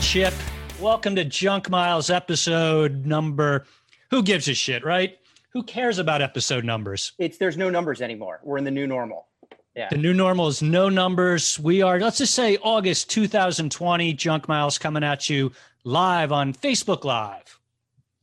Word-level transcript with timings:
Chip. 0.00 0.34
Welcome 0.80 1.14
to 1.16 1.24
Junk 1.24 1.68
Miles 1.68 2.10
episode 2.10 3.04
number. 3.04 3.66
Who 4.10 4.22
gives 4.22 4.48
a 4.48 4.54
shit, 4.54 4.84
right? 4.84 5.18
Who 5.52 5.62
cares 5.62 5.98
about 5.98 6.22
episode 6.22 6.64
numbers? 6.64 7.12
It's 7.18 7.38
there's 7.38 7.56
no 7.56 7.70
numbers 7.70 8.00
anymore. 8.00 8.40
We're 8.42 8.58
in 8.58 8.64
the 8.64 8.70
new 8.70 8.86
normal. 8.86 9.28
Yeah. 9.76 9.88
The 9.90 9.98
new 9.98 10.14
normal 10.14 10.48
is 10.48 10.62
no 10.62 10.88
numbers. 10.88 11.58
We 11.60 11.82
are, 11.82 12.00
let's 12.00 12.18
just 12.18 12.34
say 12.34 12.56
August 12.62 13.10
2020. 13.10 14.12
Junk 14.14 14.48
Miles 14.48 14.78
coming 14.78 15.04
at 15.04 15.28
you 15.28 15.52
live 15.84 16.32
on 16.32 16.54
Facebook 16.54 17.04
Live. 17.04 17.60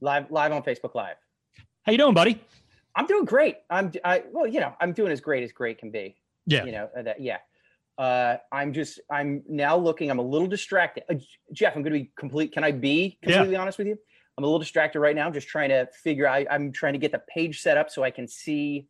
Live 0.02 0.30
live 0.31 0.52
on 0.52 0.63
Facebook 0.63 0.95
Live. 0.95 1.16
How 1.83 1.91
you 1.91 1.97
doing, 1.97 2.13
buddy? 2.13 2.41
I'm 2.95 3.05
doing 3.05 3.25
great. 3.25 3.57
I'm 3.69 3.91
I 4.03 4.23
well, 4.31 4.47
you 4.47 4.59
know, 4.59 4.73
I'm 4.81 4.94
doing 4.94 5.11
as 5.11 5.21
great 5.21 5.44
as 5.44 5.52
great 5.52 5.77
can 5.77 5.91
be. 5.91 6.16
Yeah. 6.47 6.66
You 6.66 6.71
know, 6.71 6.89
uh, 6.97 7.03
that 7.03 7.21
yeah. 7.21 7.38
Uh 7.97 8.37
I'm 8.51 8.73
just 8.73 8.99
I'm 9.11 9.43
now 9.47 9.75
looking, 9.75 10.09
I'm 10.11 10.19
a 10.19 10.23
little 10.23 10.47
distracted. 10.47 11.03
Uh, 11.09 11.15
Jeff, 11.51 11.75
I'm 11.75 11.81
gonna 11.83 11.95
be 11.95 12.11
complete. 12.17 12.51
Can 12.51 12.63
I 12.63 12.71
be 12.71 13.17
Yeah. 13.21 13.33
completely 13.33 13.55
honest 13.55 13.77
with 13.77 13.88
you? 13.88 13.97
I'm 14.38 14.43
a 14.43 14.47
little 14.47 14.59
distracted 14.59 14.99
right 14.99 15.15
now, 15.15 15.25
I'm 15.25 15.33
just 15.33 15.47
trying 15.47 15.69
to 15.69 15.88
figure 16.03 16.27
I, 16.27 16.45
I'm 16.52 16.71
trying 16.71 16.93
to 16.93 16.99
get 16.99 17.11
the 17.11 17.23
page 17.27 17.61
set 17.61 17.75
up 17.75 17.89
so 17.89 18.03
I 18.03 18.11
can 18.11 18.27
see 18.27 18.88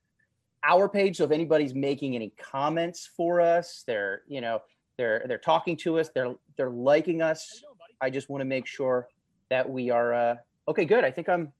our 0.63 0.89
page. 0.89 1.17
So 1.17 1.23
if 1.23 1.31
anybody's 1.31 1.73
making 1.73 2.15
any 2.15 2.33
comments 2.37 3.09
for 3.15 3.39
us, 3.39 3.83
they're, 3.87 4.23
you 4.27 4.41
know, 4.41 4.61
they're 4.97 5.23
they're 5.27 5.37
talking 5.37 5.77
to 5.77 5.99
us, 5.99 6.09
they're 6.13 6.35
they're 6.57 6.71
liking 6.71 7.21
us. 7.21 7.63
I 8.01 8.09
just 8.09 8.29
want 8.29 8.41
to 8.41 8.45
make 8.45 8.65
sure 8.65 9.07
that 9.49 9.69
we 9.69 9.89
are 9.89 10.13
uh 10.13 10.35
okay, 10.67 10.83
good. 10.83 11.05
I 11.05 11.11
think 11.11 11.29
I'm 11.29 11.53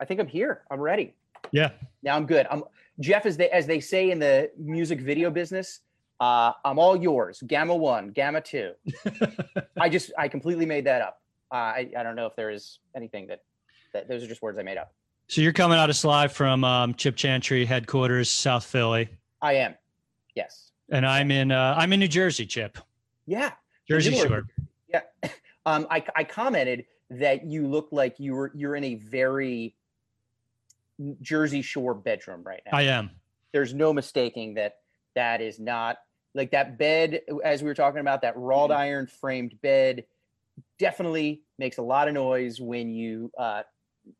I 0.00 0.06
think 0.06 0.18
I'm 0.20 0.28
here. 0.28 0.62
I'm 0.70 0.80
ready. 0.80 1.14
Yeah. 1.52 1.72
Now 2.02 2.16
I'm 2.16 2.24
good. 2.26 2.46
I'm 2.50 2.64
Jeff 3.00 3.26
as 3.26 3.36
they 3.36 3.50
as 3.50 3.66
they 3.66 3.80
say 3.80 4.10
in 4.10 4.18
the 4.18 4.50
music 4.56 5.00
video 5.00 5.30
business, 5.30 5.80
uh 6.20 6.52
I'm 6.64 6.78
all 6.78 6.96
yours. 6.96 7.42
Gamma 7.46 7.74
1, 7.74 8.10
gamma 8.10 8.40
2. 8.40 8.72
I 9.80 9.88
just 9.88 10.12
I 10.18 10.28
completely 10.28 10.66
made 10.66 10.84
that 10.86 11.00
up. 11.02 11.20
Uh, 11.52 11.56
I 11.56 11.90
I 11.98 12.02
don't 12.02 12.14
know 12.16 12.26
if 12.26 12.36
there 12.36 12.50
is 12.50 12.78
anything 12.94 13.26
that 13.28 13.40
that 13.92 14.08
those 14.08 14.22
are 14.22 14.26
just 14.28 14.42
words 14.42 14.58
I 14.58 14.62
made 14.62 14.76
up. 14.78 14.92
So 15.28 15.40
you're 15.40 15.52
coming 15.52 15.78
out 15.78 15.88
of 15.90 16.04
live 16.04 16.32
from 16.32 16.64
um, 16.64 16.94
Chip 16.94 17.14
Chantry 17.16 17.64
headquarters, 17.64 18.28
South 18.30 18.64
Philly, 18.64 19.08
I 19.40 19.54
am. 19.54 19.74
Yes. 20.34 20.70
and 20.90 21.06
I'm 21.06 21.30
in 21.30 21.50
uh, 21.52 21.74
I'm 21.78 21.92
in 21.92 22.00
New 22.00 22.08
Jersey, 22.08 22.46
Chip, 22.46 22.78
Yeah. 23.26 23.52
Jersey 23.88 24.14
Shore. 24.16 24.46
Yeah. 24.88 25.02
Um 25.66 25.86
I 25.90 26.02
I 26.16 26.24
commented 26.24 26.86
that 27.10 27.44
you 27.44 27.66
look 27.66 27.88
like 27.92 28.18
you 28.18 28.34
were 28.34 28.50
you're 28.54 28.76
in 28.76 28.84
a 28.84 28.94
very 28.94 29.74
Jersey 31.20 31.62
Shore 31.62 31.94
bedroom 31.94 32.42
right 32.44 32.62
now. 32.70 32.78
I 32.78 32.82
am. 32.82 33.10
there's 33.52 33.74
no 33.74 33.92
mistaking 33.92 34.54
that 34.54 34.76
that 35.16 35.40
is 35.42 35.58
not 35.58 35.98
like 36.34 36.52
that 36.52 36.78
bed 36.78 37.20
as 37.44 37.62
we 37.62 37.68
were 37.68 37.74
talking 37.74 38.00
about 38.00 38.22
that 38.22 38.36
wrought 38.36 38.70
Mm-hmm. 38.70 38.80
iron 38.80 39.06
framed 39.06 39.54
bed 39.62 40.04
definitely 40.78 41.42
makes 41.58 41.78
a 41.78 41.82
lot 41.82 42.08
of 42.08 42.14
noise 42.14 42.60
when 42.60 42.90
you 42.90 43.30
uh 43.38 43.62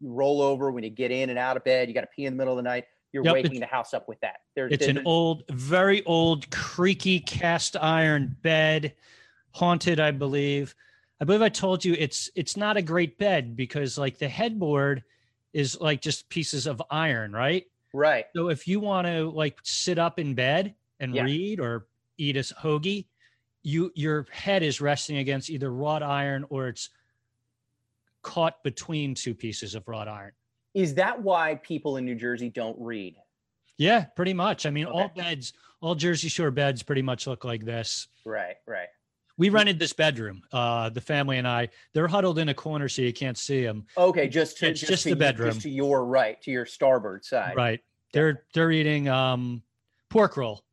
roll 0.02 0.42
over 0.42 0.70
when 0.70 0.84
you 0.84 0.90
get 0.90 1.10
in 1.10 1.30
and 1.30 1.38
out 1.38 1.56
of 1.56 1.64
bed 1.64 1.88
you 1.88 1.94
got 1.94 2.02
to 2.02 2.08
pee 2.14 2.26
in 2.26 2.34
the 2.34 2.36
middle 2.36 2.52
of 2.52 2.56
the 2.56 2.62
night 2.68 2.84
you're 3.12 3.24
Yep, 3.24 3.34
waking 3.34 3.60
the 3.60 3.66
house 3.66 3.92
up 3.94 4.08
with 4.08 4.20
that 4.20 4.36
there, 4.54 4.68
It's 4.68 4.86
an 4.86 5.02
old, 5.04 5.42
very 5.50 6.04
old, 6.04 6.48
creaky 6.50 7.18
cast 7.20 7.76
iron 7.76 8.36
bed, 8.42 8.94
haunted, 9.52 9.98
I 9.98 10.12
believe. 10.12 10.74
I 11.20 11.24
believe 11.24 11.42
I 11.42 11.48
told 11.48 11.84
you 11.84 11.94
it's 11.98 12.30
it's 12.36 12.56
not 12.56 12.76
a 12.76 12.82
great 12.82 13.18
bed 13.18 13.56
because 13.56 13.98
like 13.98 14.18
the 14.18 14.28
headboard 14.28 15.02
is 15.52 15.80
like 15.80 16.00
just 16.00 16.28
pieces 16.28 16.66
of 16.66 16.80
iron, 16.90 17.32
right? 17.32 17.66
right 17.92 18.26
So 18.36 18.48
if 18.48 18.68
you 18.68 18.80
want 18.80 19.06
to 19.06 19.28
like 19.30 19.58
sit 19.64 19.98
up 19.98 20.18
in 20.18 20.34
bed 20.34 20.74
and 21.00 21.14
Yeah. 21.14 21.24
read 21.24 21.58
or 21.60 21.86
eat 22.20 22.36
a 22.36 22.40
hoagie, 22.40 23.06
you 23.62 23.90
your 23.94 24.26
head 24.30 24.62
is 24.62 24.80
resting 24.80 25.16
against 25.16 25.50
either 25.50 25.72
wrought 25.72 26.02
iron 26.02 26.44
or 26.50 26.68
it's 26.68 26.90
caught 28.22 28.62
between 28.62 29.14
two 29.14 29.34
pieces 29.34 29.74
of 29.74 29.86
wrought 29.88 30.08
iron. 30.08 30.32
is 30.74 30.94
that 30.94 31.20
why 31.20 31.54
people 31.56 31.96
in 31.96 32.04
new 32.04 32.14
jersey 32.14 32.50
don't 32.50 32.76
read 32.78 33.16
Yeah, 33.78 34.04
pretty 34.14 34.34
much. 34.34 34.66
I 34.66 34.70
mean, 34.70 34.84
all 34.84 35.08
beds, 35.08 35.52
all 35.80 35.94
Jersey 35.94 36.28
Shore 36.28 36.50
beds 36.50 36.82
pretty 36.82 37.02
much 37.02 37.26
look 37.26 37.44
like 37.44 37.64
this. 37.64 38.08
right 38.24 38.56
right 38.66 38.88
We 39.38 39.48
rented 39.48 39.78
this 39.78 39.94
bedroom. 39.94 40.42
Uh, 40.52 40.90
the 40.90 41.00
family 41.00 41.38
and 41.38 41.48
I, 41.48 41.70
they're 41.94 42.08
huddled 42.08 42.38
in 42.38 42.50
a 42.50 42.54
corner 42.54 42.88
so 42.88 43.00
you 43.02 43.12
can't 43.12 43.38
see 43.38 43.64
them. 43.64 43.86
okay 43.96 44.28
just 44.28 44.58
to 44.58 44.68
It's 44.68 44.80
just 44.80 45.04
to 45.04 45.10
the 45.10 45.16
bedroom. 45.16 45.50
just 45.50 45.62
to 45.62 45.70
your 45.70 46.04
right 46.04 46.40
to 46.42 46.50
your 46.50 46.66
starboard 46.66 47.24
side 47.24 47.56
Right. 47.56 47.80
They're 48.12 48.42
they're 48.54 48.72
eating 48.72 49.08
um, 49.08 49.62
pork 50.10 50.36
roll, 50.36 50.64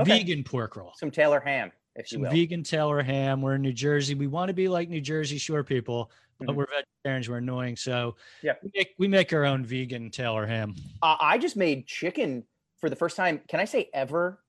Okay. 0.00 0.18
vegan 0.18 0.44
pork 0.44 0.76
roll, 0.76 0.92
some 0.96 1.10
taylor 1.10 1.40
ham 1.40 1.72
if 1.96 2.10
you 2.12 2.16
some 2.16 2.22
will 2.22 2.30
vegan 2.30 2.62
Taylor 2.62 3.02
ham. 3.02 3.42
We're 3.42 3.56
in 3.56 3.62
New 3.62 3.72
Jersey. 3.72 4.14
We 4.14 4.26
want 4.28 4.48
to 4.48 4.54
be 4.54 4.68
like 4.68 4.88
New 4.88 5.00
Jersey 5.00 5.38
Shore 5.38 5.64
people, 5.64 6.10
but 6.38 6.48
Mhm. 6.48 6.54
we're 6.54 6.66
vegetarians. 6.66 7.28
We're 7.28 7.38
annoying, 7.38 7.76
so 7.76 8.16
Yeah. 8.42 8.52
we 8.62 8.70
make 8.74 8.94
we 8.98 9.08
make 9.08 9.32
our 9.32 9.44
own 9.44 9.64
vegan 9.64 10.10
Taylor 10.10 10.46
ham. 10.46 10.74
Uh, 11.02 11.16
I 11.20 11.36
just 11.38 11.56
made 11.56 11.86
chicken 11.88 12.44
for 12.78 12.88
the 12.88 12.96
first 12.96 13.16
time. 13.16 13.40
Can 13.48 13.58
I 13.60 13.64
say 13.64 13.90
ever? 13.92 14.42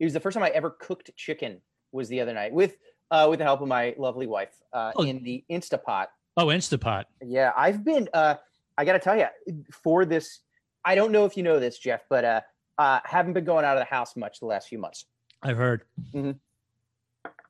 It 0.00 0.04
was 0.04 0.14
the 0.14 0.20
first 0.20 0.34
time 0.34 0.42
I 0.42 0.48
ever 0.50 0.70
cooked 0.70 1.10
chicken. 1.16 1.60
Was 1.92 2.08
the 2.08 2.20
other 2.20 2.32
night 2.34 2.52
with 2.52 2.76
uh, 3.10 3.26
with 3.30 3.38
the 3.38 3.44
help 3.44 3.60
of 3.60 3.68
my 3.68 3.94
lovely 3.98 4.26
wife 4.26 4.54
uh, 4.72 4.92
Oh. 4.96 5.04
in 5.04 5.22
the 5.22 5.44
Instapot. 5.50 6.06
Oh, 6.38 6.46
Instapot. 6.46 7.04
Yeah, 7.22 7.52
I've 7.56 7.84
been. 7.84 8.08
Uh, 8.12 8.34
I 8.76 8.84
got 8.84 8.94
to 8.94 8.98
tell 8.98 9.16
you, 9.16 9.26
for 9.70 10.04
this, 10.04 10.40
I 10.84 10.94
don't 10.96 11.12
know 11.12 11.24
if 11.24 11.36
you 11.36 11.42
know 11.44 11.60
this, 11.60 11.78
Jeff, 11.78 12.02
but 12.10 12.24
uh, 12.24 12.40
uh, 12.78 13.00
haven't 13.04 13.32
been 13.32 13.44
going 13.44 13.64
out 13.64 13.76
of 13.76 13.80
the 13.80 13.94
house 13.94 14.16
much 14.16 14.40
the 14.40 14.46
last 14.46 14.68
few 14.68 14.78
months. 14.78 15.06
I've 15.42 15.56
heard. 15.56 15.82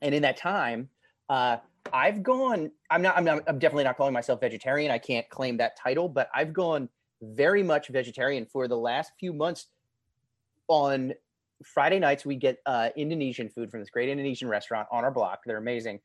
and 0.02 0.14
in 0.14 0.22
that 0.22 0.36
time 0.36 0.88
uh 1.28 1.56
i've 1.92 2.22
gone 2.22 2.70
i'm 2.90 3.02
not 3.02 3.16
i'm 3.16 3.24
not 3.24 3.42
i'm 3.46 3.58
definitely 3.58 3.84
not 3.84 3.96
calling 3.96 4.12
myself 4.12 4.40
vegetarian. 4.40 4.90
I 4.90 4.98
can't 4.98 5.28
claim 5.30 5.56
that 5.58 5.76
title 5.76 6.08
but 6.08 6.28
i've 6.34 6.52
gone 6.52 6.88
very 7.22 7.62
much 7.62 7.88
vegetarian 7.88 8.46
for 8.46 8.68
the 8.68 8.76
last 8.76 9.12
few 9.18 9.32
months. 9.32 9.66
On 10.68 11.12
friday 11.64 11.98
nights 11.98 12.24
we 12.24 12.36
get 12.36 12.58
uh 12.66 12.90
indonesian 12.96 13.48
food 13.48 13.70
from 13.70 13.80
this 13.80 13.90
great 13.90 14.08
indonesian 14.08 14.48
restaurant 14.48 14.86
on 14.92 15.04
our 15.04 15.10
block. 15.10 15.40
They're 15.46 15.56
amazing. 15.56 16.00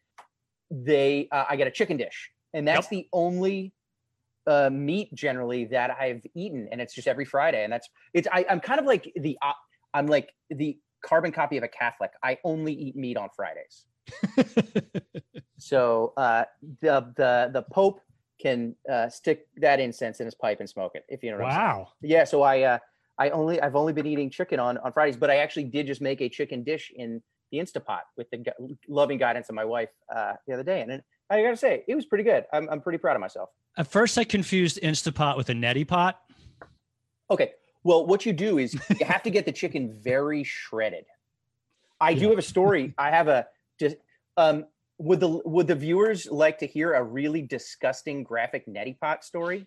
They 0.70 1.28
uh, 1.32 1.46
i 1.50 1.56
get 1.56 1.68
a 1.68 1.72
chicken 1.72 1.98
dish 1.98 2.32
and 2.54 2.68
that's 2.68 2.88
the 2.88 3.08
only 3.12 3.74
uh 4.48 4.70
meat 4.72 5.14
generally 5.14 5.66
that 5.66 5.92
i've 6.00 6.26
eaten 6.36 6.68
and 6.72 6.82
it's 6.82 6.94
just 6.94 7.08
every 7.08 7.26
friday 7.26 7.64
and 7.64 7.72
that's 7.72 7.88
it's 8.14 8.28
I, 8.32 8.46
i'm 8.50 8.60
kind 8.60 8.80
of 8.80 8.86
like 8.86 9.12
the 9.16 9.38
op- 9.42 9.56
i'm 9.94 10.08
like 10.08 10.34
the 10.50 10.78
carbon 11.06 11.32
copy 11.32 11.58
of 11.58 11.64
a 11.64 11.68
catholic 11.68 12.12
i 12.24 12.38
only 12.44 12.74
eat 12.74 12.96
meat 12.96 13.18
on 13.18 13.30
fridays 13.36 13.86
so 15.58 16.14
uh, 16.18 16.44
the 16.82 17.14
the 17.16 17.52
the 17.54 17.62
Pope 17.72 18.00
can 18.42 18.76
uh, 18.92 19.08
stick 19.10 19.48
that 19.58 19.80
incense 19.80 20.20
in 20.20 20.26
his 20.26 20.36
pipe 20.36 20.60
and 20.60 20.70
smoke 20.70 20.94
it. 20.96 21.06
If 21.08 21.24
you 21.24 21.32
know 21.32 21.38
what 21.38 21.46
I'm 21.48 21.52
saying. 21.52 21.68
wow. 21.68 21.88
Yeah. 22.02 22.24
So 22.24 22.42
I 22.42 22.62
uh, 22.62 22.78
I 23.18 23.30
only 23.30 23.62
I've 23.62 23.76
only 23.76 23.94
been 23.94 24.08
eating 24.08 24.30
chicken 24.30 24.60
on 24.60 24.78
on 24.80 24.92
Fridays, 24.92 25.18
but 25.18 25.30
I 25.30 25.38
actually 25.38 25.66
did 25.66 25.88
just 25.88 26.02
make 26.02 26.22
a 26.22 26.30
chicken 26.30 26.64
dish 26.64 26.92
in 26.96 27.22
the 27.52 27.60
Instapot 27.60 28.02
with 28.18 28.30
the 28.32 28.44
loving 28.88 29.18
guidance 29.18 29.50
of 29.50 29.56
my 29.56 29.66
wife 29.66 29.90
uh, 30.14 30.34
the 30.48 30.54
other 30.54 30.64
day, 30.64 30.82
and 30.82 30.92
it, 30.92 31.04
I 31.32 31.42
gotta 31.42 31.56
say 31.58 31.84
it 31.88 31.96
was 31.96 32.06
pretty 32.06 32.26
good. 32.26 32.46
I'm 32.52 32.70
I'm 32.70 32.82
pretty 32.82 32.98
proud 32.98 33.16
of 33.16 33.22
myself. 33.22 33.50
At 33.78 33.88
first, 33.88 34.18
I 34.18 34.26
confused 34.26 34.80
Instapot 34.84 35.38
with 35.38 35.50
a 35.50 35.54
neti 35.54 35.88
pot. 35.88 36.20
Okay. 37.30 37.54
Well, 37.84 38.06
what 38.06 38.26
you 38.26 38.34
do 38.34 38.58
is 38.58 38.74
you 39.00 39.06
have 39.06 39.24
to 39.24 39.30
get 39.30 39.46
the 39.46 39.52
chicken 39.52 39.98
very 40.04 40.44
shredded. 40.44 41.06
I 42.00 42.14
do 42.14 42.30
have 42.30 42.38
a 42.38 42.44
story. 42.44 42.94
I 42.98 43.10
have 43.12 43.28
a 43.30 43.48
just 43.80 43.96
um 44.36 44.66
would 44.98 45.20
the 45.22 45.30
would 45.46 45.68
the 45.68 45.76
viewers 45.76 46.28
like 46.30 46.60
to 46.60 46.68
hear 46.68 46.94
a 46.94 47.02
really 47.02 47.42
disgusting 47.42 48.24
graphic 48.24 48.68
neti 48.68 49.00
pot 49.00 49.24
story? 49.24 49.66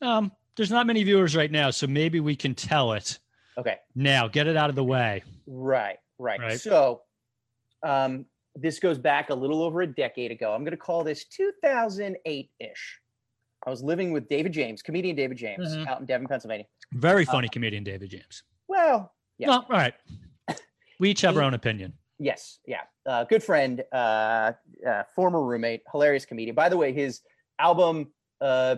Um, 0.00 0.30
there's 0.56 0.70
not 0.70 0.86
many 0.86 1.02
viewers 1.02 1.34
right 1.36 1.50
now, 1.50 1.70
so 1.70 1.86
maybe 1.86 2.20
we 2.20 2.36
can 2.36 2.54
tell 2.54 2.92
it 2.92 3.18
Okay. 3.58 3.76
now. 3.94 4.28
Get 4.28 4.46
it 4.46 4.56
out 4.56 4.70
of 4.70 4.76
the 4.76 4.84
way. 4.84 5.22
Right, 5.46 5.98
right. 6.18 6.38
Right. 6.40 6.60
So 6.60 7.02
um 7.82 8.26
this 8.60 8.78
goes 8.78 8.98
back 8.98 9.30
a 9.30 9.34
little 9.34 9.62
over 9.62 9.82
a 9.82 9.86
decade 9.86 10.30
ago. 10.30 10.52
I'm 10.52 10.60
going 10.62 10.72
to 10.72 10.76
call 10.76 11.02
this 11.02 11.24
2008-ish. 11.24 13.00
I 13.66 13.70
was 13.70 13.82
living 13.82 14.12
with 14.12 14.28
David 14.28 14.52
James, 14.52 14.82
comedian 14.82 15.16
David 15.16 15.36
James, 15.36 15.74
Mhm. 15.76 15.86
out 15.86 16.00
in 16.00 16.06
Devon, 16.06 16.26
Pennsylvania. 16.26 16.66
Very 16.92 17.26
Uh, 17.26 17.32
funny 17.32 17.48
comedian, 17.48 17.84
David 17.84 18.10
James. 18.10 18.42
Well, 18.68 19.14
Yeah. 19.38 19.48
Well, 19.48 19.66
all 19.70 19.76
right. 19.76 19.94
We 20.98 21.10
each 21.10 21.22
have 21.22 21.36
our 21.38 21.42
own 21.42 21.54
opinion. 21.54 21.94
Yes, 22.18 22.58
yeah. 22.66 22.82
Uh, 23.06 23.24
good 23.24 23.42
friend, 23.42 23.82
uh, 23.92 24.52
uh, 24.86 25.04
former 25.14 25.42
roommate, 25.42 25.82
hilarious 25.90 26.26
comedian. 26.26 26.54
By 26.54 26.68
the 26.68 26.76
way, 26.76 26.92
his 26.92 27.22
album, 27.58 28.12
uh, 28.42 28.76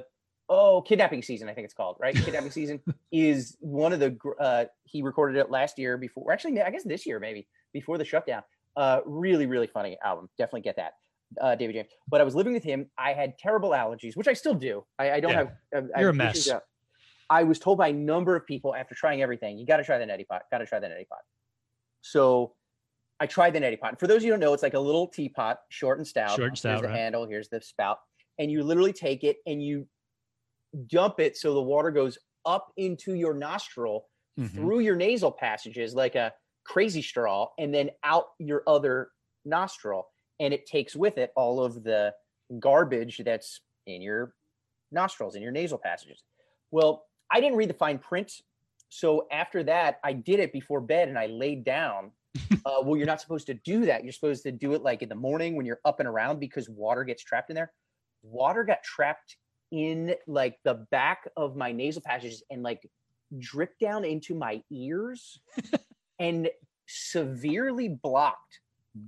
oh, 0.49 0.83
Kidnapping 0.83 1.23
Season, 1.23 1.49
I 1.49 1.55
think 1.55 1.65
it's 1.65 1.75
called, 1.75 1.97
right? 1.99 2.15
Kidnapping 2.15 2.53
Season 2.53 2.81
is 3.13 3.57
one 3.59 3.93
of 3.93 3.99
the, 3.99 4.17
uh, 4.39 4.67
he 4.85 5.03
recorded 5.03 5.37
it 5.41 5.51
last 5.51 5.77
year 5.81 5.97
before, 5.97 6.31
actually, 6.31 6.61
I 6.63 6.71
guess 6.71 6.85
this 6.85 7.05
year 7.05 7.19
maybe, 7.19 7.49
before 7.73 7.99
the 7.99 8.05
shutdown. 8.05 8.45
Uh, 8.77 9.01
really, 9.05 9.47
really 9.47 9.67
funny 9.67 9.99
album. 10.03 10.29
Definitely 10.39 10.63
get 10.63 10.77
that, 10.77 10.93
uh, 11.41 11.55
David 11.55 11.75
James. 11.75 11.89
But 12.09 12.21
I 12.21 12.25
was 12.25 12.35
living 12.35 12.53
with 12.55 12.63
him. 12.65 12.91
I 12.97 13.13
had 13.13 13.37
terrible 13.39 13.71
allergies, 13.71 14.17
which 14.17 14.29
I 14.29 14.33
still 14.33 14.55
do. 14.55 14.85
I, 14.99 15.13
I 15.13 15.21
don't 15.21 15.33
Yeah. 15.33 15.45
have. 15.73 15.85
I- 15.95 15.99
I 15.99 16.01
You're 16.01 16.11
a 16.11 16.15
mess. 16.15 16.49
uh, 16.51 16.61
I 17.29 17.43
was 17.45 17.59
told 17.59 17.79
by 17.79 17.89
a 17.89 17.93
number 17.93 18.35
of 18.37 18.47
people 18.47 18.75
after 18.75 18.95
trying 18.95 19.23
everything, 19.23 19.59
you 19.59 19.67
got 19.67 19.77
to 19.79 19.85
try 19.85 19.99
the 19.99 20.05
neti 20.05 20.27
pot. 20.27 20.43
Got 20.51 20.59
to 20.59 20.67
try 20.67 20.79
the 20.81 20.87
neti 20.89 21.09
pot. 21.09 21.21
So 22.01 22.55
I 23.21 23.27
tried 23.27 23.53
the 23.55 23.61
neti 23.61 23.79
pot. 23.79 23.99
For 24.01 24.07
those 24.07 24.19
of 24.19 24.23
you 24.25 24.29
who 24.33 24.39
don't 24.39 24.41
know, 24.41 24.53
it's 24.55 24.63
like 24.63 24.75
a 24.75 24.81
little 24.81 25.07
teapot, 25.07 25.59
short 25.69 25.99
and 25.99 26.07
stout. 26.07 26.31
Short 26.37 26.49
and 26.49 26.59
stout, 26.59 26.71
Here's 26.73 26.83
the 26.83 26.89
right. 26.89 26.97
handle. 26.97 27.27
Here's 27.27 27.49
the 27.49 27.61
spout, 27.61 27.99
and 28.39 28.51
you 28.51 28.63
literally 28.65 28.93
take 28.93 29.23
it 29.25 29.37
and 29.47 29.63
you 29.63 29.87
dump 30.87 31.21
it 31.21 31.37
so 31.37 31.53
the 31.55 31.63
water 31.63 31.91
goes 31.91 32.19
up 32.47 32.73
into 32.77 33.15
your 33.15 33.35
nostril 33.35 34.09
Mhm. 34.41 34.51
through 34.55 34.81
your 34.81 34.97
nasal 34.97 35.31
passages 35.31 35.95
like 35.95 36.15
a 36.15 36.33
crazy 36.65 37.03
straw, 37.03 37.49
and 37.59 37.75
then 37.75 37.91
out 38.05 38.27
your 38.39 38.63
other 38.67 39.11
nostril, 39.45 40.09
and 40.41 40.53
it 40.53 40.67
takes 40.67 40.95
with 40.95 41.19
it 41.19 41.33
all 41.37 41.63
of 41.63 41.83
the 41.83 42.13
garbage 42.59 43.21
that's 43.25 43.61
in 43.87 44.03
your 44.03 44.35
nostrils 44.91 45.35
in 45.35 45.43
your 45.43 45.53
nasal 45.53 45.79
passages. 45.79 46.23
Well, 46.71 47.05
I 47.31 47.41
didn't 47.41 47.57
read 47.57 47.71
the 47.71 47.75
fine 47.75 47.99
print, 47.99 48.33
so 48.89 49.27
after 49.33 49.63
that, 49.65 50.01
I 50.05 50.13
did 50.13 50.39
it 50.39 50.53
before 50.53 50.81
bed, 50.81 51.09
and 51.09 51.19
I 51.19 51.27
laid 51.27 51.65
down. 51.65 52.11
uh, 52.67 52.81
well, 52.83 52.97
you're 52.97 53.07
not 53.07 53.21
supposed 53.21 53.47
to 53.47 53.55
do 53.55 53.87
that. 53.87 54.05
You're 54.05 54.13
supposed 54.13 54.43
to 54.45 54.53
do 54.53 54.75
it 54.75 54.83
like 54.83 55.03
in 55.03 55.09
the 55.09 55.15
morning 55.15 55.57
when 55.57 55.67
you're 55.67 55.81
up 55.85 56.01
and 56.01 56.09
around 56.09 56.41
because 56.41 56.69
water 56.69 57.05
gets 57.05 57.23
trapped 57.23 57.51
in 57.51 57.57
there. 57.57 57.73
Water 58.23 58.65
got 58.65 58.83
trapped 58.83 59.37
in 59.71 60.15
like 60.27 60.59
the 60.65 60.87
back 60.91 61.27
of 61.37 61.57
my 61.57 61.73
nasal 61.73 62.03
passages 62.03 62.43
and 62.51 62.63
like 62.63 62.87
dripped 63.39 63.81
down 63.81 64.05
into 64.05 64.35
my 64.35 64.63
ears 64.71 65.41
and 66.19 66.49
severely 66.87 67.89
blocked 67.89 68.61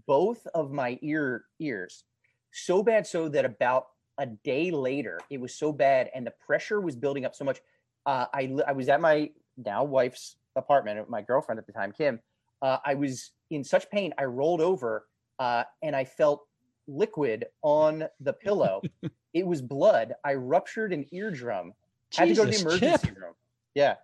both 0.06 0.46
of 0.54 0.72
my 0.72 0.98
ear 1.02 1.44
ears 1.60 2.04
so 2.52 2.82
bad 2.82 3.06
so 3.06 3.28
that 3.28 3.44
about 3.44 3.88
a 4.18 4.26
day 4.26 4.70
later 4.70 5.20
it 5.28 5.40
was 5.40 5.54
so 5.54 5.72
bad 5.72 6.10
and 6.14 6.26
the 6.26 6.32
pressure 6.46 6.80
was 6.80 6.96
building 6.96 7.24
up 7.24 7.34
so 7.34 7.44
much 7.44 7.60
uh, 8.06 8.26
I, 8.32 8.54
I 8.66 8.72
was 8.72 8.88
at 8.88 9.00
my 9.00 9.30
now 9.56 9.84
wife's 9.84 10.36
apartment 10.56 11.10
my 11.10 11.20
girlfriend 11.20 11.58
at 11.58 11.66
the 11.66 11.72
time 11.72 11.92
kim 11.92 12.20
uh, 12.62 12.78
i 12.84 12.94
was 12.94 13.32
in 13.50 13.62
such 13.62 13.90
pain 13.90 14.14
i 14.18 14.24
rolled 14.24 14.60
over 14.60 15.06
uh, 15.38 15.64
and 15.82 15.94
i 15.94 16.04
felt 16.04 16.46
liquid 16.86 17.46
on 17.62 18.04
the 18.20 18.32
pillow. 18.32 18.82
It 19.32 19.44
was 19.44 19.60
blood. 19.60 20.14
I 20.24 20.34
ruptured 20.34 20.92
an 20.92 21.06
eardrum. 21.10 21.72
Had 22.14 22.28
to 22.28 22.34
go 22.36 22.44
to 22.44 22.52
the 22.52 22.60
emergency 22.60 23.08
Chip. 23.08 23.18
room. 23.18 23.34
Yeah 23.74 23.96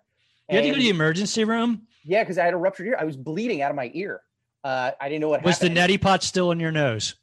You 0.50 0.56
had 0.56 0.62
to 0.64 0.68
go 0.70 0.74
to 0.76 0.80
the 0.82 0.88
emergency 0.90 1.44
room. 1.44 1.86
yeah, 2.04 2.22
because 2.22 2.38
I 2.38 2.44
had 2.44 2.54
a 2.54 2.56
ruptured 2.56 2.86
ear. 2.88 2.96
I 2.98 3.04
was 3.04 3.16
bleeding 3.16 3.62
out 3.62 3.70
of 3.70 3.76
my 3.76 3.90
ear. 3.94 4.20
Uh, 4.64 4.90
I 5.00 5.08
didn't 5.08 5.20
know 5.22 5.28
what 5.28 5.42
Was 5.42 5.58
the 5.58 5.68
happened. 5.68 5.90
neti 5.98 6.00
pot 6.00 6.22
still 6.22 6.50
in 6.50 6.60
your 6.60 6.72
nose? 6.72 7.14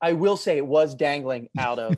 I 0.00 0.14
will 0.14 0.36
say 0.36 0.56
it 0.56 0.66
was 0.66 0.94
dangling 0.96 1.48
out 1.56 1.78
of 1.78 1.96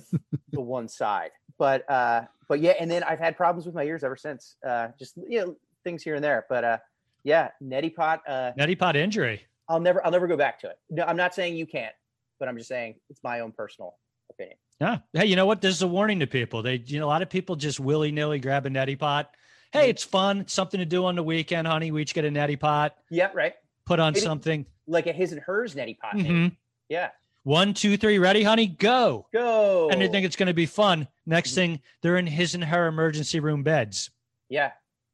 the 0.51 0.61
one 0.61 0.89
side, 0.89 1.31
but 1.59 1.89
uh, 1.91 2.23
but 2.49 2.61
yeah, 2.61 2.73
and 2.79 2.91
then 2.91 3.03
I've 3.03 3.19
had 3.19 3.37
problems 3.37 3.65
with 3.65 3.75
my 3.75 3.85
ears 3.85 4.05
ever 4.05 4.17
since. 4.17 4.57
Uh, 4.67 4.89
just 4.99 5.17
you 5.29 5.41
know 5.41 5.57
things 5.85 6.03
here 6.03 6.15
and 6.15 6.23
there, 6.25 6.45
but 6.51 6.65
uh, 6.65 6.79
yeah, 7.23 7.49
neti 7.63 7.95
pot. 7.95 8.21
Uh, 8.29 8.53
Neti 8.59 8.79
pot 8.79 8.95
injury. 8.97 9.41
I'll 9.69 9.81
never 9.81 10.05
I'll 10.05 10.13
never 10.13 10.27
go 10.27 10.37
back 10.37 10.61
to 10.61 10.69
it. 10.69 10.79
No, 10.91 11.05
I'm 11.05 11.17
not 11.17 11.35
saying 11.35 11.57
you 11.57 11.67
can't, 11.67 11.95
but 12.39 12.47
I'm 12.49 12.57
just 12.59 12.69
saying 12.69 12.97
it's 13.09 13.21
my 13.25 13.41
own 13.41 13.53
personal 13.53 13.95
opinion. 14.29 14.59
Yeah. 14.83 14.99
Hey, 15.15 15.25
you 15.27 15.37
know 15.37 15.47
what? 15.47 15.63
This 15.63 15.75
is 15.75 15.81
a 15.81 15.89
warning 15.89 16.21
to 16.21 16.27
people. 16.27 16.61
They, 16.63 16.83
you 16.85 16.99
know, 17.01 17.07
a 17.07 17.09
lot 17.09 17.23
of 17.23 17.31
people 17.31 17.57
just 17.57 17.81
willy 17.81 18.13
nilly 18.13 18.39
grab 18.41 18.67
a 18.67 18.69
neti 18.71 18.99
pot. 18.99 19.31
Hey, 19.75 19.91
it's 19.91 20.05
fun. 20.05 20.41
It's 20.41 20.53
something 20.53 20.79
to 20.79 20.87
do 20.87 21.05
on 21.05 21.17
the 21.17 21.23
weekend, 21.23 21.67
honey. 21.67 21.91
We 21.91 22.03
each 22.03 22.15
get 22.15 22.25
a 22.25 22.29
neti 22.29 22.59
pot. 22.59 22.97
Yeah, 23.11 23.31
right. 23.35 23.55
Put 23.87 23.99
on 23.99 24.13
Maybe- 24.13 24.25
something. 24.25 24.67
Like 24.87 25.07
a 25.09 25.13
his 25.13 25.33
and 25.33 25.41
hers 25.41 25.75
neti 25.75 25.99
pot. 25.99 26.15
Mhm. 26.15 26.57
Yeah, 26.89 27.11
One, 27.43 27.75
two, 27.75 27.97
three. 27.97 28.19
Ready, 28.19 28.43
honey? 28.43 28.67
Go. 28.69 29.27
go. 29.33 29.89
And 29.91 30.01
they 30.01 30.09
think 30.09 30.25
it's 30.25 30.37
going 30.37 30.47
to 30.47 30.55
be 30.55 30.65
fun. 30.67 31.09
Next 31.27 31.51
Mhm. 31.51 31.55
thing, 31.57 31.83
they're 32.03 32.17
in 32.17 32.27
his 32.27 32.55
and 32.55 32.63
her 32.65 32.87
emergency 32.87 33.41
room 33.41 33.63
beds. 33.65 34.11
yeah, 34.49 34.73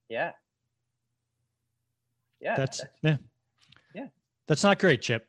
yeah, 0.08 0.32
yeah. 2.40 2.56
That's 2.56 2.82
yeah. 3.02 3.16
Yeah. 3.94 4.06
That's 4.46 4.62
not 4.62 4.78
great, 4.78 5.00
Chip. 5.02 5.26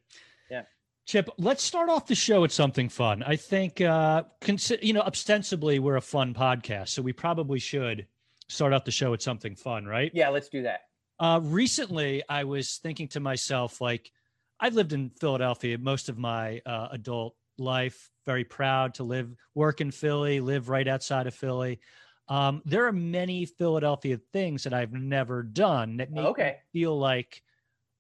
Yeah. 0.50 0.64
Chip, 1.06 1.30
let's 1.38 1.64
start 1.64 1.90
off 1.90 2.06
the 2.08 2.16
show 2.16 2.42
with 2.42 2.52
something 2.52 2.90
fun. 2.90 3.24
I 3.24 3.36
think 3.36 3.80
uh 3.82 4.24
consi- 4.42 4.82
you 4.84 4.94
know, 4.94 5.02
ostensibly 5.02 5.80
we're 5.80 5.96
a 5.98 6.02
fun 6.02 6.34
podcast, 6.34 6.90
so 6.90 7.02
we 7.02 7.14
probably 7.14 7.60
should 7.60 8.08
start 8.52 8.74
out 8.74 8.86
the 8.86 8.92
show 8.92 9.12
with 9.12 9.22
something 9.22 9.56
fun, 9.56 9.86
right? 9.86 10.12
yeah. 10.14 10.30
Let's 10.30 10.50
do 10.50 10.64
that. 10.64 10.82
Uh 11.20 11.40
recently 11.42 12.24
I 12.30 12.44
was 12.44 12.78
thinking 12.78 13.08
to 13.10 13.20
myself 13.20 13.82
like 13.82 14.12
I've 14.60 14.76
lived 14.76 14.94
in 14.94 15.10
Philadelphia 15.20 15.78
most 15.78 16.08
of 16.08 16.18
my 16.18 16.62
uh, 16.68 16.90
adult 16.92 17.36
life, 17.58 18.12
very 18.26 18.44
proud 18.44 18.94
to 18.96 19.04
live 19.04 19.36
work 19.56 19.82
in 19.82 19.92
Philly, 19.92 20.40
live 20.40 20.70
right 20.70 20.88
outside 20.88 21.28
of 21.28 21.34
Philly. 21.34 21.80
Um, 22.28 22.62
there 22.66 22.86
are 22.86 22.94
many 22.94 23.46
Philadelphia 23.46 24.20
things 24.32 24.64
that 24.64 24.74
I've 24.74 24.94
never 24.94 25.44
done 25.44 25.98
that 25.98 26.12
make 26.12 26.38
me 26.38 26.54
feel 26.72 26.98
like 26.98 27.44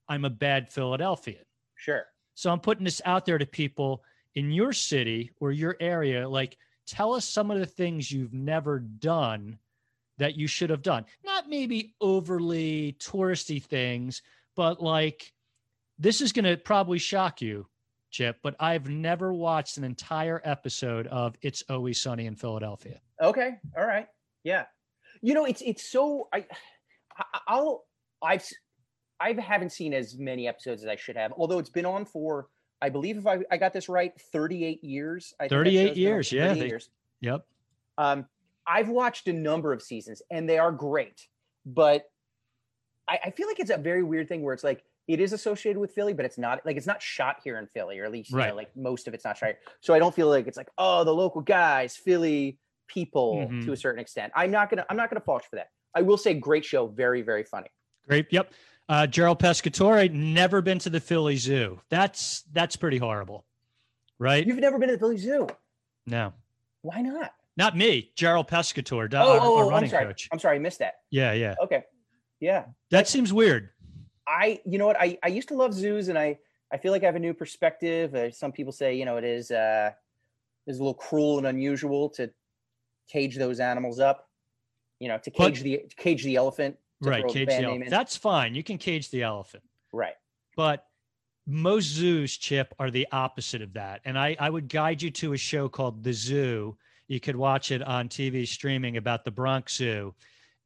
I'm 0.07 0.23
a 0.25 0.29
bad 0.29 0.71
Philadelphian. 0.71 1.43
Sure. 1.75 2.05
So 2.35 2.51
I'm 2.51 2.59
putting 2.59 2.85
this 2.85 3.01
out 3.05 3.25
there 3.25 3.37
to 3.37 3.45
people 3.45 4.03
in 4.35 4.51
your 4.51 4.71
city 4.71 5.31
or 5.39 5.51
your 5.51 5.75
area. 5.79 6.29
Like, 6.29 6.57
tell 6.87 7.13
us 7.13 7.25
some 7.25 7.51
of 7.51 7.59
the 7.59 7.65
things 7.65 8.11
you've 8.11 8.33
never 8.33 8.79
done 8.79 9.57
that 10.21 10.35
you 10.37 10.45
should 10.45 10.69
have 10.69 10.83
done. 10.83 11.03
Not 11.25 11.49
maybe 11.49 11.95
overly 11.99 12.95
touristy 12.99 13.61
things, 13.61 14.21
but 14.55 14.79
like, 14.79 15.33
this 15.97 16.21
is 16.21 16.31
going 16.31 16.45
to 16.45 16.57
probably 16.57 16.99
shock 16.99 17.41
you, 17.41 17.65
Chip, 18.11 18.37
but 18.43 18.55
I've 18.59 18.87
never 18.87 19.33
watched 19.33 19.77
an 19.77 19.83
entire 19.83 20.39
episode 20.45 21.07
of 21.07 21.35
It's 21.41 21.63
Always 21.71 21.99
Sunny 21.99 22.27
in 22.27 22.35
Philadelphia. 22.35 23.01
Okay. 23.19 23.53
All 23.75 23.83
right. 23.87 24.05
Yeah. 24.43 24.65
You 25.23 25.33
know, 25.33 25.45
it's 25.45 25.61
it's 25.61 25.89
so 25.89 26.29
I 26.31 26.45
I- 27.17 27.39
I'll 27.47 27.85
I've 28.21 28.47
I 29.19 29.33
haven't 29.33 29.71
seen 29.71 29.91
as 29.91 30.17
many 30.19 30.47
episodes 30.47 30.83
as 30.83 30.87
I 30.89 30.97
should 30.97 31.17
have. 31.17 31.33
Although 31.35 31.57
it's 31.57 31.69
been 31.71 31.85
on 31.87 32.05
for 32.05 32.47
I 32.79 32.89
believe 32.89 33.17
if 33.17 33.25
I, 33.25 33.39
I 33.49 33.57
got 33.57 33.73
this 33.73 33.89
right, 33.89 34.11
38 34.31 34.83
years. 34.83 35.33
I 35.39 35.47
38 35.47 35.73
show's 35.73 35.81
been 35.81 35.89
on 35.89 35.97
years, 35.97 36.29
for 36.29 36.35
yeah, 36.35 36.47
38 36.49 36.61
they- 36.61 36.67
years. 36.67 36.89
Yep. 37.21 37.45
Um, 37.97 38.25
I've 38.71 38.89
watched 38.89 39.27
a 39.27 39.33
number 39.33 39.73
of 39.73 39.81
seasons 39.81 40.21
and 40.31 40.47
they 40.49 40.57
are 40.57 40.71
great, 40.71 41.27
but 41.65 42.03
I, 43.07 43.19
I 43.25 43.29
feel 43.31 43.47
like 43.47 43.59
it's 43.59 43.69
a 43.71 43.77
very 43.77 44.03
weird 44.03 44.27
thing 44.29 44.41
where 44.43 44.53
it's 44.53 44.63
like 44.63 44.83
it 45.07 45.19
is 45.19 45.33
associated 45.33 45.79
with 45.79 45.91
Philly, 45.93 46.13
but 46.13 46.23
it's 46.25 46.37
not 46.37 46.65
like 46.65 46.77
it's 46.77 46.87
not 46.87 47.01
shot 47.01 47.37
here 47.43 47.57
in 47.57 47.67
Philly, 47.73 47.99
or 47.99 48.05
at 48.05 48.11
least 48.11 48.31
you 48.31 48.37
know, 48.37 48.55
like 48.55 48.69
most 48.77 49.07
of 49.07 49.13
it's 49.13 49.25
not 49.25 49.37
shot. 49.37 49.47
Here. 49.47 49.57
So 49.81 49.93
I 49.93 49.99
don't 49.99 50.15
feel 50.15 50.29
like 50.29 50.47
it's 50.47 50.57
like 50.57 50.69
oh 50.77 51.03
the 51.03 51.13
local 51.13 51.41
guys, 51.41 51.95
Philly 51.97 52.57
people 52.87 53.47
Mhm. 53.49 53.65
to 53.65 53.71
a 53.73 53.77
certain 53.77 53.99
extent. 53.99 54.31
I'm 54.35 54.51
not 54.51 54.69
gonna 54.69 54.85
I'm 54.89 54.95
not 54.97 55.09
gonna 55.09 55.21
fault 55.21 55.43
you 55.43 55.49
for 55.49 55.55
that. 55.57 55.69
I 55.93 56.01
will 56.01 56.17
say 56.17 56.33
great 56.35 56.63
show, 56.63 56.87
very 56.87 57.21
very 57.23 57.43
funny. 57.43 57.67
Great. 58.07 58.27
Yep. 58.31 58.53
Uh, 58.89 59.07
Gerald 59.07 59.39
Pescatore, 59.39 60.11
never 60.11 60.61
been 60.61 60.79
to 60.79 60.89
the 60.89 60.99
Philly 60.99 61.35
Zoo. 61.37 61.79
That's 61.89 62.43
that's 62.53 62.75
pretty 62.75 62.97
horrible, 62.97 63.45
right? 64.19 64.45
You've 64.45 64.59
never 64.59 64.77
been 64.79 64.89
to 64.89 64.95
the 64.95 64.99
Philly 64.99 65.17
Zoo? 65.17 65.47
no, 66.05 66.33
Why 66.81 67.01
not? 67.01 67.33
Not 67.61 67.77
me. 67.77 68.11
Gerald 68.15 68.47
Pescatore, 68.47 69.13
Oh, 69.13 69.17
our, 69.17 69.23
oh, 69.25 69.57
our 69.57 69.63
oh, 69.63 69.67
I'm 69.67 69.69
running 69.69 69.89
sorry. 69.89 70.05
coach. 70.05 70.27
I'm 70.31 70.39
sorry, 70.39 70.55
I 70.55 70.59
missed 70.59 70.79
that. 70.79 70.95
Yeah, 71.11 71.33
yeah. 71.33 71.55
Okay, 71.63 71.83
yeah. 72.39 72.65
That 72.89 73.07
seems 73.07 73.31
weird. 73.31 73.69
I, 74.27 74.59
you 74.65 74.77
know 74.77 74.87
what, 74.87 74.99
I, 74.99 75.17
I 75.23 75.27
used 75.27 75.47
to 75.49 75.55
love 75.55 75.73
zoos, 75.73 76.07
and 76.07 76.17
I, 76.17 76.37
I 76.71 76.77
feel 76.77 76.91
like 76.91 77.03
I 77.03 77.05
have 77.05 77.15
a 77.15 77.19
new 77.19 77.33
perspective. 77.33 78.15
Uh, 78.15 78.31
some 78.31 78.51
people 78.51 78.71
say, 78.73 78.95
you 78.95 79.05
know, 79.05 79.17
it 79.17 79.23
is, 79.23 79.51
uh, 79.51 79.91
is 80.67 80.77
a 80.77 80.81
little 80.81 80.93
cruel 80.93 81.37
and 81.37 81.47
unusual 81.47 82.09
to 82.11 82.31
cage 83.09 83.37
those 83.37 83.59
animals 83.59 83.99
up. 83.99 84.27
You 84.99 85.07
know, 85.07 85.17
to 85.17 85.31
But- 85.31 85.53
cage 85.53 85.61
the 85.61 85.77
to 85.89 85.95
cage 85.95 86.23
the 86.23 86.35
elephant. 86.35 86.77
Right, 87.01 87.27
cage 87.27 87.47
the 87.47 87.63
elephant. 87.63 87.89
That's 87.89 88.15
fine. 88.15 88.53
You 88.53 88.63
can 88.63 88.77
cage 88.77 89.09
the 89.09 89.23
elephant, 89.23 89.63
right. 89.91 90.13
but 90.55 90.85
most 91.47 91.87
zoos, 91.87 92.37
Chip, 92.37 92.75
are 92.77 92.91
the 92.91 93.07
opposite 93.11 93.63
of 93.63 93.73
that. 93.73 94.01
And 94.05 94.19
I, 94.19 94.37
I 94.39 94.49
would 94.51 94.69
guide 94.69 95.01
you 95.01 95.09
to 95.09 95.33
a 95.33 95.37
show 95.37 95.67
called 95.67 96.03
The 96.03 96.13
Zoo. 96.13 96.77
You 97.11 97.19
could 97.19 97.35
watch 97.35 97.71
it 97.71 97.81
on 97.81 98.07
TV 98.07 98.47
streaming 98.47 98.95
about 98.95 99.25
the 99.25 99.31
Bronx 99.31 99.75
Zoo. 99.75 100.15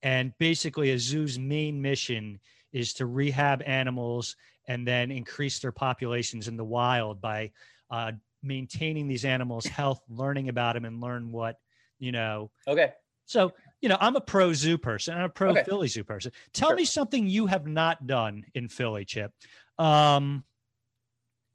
And 0.04 0.32
basically, 0.38 0.92
a 0.92 1.00
zoo's 1.00 1.40
main 1.40 1.82
mission 1.82 2.40
is 2.72 2.94
to 2.94 3.08
rehab 3.08 3.64
animals 3.66 4.36
and 4.68 4.88
then 4.88 5.10
increase 5.10 5.58
their 5.58 5.72
populations 5.72 6.48
in 6.48 6.56
the 6.56 6.64
wild 6.64 7.20
by 7.20 7.52
uh, 7.90 8.12
maintaining 8.44 9.08
these 9.08 9.26
animals' 9.26 9.66
health, 9.80 10.04
learning 10.08 10.50
about 10.50 10.76
them, 10.76 10.86
and 10.86 11.02
learn 11.02 11.32
what, 11.32 11.58
you 11.98 12.12
know, 12.12 12.52
Okay. 12.68 12.94
So, 13.26 13.52
you 13.82 13.90
know, 13.90 13.98
I'm 14.00 14.16
a 14.16 14.22
pro 14.22 14.54
zoo 14.54 14.78
person. 14.78 15.18
I'm 15.18 15.24
a 15.24 15.30
pro 15.30 15.50
Okay. 15.50 15.64
Philly 15.64 15.88
zoo 15.88 16.04
person. 16.04 16.32
Tell 16.54 16.70
Sure. 16.70 16.76
me 16.76 16.86
something 16.86 17.26
you 17.26 17.48
have 17.48 17.66
not 17.66 18.06
done 18.06 18.46
in 18.54 18.68
Philly, 18.68 19.04
Chip. 19.04 19.32
Um, 19.80 20.44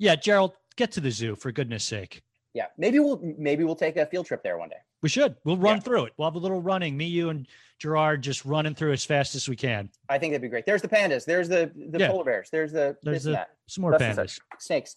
yeah, 0.01 0.17
Gerald, 0.17 0.55
get 0.75 0.91
to 0.93 1.01
the 1.01 1.13
zoo 1.13 1.37
for 1.37 1.53
goodness 1.53 1.85
sake. 1.85 2.23
Yeah. 2.55 2.67
Maybe 2.77 2.99
we'll 2.99 3.21
maybe 3.39 3.65
we'll 3.65 3.77
take 3.77 3.97
a 3.97 4.07
field 4.07 4.27
trip 4.27 4.43
there 4.43 4.59
one 4.59 4.69
day. 4.71 4.77
We 5.03 5.09
should. 5.09 5.37
We'll 5.45 5.57
run 5.57 5.77
Yeah. 5.77 5.81
through 5.81 6.05
it. 6.07 6.13
We'll 6.17 6.29
have 6.29 6.35
a 6.35 6.39
little 6.41 6.61
running. 6.61 6.97
Me, 6.97 7.07
you, 7.07 7.31
and 7.31 7.47
Gerard 7.79 8.23
just 8.23 8.45
running 8.45 8.75
through 8.75 8.93
as 8.93 9.05
fast 9.05 9.35
as 9.35 9.49
we 9.49 9.57
can. 9.57 9.89
I 10.09 10.19
think 10.19 10.33
that'd 10.33 10.43
be 10.43 10.49
great. 10.49 10.67
There's 10.67 10.83
the 10.83 10.89
pandas. 10.89 11.25
There's 11.25 11.49
the 11.49 11.71
the 11.91 11.99
Yeah. 12.01 12.09
polar 12.09 12.25
bears. 12.25 12.51
There's 12.51 12.73
the 12.73 12.97
There's 13.03 13.25
the- 13.25 13.33
that. 13.33 13.51
Some 13.67 13.83
more 13.83 13.93
and 13.95 14.03
pandas. 14.03 14.41
snakes. 14.59 14.97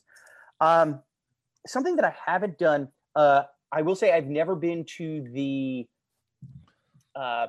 Um, 0.60 1.02
something 1.68 1.96
that 1.98 2.06
I 2.06 2.16
haven't 2.26 2.58
done. 2.58 2.90
Uh, 3.16 3.44
I 3.72 3.82
will 3.84 3.96
say 3.96 4.12
I've 4.14 4.28
never 4.28 4.56
been 4.56 4.86
to 4.98 5.22
the. 5.32 5.88
Uh, 7.16 7.48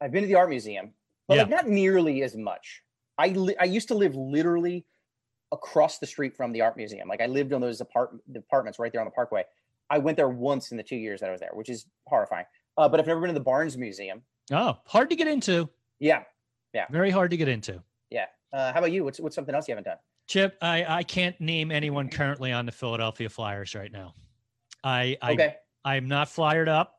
I've 0.00 0.12
been 0.12 0.22
to 0.22 0.28
the 0.28 0.34
art 0.34 0.50
museum, 0.50 0.92
but 1.28 1.38
like 1.38 1.48
not 1.48 1.68
nearly 1.68 2.22
as 2.22 2.36
much. 2.36 2.82
I 3.16 3.28
li- 3.28 3.56
I 3.58 3.64
used 3.64 3.88
to 3.88 3.94
live 3.94 4.14
literally 4.14 4.84
across 5.52 5.98
the 5.98 6.06
street 6.06 6.34
from 6.36 6.52
the 6.52 6.60
art 6.60 6.76
museum. 6.76 7.08
Like 7.08 7.20
I 7.20 7.26
lived 7.26 7.52
on 7.52 7.60
those 7.60 7.80
apart- 7.80 8.10
apartments 8.34 8.78
right 8.78 8.90
there 8.92 9.00
on 9.00 9.06
the 9.06 9.10
Parkway. 9.12 9.44
I 9.90 9.98
went 9.98 10.16
there 10.16 10.28
once 10.28 10.70
in 10.70 10.76
the 10.76 10.82
two 10.82 10.96
years 10.96 11.20
that 11.20 11.28
I 11.28 11.32
was 11.32 11.40
there, 11.40 11.50
which 11.52 11.68
is 11.68 11.86
horrifying. 12.06 12.46
Uh, 12.76 12.88
but 12.88 12.98
I've 12.98 13.06
never 13.06 13.20
been 13.20 13.28
to 13.28 13.34
the 13.34 13.40
Barnes 13.40 13.76
Museum. 13.76 14.22
Oh, 14.52 14.76
hard 14.86 15.10
to 15.10 15.16
get 15.16 15.28
into. 15.28 15.68
Yeah, 16.00 16.22
yeah, 16.72 16.86
Very 16.90 17.10
hard 17.10 17.30
to 17.30 17.36
get 17.36 17.48
into. 17.48 17.82
yeah. 18.10 18.26
Uh, 18.52 18.72
how 18.72 18.78
about 18.78 18.92
you? 18.92 19.02
What's 19.04 19.18
what's 19.20 19.34
something 19.34 19.54
else 19.54 19.66
you 19.68 19.72
haven't 19.72 19.84
done? 19.84 19.96
Chip, 20.28 20.56
I, 20.62 20.84
I 20.98 21.02
can't 21.02 21.38
name 21.40 21.70
anyone 21.72 22.08
currently 22.08 22.52
on 22.52 22.66
the 22.66 22.72
Philadelphia 22.72 23.28
Flyers 23.28 23.74
right 23.74 23.90
now. 23.92 24.14
I, 24.84 25.16
I 25.20 25.32
Okay. 25.32 25.54
I'm 25.84 26.06
not 26.08 26.28
flyered 26.28 26.68
up. 26.68 26.94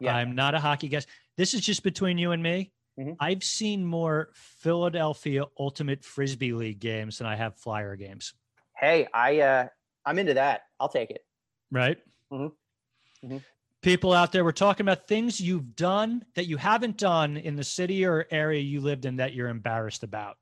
Yeah. 0.00 0.14
I'm 0.16 0.34
not 0.34 0.54
a 0.54 0.58
hockey 0.58 0.88
guest. 0.88 1.08
This 1.36 1.52
is 1.54 1.60
just 1.60 1.82
between 1.82 2.16
you 2.18 2.32
and 2.32 2.42
me. 2.42 2.72
Mhm. 3.00 3.16
I've 3.18 3.42
seen 3.42 3.84
more 3.84 4.28
Philadelphia 4.34 5.44
Ultimate 5.58 6.04
Frisbee 6.04 6.52
League 6.52 6.80
games 6.80 7.18
than 7.18 7.26
I 7.26 7.34
have 7.36 7.56
Flyer 7.56 7.96
games. 7.96 8.34
Hey, 8.76 9.06
I 9.14 9.40
uh, 9.40 9.68
I'm 10.04 10.18
into 10.18 10.34
that. 10.34 10.62
I'll 10.78 10.88
take 10.88 11.10
it. 11.10 11.24
Right? 11.70 11.98
Mhm. 12.30 12.52
Mhm. 13.24 13.44
People 13.82 14.12
out 14.12 14.32
there, 14.32 14.44
we're 14.44 14.52
talking 14.52 14.84
about 14.84 15.08
things 15.08 15.40
you've 15.40 15.74
done 15.74 16.26
that 16.34 16.44
you 16.46 16.58
haven't 16.58 16.98
done 16.98 17.38
in 17.38 17.56
the 17.56 17.64
city 17.64 18.04
or 18.04 18.26
area 18.30 18.60
you 18.60 18.82
lived 18.82 19.06
in 19.06 19.16
that 19.16 19.32
you're 19.32 19.48
embarrassed 19.48 20.02
about. 20.02 20.36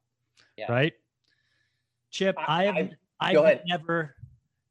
Yeah. 0.56 0.70
Right? 0.72 0.94
Chip, 2.10 2.34
I- 2.38 2.42
I, 2.62 2.64
have 2.64 2.90
I- 3.20 3.36
I've 3.36 3.60
never 3.66 4.16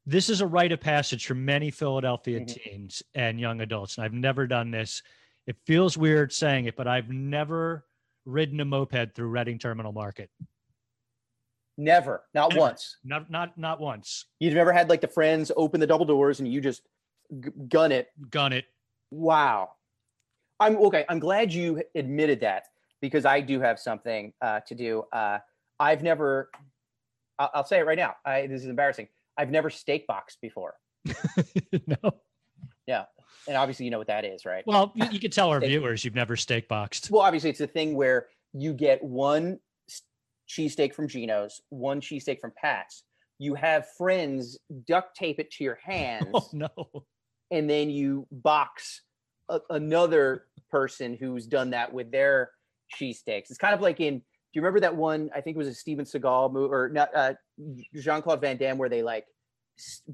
this 0.04 0.30
is 0.30 0.40
a 0.40 0.46
rite 0.46 0.72
of 0.72 0.80
passage 0.80 1.26
for 1.26 1.34
many 1.34 1.70
Philadelphia 1.70 2.40
Mhm. 2.40 2.46
teens 2.48 3.02
and 3.14 3.38
young 3.38 3.60
adults. 3.60 3.96
And 3.98 4.04
I've 4.06 4.14
never 4.14 4.46
done 4.46 4.70
this. 4.70 5.02
It 5.48 5.56
feels 5.64 5.96
weird 5.96 6.30
saying 6.30 6.66
it, 6.66 6.76
but 6.76 6.86
I've 6.86 7.08
never 7.08 7.86
ridden 8.26 8.60
a 8.60 8.66
moped 8.66 9.14
through 9.14 9.28
Reading 9.28 9.58
Terminal 9.58 9.92
Market. 9.92 10.28
Never, 11.78 12.24
not 12.34 12.50
Never. 12.50 12.60
once. 12.60 12.98
Not 13.02 13.30
not 13.30 13.56
not 13.56 13.80
once. 13.80 14.26
You've 14.40 14.52
never 14.52 14.74
had 14.74 14.90
like 14.90 15.00
the 15.00 15.08
friends 15.08 15.50
open 15.56 15.80
the 15.80 15.86
double 15.86 16.04
doors 16.04 16.40
and 16.40 16.52
you 16.52 16.60
just 16.60 16.82
g- 17.40 17.48
gun 17.66 17.92
it. 17.92 18.08
Gun 18.30 18.52
it. 18.52 18.66
Wow. 19.10 19.70
I'm 20.60 20.76
okay. 20.76 21.06
I'm 21.08 21.18
glad 21.18 21.50
you 21.50 21.82
admitted 21.94 22.40
that 22.40 22.64
because 23.00 23.24
I 23.24 23.40
do 23.40 23.58
have 23.58 23.78
something 23.78 24.34
uh, 24.42 24.60
to 24.66 24.74
do. 24.74 25.04
Uh, 25.14 25.38
I've 25.80 26.02
never. 26.02 26.50
I'll, 27.38 27.50
I'll 27.54 27.64
say 27.64 27.78
it 27.78 27.86
right 27.86 27.96
now. 27.96 28.16
I, 28.22 28.48
this 28.48 28.60
is 28.60 28.68
embarrassing. 28.68 29.08
I've 29.38 29.50
never 29.50 29.70
steak 29.70 30.06
boxed 30.06 30.42
before, 30.42 30.74
no. 31.86 33.06
And 33.46 33.56
obviously 33.56 33.84
you 33.84 33.90
know 33.90 33.98
what 33.98 34.06
that 34.08 34.24
is, 34.24 34.44
right? 34.44 34.64
Well, 34.66 34.92
you, 34.94 35.06
you 35.12 35.20
could 35.20 35.32
tell 35.32 35.50
our 35.50 35.60
viewers 35.70 36.04
you've 36.04 36.14
never 36.14 36.36
steak 36.36 36.68
boxed. 36.68 37.10
Well, 37.10 37.22
obviously 37.22 37.50
it's 37.50 37.58
the 37.58 37.66
thing 37.66 37.94
where 37.94 38.26
you 38.52 38.72
get 38.72 39.02
one 39.02 39.58
cheesesteak 40.48 40.94
from 40.94 41.08
Geno's, 41.08 41.60
one 41.68 42.00
cheesesteak 42.00 42.40
from 42.40 42.52
Pat's. 42.60 43.04
You 43.38 43.54
have 43.54 43.86
friends 43.96 44.58
duct 44.86 45.16
tape 45.16 45.38
it 45.38 45.50
to 45.52 45.64
your 45.64 45.78
hands, 45.84 46.26
Oh 46.34 46.48
no. 46.52 47.04
and 47.50 47.68
then 47.70 47.90
you 47.90 48.26
box 48.32 49.02
a, 49.48 49.60
another 49.70 50.44
person 50.70 51.16
who's 51.18 51.46
done 51.46 51.70
that 51.70 51.92
with 51.92 52.10
their 52.10 52.50
cheesesteaks. 52.98 53.50
It's 53.50 53.58
kind 53.58 53.74
of 53.74 53.80
like 53.80 54.00
in. 54.00 54.18
Do 54.18 54.22
you 54.54 54.62
remember 54.62 54.80
that 54.80 54.96
one? 54.96 55.28
I 55.34 55.42
think 55.42 55.56
it 55.56 55.58
was 55.58 55.68
a 55.68 55.74
Steven 55.74 56.06
Seagal 56.06 56.52
movie, 56.52 56.72
or 56.72 56.88
not? 56.88 57.10
Uh, 57.14 57.34
Jean 57.94 58.22
Claude 58.22 58.40
Van 58.40 58.56
Damme, 58.56 58.78
where 58.78 58.88
they 58.88 59.02
like 59.02 59.26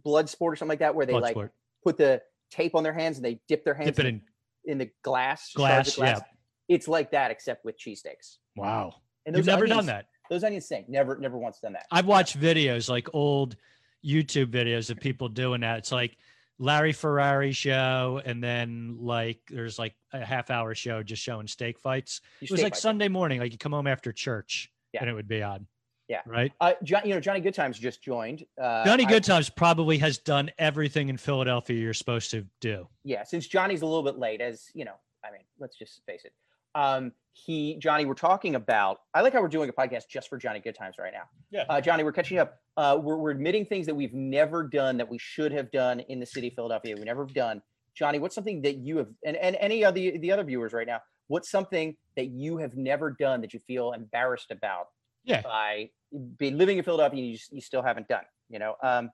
blood 0.03 0.29
sport 0.29 0.53
or 0.53 0.57
something 0.57 0.71
like 0.71 0.81
that, 0.81 0.95
where 0.97 1.07
they 1.07 1.13
like 1.15 1.37
Bloodsport. 1.37 1.51
put 1.85 1.97
the 1.97 2.21
tape 2.55 2.75
on 2.75 2.83
their 2.83 2.93
hands 2.93 3.17
and 3.19 3.25
they 3.25 3.41
dip 3.49 3.65
their 3.65 3.75
hands 3.75 3.97
Dip 3.97 4.01
in, 4.01 4.07
in 4.07 4.23
in 4.67 4.79
the 4.79 4.91
glass. 5.03 5.53
glass. 5.55 5.97
glass. 5.97 6.19
Yeah. 6.19 6.75
It's 6.75 6.89
like 6.89 7.11
that, 7.11 7.31
except 7.31 7.65
with 7.65 7.79
cheesesteaks. 7.79 8.37
Wow. 8.57 8.95
And 9.27 9.37
You've 9.37 9.45
those 9.45 9.53
never 9.53 9.67
done 9.67 9.79
onions- 9.81 9.87
that. 9.89 10.07
Those 10.31 10.43
onions 10.45 10.65
stink. 10.65 10.89
Never, 10.89 11.19
never 11.19 11.37
once 11.37 11.61
done 11.61 11.75
that. 11.75 11.85
I've 11.91 12.07
watched 12.07 12.41
videos 12.41 12.89
like 12.89 13.09
old 13.13 13.57
YouTube 14.05 14.47
videos 14.47 14.89
of 14.91 14.99
people 14.99 15.29
doing 15.29 15.61
that. 15.61 15.79
It's 15.79 15.93
like 15.93 16.17
Larry 16.59 16.93
Ferrari 16.93 17.53
show, 17.53 18.23
and 18.25 18.43
then 18.43 18.97
like 19.01 19.41
there's 19.51 19.79
like 19.79 19.95
a 20.15 20.25
half 20.25 20.51
hour 20.51 20.75
show 20.75 21.03
just 21.03 21.23
showing 21.23 21.47
steak 21.47 21.79
fights. 21.79 22.23
You 22.41 22.47
It 22.47 22.51
was 22.53 22.63
like 22.63 22.73
bite. 22.73 22.79
Sunday 22.79 23.09
morning, 23.09 23.41
like 23.41 23.53
you 23.53 23.59
come 23.59 23.73
home 23.73 23.87
after 23.87 24.13
church, 24.13 24.71
Yeah. 24.95 25.01
and 25.03 25.11
it 25.11 25.13
would 25.15 25.29
be 25.29 25.43
on. 25.43 25.67
Yeah. 26.09 26.21
Right. 26.27 26.53
Uh, 26.61 26.73
John, 26.83 27.03
you 27.05 27.15
know, 27.15 27.21
Johnny 27.21 27.41
Goodtimes 27.41 27.79
just 27.79 28.03
joined. 28.03 28.45
Uh, 28.61 28.85
Johnny 28.85 29.07
I- 29.07 29.09
Goodtimes 29.09 29.49
probably 29.49 29.97
has 29.99 30.19
done 30.19 30.51
everything 30.59 31.09
in 31.09 31.17
Philadelphia 31.17 31.81
you're 31.81 31.95
supposed 31.95 32.31
to 32.33 32.47
do. 32.61 32.87
yeah, 33.05 33.25
since 33.25 33.47
Johnny's 33.47 33.83
a 33.83 33.87
little 33.87 34.03
bit 34.03 34.19
late, 34.19 34.41
as 34.41 34.67
you 34.75 34.85
know, 34.85 34.95
I 35.25 35.31
mean, 35.31 35.43
let's 35.59 35.77
just 35.79 36.03
face 36.07 36.25
it. 36.25 36.33
Um, 36.75 37.13
he, 37.33 37.77
Johnny, 37.79 38.05
we're 38.05 38.15
talking 38.15 38.55
about. 38.55 38.99
I 39.15 39.21
like 39.23 39.33
how 39.33 39.41
we're 39.41 39.49
doing 39.49 39.69
a 39.69 39.73
podcast 39.73 40.09
just 40.09 40.29
for 40.29 40.37
Johnny 40.39 40.61
Goodtimes 40.61 40.97
right 40.99 41.13
now. 41.13 41.25
Yeah. 41.51 41.65
Uh, 41.69 41.81
Johnny, 41.81 42.05
we're 42.05 42.13
catching 42.13 42.39
up. 42.39 42.59
Uh, 42.77 42.99
we're, 43.01 43.17
we're 43.17 43.31
admitting 43.31 43.65
things 43.65 43.87
that 43.87 43.95
we've 43.95 44.13
never 44.13 44.63
done 44.63 44.97
that 44.99 45.09
we 45.09 45.19
should 45.19 45.53
have 45.53 45.71
done 45.71 46.01
in 46.01 46.21
the 46.21 46.27
city 46.27 46.49
of 46.49 46.55
Philadelphia. 46.55 46.97
We 46.97 47.05
never 47.05 47.25
have 47.25 47.35
done. 47.35 47.63
Johnny, 47.95 48.19
what's 48.19 48.35
something 48.35 48.61
that 48.63 48.77
you 48.79 48.99
have, 48.99 49.07
and, 49.25 49.37
and 49.37 49.57
any 49.61 49.85
of 49.85 49.95
the 49.95 50.19
the 50.19 50.33
other 50.33 50.43
viewers 50.45 50.73
right 50.73 50.87
now, 50.87 51.01
what's 51.29 51.49
something 51.51 51.97
that 52.17 52.27
you 52.27 52.59
have 52.59 52.77
never 52.77 53.11
done 53.13 53.41
that 53.41 53.55
you 53.55 53.61
feel 53.61 53.93
embarrassed 53.93 54.51
about 54.51 54.89
Yeah. 55.25 55.43
by 55.43 55.91
being 56.39 56.59
living 56.59 56.79
in 56.79 56.85
Philadelphia 56.85 57.19
and 57.19 57.29
you, 57.31 57.37
just, 57.37 57.53
you 57.53 57.61
still 57.61 57.83
haven't 57.83 58.09
done. 58.09 58.25
You 58.49 58.59
know, 58.59 58.75
um, 58.83 59.11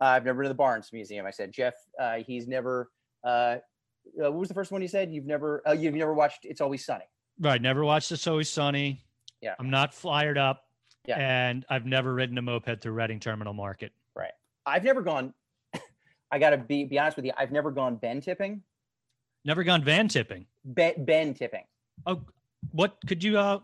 I've 0.00 0.24
never 0.24 0.38
been 0.38 0.44
to 0.44 0.48
the 0.48 0.54
Barnes 0.54 0.90
Museum. 0.92 1.24
I 1.24 1.30
said 1.30 1.52
Jeff, 1.52 1.74
uh, 2.00 2.16
he's 2.26 2.46
never. 2.48 2.90
Uh, 3.24 3.56
uh, 4.18 4.30
what 4.32 4.34
was 4.34 4.48
the 4.48 4.54
first 4.54 4.72
one 4.72 4.82
you 4.82 4.88
said? 4.88 5.12
You've 5.12 5.26
never. 5.26 5.62
Uh, 5.66 5.72
you've 5.72 5.94
never 5.94 6.14
watched 6.14 6.40
It's 6.44 6.60
Always 6.60 6.84
Sunny. 6.84 7.04
Right. 7.38 7.62
Never 7.62 7.84
watched 7.84 8.10
It's 8.10 8.26
Always 8.26 8.48
Sunny. 8.48 9.04
Yeah. 9.40 9.54
I'm 9.58 9.70
not 9.70 9.94
flyered 9.94 10.38
up. 10.38 10.64
Yeah. 11.06 11.18
And 11.18 11.66
I've 11.68 11.84
never 11.84 12.14
ridden 12.14 12.38
a 12.38 12.42
moped 12.42 12.80
through 12.80 12.92
Reading 12.92 13.18
Terminal 13.18 13.52
Market. 13.52 13.92
Right, 14.14 14.30
I've 14.64 14.84
never 14.84 15.02
gone. 15.02 15.34
I 16.30 16.38
gotta 16.38 16.58
be 16.58 16.84
be 16.84 16.98
honest 16.98 17.16
with 17.16 17.26
you. 17.26 17.32
I've 17.36 17.50
never 17.50 17.70
gone 17.70 17.96
Ben 17.96 18.20
tipping. 18.20 18.62
Never 19.44 19.64
gone 19.64 19.82
van 19.82 20.06
tipping. 20.06 20.46
Ben, 20.64 21.04
ben 21.04 21.34
tipping. 21.34 21.64
Oh, 22.06 22.22
what 22.70 22.96
could 23.08 23.24
you 23.24 23.36
uh, 23.38 23.58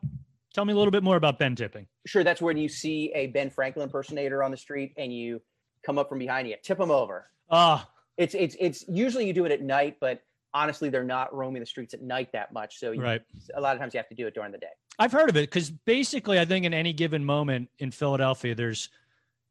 tell 0.54 0.64
me 0.64 0.72
a 0.72 0.76
little 0.76 0.90
bit 0.90 1.02
more 1.02 1.16
about 1.16 1.38
Ben 1.38 1.54
tipping? 1.54 1.86
Sure, 2.06 2.24
that's 2.24 2.40
when 2.42 2.56
you 2.56 2.68
see 2.68 3.12
a 3.14 3.28
Ben 3.28 3.50
Franklin 3.50 3.84
impersonator 3.84 4.42
on 4.42 4.50
the 4.50 4.56
street 4.56 4.92
and 4.96 5.12
you 5.12 5.40
come 5.84 5.98
up 5.98 6.08
from 6.08 6.18
behind 6.18 6.48
you, 6.48 6.56
tip 6.62 6.78
them 6.78 6.90
over. 6.90 7.30
Ah, 7.50 7.88
It's 8.16 8.34
it's 8.34 8.56
it's 8.58 8.84
usually 8.88 9.26
you 9.26 9.32
do 9.32 9.44
it 9.44 9.52
at 9.52 9.62
night, 9.62 9.96
but 10.00 10.22
honestly, 10.54 10.88
they're 10.88 11.04
not 11.04 11.34
roaming 11.34 11.60
the 11.60 11.66
streets 11.66 11.94
at 11.94 12.02
night 12.02 12.32
that 12.32 12.52
much. 12.52 12.78
So 12.78 12.92
you, 12.92 13.02
right. 13.02 13.22
a 13.54 13.60
lot 13.60 13.74
of 13.74 13.80
times 13.80 13.94
you 13.94 13.98
have 13.98 14.08
to 14.08 14.14
do 14.14 14.26
it 14.26 14.34
during 14.34 14.52
the 14.52 14.58
day. 14.58 14.66
I've 14.98 15.12
heard 15.12 15.28
of 15.30 15.36
it 15.36 15.42
because 15.50 15.70
basically, 15.70 16.38
I 16.40 16.44
think 16.44 16.64
in 16.66 16.74
any 16.74 16.92
given 16.92 17.24
moment 17.24 17.68
in 17.78 17.90
Philadelphia, 17.90 18.54
there's 18.54 18.88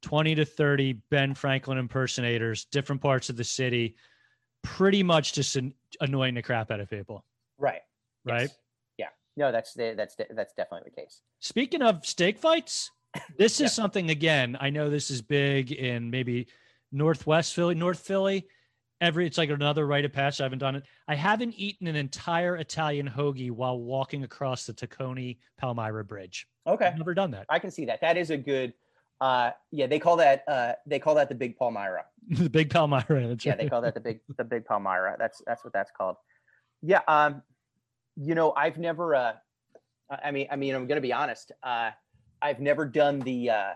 20 0.02 0.36
to 0.36 0.46
30 0.46 0.94
Ben 1.10 1.34
Franklin 1.34 1.78
impersonators, 1.78 2.66
different 2.66 3.02
parts 3.02 3.30
of 3.30 3.38
the 3.38 3.44
city, 3.44 3.96
pretty 4.64 5.02
much 5.04 5.34
just 5.34 5.56
an- 5.56 5.74
annoying 6.02 6.34
the 6.36 6.42
crap 6.42 6.70
out 6.72 6.80
of 6.80 6.90
people. 6.90 7.24
Right. 7.58 7.82
Right. 8.26 8.42
Yes. 8.42 8.58
No, 9.38 9.52
that's 9.52 9.74
the, 9.74 9.94
that's 9.96 10.16
the, 10.16 10.26
that's 10.36 10.54
definitely 10.54 10.90
the 10.94 11.02
case. 11.02 11.22
Speaking 11.40 11.82
of 11.82 12.06
steak 12.06 12.38
fights, 12.40 12.92
this 13.38 13.54
is 13.56 13.62
Yeah. 13.62 13.68
something 13.68 14.10
again. 14.10 14.58
I 14.60 14.70
know 14.72 14.90
this 14.90 15.10
is 15.12 15.22
big 15.22 15.72
in 15.72 16.10
maybe 16.10 16.48
Northwest 16.92 17.54
Philly, 17.54 17.76
North 17.76 18.00
Philly. 18.00 18.48
Every 19.00 19.28
it's 19.28 19.38
like 19.38 19.52
another 19.52 19.86
rite 19.86 20.06
of 20.06 20.12
passage. 20.12 20.42
I 20.42 20.46
haven't 20.46 20.58
done 20.60 20.76
it. 20.76 20.84
I 21.08 21.14
haven't 21.14 21.54
eaten 21.56 21.86
an 21.86 21.96
entire 21.96 22.56
Italian 22.56 23.08
hoagie 23.08 23.52
while 23.52 23.80
walking 23.80 24.24
across 24.24 24.66
the 24.66 24.74
Tacony 24.74 25.38
Palmyra 25.60 26.04
Bridge. 26.04 26.48
Okay. 26.66 26.88
I've 26.88 26.98
never 26.98 27.14
done 27.14 27.30
that. 27.32 27.46
I 27.48 27.60
can 27.60 27.70
see 27.70 27.86
that. 27.86 28.02
That 28.02 28.18
is 28.18 28.32
a 28.32 28.38
good. 28.38 28.74
Uh, 29.22 29.52
yeah, 29.72 29.86
they 29.86 30.00
call 30.00 30.16
that 30.18 30.44
uh, 30.48 30.74
they 30.88 30.98
call 30.98 31.14
that 31.16 31.30
the 31.30 31.36
Big 31.36 31.58
Palmyra. 31.58 32.06
the 32.30 32.50
big 32.50 32.72
Palmyra. 32.72 33.28
That's 33.28 33.46
Yeah, 33.46 33.52
right. 33.52 33.60
they 33.60 33.70
call 33.70 33.82
that 33.82 33.94
the 33.94 34.00
big 34.00 34.20
the 34.36 34.44
Big 34.44 34.66
Palmyra. 34.66 35.16
That's 35.20 35.44
that's 35.46 35.64
what 35.64 35.74
that's 35.74 35.92
called. 35.96 36.16
Yeah. 36.82 37.02
Um, 37.08 37.44
you 38.20 38.36
know, 38.36 38.54
I've 38.58 38.78
never. 38.78 39.16
Uh, 39.16 39.34
I 40.24 40.32
mean, 40.32 40.48
I 40.52 40.56
mean, 40.56 40.74
I'm 40.76 40.88
gonna 40.88 41.02
be 41.02 41.14
honest. 41.14 41.52
Uh, 41.64 41.92
I've 42.42 42.60
never 42.60 42.86
done 42.86 43.20
the 43.20 43.50
uh, 43.50 43.74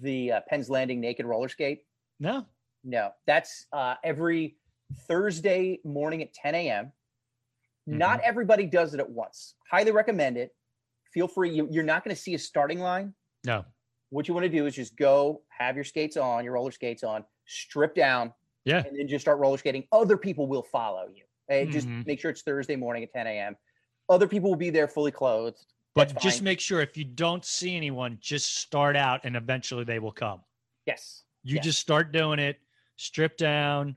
the 0.00 0.32
uh, 0.32 0.40
Penn's 0.48 0.70
Landing 0.70 1.00
naked 1.00 1.26
roller 1.26 1.48
skate. 1.48 1.82
no. 2.18 2.46
No, 2.82 3.10
that's 3.26 3.66
uh, 3.74 3.96
every 4.02 4.56
Thursday 5.06 5.80
morning 5.84 6.22
at 6.22 6.32
10 6.32 6.54
a.m. 6.54 6.92
Not 7.86 8.20
everybody 8.20 8.64
does 8.64 8.94
it 8.94 9.00
at 9.00 9.10
once. 9.10 9.54
Highly 9.70 9.90
recommend 9.90 10.38
it. 10.38 10.54
Feel 11.12 11.28
free. 11.28 11.50
You, 11.50 11.68
you're 11.70 11.84
not 11.84 12.04
going 12.04 12.16
to 12.16 12.22
see 12.22 12.32
a 12.32 12.38
starting 12.38 12.80
line. 12.80 13.12
No. 13.44 13.66
What 14.08 14.28
you 14.28 14.32
want 14.32 14.44
to 14.44 14.48
do 14.48 14.64
is 14.64 14.74
just 14.74 14.96
go, 14.96 15.42
have 15.48 15.74
your 15.74 15.84
skates 15.84 16.16
on, 16.16 16.42
your 16.42 16.54
roller 16.54 16.70
skates 16.70 17.04
on, 17.04 17.22
strip 17.44 17.94
down, 17.94 18.32
Yeah. 18.64 18.82
and 18.86 18.98
then 18.98 19.06
just 19.08 19.24
start 19.24 19.38
roller 19.38 19.58
skating. 19.58 19.84
Other 19.92 20.16
people 20.16 20.46
will 20.46 20.62
follow 20.62 21.06
you. 21.14 21.24
Hey, 21.50 21.66
just 21.66 21.88
Mhm. 21.88 22.06
make 22.06 22.20
sure 22.20 22.30
it's 22.30 22.42
Thursday 22.42 22.76
morning 22.76 23.02
at 23.02 23.12
10 23.12 23.26
a.m. 23.26 23.56
Other 24.08 24.28
people 24.28 24.50
will 24.50 24.56
be 24.56 24.70
there 24.70 24.86
fully 24.86 25.10
clothed. 25.10 25.66
But 25.94 26.10
That's 26.10 26.22
just 26.22 26.38
fine. 26.38 26.44
make 26.44 26.60
sure 26.60 26.80
if 26.80 26.96
you 26.96 27.04
don't 27.04 27.44
see 27.44 27.76
anyone, 27.76 28.18
just 28.20 28.54
start 28.54 28.94
out 28.96 29.22
and 29.24 29.34
eventually 29.36 29.82
they 29.82 29.98
will 29.98 30.12
come. 30.12 30.44
Yes. 30.86 31.24
You 31.42 31.56
Yeah. 31.56 31.62
just 31.62 31.80
start 31.80 32.12
doing 32.12 32.38
it, 32.38 32.60
strip 32.94 33.36
down. 33.36 33.96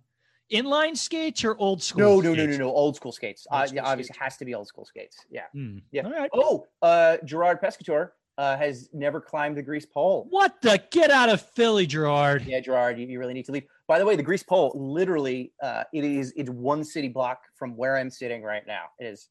Inline 0.52 0.98
skates 0.98 1.44
or 1.44 1.56
old 1.58 1.84
school? 1.84 2.02
No, 2.02 2.22
no, 2.22 2.34
no, 2.34 2.46
no, 2.48 2.58
no. 2.58 2.72
Old 2.74 2.96
school 2.96 3.12
skates. 3.12 3.46
Old 3.52 3.62
uh, 3.62 3.68
yeah, 3.72 3.84
obviously 3.86 4.14
skates. 4.16 4.24
has 4.24 4.38
to 4.38 4.46
be 4.46 4.56
old 4.56 4.68
school 4.68 4.86
skates. 4.86 5.24
Yeah. 5.30 5.48
Hmm. 5.52 5.80
Yeah. 5.92 6.06
All 6.06 6.12
right. 6.12 6.32
Oh, 6.34 6.68
uh, 6.82 7.18
Gerard 7.24 7.62
Pescatore 7.62 8.12
uh, 8.38 8.58
has 8.58 8.90
never 8.94 9.22
climbed 9.22 9.58
the 9.58 9.62
grease 9.62 9.86
pole. 9.86 10.28
What 10.30 10.62
the? 10.62 10.82
Get 10.92 11.12
out 11.12 11.30
of 11.30 11.42
Philly, 11.42 11.86
Gerard. 11.86 12.46
Yeah, 12.46 12.60
Gerard, 12.60 13.00
you, 13.00 13.08
you 13.08 13.20
really 13.20 13.34
need 13.34 13.46
to 13.46 13.52
leave. 13.52 13.64
By 13.88 14.00
the 14.00 14.06
way, 14.06 14.16
the 14.16 14.24
grease 14.24 14.44
pole, 14.44 14.72
literally, 14.76 15.54
uh, 15.62 15.84
it 15.94 16.04
is 16.04 16.34
it's 16.36 16.50
one 16.50 16.84
city 16.84 17.10
block 17.10 17.42
from 17.56 17.76
where 17.78 17.98
I'm 17.98 18.10
sitting 18.10 18.42
right 18.42 18.64
now. 18.66 18.86
It 19.00 19.06
is 19.06 19.30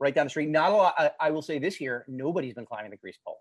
right 0.00 0.14
down 0.14 0.26
the 0.26 0.30
street. 0.30 0.48
Not 0.48 0.72
a 0.72 0.74
lot. 0.76 0.94
I, 0.98 1.10
I 1.20 1.30
will 1.30 1.42
say 1.42 1.58
this 1.58 1.80
year, 1.80 2.04
nobody's 2.08 2.54
been 2.54 2.66
climbing 2.66 2.90
the 2.90 2.96
grease 2.96 3.18
pole. 3.24 3.38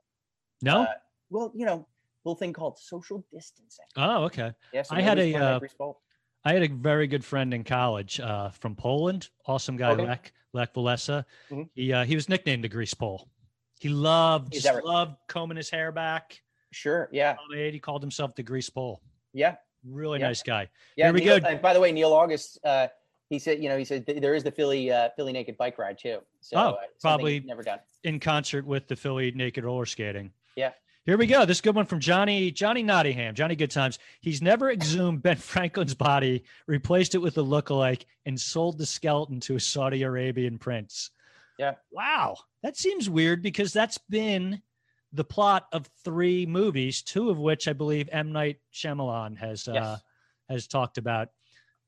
No. 0.61 0.83
Uh, 0.83 0.87
well, 1.29 1.51
you 1.55 1.65
know, 1.65 1.87
little 2.23 2.37
thing 2.37 2.53
called 2.53 2.77
social 2.79 3.25
distancing. 3.33 3.85
oh, 3.97 4.23
okay. 4.25 4.51
Yeah, 4.73 4.83
so 4.83 4.95
I 4.95 5.01
had 5.01 5.17
a, 5.19 5.35
uh, 5.35 5.59
grease 5.59 5.73
pole. 5.73 6.01
I 6.43 6.53
had 6.53 6.63
a 6.63 6.67
very 6.69 7.07
good 7.07 7.23
friend 7.23 7.53
in 7.53 7.63
college 7.63 8.19
uh, 8.19 8.49
from 8.49 8.75
Poland. 8.75 9.29
Awesome 9.45 9.77
guy, 9.77 9.91
Okay. 9.91 10.05
Lech 10.05 10.33
Lech 10.53 10.73
Walesa. 10.73 11.23
Mhm. 11.49 11.69
He 11.73 11.93
uh, 11.93 12.03
he 12.05 12.15
was 12.15 12.29
nicknamed 12.29 12.63
the 12.63 12.69
Grease 12.69 12.93
Pole. 12.93 13.29
He 13.81 13.89
loved 13.89 14.53
just 14.53 14.83
loved 14.83 15.15
combing 15.27 15.57
his 15.57 15.71
hair 15.71 15.91
back. 15.91 16.39
Sure. 16.69 17.09
Yeah. 17.11 17.35
He 17.51 17.79
called 17.79 18.03
himself 18.03 18.35
the 18.35 18.43
Grease 18.43 18.69
Pole. 18.69 19.01
Yeah. 19.33 19.55
Really 19.83 20.19
Yeah. 20.19 20.27
nice 20.27 20.43
guy. 20.43 20.69
Yeah. 20.95 21.05
Here 21.07 21.13
we 21.13 21.21
Neil, 21.21 21.39
go. 21.39 21.47
And 21.47 21.59
by 21.63 21.73
the 21.73 21.79
way, 21.79 21.91
Neil 21.91 22.13
August, 22.13 22.59
uh, 22.63 22.89
he 23.29 23.39
said, 23.39 23.63
you 23.63 23.69
know, 23.69 23.77
he 23.79 23.83
said 23.83 24.05
th- 24.05 24.21
there 24.21 24.35
is 24.35 24.43
the 24.43 24.51
Philly 24.51 24.91
uh, 24.91 25.09
Philly 25.15 25.33
naked 25.33 25.57
bike 25.57 25.79
ride 25.79 25.97
too. 25.97 26.19
So 26.41 26.57
Oh, 26.57 26.59
uh, 26.73 26.75
probably- 27.01 27.39
never 27.39 27.63
done. 27.63 27.79
in 28.03 28.19
concert 28.19 28.67
with 28.67 28.87
the 28.87 28.95
Philly 28.95 29.31
naked 29.31 29.63
roller 29.63 29.87
skating. 29.87 30.31
Yeah. 30.55 30.73
Here 31.03 31.17
we 31.17 31.25
go. 31.25 31.43
This 31.45 31.59
good 31.59 31.73
one 31.73 31.87
from 31.87 31.99
Johnny 31.99 32.51
Johnny 32.51 32.83
Nottingham. 32.83 33.33
Johnny 33.33 33.55
Good 33.55 33.71
Times. 33.71 33.97
He's 34.21 34.43
never 34.43 34.69
exhumed 34.69 35.23
Ben 35.23 35.37
Franklin's 35.37 35.95
body, 35.95 36.43
replaced 36.67 37.15
it 37.15 37.17
with 37.17 37.35
a 37.39 37.43
lookalike, 37.43 38.03
and 38.27 38.39
sold 38.39 38.77
the 38.77 38.85
skeleton 38.85 39.39
to 39.39 39.55
a 39.55 39.59
Saudi 39.59 40.03
Arabian 40.03 40.59
prince. 40.59 41.09
Yeah. 41.61 41.75
Wow. 41.91 42.37
That 42.63 42.75
seems 42.75 43.07
weird 43.07 43.43
because 43.43 43.71
that's 43.71 43.99
been 44.09 44.61
the 45.13 45.23
plot 45.23 45.67
of 45.71 45.87
three 46.03 46.47
movies, 46.47 47.03
two 47.03 47.29
of 47.29 47.37
which 47.37 47.67
I 47.67 47.73
believe 47.73 48.09
M. 48.11 48.31
Night 48.31 48.57
Shyamalan 48.73 49.37
has 49.37 49.67
uh, 49.67 49.97
has 50.49 50.65
talked 50.67 50.97
about. 50.97 51.27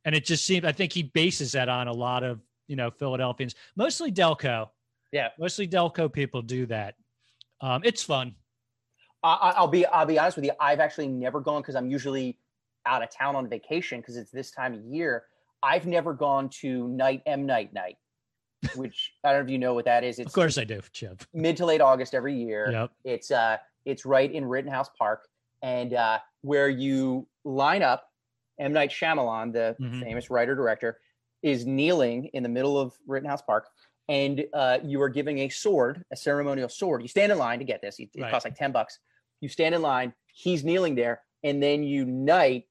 And 0.06 0.14
it 0.14 0.26
just 0.26 0.46
seems 0.46 0.64
I 0.64 0.74
think 0.74 0.94
he 0.94 1.02
bases 1.04 1.54
that 1.54 1.70
on 1.70 1.88
a 1.88 1.92
lot 1.94 2.24
of, 2.24 2.40
you 2.68 2.76
know, 2.76 2.92
Philadelphians, 2.92 3.56
mostly 3.76 4.12
Delco. 4.12 4.70
Yeah. 5.12 5.30
Mostly 5.40 5.68
Delco 5.68 6.12
people 6.12 6.44
do 6.44 6.68
that. 6.68 6.94
Um, 7.62 7.82
it's 7.84 8.04
fun. 8.04 8.36
I, 9.24 9.34
I- 9.34 9.52
I'll 9.52 9.68
be 9.68 9.86
I'll 9.88 10.06
be 10.06 10.20
honest 10.20 10.38
with 10.38 10.46
you. 10.46 10.52
I've 10.60 10.80
actually 10.80 11.08
never 11.08 11.40
gone 11.40 11.62
because 11.64 11.76
I'm 11.76 11.90
usually 11.90 12.38
out 12.86 13.02
of 13.02 13.10
town 13.10 13.36
on 13.36 13.50
vacation 13.50 14.02
because 14.02 14.18
it's 14.18 14.30
this 14.30 14.52
time 14.52 14.74
of 14.76 14.84
year. 14.86 15.24
I've 15.64 15.88
never 15.88 16.14
gone 16.14 16.50
to 16.62 16.88
Night 16.90 17.24
M 17.26 17.46
Night 17.48 17.74
Night, 17.74 17.96
which 18.76 19.14
I 19.24 19.32
don't 19.32 19.42
know 19.42 19.46
if 19.46 19.52
you 19.52 19.58
know 19.60 19.74
what 19.74 19.86
that 19.86 20.04
is. 20.04 20.20
It's 20.20 20.28
Of 20.28 20.34
course 20.34 20.58
I 20.58 20.64
do, 20.64 20.82
Chip. 20.92 21.24
mid 21.34 21.58
to 21.58 21.66
late 21.66 21.82
August 21.82 22.14
every 22.14 22.36
year. 22.36 22.70
Yep. 22.72 22.92
It's 23.04 23.32
uh 23.32 23.58
it's 23.86 24.06
right 24.06 24.32
in 24.32 24.46
Rittenhouse 24.46 24.90
Park, 24.98 25.28
and 25.62 25.94
uh, 25.94 26.20
where 26.42 26.70
you 26.70 27.28
line 27.44 27.84
up. 27.84 28.10
M 28.60 28.72
Night 28.72 28.92
Shyamalan, 28.92 29.52
the 29.52 29.76
Mhm. 29.82 30.02
famous 30.04 30.30
writer 30.30 30.56
director, 30.56 31.00
is 31.42 31.66
kneeling 31.66 32.26
in 32.34 32.44
the 32.44 32.50
middle 32.50 32.80
of 32.80 32.94
Rittenhouse 33.08 33.42
Park, 33.42 33.68
and 34.08 34.46
uh, 34.54 34.78
you 34.84 35.02
are 35.02 35.10
giving 35.10 35.40
a 35.40 35.50
sword, 35.50 36.06
a 36.12 36.16
ceremonial 36.16 36.70
sword. 36.70 37.02
You 37.02 37.08
stand 37.08 37.32
in 37.32 37.38
line 37.40 37.60
to 37.60 37.66
get 37.66 37.82
this. 37.82 38.00
It, 38.00 38.10
it 38.14 38.22
Right. 38.22 38.32
costs 38.32 38.46
like 38.46 38.56
ten 38.56 38.72
bucks. 38.72 39.00
You 39.42 39.50
stand 39.50 39.74
in 39.76 39.82
line. 39.82 40.14
He's 40.34 40.64
kneeling 40.64 40.96
there, 40.96 41.24
and 41.44 41.62
then 41.62 41.84
you 41.84 42.06
knight 42.06 42.68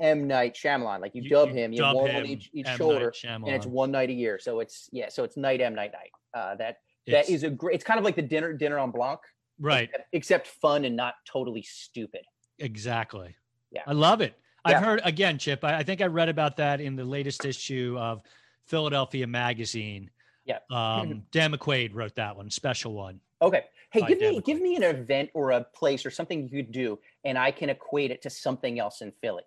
M 0.00 0.26
Night 0.26 0.54
Shyamalan, 0.54 1.00
like 1.00 1.14
you, 1.14 1.28
dub 1.28 1.50
him. 1.50 1.72
You 1.72 1.82
have 1.84 1.94
dub 1.94 2.02
one 2.02 2.16
on 2.16 2.26
each 2.26 2.50
each 2.52 2.66
M. 2.66 2.76
Shoulder, 2.76 3.12
and 3.24 3.48
it's 3.48 3.66
one 3.66 3.90
night 3.90 4.10
a 4.10 4.12
year. 4.12 4.38
So 4.38 4.60
it's 4.60 4.88
yeah, 4.92 5.08
so 5.08 5.24
it's 5.24 5.36
night 5.36 5.60
M 5.60 5.74
Night 5.74 5.92
Night. 5.92 6.10
Uh, 6.34 6.54
that 6.56 6.78
It's- 7.06 7.26
that 7.26 7.32
is 7.32 7.44
a 7.44 7.50
great. 7.50 7.74
It's 7.74 7.84
kind 7.84 7.98
of 7.98 8.04
like 8.04 8.16
the 8.16 8.22
dinner 8.22 8.56
Dîner 8.56 8.82
en 8.82 8.90
Blanc, 8.90 9.20
right. 9.58 9.88
except, 9.88 10.08
except 10.12 10.46
fun 10.46 10.84
and 10.84 10.96
not 10.96 11.14
totally 11.26 11.62
stupid. 11.62 12.22
Exactly. 12.58 13.36
Yeah. 13.70 13.82
I 13.86 13.92
love 13.92 14.20
it. 14.20 14.34
I've 14.64 14.72
Yeah. 14.72 14.84
heard 14.84 15.00
again, 15.04 15.38
Chip. 15.38 15.64
I, 15.64 15.78
I 15.78 15.82
think 15.82 16.00
I 16.00 16.06
read 16.06 16.28
about 16.28 16.56
that 16.58 16.80
in 16.80 16.96
the 16.96 17.04
latest 17.04 17.44
issue 17.44 17.96
of 17.98 18.22
Philadelphia 18.66 19.26
Magazine. 19.26 20.10
Yeah. 20.44 20.58
Um, 20.70 21.24
Dan 21.32 21.52
McQuade 21.52 21.94
wrote 21.94 22.14
that 22.16 22.36
one, 22.36 22.50
special 22.50 22.92
one. 22.92 23.20
Okay. 23.42 23.64
Hey, 23.92 24.02
give 24.02 24.20
me 24.20 24.40
give 24.42 24.60
me 24.60 24.76
an 24.76 24.84
event 24.84 25.30
or 25.34 25.50
a 25.50 25.64
place 25.64 26.06
or 26.06 26.10
something 26.10 26.48
you 26.48 26.62
could 26.62 26.70
do, 26.70 26.98
and 27.24 27.36
I 27.36 27.50
can 27.50 27.70
equate 27.70 28.12
it 28.12 28.22
to 28.22 28.30
something 28.30 28.78
else 28.78 29.00
in 29.00 29.12
Philly. 29.20 29.42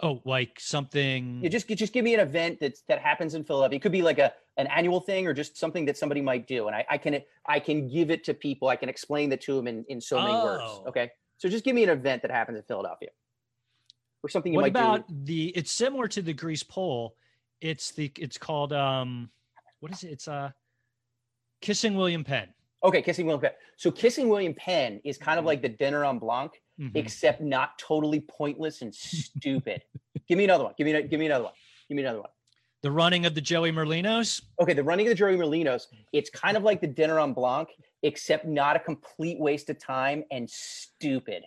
Oh, 0.00 0.20
like 0.24 0.60
something. 0.60 1.40
You 1.42 1.48
just 1.48 1.66
just 1.68 1.92
give 1.92 2.04
me 2.04 2.14
an 2.14 2.20
event 2.20 2.60
that 2.60 2.78
that 2.88 3.00
happens 3.00 3.34
in 3.34 3.42
Philadelphia. 3.44 3.76
It 3.76 3.82
could 3.82 3.92
be 3.92 4.02
like 4.02 4.18
a 4.18 4.32
an 4.56 4.66
annual 4.68 5.00
thing 5.00 5.26
or 5.26 5.34
just 5.34 5.56
something 5.56 5.84
that 5.86 5.96
somebody 5.96 6.20
might 6.20 6.46
do, 6.46 6.66
and 6.68 6.76
I, 6.76 6.86
I 6.88 6.98
can 6.98 7.20
I 7.46 7.58
can 7.58 7.88
give 7.88 8.10
it 8.10 8.22
to 8.24 8.34
people. 8.34 8.68
I 8.68 8.76
can 8.76 8.88
explain 8.88 9.32
it 9.32 9.40
to 9.42 9.56
them 9.56 9.66
in 9.66 9.84
in 9.88 10.00
so 10.00 10.20
many 10.20 10.32
words. 10.34 10.62
Oh. 10.64 10.84
Okay. 10.88 11.10
So 11.38 11.48
just 11.48 11.64
give 11.64 11.74
me 11.74 11.82
an 11.84 11.90
event 11.90 12.22
that 12.22 12.30
happens 12.30 12.58
in 12.58 12.64
Philadelphia, 12.64 13.08
or 14.22 14.28
something 14.28 14.52
you 14.52 14.56
what 14.58 14.72
might 14.72 14.80
about 14.80 15.08
do. 15.08 15.14
the? 15.24 15.48
It's 15.48 15.72
similar 15.72 16.06
to 16.08 16.22
the 16.22 16.32
Grease 16.32 16.62
Pole. 16.62 17.16
It's 17.60 17.90
the. 17.92 18.12
It's 18.18 18.38
called. 18.38 18.72
Um, 18.72 19.30
what 19.80 19.92
is 19.92 20.04
it? 20.04 20.10
It's 20.12 20.28
uh, 20.28 20.50
kissing 21.60 21.94
William 21.96 22.22
Penn. 22.24 22.48
Okay, 22.84 23.02
kissing 23.02 23.26
William 23.26 23.40
Penn. 23.40 23.52
So 23.76 23.90
kissing 23.90 24.28
William 24.28 24.54
Penn 24.54 25.00
is 25.04 25.18
kind 25.18 25.38
of 25.40 25.44
Mhm. 25.44 25.48
like 25.48 25.62
the 25.62 25.70
Dîner 25.70 26.08
en 26.08 26.18
Blanc, 26.18 26.52
Mhm. 26.78 26.92
except 26.94 27.40
not 27.40 27.78
totally 27.78 28.20
pointless 28.20 28.82
and 28.82 28.94
stupid. 28.94 29.82
give 30.28 30.38
me 30.38 30.44
another 30.44 30.64
one. 30.64 30.74
Give 30.78 30.86
me 30.86 31.02
give 31.02 31.18
me 31.18 31.26
another 31.26 31.44
one. 31.44 31.54
Give 31.88 31.96
me 31.96 32.02
another 32.02 32.20
one. 32.20 32.30
The 32.82 32.90
running 32.92 33.26
of 33.26 33.34
the 33.34 33.40
Joey 33.40 33.72
Merlinos. 33.72 34.42
Okay, 34.60 34.72
the 34.72 34.84
running 34.84 35.06
of 35.06 35.10
the 35.10 35.16
Joey 35.16 35.36
Merlinos, 35.36 35.86
it's 36.12 36.30
kind 36.30 36.56
of 36.56 36.62
like 36.62 36.80
the 36.80 36.86
Dîner 36.86 37.20
en 37.20 37.32
Blanc, 37.32 37.68
except 38.04 38.46
not 38.46 38.76
a 38.76 38.78
complete 38.78 39.40
waste 39.40 39.68
of 39.70 39.78
time 39.80 40.22
and 40.30 40.48
stupid. 40.48 41.42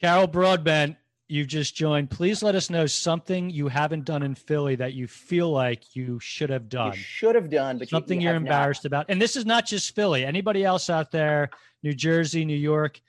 Carol 0.00 0.28
Broadbent, 0.28 0.96
you've 1.26 1.48
just 1.48 1.74
joined. 1.74 2.10
Please 2.10 2.44
let 2.44 2.54
us 2.54 2.70
know 2.70 2.86
something 2.86 3.50
you 3.50 3.66
haven't 3.66 4.04
done 4.04 4.22
in 4.22 4.36
Philly 4.36 4.76
that 4.76 4.92
you 4.92 5.08
feel 5.08 5.50
like 5.50 5.96
you 5.96 6.20
should 6.20 6.50
have 6.50 6.68
done. 6.68 6.92
You 6.92 6.98
should 6.98 7.34
have 7.34 7.50
done, 7.50 7.78
but 7.78 7.88
something 7.88 8.20
you, 8.20 8.28
are 8.28 8.34
have 8.34 8.42
not. 8.42 8.48
embarrassed 8.48 8.84
about. 8.84 9.06
And 9.08 9.20
this 9.20 9.34
is 9.34 9.46
not 9.46 9.66
just 9.66 9.96
Philly. 9.96 10.24
Anybody 10.24 10.64
else 10.64 10.88
out 10.88 11.10
there, 11.10 11.50
New 11.82 11.94
Jersey, 11.94 12.44
New 12.44 12.56
York, 12.56 13.00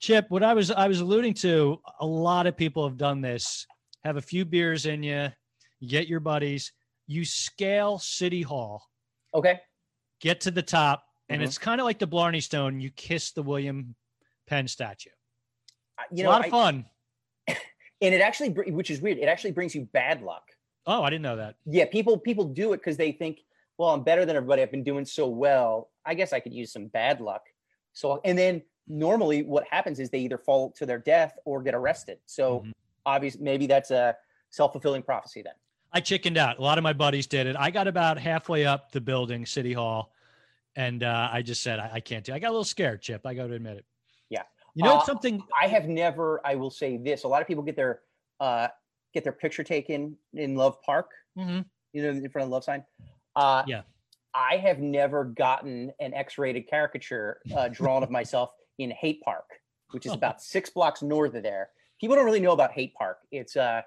Chip, 0.00 0.26
what 0.28 0.42
I 0.42 0.54
was 0.54 0.70
I 0.70 0.86
was 0.88 1.00
alluding 1.00 1.34
to, 1.34 1.80
a 2.00 2.06
lot 2.06 2.46
of 2.46 2.56
people 2.56 2.86
have 2.86 2.96
done 2.96 3.20
this. 3.20 3.66
Have 4.04 4.16
a 4.16 4.22
few 4.22 4.44
beers 4.44 4.86
in 4.86 5.02
you, 5.02 5.28
you 5.80 5.88
get 5.88 6.06
your 6.06 6.20
buddies, 6.20 6.72
you 7.06 7.24
scale 7.24 7.98
City 7.98 8.42
Hall, 8.42 8.82
Okay. 9.34 9.60
get 10.20 10.40
to 10.42 10.50
the 10.52 10.62
top, 10.62 11.04
and 11.28 11.42
Mhm. 11.42 11.44
it's 11.44 11.58
kind 11.58 11.80
of 11.80 11.84
like 11.84 11.98
the 11.98 12.06
Blarney 12.06 12.40
Stone. 12.40 12.80
You 12.80 12.90
kiss 12.90 13.32
the 13.32 13.42
William 13.42 13.96
Penn 14.46 14.68
statue. 14.68 15.10
You 16.12 16.22
know, 16.22 16.30
a 16.30 16.32
lot 16.32 16.44
of 16.44 16.50
fun. 16.50 16.88
and 17.48 18.14
it 18.14 18.20
actually, 18.20 18.50
which 18.50 18.90
is 18.90 19.00
weird, 19.00 19.18
it 19.18 19.24
actually 19.26 19.50
brings 19.50 19.74
you 19.74 19.84
bad 19.86 20.22
luck. 20.22 20.48
Oh, 20.86 21.02
I 21.02 21.10
didn't 21.10 21.22
know 21.22 21.36
that. 21.36 21.56
Yeah, 21.66 21.86
people 21.86 22.16
people 22.18 22.44
do 22.44 22.72
it 22.72 22.76
because 22.78 22.96
they 22.96 23.10
think, 23.10 23.40
well, 23.78 23.90
I'm 23.90 24.04
better 24.04 24.24
than 24.24 24.36
everybody. 24.36 24.62
I've 24.62 24.70
been 24.70 24.84
doing 24.84 25.04
so 25.04 25.26
well. 25.28 25.90
I 26.04 26.14
guess 26.14 26.32
I 26.32 26.38
could 26.38 26.54
use 26.54 26.72
some 26.72 26.86
bad 26.86 27.20
luck. 27.20 27.42
So, 27.92 28.20
and 28.24 28.38
then 28.38 28.62
normally 28.88 29.42
what 29.42 29.64
happens 29.70 29.98
is 30.00 30.10
they 30.10 30.18
either 30.20 30.38
fall 30.38 30.70
to 30.72 30.86
their 30.86 30.98
death 30.98 31.38
or 31.44 31.62
get 31.62 31.74
arrested. 31.74 32.18
So, 32.26 32.60
Mhm. 32.60 32.72
obviously, 33.06 33.42
maybe 33.42 33.66
that's 33.66 33.90
a 33.90 34.16
self 34.50 34.72
fulfilling 34.72 35.02
prophecy 35.02 35.42
then. 35.42 35.54
I 35.92 36.00
chickened 36.00 36.36
out. 36.36 36.58
A 36.58 36.62
lot 36.62 36.78
of 36.78 36.84
my 36.84 36.92
buddies 36.92 37.26
did 37.26 37.46
it. 37.46 37.56
I 37.58 37.70
got 37.70 37.86
about 37.88 38.18
halfway 38.18 38.64
up 38.66 38.92
the 38.92 39.00
building, 39.00 39.46
City 39.46 39.72
Hall, 39.72 40.12
and 40.76 41.02
uh, 41.02 41.28
I 41.32 41.42
just 41.42 41.62
said, 41.62 41.78
I, 41.78 41.90
I 41.94 42.00
can't 42.00 42.24
do. 42.24 42.32
it. 42.32 42.36
I 42.36 42.38
got 42.38 42.48
a 42.48 42.52
little 42.52 42.64
scared, 42.64 43.00
Chip. 43.02 43.26
I 43.26 43.34
got 43.34 43.46
to 43.48 43.54
admit 43.54 43.78
it. 43.78 43.84
Yeah. 44.28 44.42
You 44.74 44.84
know 44.84 44.96
Uh, 44.98 45.04
something? 45.04 45.42
I 45.58 45.66
have 45.66 45.86
never. 45.88 46.40
I 46.46 46.54
will 46.54 46.70
say 46.70 46.96
this: 46.98 47.24
a 47.24 47.28
lot 47.28 47.40
of 47.42 47.48
people 47.48 47.62
get 47.62 47.76
their 47.76 48.02
uh, 48.40 48.68
get 49.14 49.24
their 49.24 49.32
picture 49.32 49.64
taken 49.64 50.16
in 50.34 50.54
Love 50.54 50.80
Park. 50.82 51.10
Mhm. 51.36 51.64
You 51.92 52.02
know, 52.02 52.08
in 52.10 52.28
front 52.28 52.44
of 52.44 52.50
the 52.50 52.54
love 52.54 52.64
sign. 52.64 52.84
Uh, 53.34 53.64
Yeah. 53.66 53.82
I 54.34 54.58
have 54.58 54.78
never 54.78 55.24
gotten 55.24 55.90
an 55.98 56.12
X-rated 56.14 56.68
caricature 56.68 57.40
uh, 57.56 57.68
drawn 57.68 58.02
of 58.02 58.10
myself 58.10 58.54
in 58.78 58.90
Hate 58.90 59.20
Park, 59.22 59.44
which 59.90 60.06
is 60.06 60.12
about 60.12 60.40
six 60.40 60.70
blocks 60.70 61.02
north 61.02 61.34
of 61.34 61.42
there. 61.42 61.70
People 62.00 62.16
don't 62.16 62.24
really 62.24 62.40
know 62.40 62.52
about 62.52 62.72
Hate 62.72 62.94
Park. 62.94 63.18
It's 63.30 63.56
uh 63.56 63.82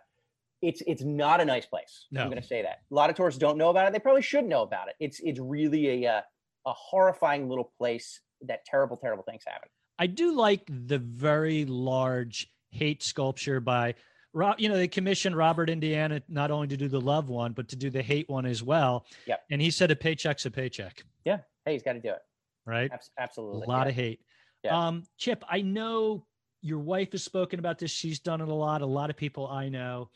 it's 0.61 0.81
it's 0.85 1.03
not 1.03 1.41
a 1.41 1.45
nice 1.45 1.65
place. 1.65 2.05
No. 2.11 2.21
I'm 2.21 2.29
going 2.29 2.41
to 2.41 2.47
say 2.47 2.61
that. 2.61 2.81
A 2.91 2.93
lot 2.93 3.09
of 3.09 3.15
tourists 3.15 3.39
don't 3.39 3.57
know 3.57 3.69
about 3.69 3.87
it. 3.87 3.93
They 3.93 3.99
probably 3.99 4.21
should 4.21 4.45
know 4.45 4.61
about 4.61 4.89
it. 4.89 4.95
It's 4.99 5.19
it's 5.21 5.39
really 5.39 6.05
a 6.05 6.11
uh, 6.17 6.21
a 6.65 6.73
horrifying 6.73 7.49
little 7.49 7.71
place 7.77 8.21
that 8.41 8.65
terrible 8.65 8.97
terrible 8.97 9.23
things 9.23 9.43
happen. 9.45 9.69
I 9.97 10.07
do 10.07 10.33
like 10.35 10.63
the 10.67 10.99
very 10.99 11.65
large 11.65 12.51
hate 12.69 13.03
sculpture 13.03 13.59
by 13.59 13.95
Rob. 14.33 14.59
You 14.59 14.69
know, 14.69 14.75
they 14.75 14.87
commissioned 14.87 15.35
Robert 15.35 15.69
Indiana 15.69 16.21
not 16.27 16.51
only 16.51 16.67
to 16.67 16.77
do 16.77 16.87
the 16.87 17.01
love 17.01 17.29
one, 17.29 17.53
but 17.53 17.67
to 17.69 17.75
do 17.75 17.89
the 17.89 18.01
hate 18.01 18.29
one 18.29 18.45
as 18.45 18.63
well. 18.63 19.05
Yep. 19.25 19.41
And 19.51 19.61
he 19.61 19.71
said 19.71 19.91
a 19.91 19.95
paycheck's 19.95 20.45
a 20.45 20.51
paycheck, 20.51 21.03
Yeah. 21.25 21.39
Hey, 21.65 21.73
he's 21.73 21.83
got 21.83 21.93
to 21.93 21.99
do 21.99 22.09
it. 22.09 22.21
right? 22.65 22.91
Abs- 22.91 23.11
absolutely. 23.19 23.65
a 23.65 23.69
lot 23.69 23.85
yeah. 23.85 23.89
of 23.89 23.95
hate. 23.95 24.19
Yeah. 24.63 24.77
Um, 24.87 25.03
Chip, 25.17 25.43
I 25.49 25.61
know 25.61 26.25
your 26.61 26.79
wife 26.79 27.11
has 27.13 27.23
spoken 27.23 27.59
about 27.59 27.79
this. 27.79 27.91
She's 27.91 28.19
done 28.19 28.41
it 28.41 28.47
a 28.47 28.53
lot. 28.53 28.81
A 28.81 28.85
lot 28.85 29.09
of 29.09 29.17
people 29.17 29.47
I 29.47 29.69
know. 29.69 30.09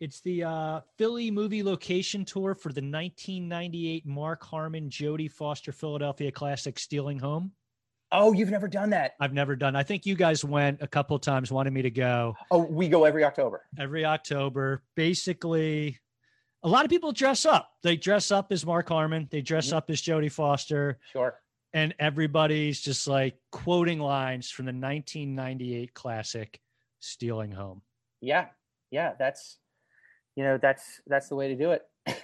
It's 0.00 0.20
the 0.20 0.44
uh, 0.44 0.80
Philly 0.98 1.30
movie 1.30 1.62
location 1.62 2.24
tour 2.24 2.54
for 2.54 2.70
the 2.72 2.80
1998 2.82 4.04
Mark 4.04 4.42
Harmon 4.42 4.90
Jodie 4.90 5.30
Foster 5.30 5.70
Philadelphia 5.72 6.32
classic 6.32 6.78
Stealing 6.78 7.18
Home. 7.20 7.52
Oh, 8.10 8.32
you've 8.32 8.50
never 8.50 8.68
done 8.68 8.90
that. 8.90 9.12
I've 9.20 9.32
never 9.32 9.56
done. 9.56 9.74
I 9.74 9.84
think 9.84 10.04
you 10.04 10.14
guys 10.16 10.44
went 10.44 10.82
a 10.82 10.86
couple 10.86 11.16
of 11.16 11.22
times, 11.22 11.50
wanted 11.50 11.72
me 11.72 11.80
to 11.82 11.90
go 11.90 12.34
Oh, 12.50 12.58
we 12.58 12.88
go 12.88 13.04
every 13.04 13.24
October. 13.24 13.62
every 13.78 14.04
October. 14.04 14.82
Basically, 14.96 15.98
a 16.62 16.68
lot 16.68 16.84
of 16.84 16.90
people 16.90 17.12
dress 17.12 17.46
up. 17.46 17.70
They 17.82 17.96
dress 17.96 18.30
up 18.30 18.52
as 18.52 18.66
Mark 18.66 18.88
Harmon. 18.88 19.28
They 19.30 19.40
dress 19.40 19.68
Mhm. 19.68 19.76
up 19.76 19.88
as 19.88 20.02
Jodie 20.02 20.30
Foster, 20.30 20.98
Sure. 21.12 21.40
And 21.74 21.94
everybody's 21.98 22.80
just 22.80 23.06
like 23.06 23.36
quoting 23.50 23.98
lines 23.98 24.50
from 24.50 24.66
the 24.66 24.72
1998 24.72 25.94
classic 25.94 26.60
"Stealing 27.00 27.52
Home." 27.52 27.82
Yeah. 28.20 28.46
Yeah. 28.90 29.14
That's, 29.18 29.58
you 30.36 30.44
know, 30.44 30.58
that's, 30.58 31.00
that's 31.06 31.28
the 31.28 31.34
way 31.36 31.48
to 31.48 31.56
do 31.56 31.72
it. 31.72 31.82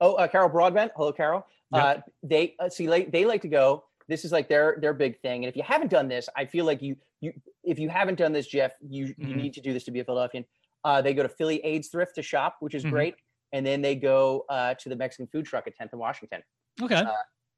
oh, 0.00 0.14
uh, 0.14 0.28
Carol 0.28 0.48
Broadbent. 0.48 0.92
Hello, 0.96 1.12
Carol. 1.12 1.46
Yep. 1.72 1.82
Uh, 1.84 2.00
they 2.22 2.54
uh, 2.60 2.68
see, 2.68 2.88
like, 2.88 3.10
they 3.10 3.24
like 3.24 3.42
to 3.42 3.48
go. 3.48 3.84
This 4.08 4.24
is 4.24 4.32
like 4.32 4.48
their, 4.48 4.76
their 4.80 4.92
big 4.92 5.20
thing. 5.20 5.44
And 5.44 5.48
if 5.48 5.56
you 5.56 5.62
haven't 5.62 5.88
done 5.90 6.08
this, 6.08 6.28
I 6.36 6.44
feel 6.44 6.64
like 6.64 6.82
you, 6.82 6.96
you, 7.20 7.32
if 7.64 7.78
you 7.78 7.88
haven't 7.88 8.16
done 8.16 8.32
this, 8.32 8.46
Jeff, 8.46 8.72
you, 8.80 9.06
you 9.18 9.34
Mhm. 9.34 9.36
need 9.36 9.54
to 9.54 9.60
do 9.60 9.72
this 9.72 9.84
to 9.84 9.90
be 9.90 10.00
a 10.00 10.04
Philadelphian. 10.04 10.44
Uh, 10.84 11.00
they 11.00 11.14
go 11.14 11.22
to 11.22 11.28
Philly 11.28 11.58
AIDS 11.64 11.88
Thrift 11.88 12.14
to 12.16 12.22
shop, 12.22 12.56
which 12.60 12.74
is 12.74 12.84
Mhm. 12.84 12.90
great. 12.90 13.14
And 13.52 13.64
then 13.64 13.82
they 13.82 13.94
go 13.96 14.44
uh, 14.48 14.74
to 14.74 14.88
the 14.88 14.96
Mexican 14.96 15.26
food 15.26 15.44
truck 15.46 15.66
at 15.66 15.76
10th 15.76 15.92
and 15.92 16.00
Washington. 16.00 16.42
Okay. 16.82 17.02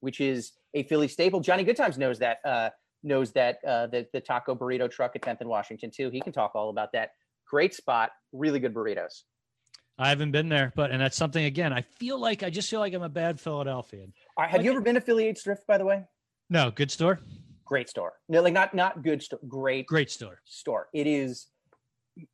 Which 0.03 0.21
is 0.21 0.53
a 0.75 0.83
Philly 0.85 1.09
staple. 1.09 1.41
Johnny 1.41 1.65
Goodtimes 1.65 1.97
knows 1.99 2.19
that 2.19 2.38
uh, 2.45 2.71
knows 3.03 3.33
that 3.33 3.59
uh, 3.67 3.87
the 3.87 4.07
the 4.12 4.21
taco 4.21 4.55
burrito 4.55 4.91
truck 4.91 5.17
at 5.17 5.23
10th 5.23 5.41
and 5.41 5.49
Washington 5.49 5.91
too. 5.91 6.11
He 6.11 6.21
can 6.21 6.33
talk 6.33 6.53
all 6.55 6.71
about 6.71 6.93
that. 6.93 7.11
Great 7.49 7.75
spot, 7.75 8.11
really 8.33 8.61
good 8.61 8.75
burritos. 8.75 9.23
I 9.99 10.09
haven't 10.09 10.33
been 10.33 10.49
there, 10.49 10.73
but 10.75 10.91
and 10.91 11.01
that's 11.01 11.17
something 11.17 11.45
again. 11.45 11.73
I 11.73 11.83
feel 11.83 12.19
like 12.19 12.43
I 12.43 12.51
just 12.51 12.69
feel 12.71 12.81
like 12.81 12.95
I'm 12.95 13.03
a 13.03 13.09
bad 13.09 13.41
Philadelphian. 13.41 14.12
Right, 14.38 14.51
have 14.51 14.65
you 14.65 14.71
ever 14.71 14.81
been 14.81 14.95
to 14.95 15.01
Philly 15.01 15.27
AIDS 15.27 15.43
Thrift, 15.43 15.67
by 15.67 15.79
the 15.79 15.85
way? 15.85 16.05
No, 16.51 16.71
good 16.71 16.91
store, 16.91 17.21
Great 17.73 17.88
store. 17.88 18.12
No, 18.29 18.43
like 18.43 18.53
not 18.53 18.75
not 18.75 19.03
good 19.03 19.23
store. 19.23 19.38
Great 19.49 19.87
great 19.87 20.11
store. 20.11 20.41
store. 20.45 20.88
It 20.93 21.07
is. 21.07 21.47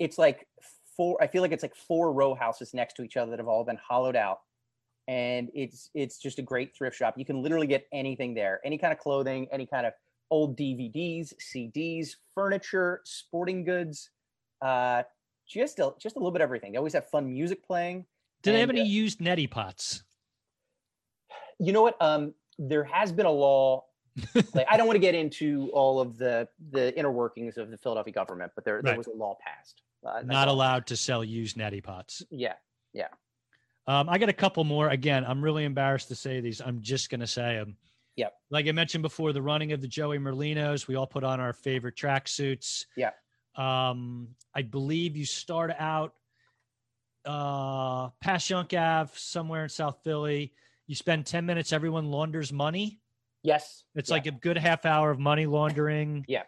It's 0.00 0.18
like 0.18 0.48
four. 0.96 1.16
I 1.22 1.28
feel 1.28 1.42
like 1.42 1.52
it's 1.52 1.62
like 1.62 1.76
four 1.76 2.12
row 2.12 2.34
houses 2.34 2.74
next 2.74 2.94
to 2.94 3.02
each 3.02 3.16
other 3.16 3.30
that 3.30 3.38
have 3.38 3.46
all 3.46 3.64
been 3.64 3.78
hollowed 3.88 4.16
out, 4.16 4.38
and 5.08 5.50
it's 5.54 5.88
it's 5.94 6.18
just 6.18 6.38
a 6.38 6.42
great 6.42 6.76
thrift 6.76 6.96
shop. 6.96 7.14
You 7.16 7.24
can 7.24 7.42
literally 7.42 7.66
get 7.66 7.88
anything 7.92 8.34
there, 8.34 8.60
any 8.64 8.76
kind 8.78 8.92
of 8.92 8.98
clothing, 8.98 9.48
any 9.50 9.66
kind 9.66 9.86
of 9.86 9.94
old 10.30 10.56
DVDs, 10.56 11.32
CDs, 11.40 12.10
furniture, 12.34 13.00
sporting 13.04 13.64
goods, 13.64 14.10
uh, 14.60 15.02
just 15.48 15.78
a, 15.78 15.92
just 15.98 16.16
a 16.16 16.18
little 16.18 16.30
bit 16.30 16.42
of 16.42 16.44
everything. 16.44 16.72
They 16.72 16.78
always 16.78 16.92
have 16.92 17.08
fun 17.08 17.32
music 17.32 17.66
playing. 17.66 18.04
Do 18.42 18.52
they 18.52 18.60
have 18.60 18.68
any 18.70 18.82
uh, 18.82 18.84
used 18.84 19.20
neti 19.20 19.50
pots? 19.50 20.02
You 21.58 21.72
know 21.72 21.82
what? 21.82 21.96
Um, 22.00 22.34
there 22.58 22.84
has 22.84 23.10
been 23.10 23.26
a 23.26 23.30
law. 23.32 23.84
like 24.52 24.66
I 24.68 24.76
don't 24.76 24.86
want 24.86 24.96
to 24.96 25.00
get 25.00 25.14
into 25.14 25.70
all 25.72 26.00
of 26.00 26.18
the 26.18 26.48
the 26.72 26.96
inner 26.98 27.10
workings 27.10 27.56
of 27.56 27.70
the 27.70 27.78
Philadelphia 27.78 28.12
government, 28.12 28.52
but 28.54 28.64
there 28.64 28.82
there 28.82 28.92
Right. 28.92 28.98
was 28.98 29.06
a 29.06 29.12
law 29.12 29.36
passed. 29.40 29.82
Uh, 30.06 30.22
Not 30.24 30.48
allowed 30.48 30.86
to 30.88 30.96
sell 30.96 31.24
used 31.24 31.56
neti 31.56 31.82
pots. 31.82 32.22
Yeah, 32.30 32.54
yeah. 32.92 33.08
Um, 33.88 34.08
I 34.10 34.18
got 34.18 34.28
a 34.28 34.34
couple 34.34 34.62
more. 34.64 34.90
Again, 34.90 35.24
I'm 35.26 35.42
really 35.42 35.64
embarrassed 35.64 36.08
to 36.08 36.14
say 36.14 36.40
these. 36.40 36.60
I'm 36.60 36.80
just 36.82 37.08
going 37.10 37.20
to 37.20 37.26
say 37.26 37.56
them. 37.56 37.76
Yep. 38.16 38.34
Like 38.50 38.66
I 38.68 38.72
mentioned 38.72 39.02
before, 39.02 39.32
the 39.32 39.40
running 39.40 39.72
of 39.72 39.80
the 39.80 39.88
Joey 39.88 40.18
Merlinos. 40.18 40.86
We 40.86 40.94
all 40.94 41.06
put 41.06 41.24
on 41.24 41.40
our 41.40 41.52
favorite 41.54 41.96
tracksuits. 41.96 42.84
Yeah. 42.96 43.10
Um, 43.56 44.28
I 44.54 44.62
believe 44.62 45.16
you 45.16 45.24
start 45.24 45.72
out 45.78 46.12
uh, 47.24 48.10
Passyunk 48.24 48.78
Ave, 48.78 49.10
somewhere 49.14 49.62
in 49.64 49.68
South 49.68 49.98
Philly. 50.04 50.52
You 50.86 50.94
spend 50.94 51.26
10 51.26 51.46
minutes, 51.46 51.72
everyone 51.72 52.10
launders 52.10 52.52
money. 52.52 53.00
Yes. 53.42 53.84
It's 53.94 54.10
Yeah. 54.10 54.14
like 54.16 54.26
a 54.26 54.30
good 54.32 54.58
half 54.58 54.84
hour 54.84 55.10
of 55.10 55.18
money 55.18 55.46
laundering. 55.46 56.24
Yeah. 56.28 56.42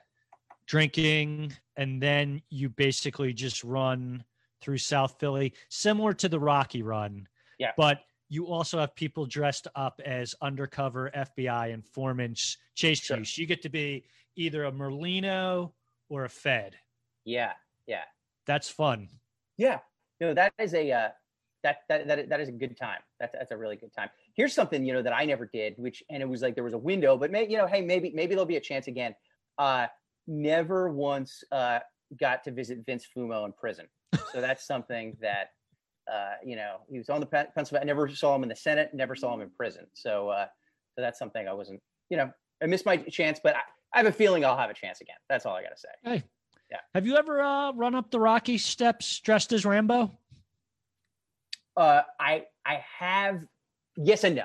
Drinking, 0.67 1.53
and 1.77 2.03
then 2.03 2.43
you 2.51 2.69
basically 2.69 3.33
just 3.33 3.65
run 3.65 4.25
through 4.61 4.79
South 4.79 5.17
Philly, 5.19 5.53
similar 5.69 6.13
to 6.15 6.29
the 6.29 6.39
Rocky 6.41 6.83
Run. 6.83 7.27
Yeah. 7.59 7.73
But 7.77 8.01
you 8.29 8.47
also 8.47 8.79
have 8.79 8.95
people 8.95 9.27
dressed 9.27 9.67
up 9.75 10.01
as 10.05 10.35
undercover 10.41 11.11
FBI 11.15 11.73
informants 11.73 12.57
chase 12.75 13.01
Sure. 13.01 13.19
you. 13.19 13.25
You 13.27 13.47
get 13.47 13.63
to 13.63 13.69
be 13.69 14.05
either 14.37 14.65
a 14.65 14.73
Merlino 14.73 15.73
or 16.09 16.25
a 16.25 16.29
Fed. 16.29 16.77
Yeah. 17.25 17.53
Yeah, 17.87 18.05
that's 18.47 18.69
fun. 18.69 19.09
Yeah. 19.57 19.81
No, 20.21 20.33
that 20.35 20.53
is 20.61 20.75
a 20.75 20.93
uh, 20.93 21.09
that 21.65 21.79
that 21.89 22.07
that 22.07 22.29
that 22.29 22.41
is 22.41 22.49
a 22.49 22.53
good 22.53 22.77
time. 22.77 23.01
That's 23.19 23.33
that's 23.33 23.51
a 23.51 23.57
really 23.57 23.75
good 23.75 23.93
time. 23.93 24.11
Here's 24.35 24.55
something 24.55 24.85
you 24.85 24.93
know 24.93 25.03
that 25.03 25.13
I 25.13 25.25
never 25.25 25.47
did, 25.47 25.75
which 25.77 26.05
and 26.09 26.23
it 26.23 26.29
was 26.29 26.41
like 26.41 26.55
there 26.55 26.63
was 26.63 26.75
a 26.75 26.79
window, 26.79 27.17
but 27.17 27.33
maybe 27.33 27.51
you 27.51 27.59
know, 27.59 27.67
hey, 27.67 27.81
maybe 27.81 28.13
maybe 28.15 28.35
there'll 28.35 28.47
be 28.47 28.57
a 28.57 28.61
chance 28.61 28.87
again. 28.87 29.15
Uh, 29.59 29.89
never 30.29 30.89
once 30.91 31.43
uh 31.51 31.81
got 32.19 32.45
to 32.45 32.53
visit 32.53 32.79
Vince 32.87 33.07
Fumo 33.17 33.45
in 33.45 33.53
prison, 33.53 33.87
so 34.33 34.41
that's 34.41 34.67
something 34.67 35.17
that 35.21 35.51
uh 36.11 36.35
you 36.45 36.57
know 36.57 36.79
he 36.91 36.99
was 36.99 37.09
on 37.09 37.21
the 37.21 37.27
Pen- 37.27 37.49
Pennsylvania. 37.55 37.85
I 37.85 37.87
never 37.87 38.09
saw 38.09 38.35
him 38.35 38.43
in 38.43 38.49
the 38.49 38.57
Senate, 38.57 38.91
never 38.95 39.15
saw 39.15 39.35
him 39.35 39.41
in 39.41 39.51
prison. 39.51 39.87
So 39.95 40.29
uh, 40.31 40.47
so 40.97 41.03
that's 41.03 41.19
something 41.19 41.47
I 41.47 41.53
wasn't. 41.53 41.81
You 42.09 42.17
know, 42.17 42.31
I 42.63 42.67
missed 42.67 42.87
my 42.87 42.97
chance, 42.97 43.41
but 43.43 43.55
I, 43.55 43.61
I 43.95 43.99
have 43.99 44.07
a 44.07 44.13
feeling 44.13 44.45
I'll 44.45 44.57
have 44.57 44.71
a 44.71 44.75
chance 44.75 45.01
again. 45.01 45.17
That's 45.29 45.47
all 45.47 45.55
I 45.55 45.63
got 45.63 45.71
to 45.71 45.79
say. 45.81 45.89
Hey. 46.03 46.25
Yeah. 46.71 46.79
Have 46.95 47.05
you 47.07 47.17
ever 47.17 47.41
uh, 47.41 47.73
run 47.73 47.95
up 47.97 48.11
the 48.11 48.21
Rocky 48.21 48.57
steps 48.59 49.19
dressed 49.21 49.53
as 49.53 49.65
Rambo? 49.65 50.13
Uh, 51.77 52.03
I 52.19 52.45
I 52.65 52.83
have 52.99 53.45
yes 53.97 54.25
and 54.25 54.37
no. 54.37 54.45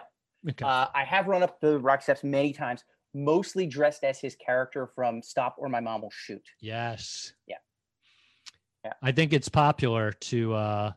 Okay. 0.49 0.63
Uh, 0.65 0.88
I 0.93 1.04
have 1.04 1.28
run 1.28 1.41
up 1.43 1.60
the 1.60 1.80
rock 1.80 2.01
steps 2.04 2.23
many 2.23 2.54
times, 2.54 2.84
mostly 3.15 3.65
dressed 3.65 4.04
as 4.04 4.19
his 4.19 4.36
character 4.36 4.88
from 4.95 5.21
Stop 5.23 5.56
or 5.58 5.69
My 5.69 5.80
Mom 5.80 6.01
Will 6.04 6.12
Shoot. 6.12 6.47
yes. 6.62 7.34
Yeah. 7.47 7.58
Yeah. 8.85 8.93
I 9.01 9.11
think 9.11 9.33
it's 9.33 9.49
popular 9.49 10.11
to 10.11 10.53
uh 10.53 10.91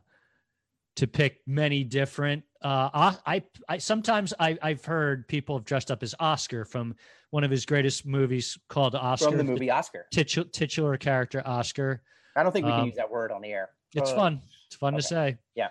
to 0.97 1.07
pick 1.07 1.37
many 1.47 1.83
different 1.83 2.43
uh 2.61 2.89
I 2.93 3.17
I, 3.25 3.43
I 3.67 3.77
sometimes 3.79 4.31
I 4.39 4.57
I've 4.61 4.85
heard 4.85 5.27
people 5.27 5.57
have 5.57 5.65
dressed 5.65 5.89
up 5.89 6.03
as 6.03 6.13
Oscar 6.19 6.65
from 6.65 6.95
one 7.31 7.43
of 7.43 7.49
his 7.51 7.65
greatest 7.65 8.05
movies 8.05 8.57
called 8.69 8.93
Oscar 8.95 9.29
from 9.29 9.37
the 9.37 9.43
movie 9.43 9.71
Oscar. 9.71 10.05
titu- 10.13 10.51
titular 10.51 10.97
character 10.97 11.41
Oscar. 11.45 12.03
I 12.35 12.43
don't 12.43 12.51
think 12.51 12.65
we 12.65 12.71
can 12.71 12.81
Um, 12.81 12.85
use 12.87 12.95
that 12.95 13.09
word 13.09 13.31
on 13.31 13.41
the 13.41 13.49
air. 13.51 13.69
It's 13.95 14.11
Uh, 14.11 14.15
fun. 14.15 14.41
It's 14.67 14.75
fun 14.75 14.93
okay. 14.93 15.01
to 15.01 15.07
say. 15.07 15.37
Yeah. 15.55 15.69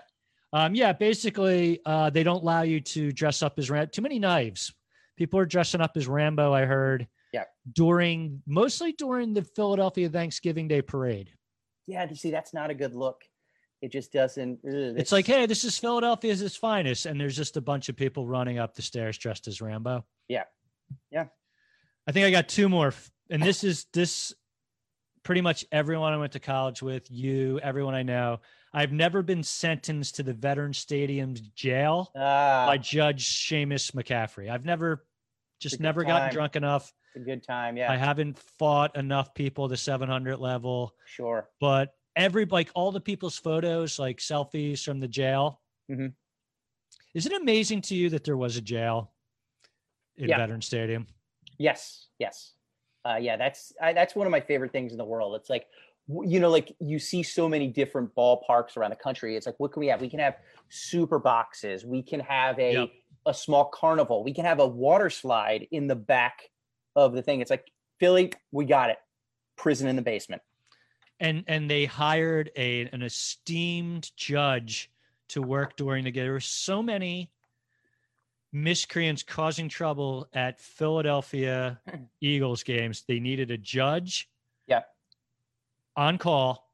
Um, 0.53 0.75
yeah, 0.75 0.93
basically, 0.93 1.81
uh, 1.85 2.11
they 2.11 2.23
don't 2.25 2.43
allow 2.43 2.63
you 2.63 2.81
to 2.81 3.13
dress 3.13 3.43
up 3.43 3.59
as 3.59 3.71
Ram- 3.71 3.91
too 3.93 4.03
many 4.03 4.19
knives. 4.19 4.73
People 5.17 5.39
are 5.39 5.47
dressing 5.47 5.81
up 5.81 5.97
as 5.97 6.09
Rambo. 6.09 6.53
I 6.53 6.65
heard. 6.65 7.07
Yeah. 7.33 7.45
During 7.73 8.43
mostly 8.47 8.93
during 8.93 9.35
the 9.35 9.43
Philadelphia 9.43 10.09
Thanksgiving 10.09 10.67
Day 10.69 10.81
parade. 10.83 11.33
Yeah, 11.89 12.07
you 12.09 12.15
see, 12.15 12.31
that's 12.31 12.53
not 12.53 12.71
a 12.71 12.75
good 12.75 12.95
look. 12.95 13.23
It 13.81 13.91
just 13.91 14.13
doesn't. 14.13 14.61
ugh, 14.65 14.95
It's 14.99 15.11
like, 15.11 15.27
hey, 15.27 15.47
this 15.47 15.65
is 15.65 15.79
Philadelphia's 15.79 16.43
its 16.43 16.55
finest, 16.55 17.07
and 17.07 17.19
there's 17.19 17.37
just 17.37 17.57
a 17.57 17.61
bunch 17.63 17.89
of 17.89 17.97
people 17.97 18.27
running 18.27 18.59
up 18.59 18.75
the 18.75 18.83
stairs 18.83 19.17
dressed 19.17 19.49
as 19.49 19.63
Rambo. 19.63 20.05
Yeah. 20.29 20.45
Yeah. 21.11 21.27
I 22.07 22.13
think 22.13 22.27
I 22.27 22.31
got 22.31 22.49
two 22.49 22.69
more, 22.69 22.93
and 23.31 23.43
this 23.43 23.65
is 23.65 23.87
this. 23.93 24.35
Pretty 25.25 25.41
much 25.43 25.67
everyone 25.71 26.15
I 26.15 26.17
went 26.17 26.33
to 26.33 26.41
college 26.41 26.81
with, 26.81 27.11
you, 27.11 27.59
everyone 27.61 27.95
I 27.95 28.03
know. 28.03 28.41
I've 28.73 28.93
never 28.93 29.21
been 29.23 29.43
sentenced 29.43 30.17
to 30.17 30.23
the 30.23 30.33
Veteran 30.33 30.73
Stadium's 30.73 31.41
jail 31.41 32.11
ah, 32.17 32.67
by 32.67 32.79
Judge 32.79 33.27
Seamus 33.27 33.93
McCaffrey. 33.93 34.49
I've 34.49 34.65
never, 34.65 35.05
just 35.61 35.81
never 35.81 36.03
gotten 36.03 36.33
drunk 36.33 36.57
enough. 36.57 36.95
It's 37.15 37.23
a 37.23 37.25
good 37.25 37.43
time. 37.43 37.77
Yeah, 37.77 37.91
I 37.91 37.97
haven't 37.97 38.39
fought 38.59 38.97
enough 38.97 39.35
people 39.35 39.69
to 39.69 39.77
700 39.77 40.39
level, 40.39 40.95
sure. 41.07 41.49
but 41.61 41.95
every 42.17 42.45
like 42.47 42.71
all 42.75 42.93
the 42.93 43.01
people's 43.01 43.39
photos, 43.39 43.99
like 43.99 44.19
selfies 44.19 44.83
from 44.85 45.01
the 45.01 45.09
jail. 45.09 45.61
Mhm. 45.91 46.15
Is 47.15 47.27
it 47.27 47.33
amazing 47.33 47.81
to 47.83 47.95
you 47.95 48.11
that 48.11 48.25
there 48.25 48.37
was 48.37 48.57
a 48.57 48.61
jail 48.61 49.13
in 50.17 50.29
Yeah. 50.29 50.39
Veteran 50.39 50.63
Stadium? 50.63 51.07
Yes, 51.59 52.09
yes, 52.19 52.55
uh, 53.05 53.19
yeah. 53.21 53.37
That's 53.37 53.73
I, 53.81 53.93
that's 53.93 54.15
one 54.15 54.27
of 54.27 54.31
my 54.31 54.41
favorite 54.41 54.73
things 54.73 54.93
in 54.93 54.99
the 54.99 55.05
world. 55.05 55.35
It's 55.37 55.51
like 55.51 55.67
you 56.25 56.41
know, 56.41 56.49
like 56.49 56.75
you 56.81 56.99
see 56.99 57.23
so 57.23 57.49
many 57.51 57.67
different 57.69 58.15
ballparks 58.15 58.79
around 58.79 58.91
the 58.91 58.97
country. 58.97 59.37
It's 59.37 59.45
like, 59.45 59.61
what 59.61 59.73
can 59.73 59.81
we 59.81 59.89
have? 59.89 60.01
We 60.01 60.09
can 60.09 60.21
have 60.21 60.37
super 60.71 61.19
boxes. 61.19 61.85
We 61.85 62.03
can 62.03 62.21
have 62.21 62.59
a 62.59 62.73
Yep. 62.73 62.91
a 63.27 63.35
small 63.35 63.67
carnival. 63.67 64.25
We 64.25 64.33
can 64.33 64.47
have 64.47 64.59
a 64.59 64.67
water 64.67 65.11
slide 65.11 65.69
in 65.71 65.87
the 65.87 65.97
back 65.97 66.49
of 67.05 67.13
the 67.13 67.23
thing. 67.23 67.41
It's 67.41 67.51
like 67.51 67.71
Philly, 67.99 68.33
we 68.53 68.65
got 68.65 68.91
it. 68.91 68.99
Prison 69.57 69.89
in 69.89 69.97
the 69.97 70.03
basement. 70.03 70.43
And 71.21 71.45
and 71.49 71.69
they 71.71 71.85
hired 71.85 72.51
a 72.57 72.83
an 72.93 73.03
esteemed 73.03 74.11
judge 74.17 74.91
to 75.29 75.43
work 75.43 75.77
during 75.77 76.05
the 76.05 76.11
game. 76.11 76.25
There 76.25 76.33
were 76.33 76.41
so 76.41 76.83
many 76.83 77.31
miscreants 78.53 79.23
causing 79.23 79.69
trouble 79.69 80.29
at 80.33 80.61
Philadelphia 80.61 81.81
Eagles 82.21 82.63
games. 82.63 83.05
They 83.07 83.19
needed 83.21 83.51
a 83.51 83.59
judge 83.59 84.29
Yeah. 84.67 84.83
on 85.97 86.17
call 86.19 86.71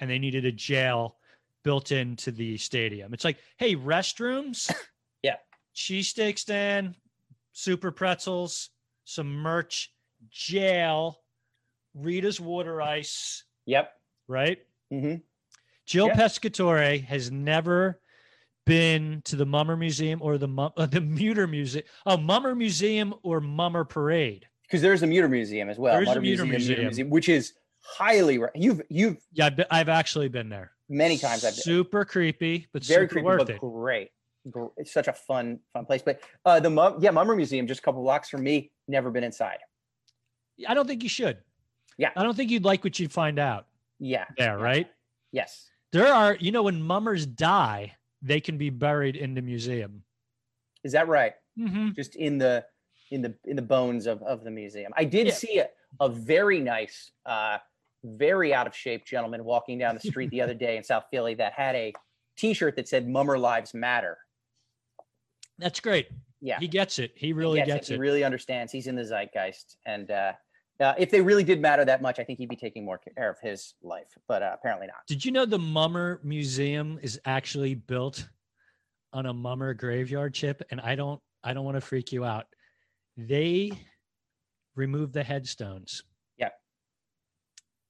and 0.00 0.10
they 0.10 0.18
needed 0.18 0.44
a 0.44 0.52
jail 0.52 1.16
built 1.62 1.92
into 1.92 2.30
the 2.30 2.58
stadium. 2.58 3.14
It's 3.14 3.24
like, 3.24 3.38
hey, 3.56 3.74
restrooms, 3.74 4.70
Yeah. 5.22 5.36
cheesesteak 5.74 6.38
stand, 6.38 6.94
super 7.52 7.90
pretzels, 7.90 8.68
some 9.04 9.32
merch, 9.34 9.92
jail, 10.30 11.20
Rita's 11.94 12.40
water 12.40 12.80
ice, 12.82 13.44
Yep. 13.66 13.92
right? 14.28 14.58
Mm-hmm. 14.92 15.16
Jill 15.86 16.06
Yeah. 16.08 16.14
Pescatore 16.16 17.04
has 17.04 17.30
never 17.30 18.00
been 18.66 19.20
to 19.26 19.36
the 19.36 19.44
Mummer 19.44 19.76
Museum 19.76 20.20
or 20.22 20.38
the 20.38 20.48
Mum- 20.48 20.72
uh, 20.76 20.86
the 20.86 21.00
Mütter 21.00 21.48
Museum. 21.48 21.84
Oh, 22.06 22.16
Mummer 22.16 22.54
Museum 22.54 23.14
or 23.22 23.40
Mummer 23.40 23.84
Parade. 23.84 24.46
Because 24.62 24.80
there's 24.80 25.02
a 25.02 25.06
Mütter 25.06 25.28
Museum 25.30 25.68
as 25.68 25.78
well. 25.78 25.92
There 25.94 26.02
is 26.02 26.08
a 26.08 26.20
Mütter 26.20 26.48
Museum. 26.48 27.10
which 27.10 27.28
is 27.28 27.52
highly. 27.80 28.38
Re- 28.38 28.48
you've 28.54 28.80
you've 28.88 29.18
Yeah, 29.32 29.46
I've, 29.46 29.56
been- 29.56 29.66
I've 29.70 29.90
actually 29.90 30.28
been 30.28 30.48
there. 30.48 30.72
many 30.88 31.18
times. 31.18 31.44
I've 31.44 31.54
super 31.54 32.04
creepy, 32.06 32.66
but 32.72 32.82
very 32.82 33.04
super 33.04 33.12
creepy, 33.12 33.24
worth 33.26 33.38
but 33.46 33.50
it. 33.50 33.60
great. 33.60 34.08
It's 34.78 34.92
such 34.92 35.08
a 35.08 35.12
fun 35.12 35.60
fun 35.74 35.84
place. 35.84 36.00
But 36.02 36.20
uh, 36.46 36.60
the 36.60 36.70
Mum, 36.70 36.96
yeah 37.00 37.10
Mummer 37.10 37.36
Museum, 37.36 37.66
just 37.66 37.80
a 37.80 37.82
couple 37.82 38.02
blocks 38.02 38.30
from 38.30 38.42
me. 38.42 38.70
Never 38.88 39.10
been 39.10 39.24
inside. 39.24 39.58
I 40.68 40.74
don't 40.74 40.86
think 40.86 41.02
you 41.02 41.08
should. 41.08 41.38
Yeah. 41.98 42.10
I 42.16 42.22
don't 42.22 42.36
think 42.36 42.50
you'd 42.50 42.64
like 42.64 42.84
what 42.84 42.98
you'd 42.98 43.12
find 43.12 43.38
out 43.38 43.66
Yeah. 43.98 44.24
there, 44.36 44.58
Yeah. 44.58 44.64
right? 44.64 44.90
Yes. 45.32 45.68
There 45.92 46.12
are, 46.12 46.36
you 46.40 46.50
know, 46.52 46.64
when 46.64 46.82
mummers 46.82 47.24
die, 47.26 47.96
they 48.22 48.40
can 48.40 48.58
be 48.58 48.70
buried 48.70 49.16
in 49.16 49.34
the 49.34 49.42
museum. 49.42 50.02
Is 50.82 50.92
that 50.92 51.08
right? 51.08 51.34
Mm-hmm. 51.58 51.90
Just 51.92 52.16
in 52.16 52.38
the 52.38 52.64
in 53.10 53.22
the 53.22 53.34
in 53.44 53.54
the 53.56 53.62
bones 53.62 54.06
of 54.06 54.22
of 54.22 54.42
the 54.44 54.50
museum. 54.50 54.92
I 54.96 55.04
did 55.04 55.28
Yeah. 55.28 55.32
see 55.34 55.58
a, 55.58 55.68
a 56.00 56.08
very 56.08 56.58
nice, 56.60 57.12
uh, 57.26 57.58
very 58.02 58.52
out 58.52 58.66
of 58.66 58.74
shape 58.74 59.04
gentleman 59.06 59.44
walking 59.44 59.78
down 59.78 59.94
the 59.94 60.00
street 60.00 60.30
the 60.30 60.40
other 60.42 60.54
day 60.54 60.76
in 60.76 60.82
South 60.84 61.04
Philly 61.10 61.34
that 61.34 61.52
had 61.52 61.74
a 61.76 61.92
T-shirt 62.36 62.76
that 62.76 62.88
said 62.88 63.08
"Mummer 63.08 63.38
Lives 63.38 63.72
Matter." 63.72 64.18
That's 65.58 65.80
great. 65.80 66.08
Yeah. 66.44 66.60
He 66.60 66.68
gets 66.68 66.98
it. 66.98 67.12
He 67.14 67.28
He 67.28 67.32
really 67.32 67.62
gets, 67.62 67.88
He 67.88 67.94
it. 67.94 67.96
He 67.96 68.00
really 68.00 68.22
understands. 68.22 68.70
He's 68.70 68.86
in 68.86 68.94
the 68.94 69.02
zeitgeist, 69.02 69.78
and 69.86 70.10
uh, 70.10 70.32
uh, 70.78 70.92
if 70.98 71.10
they 71.10 71.22
really 71.22 71.42
did 71.42 71.58
matter 71.58 71.86
that 71.86 72.02
much, 72.02 72.18
I 72.18 72.24
think 72.24 72.38
he'd 72.38 72.50
be 72.50 72.56
taking 72.56 72.84
more 72.84 72.98
care 72.98 73.30
of 73.30 73.38
his 73.40 73.72
life. 73.82 74.08
But 74.28 74.42
uh, 74.42 74.50
apparently 74.52 74.86
not. 74.86 75.06
Did 75.06 75.24
you 75.24 75.32
know 75.32 75.46
the 75.46 75.58
Mummer 75.58 76.20
Museum 76.22 76.98
is 77.00 77.18
actually 77.24 77.74
built 77.74 78.28
on 79.14 79.24
a 79.24 79.32
Mummer 79.32 79.72
graveyard 79.72 80.34
chip? 80.34 80.62
And 80.70 80.82
I 80.82 80.96
don't, 80.96 81.18
I 81.42 81.54
don't 81.54 81.64
want 81.64 81.78
to 81.78 81.80
freak 81.80 82.12
you 82.12 82.26
out. 82.26 82.44
They 83.16 83.72
remove 84.76 85.14
the 85.14 85.22
headstones, 85.22 86.02
yeah 86.36 86.50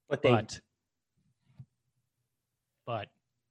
But 0.08 0.22
they, 0.22 0.30
but, 0.30 0.60
but 2.86 3.08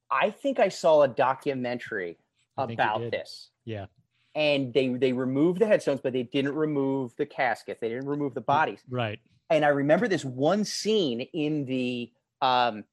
I 0.09 0.29
think 0.29 0.59
I 0.59 0.69
saw 0.69 1.01
a 1.01 1.09
documentary 1.09 2.19
I 2.57 2.63
about 2.71 3.11
this. 3.11 3.49
Yeah. 3.65 3.87
And 4.35 4.73
they 4.73 4.87
they 4.89 5.13
removed 5.13 5.59
the 5.59 5.67
headstones, 5.67 5.99
but 6.01 6.13
they 6.13 6.23
didn't 6.23 6.55
remove 6.55 7.15
the 7.17 7.25
caskets. 7.25 7.79
They 7.79 7.89
didn't 7.89 8.07
remove 8.07 8.33
the 8.33 8.41
bodies. 8.41 8.79
right. 8.89 9.19
And 9.49 9.63
I 9.63 9.67
remember 9.67 10.07
this 10.07 10.25
one 10.25 10.63
scene 10.65 11.21
in 11.21 11.65
the 11.65 12.11
um 12.41 12.83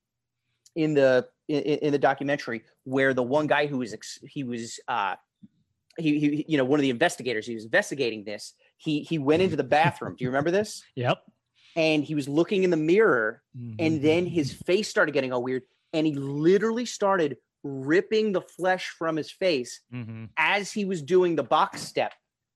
in 0.76 0.92
the 0.94 1.26
in, 1.48 1.61
in 1.62 1.92
the 1.92 1.98
documentary 1.98 2.62
where 2.85 3.14
the 3.14 3.22
one 3.22 3.46
guy 3.46 3.66
who 3.66 3.79
was 3.79 3.94
ex- 3.94 4.18
he 4.29 4.44
was 4.44 4.79
uh 4.88 5.14
he, 5.98 6.20
he 6.20 6.44
you 6.48 6.59
know 6.59 6.64
one 6.64 6.79
of 6.79 6.83
the 6.83 6.90
investigators 6.90 7.46
he 7.46 7.55
was 7.55 7.64
investigating 7.64 8.24
this 8.24 8.55
he 8.76 9.00
he 9.03 9.18
went 9.18 9.42
into 9.42 9.57
the 9.57 9.64
bathroom 9.64 10.14
do 10.16 10.24
you 10.24 10.29
remember 10.31 10.50
this 10.50 10.83
Yep. 10.94 11.18
and 11.76 12.05
he 12.05 12.14
was 12.14 12.29
looking 12.29 12.62
in 12.64 12.70
the 12.70 12.76
mirror 12.76 13.42
Mhm. 13.59 13.74
and 13.79 14.03
then 14.03 14.26
his 14.26 14.53
face 14.53 14.88
started 14.88 15.12
getting 15.12 15.33
all 15.33 15.42
weird 15.42 15.62
and 15.92 16.07
he 16.07 16.14
literally 16.14 16.87
started 16.87 17.37
ripping 17.62 18.32
the 18.32 18.40
flesh 18.40 18.88
from 18.98 19.16
his 19.16 19.30
face 19.30 19.80
Mhm. 19.92 20.28
as 20.36 20.72
he 20.72 20.84
was 20.84 21.02
doing 21.02 21.36
the 21.36 21.42
box 21.42 21.80
step 21.82 22.12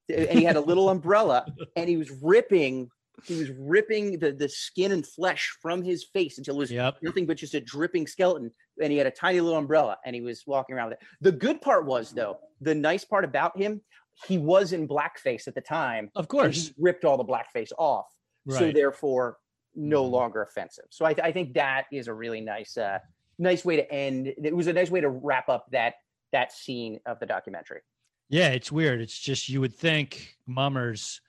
and 0.09 0.39
he 0.39 0.45
had 0.45 0.57
a 0.57 0.61
little 0.61 0.89
umbrella 0.91 1.47
and 1.77 1.89
he 1.89 1.97
was 1.97 2.11
ripping 2.23 2.89
he 3.25 3.39
was 3.39 3.51
ripping 3.57 4.19
the, 4.19 4.33
the 4.33 4.49
skin 4.49 4.91
and 4.91 5.07
flesh 5.07 5.57
from 5.63 5.83
his 5.83 6.05
face 6.13 6.37
until 6.37 6.57
it 6.57 6.59
was 6.59 6.71
Yep. 6.73 6.97
nothing 7.03 7.27
but 7.27 7.37
just 7.37 7.55
a 7.55 7.61
dripping 7.61 8.07
skeleton 8.09 8.51
and 8.83 8.91
he 8.91 8.99
had 8.99 9.07
a 9.07 9.11
tiny 9.11 9.41
little 9.41 9.59
umbrella 9.59 9.97
and 10.05 10.15
he 10.17 10.21
was 10.21 10.43
walking 10.47 10.75
around 10.75 10.91
with 10.91 10.99
it 11.01 11.07
the 11.21 11.33
good 11.33 11.61
part 11.61 11.87
was 11.87 12.11
though 12.11 12.39
the 12.61 12.75
nice 12.75 13.05
part 13.05 13.25
about 13.25 13.57
him 13.57 13.81
he 14.27 14.39
was 14.39 14.73
in 14.73 14.89
blackface 14.89 15.47
at 15.47 15.55
the 15.55 15.61
time 15.61 16.11
Of 16.17 16.29
course. 16.29 16.69
he 16.69 16.75
ripped 16.79 17.05
all 17.05 17.17
the 17.17 17.25
blackface 17.25 17.71
off 17.79 18.07
so 18.49 18.71
therefore 18.73 19.39
no 19.77 20.05
Mhm. 20.05 20.11
longer 20.11 20.43
offensive 20.43 20.85
so 20.91 21.05
I, 21.05 21.15
th- 21.15 21.25
I 21.27 21.33
think 21.33 21.55
that 21.55 21.85
is 21.93 22.09
a 22.09 22.15
really 22.15 22.41
nice 22.41 22.77
uh 22.77 22.99
nice 23.39 23.65
way 23.65 23.77
to 23.77 23.93
end 23.93 24.33
it 24.43 24.55
was 24.55 24.67
a 24.67 24.73
nice 24.73 24.91
way 24.91 25.01
to 25.01 25.09
wrap 25.09 25.49
up 25.49 25.67
that 25.71 25.95
that 26.33 26.53
scene 26.53 26.99
of 27.07 27.19
the 27.21 27.27
documentary 27.27 27.81
Yeah, 28.29 28.49
it's 28.49 28.73
weird. 28.73 29.01
It's 29.01 29.19
just 29.19 29.49
you 29.49 29.61
would 29.61 29.75
think 29.75 30.37
mummers 30.47 31.21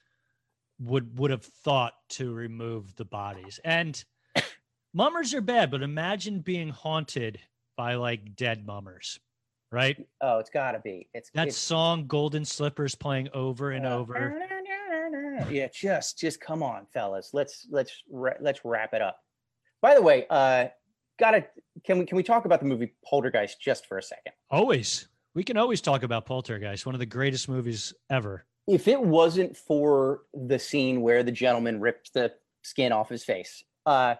would 0.79 1.17
would 1.19 1.31
have 1.31 1.43
thought 1.43 1.93
to 2.09 2.33
remove 2.33 2.95
the 2.95 3.05
bodies. 3.05 3.59
And 3.63 4.03
mummers 4.93 5.33
are 5.33 5.41
bad, 5.41 5.71
but 5.71 5.83
imagine 5.83 6.39
being 6.39 6.69
haunted 6.69 7.39
by 7.77 7.95
like 7.95 8.35
dead 8.35 8.65
mummers, 8.65 9.19
right? 9.71 9.97
oh 10.21 10.39
it's 10.39 10.49
gotta 10.49 10.79
be 10.79 11.07
it's 11.13 11.29
That 11.35 11.49
it's, 11.49 11.57
song 11.57 12.07
Golden 12.07 12.45
Slippers 12.45 12.95
playing 12.95 13.29
over 13.33 13.71
and 13.71 13.85
uh, 13.85 13.97
over. 13.97 14.39
yeah 15.51 15.67
just 15.71 16.17
just 16.17 16.39
come 16.39 16.63
on 16.63 16.87
fellas 16.93 17.29
let's 17.33 17.67
let's 17.69 18.03
let's 18.39 18.61
wrap 18.63 18.93
it 18.93 19.01
up 19.01 19.19
by 19.81 19.93
the 19.93 20.01
way 20.01 20.25
uh 20.29 20.65
gotta 21.19 21.45
can 21.85 21.99
we 21.99 22.05
can 22.05 22.15
we 22.17 22.23
talk 22.23 22.45
about 22.45 22.59
the 22.59 22.65
movie 22.65 22.93
poltergeist 23.05 23.61
just 23.61 23.85
for 23.87 23.97
a 23.97 24.03
second 24.03 24.33
Always. 24.49 25.07
We 25.33 25.43
can 25.43 25.57
always 25.57 25.81
talk 25.81 26.03
about 26.03 26.25
Poltergeist, 26.25 26.85
one 26.85 26.95
of 26.95 26.99
the 26.99 27.05
greatest 27.05 27.49
movies 27.49 27.93
ever. 28.09 28.45
if 28.67 28.87
it 28.87 29.01
wasn't 29.01 29.55
for 29.57 30.21
the 30.33 30.57
scene 30.57 31.01
where 31.01 31.23
the 31.23 31.31
gentleman 31.31 31.81
ripped 31.81 32.13
the 32.13 32.31
skin 32.61 32.93
off 32.93 33.09
his 33.09 33.25
face, 33.25 33.63
uh, 33.85 34.15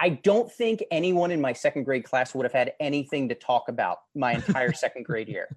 I 0.00 0.08
don't 0.08 0.50
think 0.50 0.82
anyone 0.90 1.30
in 1.30 1.40
my 1.40 1.52
second 1.52 1.84
grade 1.84 2.04
class 2.04 2.34
would 2.34 2.44
have 2.44 2.52
had 2.52 2.72
anything 2.80 3.28
to 3.28 3.34
talk 3.34 3.68
about 3.68 3.98
my 4.14 4.32
entire 4.32 4.72
second 4.84 5.04
grade 5.04 5.28
year. 5.28 5.54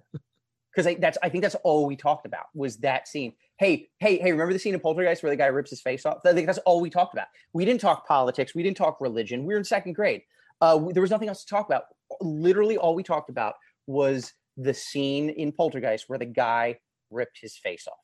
Because 0.70 0.86
I, 0.86 0.94
that's 0.94 1.16
I 1.22 1.30
think 1.30 1.42
that's 1.42 1.56
all 1.64 1.86
we 1.86 1.96
talked 1.96 2.26
about 2.26 2.46
was 2.54 2.76
that 2.78 3.08
scene. 3.08 3.32
Hey, 3.56 3.88
hey, 3.98 4.18
hey! 4.18 4.30
Remember 4.30 4.52
the 4.52 4.58
scene 4.58 4.74
in 4.74 4.80
Poltergeist 4.80 5.22
where 5.22 5.30
the 5.30 5.36
guy 5.36 5.46
rips 5.46 5.70
his 5.70 5.80
face 5.80 6.04
off? 6.04 6.18
I 6.24 6.34
think 6.34 6.46
that's 6.46 6.58
all 6.58 6.80
we 6.80 6.90
talked 6.90 7.14
about. 7.14 7.28
We 7.54 7.64
didn't 7.64 7.80
talk 7.80 8.06
politics. 8.06 8.54
We 8.54 8.62
didn't 8.62 8.76
talk 8.76 9.00
religion. 9.00 9.44
We 9.44 9.54
were 9.54 9.58
in 9.58 9.64
second 9.64 9.94
grade. 9.94 10.22
Uh, 10.60 10.78
there 10.92 11.02
was 11.02 11.10
nothing 11.10 11.28
else 11.28 11.44
to 11.44 11.48
talk 11.48 11.66
about. 11.66 11.84
Literally, 12.20 12.76
all 12.76 12.94
we 12.94 13.02
talked 13.02 13.30
about 13.30 13.54
was 13.86 14.32
the 14.56 14.74
scene 14.74 15.30
in 15.30 15.52
Poltergeist 15.52 16.08
where 16.08 16.18
the 16.18 16.26
guy 16.26 16.78
ripped 17.10 17.38
his 17.40 17.56
face 17.56 17.86
off. 17.86 17.98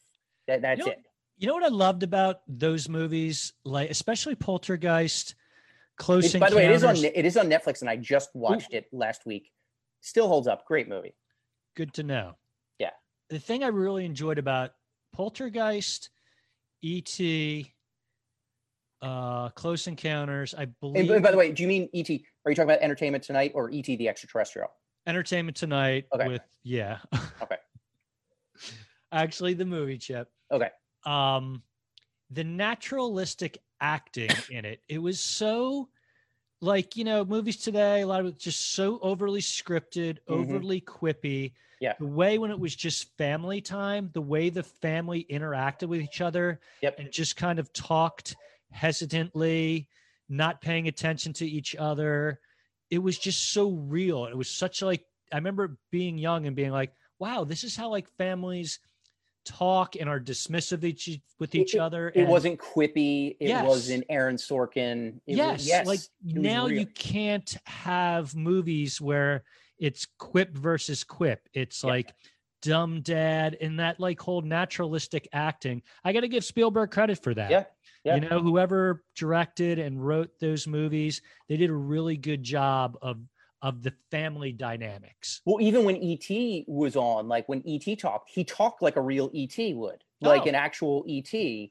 That, 0.47 0.63
that's 0.63 0.81
know- 0.81 0.87
it. 0.87 0.99
You 1.37 1.49
know 1.49 1.55
what 1.55 1.65
I 1.65 1.69
loved 1.69 2.05
about 2.05 2.43
those 2.47 2.89
movies, 2.89 3.53
like 3.65 3.91
especially 3.91 4.37
Poltergeist, 4.37 5.35
Close 5.97 6.35
by 6.35 6.51
the 6.51 6.57
way, 6.57 6.65
it 6.65 6.73
is 6.73 6.83
on 6.83 6.97
it 6.97 7.25
is 7.25 7.37
on 7.37 7.49
Netflix, 7.49 7.81
and 7.81 7.89
I 7.89 7.97
just 7.97 8.31
watched 8.35 8.73
it 8.73 8.87
last 8.93 9.27
week. 9.27 9.51
Still 10.01 10.27
holds 10.27 10.49
up. 10.49 10.65
Great 10.67 10.89
movie. 10.89 11.15
Good 11.77 11.93
to 11.95 12.03
know. 12.03 12.37
Yeah. 12.79 12.91
The 13.31 13.39
thing 13.39 13.63
I 13.63 13.69
really 13.69 14.05
enjoyed 14.05 14.39
about 14.39 14.73
Poltergeist, 15.13 16.11
E.T., 16.83 17.73
uh, 19.09 19.49
Close 19.51 19.87
Encounters, 19.87 20.55
I 20.55 20.65
believe 20.65 21.09
by- 21.09 21.19
by 21.19 21.31
the 21.31 21.37
way, 21.37 21.53
do 21.53 21.63
you 21.63 21.69
mean 21.69 21.89
ET? 21.95 22.09
Are 22.11 22.51
you 22.51 22.55
talking 22.57 22.63
about 22.71 22.81
Entertainment 22.81 23.23
Tonight 23.23 23.53
or 23.55 23.71
ET 23.73 23.85
the 23.85 24.09
Extraterrestrial? 24.09 24.69
Entertainment 25.07 25.57
Tonight 25.57 26.07
Okay. 26.15 26.27
with 26.27 26.43
yeah. 26.63 26.99
Okay. 27.43 27.57
Actually, 29.13 29.55
the 29.55 29.67
movie 29.67 29.99
chip. 29.99 30.29
Okay. 30.51 30.71
Um, 31.05 31.63
the 32.31 32.45
naturalistic 32.45 33.59
acting 33.81 34.31
in 34.51 34.65
it, 34.65 34.81
it 34.89 34.99
was 34.99 35.21
so 35.21 35.89
like 36.61 36.97
you 36.97 37.05
know 37.05 37.25
movies 37.27 37.59
today 37.59 38.01
a 38.01 38.07
lot 38.07 38.21
of 38.21 38.27
it 38.27 38.39
just 38.39 38.71
so 38.73 38.99
overly 39.03 39.41
scripted 39.41 40.17
Mhm. 40.27 40.35
overly 40.35 40.81
quippy 40.81 41.53
Yeah. 41.81 41.93
the 41.99 42.07
way 42.07 42.39
when 42.39 42.51
it 42.51 42.59
was 42.59 42.75
just 42.75 43.15
family 43.19 43.61
time 43.61 44.09
the 44.15 44.23
way 44.23 44.49
the 44.49 44.63
family 44.63 45.27
interacted 45.29 45.89
with 45.89 46.01
each 46.01 46.23
other 46.23 46.61
Yep. 46.81 46.99
and 47.01 47.13
just 47.13 47.37
kind 47.37 47.59
of 47.59 47.71
talked 47.75 48.37
hesitantly 48.75 49.89
not 50.29 50.61
paying 50.61 50.89
attention 50.89 51.33
to 51.33 51.47
each 51.47 51.77
other 51.77 52.41
it 52.91 52.99
was 52.99 53.17
just 53.19 53.53
so 53.53 53.71
real 53.71 54.27
it 54.27 54.37
was 54.37 54.51
such 54.51 54.83
like 54.83 55.05
i 55.33 55.37
remember 55.37 55.79
being 55.91 56.19
young 56.19 56.47
and 56.47 56.57
being 56.57 56.71
like 56.73 56.93
wow 57.19 57.45
this 57.45 57.63
is 57.63 57.77
how 57.77 57.89
like 57.89 58.09
families 58.19 58.81
talk 59.45 59.95
and 59.97 60.09
are 60.09 60.19
dismissive 60.19 60.83
each, 60.85 61.21
with 61.39 61.55
It- 61.55 61.59
each 61.61 61.77
other 61.77 62.09
It 62.09 62.21
and 62.23 62.29
wasn't 62.29 62.59
quippy. 62.59 63.37
It 63.39 63.49
Yes. 63.49 63.67
wasn't 63.67 64.05
Aaron 64.09 64.37
Sorkin. 64.37 65.21
It 65.27 65.37
yes, 65.37 65.59
was, 65.59 65.69
yes. 65.69 65.87
like 65.87 66.01
it 66.01 66.11
now 66.37 66.67
you 66.67 66.87
can't 66.87 67.55
have 67.67 68.35
movies 68.35 69.03
where 69.03 69.45
it's 69.79 70.07
quip 70.19 70.51
versus 70.57 71.05
quip 71.05 71.47
it's 71.53 71.85
Yeah. 71.85 71.91
like 71.91 72.15
dumb 72.63 73.03
dad 73.03 73.59
and 73.61 73.79
that 73.81 74.01
like 74.01 74.19
whole 74.19 74.41
naturalistic 74.41 75.29
acting 75.35 75.83
i 76.03 76.15
gotta 76.15 76.29
give 76.29 76.43
spielberg 76.43 76.91
credit 76.91 77.23
for 77.23 77.35
that 77.35 77.51
Yeah, 77.51 77.65
you 78.05 78.21
know 78.21 78.41
whoever 78.41 79.03
directed 79.17 79.79
and 79.79 80.05
wrote 80.05 80.31
those 80.41 80.67
movies 80.67 81.23
they 81.49 81.57
did 81.57 81.71
a 81.71 81.75
really 81.75 82.17
good 82.17 82.43
job 82.43 82.97
of 83.03 83.19
of 83.63 83.83
the 83.83 83.95
family 84.11 84.53
dynamics 84.53 85.41
Well, 85.47 85.59
even 85.63 85.85
when 85.85 85.97
ET 85.97 86.29
was 86.67 86.97
on, 86.97 87.29
like 87.29 87.49
when 87.49 87.63
ET 87.67 87.99
talked, 87.99 88.31
he 88.31 88.45
talked 88.45 88.83
like 88.83 88.97
a 88.97 89.01
real 89.01 89.31
ET 89.35 89.57
would, 89.75 90.05
like 90.21 90.43
Oh. 90.43 90.49
an 90.51 90.55
actual 90.55 91.03
ET. 91.09 91.33
You 91.33 91.71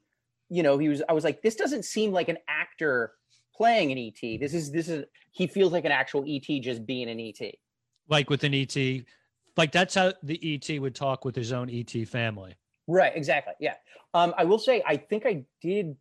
you 0.50 0.62
know, 0.62 0.76
he 0.76 0.88
was. 0.88 1.02
I 1.08 1.12
was 1.12 1.22
like, 1.24 1.40
this 1.40 1.54
doesn't 1.54 1.84
seem 1.84 2.12
like 2.12 2.28
an 2.28 2.38
actor 2.48 3.12
playing 3.56 3.92
an 3.92 3.98
ET. 3.98 4.38
This 4.40 4.54
is 4.54 4.72
this 4.72 4.88
is. 4.88 5.04
He 5.30 5.46
feels 5.46 5.72
like 5.72 5.84
an 5.84 5.92
actual 5.92 6.24
ET 6.26 6.60
just 6.60 6.84
being 6.84 7.08
an 7.08 7.20
ET. 7.20 7.54
Like 8.08 8.28
with 8.28 8.42
an 8.42 8.54
ET, 8.54 8.76
like 9.56 9.70
that's 9.70 9.94
how 9.94 10.12
the 10.22 10.38
ET 10.54 10.80
would 10.80 10.96
talk 10.96 11.24
with 11.24 11.36
his 11.36 11.52
own 11.52 11.70
ET 11.70 11.92
family. 12.08 12.56
Right. 12.88 13.12
Exactly. 13.14 13.54
Yeah. 13.60 13.76
Um, 14.12 14.34
I 14.36 14.44
will 14.44 14.58
say, 14.58 14.82
I 14.84 14.96
think 14.96 15.26
I 15.26 15.44
did 15.62 15.96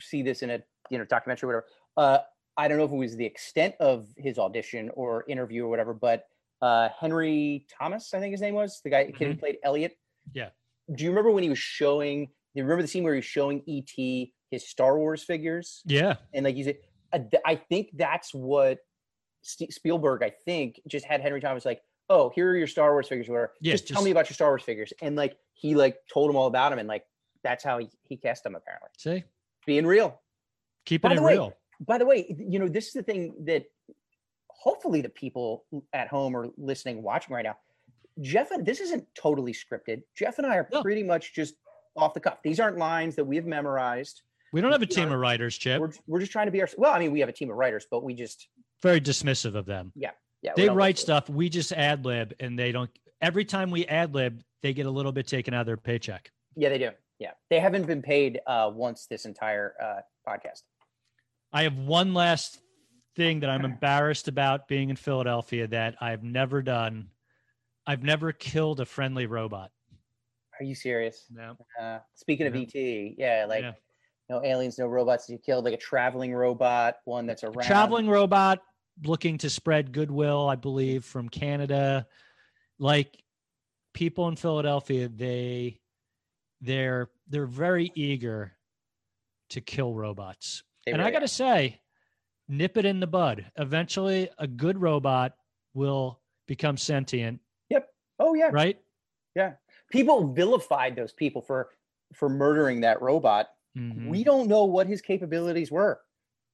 see 0.00 0.22
this 0.22 0.42
in 0.42 0.50
a 0.50 0.60
you 0.90 0.98
know 0.98 1.04
documentary 1.04 1.48
or 1.48 1.48
whatever. 1.48 1.66
Uh, 1.96 2.18
I 2.56 2.68
don't 2.68 2.78
know 2.78 2.84
if 2.84 2.92
it 2.92 2.96
was 2.96 3.16
the 3.16 3.26
extent 3.26 3.74
of 3.80 4.06
his 4.16 4.38
audition 4.38 4.90
or 4.94 5.24
interview 5.28 5.64
or 5.64 5.68
whatever, 5.68 5.92
but 5.92 6.24
uh, 6.62 6.88
Henry 6.98 7.66
Thomas, 7.78 8.14
I 8.14 8.20
think 8.20 8.32
his 8.32 8.40
name 8.40 8.54
was 8.54 8.80
the 8.82 8.90
guy 8.90 9.10
kid 9.10 9.28
who 9.28 9.36
played 9.36 9.58
Elliot. 9.64 9.96
Yeah. 10.32 10.50
Do 10.94 11.04
you 11.04 11.10
remember 11.10 11.30
when 11.30 11.42
he 11.42 11.48
was 11.48 11.58
showing? 11.58 12.26
Do 12.26 12.60
you 12.60 12.62
remember 12.62 12.82
the 12.82 12.88
scene 12.88 13.02
where 13.02 13.14
he 13.14 13.18
was 13.18 13.24
showing 13.24 13.62
ET 13.68 14.28
his 14.50 14.68
Star 14.68 14.96
Wars 14.98 15.22
figures? 15.22 15.82
Yeah. 15.84 16.16
And 16.32 16.44
like 16.44 16.56
you 16.56 16.64
said, 16.64 16.78
I 17.44 17.56
think 17.56 17.90
that's 17.94 18.32
what 18.32 18.78
Spielberg, 19.42 20.22
I 20.22 20.30
think, 20.44 20.80
just 20.88 21.04
had 21.04 21.20
Henry 21.20 21.40
Thomas 21.40 21.64
like, 21.64 21.82
oh, 22.08 22.30
here 22.34 22.50
are 22.50 22.56
your 22.56 22.66
Star 22.66 22.92
Wars 22.92 23.08
figures. 23.08 23.28
Where 23.28 23.52
Yeah, 23.60 23.72
just, 23.72 23.88
tell 23.88 24.02
me 24.02 24.10
about 24.10 24.28
your 24.28 24.34
Star 24.34 24.48
Wars 24.48 24.62
figures. 24.62 24.92
And 25.02 25.16
like 25.16 25.36
he 25.52 25.74
like 25.74 25.96
told 26.12 26.30
him 26.30 26.36
all 26.36 26.46
about 26.46 26.72
him, 26.72 26.78
and 26.78 26.88
like 26.88 27.04
that's 27.42 27.64
how 27.64 27.78
he, 27.78 27.88
he 28.02 28.16
cast 28.16 28.44
them 28.44 28.54
apparently. 28.54 28.88
See, 28.96 29.24
Being 29.66 29.86
real. 29.86 30.20
keeping 30.86 31.10
By 31.10 31.14
it 31.16 31.22
way, 31.22 31.32
real. 31.34 31.52
By 31.80 31.98
the 31.98 32.06
way, 32.06 32.34
you 32.38 32.58
know, 32.58 32.68
this 32.68 32.86
is 32.86 32.92
the 32.92 33.02
thing 33.02 33.34
that 33.46 33.64
hopefully 34.48 35.00
the 35.00 35.08
people 35.08 35.64
at 35.92 36.08
home 36.08 36.36
are 36.36 36.48
listening, 36.56 37.02
watching 37.02 37.34
right 37.34 37.44
now. 37.44 37.56
Jeff 38.20 38.50
and 38.52 38.64
this 38.64 38.80
isn't 38.80 39.04
totally 39.14 39.52
scripted. 39.52 40.02
Jeff 40.16 40.38
and 40.38 40.46
I 40.46 40.56
are 40.56 40.68
No. 40.72 40.82
pretty 40.82 41.02
much 41.02 41.34
just 41.34 41.54
off 41.96 42.14
the 42.14 42.20
cuff. 42.20 42.38
These 42.44 42.60
aren't 42.60 42.78
lines 42.78 43.16
that 43.16 43.24
we 43.24 43.36
have 43.36 43.44
memorized. 43.46 44.22
We 44.52 44.60
don't 44.60 44.70
have 44.70 44.82
a 44.82 44.86
team 44.86 45.10
of 45.10 45.18
writers, 45.18 45.58
Chip. 45.58 45.80
We're, 45.80 45.90
we're 46.06 46.20
just 46.20 46.30
trying 46.30 46.46
to 46.46 46.52
be 46.52 46.60
our 46.60 46.68
well, 46.78 46.92
I 46.94 47.00
mean, 47.00 47.10
we 47.10 47.20
have 47.20 47.28
a 47.28 47.32
team 47.32 47.50
of 47.50 47.56
writers, 47.56 47.86
but 47.90 48.04
we 48.04 48.14
just 48.14 48.48
Very 48.82 49.00
dismissive 49.00 49.56
of 49.56 49.66
them. 49.66 49.90
yeah. 49.96 50.10
we 50.56 50.62
They 50.62 50.68
write 50.68 50.96
stuff. 50.98 51.28
We 51.28 51.48
just 51.48 51.72
ad 51.72 52.04
lib, 52.04 52.34
and 52.38 52.56
they 52.56 52.70
don't. 52.70 52.90
Every 53.20 53.44
time 53.44 53.70
we 53.72 53.84
ad 53.86 54.14
lib, 54.14 54.42
they 54.62 54.72
get 54.72 54.86
a 54.86 54.90
little 54.90 55.10
bit 55.10 55.26
taken 55.26 55.54
out 55.54 55.62
of 55.62 55.66
their 55.66 55.76
paycheck. 55.76 56.30
Yeah, 56.54 56.68
they 56.68 56.78
do. 56.78 56.90
Yeah. 57.18 57.32
They 57.50 57.60
haven't 57.60 57.86
been 57.86 58.02
paid 58.02 58.40
uh 58.46 58.70
once 58.74 59.06
this 59.06 59.24
entire 59.24 59.74
uh 59.82 60.00
podcast. 60.28 60.62
I 61.52 61.62
have 61.62 61.76
one 61.78 62.14
last 62.14 62.60
thing 63.16 63.40
that 63.40 63.50
I'm 63.50 63.64
embarrassed 63.64 64.26
about 64.28 64.66
being 64.66 64.90
in 64.90 64.96
Philadelphia 64.96 65.68
that 65.68 65.94
I've 66.00 66.24
never 66.24 66.62
done. 66.62 67.10
I've 67.86 68.02
never 68.02 68.32
killed 68.32 68.80
a 68.80 68.84
friendly 68.86 69.26
robot. 69.26 69.70
Are 70.60 70.64
you 70.64 70.74
serious? 70.74 71.26
No. 71.30 71.56
Uh 71.80 71.98
speaking 72.14 72.46
of 72.46 72.54
Yeah. 72.56 72.62
ET, 72.62 73.14
yeah, 73.18 73.46
like 73.48 73.62
Yeah. 73.62 73.72
no 74.28 74.44
aliens, 74.44 74.78
no 74.78 74.86
robots 74.86 75.28
you 75.28 75.38
killed, 75.38 75.64
like 75.64 75.74
a 75.74 75.78
traveling 75.78 76.34
robot, 76.34 76.96
one 77.04 77.26
that's 77.26 77.42
A 77.44 77.50
traveling 77.50 78.08
robot 78.08 78.60
looking 79.04 79.38
to 79.38 79.50
spread 79.50 79.92
goodwill, 79.92 80.48
I 80.48 80.54
believe, 80.56 81.04
from 81.04 81.28
Canada. 81.28 82.06
Like 82.78 83.22
people 83.92 84.28
in 84.28 84.36
Philadelphia, 84.36 85.08
they 85.08 85.80
they're 86.64 87.10
they're 87.28 87.46
very 87.46 87.92
eager 87.94 88.52
to 89.50 89.60
kill 89.60 89.94
robots. 89.94 90.64
They 90.86 90.92
and 90.92 91.02
I 91.02 91.10
got 91.10 91.20
to 91.20 91.28
say, 91.28 91.80
nip 92.48 92.76
it 92.76 92.84
in 92.84 93.00
the 93.00 93.06
bud. 93.06 93.46
Eventually, 93.56 94.28
a 94.38 94.46
good 94.46 94.80
robot 94.80 95.34
will 95.74 96.20
become 96.46 96.76
sentient, 96.76 97.40
Yep. 97.68 97.88
Oh 98.18 98.34
yeah. 98.34 98.50
right? 98.52 98.78
Yeah. 99.34 99.54
People 99.90 100.32
vilified 100.32 100.96
those 100.96 101.12
people 101.12 101.42
for 101.42 101.68
for 102.14 102.28
murdering 102.28 102.80
that 102.80 103.02
robot. 103.02 103.48
Mhm. 103.76 104.08
We 104.08 104.24
don't 104.24 104.48
know 104.48 104.64
what 104.64 104.86
his 104.86 105.02
capabilities 105.02 105.70
were. 105.70 106.00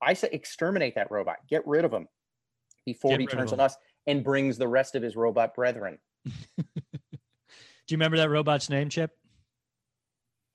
I 0.02 0.14
say 0.14 0.28
exterminate 0.32 0.94
that 0.94 1.10
robot. 1.10 1.36
Get 1.48 1.66
rid 1.66 1.84
of 1.84 1.92
him 1.92 2.08
before 2.86 3.10
Get 3.12 3.20
he 3.20 3.26
turns 3.26 3.52
on 3.52 3.60
us 3.60 3.76
and 4.06 4.24
brings 4.24 4.56
the 4.56 4.68
rest 4.68 4.94
of 4.94 5.02
his 5.02 5.14
robot 5.16 5.54
brethren. 5.54 5.98
Do 6.24 7.94
you 7.94 7.96
remember 7.96 8.16
that 8.18 8.30
robot's 8.30 8.70
name, 8.70 8.88
Chip? 8.88 9.10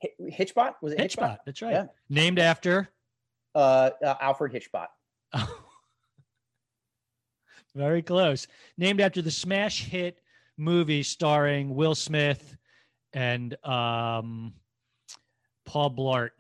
Hi- 0.06 0.30
Hitchbot 0.30 0.76
was 0.82 0.94
it 0.94 1.00
Hitchbot? 1.00 1.18
Hitchbot. 1.18 1.38
That's 1.46 1.62
right. 1.62 1.72
Yeah. 1.72 1.86
Named 2.10 2.40
after. 2.40 2.90
Uh, 3.54 3.92
uh, 4.04 4.16
Alfred 4.20 4.54
Hitchbot. 4.54 4.88
Very 7.76 8.02
close. 8.02 8.48
Named 8.78 9.02
after 9.02 9.22
the 9.22 9.32
smash 9.32 9.84
hit 9.84 10.22
movie 10.58 11.04
starring 11.04 11.76
Will 11.76 11.96
Smith 11.96 12.56
and 13.14 13.54
um, 13.66 14.54
Paul 15.66 15.92
Blart, 15.92 16.32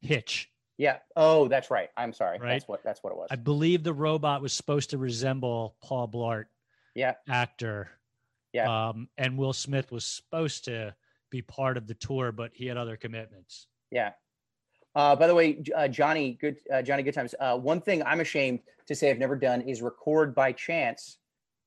Hitch. 0.00 0.50
Yeah. 0.78 0.98
Oh, 1.16 1.48
that's 1.48 1.70
right. 1.70 1.88
I'm 1.96 2.12
sorry. 2.12 2.38
Right. 2.38 2.50
That's 2.50 2.68
what 2.68 2.82
that's 2.84 3.02
what 3.02 3.12
it 3.12 3.16
was. 3.16 3.28
I 3.30 3.36
believe 3.36 3.82
the 3.82 3.94
robot 3.94 4.42
was 4.42 4.52
supposed 4.52 4.90
to 4.90 4.98
resemble 4.98 5.76
Paul 5.82 6.08
Blart, 6.08 6.44
yeah. 6.94 7.14
actor. 7.28 7.88
Yeah. 8.52 8.88
Um, 8.88 9.08
and 9.16 9.38
Will 9.38 9.52
Smith 9.52 9.90
was 9.90 10.04
supposed 10.04 10.66
to 10.66 10.94
be 11.36 11.42
part 11.42 11.76
of 11.76 11.86
the 11.86 11.94
tour, 11.94 12.32
but 12.32 12.50
he 12.54 12.66
had 12.66 12.76
other 12.76 12.96
commitments. 12.96 13.66
Yeah. 13.90 14.12
Uh, 14.94 15.14
by 15.14 15.26
the 15.26 15.34
way, 15.34 15.62
uh, 15.76 15.86
Johnny, 15.88 16.38
good 16.40 16.56
uh, 16.72 16.80
Johnny, 16.82 17.02
good 17.02 17.12
times. 17.14 17.34
Uh, 17.38 17.56
one 17.58 17.80
thing 17.80 18.02
I'm 18.04 18.20
ashamed 18.20 18.60
to 18.86 18.94
say 18.94 19.10
I've 19.10 19.18
never 19.18 19.36
done 19.36 19.60
is 19.60 19.82
record 19.82 20.34
by 20.34 20.52
chance 20.52 21.18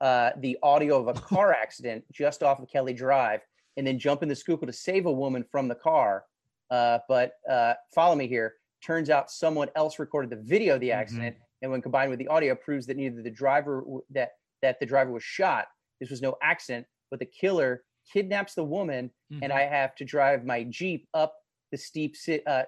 uh, 0.01 0.31
the 0.39 0.57
audio 0.63 0.99
of 0.99 1.07
a 1.07 1.13
car 1.31 1.53
accident 1.53 2.03
just 2.11 2.41
off 2.41 2.59
of 2.59 2.67
Kelly 2.69 2.93
Drive, 2.93 3.41
and 3.77 3.85
then 3.85 3.99
jump 3.99 4.23
in 4.23 4.29
the 4.29 4.35
Schuylkill 4.35 4.65
to 4.67 4.73
save 4.73 5.05
a 5.05 5.11
woman 5.11 5.45
from 5.51 5.67
the 5.67 5.75
car. 5.75 6.23
Uh, 6.71 6.99
but 7.07 7.33
uh, 7.49 7.73
follow 7.93 8.15
me 8.15 8.27
here. 8.27 8.55
Turns 8.83 9.09
out 9.11 9.29
someone 9.29 9.69
else 9.75 9.99
recorded 9.99 10.29
the 10.31 10.37
video 10.41 10.75
of 10.75 10.79
the 10.81 10.89
Mhm. 10.89 10.95
accident, 10.95 11.35
and 11.61 11.69
when 11.71 11.81
combined 11.81 12.09
with 12.09 12.17
the 12.19 12.27
audio, 12.29 12.55
proves 12.55 12.87
that 12.87 12.97
neither 12.97 13.21
the 13.21 13.29
driver 13.29 13.81
w- 13.81 14.03
that 14.11 14.31
that 14.63 14.79
the 14.79 14.85
driver 14.85 15.11
was 15.11 15.23
shot. 15.23 15.67
This 15.99 16.09
was 16.09 16.21
no 16.21 16.35
accident, 16.41 16.87
but 17.11 17.19
the 17.19 17.25
killer 17.27 17.83
kidnaps 18.11 18.55
the 18.55 18.63
woman 18.63 19.11
and 19.29 19.51
Mhm. 19.51 19.55
I 19.55 19.61
have 19.65 19.95
to 19.95 20.05
drive 20.05 20.43
my 20.45 20.63
Jeep 20.63 21.07
up 21.13 21.35
the 21.71 21.77
steep 21.77 22.15
si- 22.15 22.43
uh, 22.45 22.65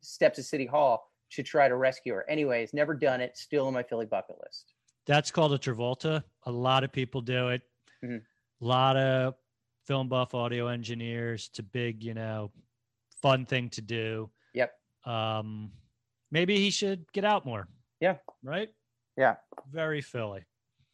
steps 0.00 0.38
of 0.38 0.44
City 0.46 0.64
Hall 0.66 1.10
to 1.30 1.42
try 1.42 1.68
to 1.68 1.76
rescue 1.76 2.14
her. 2.14 2.28
Anyways, 2.30 2.72
never 2.72 2.94
done 2.94 3.20
it. 3.20 3.36
Still 3.36 3.66
on 3.66 3.74
my 3.74 3.82
Philly 3.82 4.06
bucket 4.06 4.38
list. 4.42 4.72
That's 5.06 5.30
called 5.30 5.52
a 5.52 5.58
Travolta. 5.58 6.24
A 6.44 6.50
lot 6.50 6.84
of 6.84 6.92
people 6.92 7.20
do 7.20 7.48
it. 7.48 7.62
Mhm. 8.02 8.24
A 8.60 8.64
lot 8.64 8.96
of 8.96 9.34
film 9.84 10.08
buff 10.08 10.34
audio 10.34 10.68
engineers. 10.68 11.48
It's 11.48 11.58
a 11.58 11.62
big, 11.62 12.02
you 12.02 12.14
know, 12.14 12.50
fun 13.20 13.44
thing 13.46 13.68
to 13.70 13.82
do. 13.82 14.30
Yep. 14.54 14.78
Um, 15.04 15.72
maybe 16.30 16.56
he 16.56 16.70
should 16.70 17.10
get 17.12 17.24
out 17.24 17.44
more. 17.44 17.68
Yeah. 18.00 18.18
Right. 18.42 18.74
Yeah. 19.16 19.36
Very 19.70 20.00
Philly. 20.00 20.44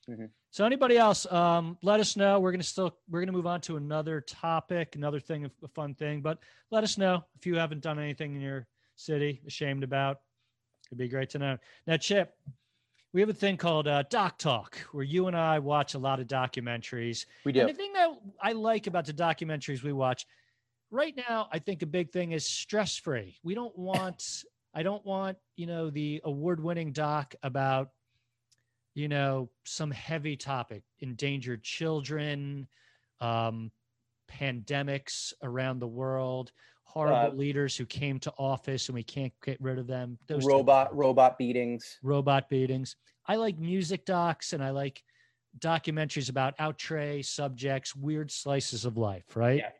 Mhm. 0.09 0.31
So 0.55 0.65
anybody 0.65 0.97
else, 0.97 1.27
um, 1.33 1.77
let 1.83 1.99
us 1.99 2.17
know. 2.17 2.39
We're 2.39 2.53
gonna 2.53 2.63
still 2.63 2.97
we're 3.11 3.19
gonna 3.19 3.33
move 3.33 3.45
on 3.45 3.61
to 3.63 3.77
another 3.77 4.21
topic, 4.21 4.95
another 4.95 5.19
thing, 5.19 5.51
a 5.65 5.67
fun 5.67 5.97
thing. 5.97 6.21
But 6.21 6.39
let 6.71 6.85
us 6.85 6.97
know 6.97 7.25
if 7.35 7.45
you 7.45 7.57
haven't 7.57 7.81
done 7.81 7.99
anything 7.99 8.37
in 8.37 8.41
your 8.41 8.69
city, 8.95 9.43
ashamed 9.49 9.83
about. 9.83 10.21
It'd 10.87 10.99
be 10.99 11.09
great 11.09 11.31
to 11.31 11.41
know. 11.41 11.59
Now, 11.89 11.97
Chip, 11.97 12.37
we 13.13 13.21
have 13.21 13.29
a 13.29 13.35
thing 13.35 13.57
called 13.57 13.89
uh, 13.89 14.05
Doc 14.09 14.39
Talk, 14.39 14.79
where 14.93 15.03
you 15.03 15.27
and 15.27 15.37
I 15.37 15.59
watch 15.59 15.95
a 15.95 15.99
lot 15.99 16.21
of 16.21 16.29
documentaries. 16.29 17.27
We 17.45 17.51
And 17.51 17.67
do. 17.67 17.73
the 17.73 17.77
thing 17.77 17.93
that 17.95 18.11
I 18.41 18.53
like 18.53 18.87
about 18.87 19.07
the 19.07 19.13
documentaries 19.13 19.83
we 19.83 19.93
watch 19.93 20.25
right 20.93 21.17
now, 21.17 21.49
I 21.51 21.59
think 21.59 21.83
a 21.83 21.87
big 21.87 22.13
thing 22.13 22.31
is 22.31 22.47
stress 22.47 22.97
free. 22.97 23.41
We 23.43 23.57
don't 23.57 23.77
want, 23.77 24.45
I 24.73 24.85
don't 24.85 25.05
want, 25.05 25.37
you 25.57 25.67
know, 25.67 25.91
the 25.91 26.21
award 26.23 26.63
winning 26.63 26.93
doc 26.93 27.35
about, 27.43 27.89
you 28.95 29.09
know, 29.09 29.51
some 29.65 29.91
heavy 29.91 30.37
topic, 30.37 30.83
endangered 31.01 31.63
children, 31.63 32.67
um, 33.21 33.71
pandemics 34.31 35.33
around 35.43 35.81
the 35.81 35.89
world, 35.89 36.53
horrible 36.85 37.33
Uh, 37.33 37.35
leaders 37.35 37.77
who 37.77 37.85
came 37.85 38.19
to 38.21 38.33
office 38.39 38.89
and 38.89 38.95
we 38.95 39.03
can't 39.03 39.33
get 39.45 39.61
rid 39.61 39.79
of 39.79 39.87
them. 39.87 40.19
Those 40.27 40.47
Robot 40.47 40.95
robot 40.95 41.39
beatings. 41.39 41.99
robot 42.03 42.49
beatings. 42.49 42.97
I 43.27 43.37
like 43.37 43.59
music 43.59 44.05
docs 44.05 44.53
and 44.53 44.63
I 44.63 44.71
like 44.71 45.03
documentaries 45.59 46.31
about 46.31 46.55
outre 46.59 47.23
subjects, 47.23 47.97
weird 47.97 48.31
slices 48.31 48.85
of 48.85 48.97
life, 48.97 49.37
right? 49.37 49.59
Yeah. 49.59 49.71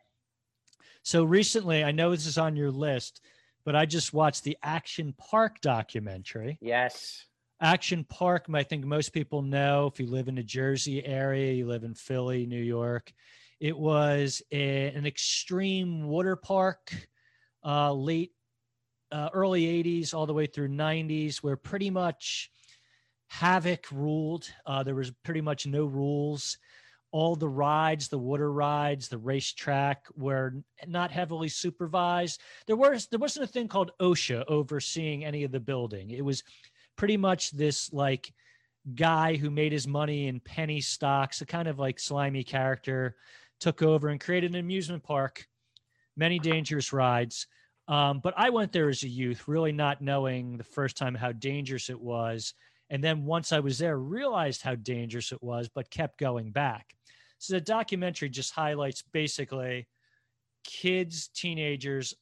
So 1.03 1.23
recently, 1.23 1.83
I 1.83 1.91
know 1.91 2.11
this 2.11 2.25
is 2.25 2.37
on 2.37 2.55
your 2.55 2.71
list, 2.71 3.21
but 3.63 3.75
I 3.75 3.85
just 3.85 4.13
watched 4.13 4.43
the 4.43 4.57
Action 4.63 5.13
Park 5.17 5.61
documentary. 5.61 6.57
Yes. 6.61 7.25
Action 7.61 8.03
Park, 8.03 8.45
I 8.53 8.63
think 8.63 8.85
most 8.85 9.13
people 9.13 9.41
know 9.41 9.87
if 9.87 9.99
you 9.99 10.07
live 10.07 10.27
in 10.27 10.35
the 10.35 10.43
Jersey 10.43 11.05
area, 11.05 11.53
you 11.53 11.67
live 11.67 11.83
in 11.83 11.93
Philly, 11.93 12.45
New 12.45 12.61
York. 12.61 13.13
It 13.61 13.77
was 13.77 14.41
a- 14.51 14.89
an 14.93 15.05
extreme 15.05 16.03
water 16.03 16.35
park, 16.35 16.93
uh, 17.63 17.93
late, 17.93 18.33
uh, 19.11 19.29
early 19.33 19.65
80s, 19.65 20.13
all 20.13 20.25
the 20.25 20.33
way 20.33 20.47
through 20.47 20.67
90s, 20.67 21.41
where 21.41 21.55
pretty 21.55 21.89
much 21.89 22.51
havoc 23.27 23.89
ruled. 23.91 24.49
Uh, 24.65 24.83
there 24.83 24.95
was 24.95 25.11
pretty 25.23 25.41
much 25.41 25.65
no 25.65 25.85
rules. 25.85 26.57
all 27.11 27.37
the 27.37 27.47
rides, 27.47 28.09
the 28.09 28.17
water 28.19 28.51
rides, 28.51 29.07
the 29.07 29.17
racetrack 29.17 30.05
were 30.17 30.53
not 30.85 31.11
heavily 31.11 31.47
supervised. 31.47 32.41
There 32.67 32.75
was 32.75 33.07
there 33.07 33.19
wasn't 33.19 33.45
a 33.45 33.47
thing 33.47 33.69
called 33.69 33.93
OSHA 34.01 34.43
overseeing 34.49 35.23
any 35.23 35.45
of 35.45 35.53
the 35.53 35.61
building. 35.61 36.09
It 36.11 36.25
was 36.25 36.43
pretty 36.95 37.17
much 37.17 37.51
this 37.51 37.91
like 37.91 38.33
guy 38.93 39.35
who 39.35 39.49
made 39.49 39.71
his 39.71 39.87
money 39.87 40.27
in 40.27 40.39
penny 40.39 40.81
stocks, 40.81 41.41
a 41.41 41.45
kind 41.45 41.67
of 41.67 41.79
like 41.79 41.99
slimy 41.99 42.43
character, 42.43 43.15
took 43.59 43.81
over 43.81 44.09
and 44.09 44.19
created 44.19 44.53
an 44.53 44.59
amusement 44.59 45.03
park, 45.03 45.47
many 46.15 46.39
dangerous 46.39 46.93
rides. 46.93 47.47
Um, 47.87 48.19
but 48.19 48.33
I 48.37 48.49
went 48.49 48.71
there 48.71 48.89
as 48.89 49.03
a 49.03 49.07
youth, 49.07 49.47
really 49.47 49.71
not 49.71 50.01
knowing 50.01 50.57
the 50.57 50.63
first 50.63 50.97
time 50.97 51.15
how 51.15 51.31
dangerous 51.31 51.89
it 51.89 51.99
was. 51.99 52.53
And 52.89 53.03
then 53.03 53.25
once 53.25 53.51
I 53.51 53.59
was 53.59 53.77
there, 53.77 53.97
realized 53.97 54.61
how 54.61 54.75
dangerous 54.75 55.31
it 55.31 55.41
was, 55.41 55.69
but 55.69 55.89
kept 55.89 56.19
going 56.19 56.51
back. 56.51 56.95
So 57.37 57.53
the 57.53 57.61
documentary 57.61 58.29
just 58.29 58.53
highlights 58.53 59.03
basically 59.11 59.87
kids, 60.63 61.29
teenagers 61.29 62.13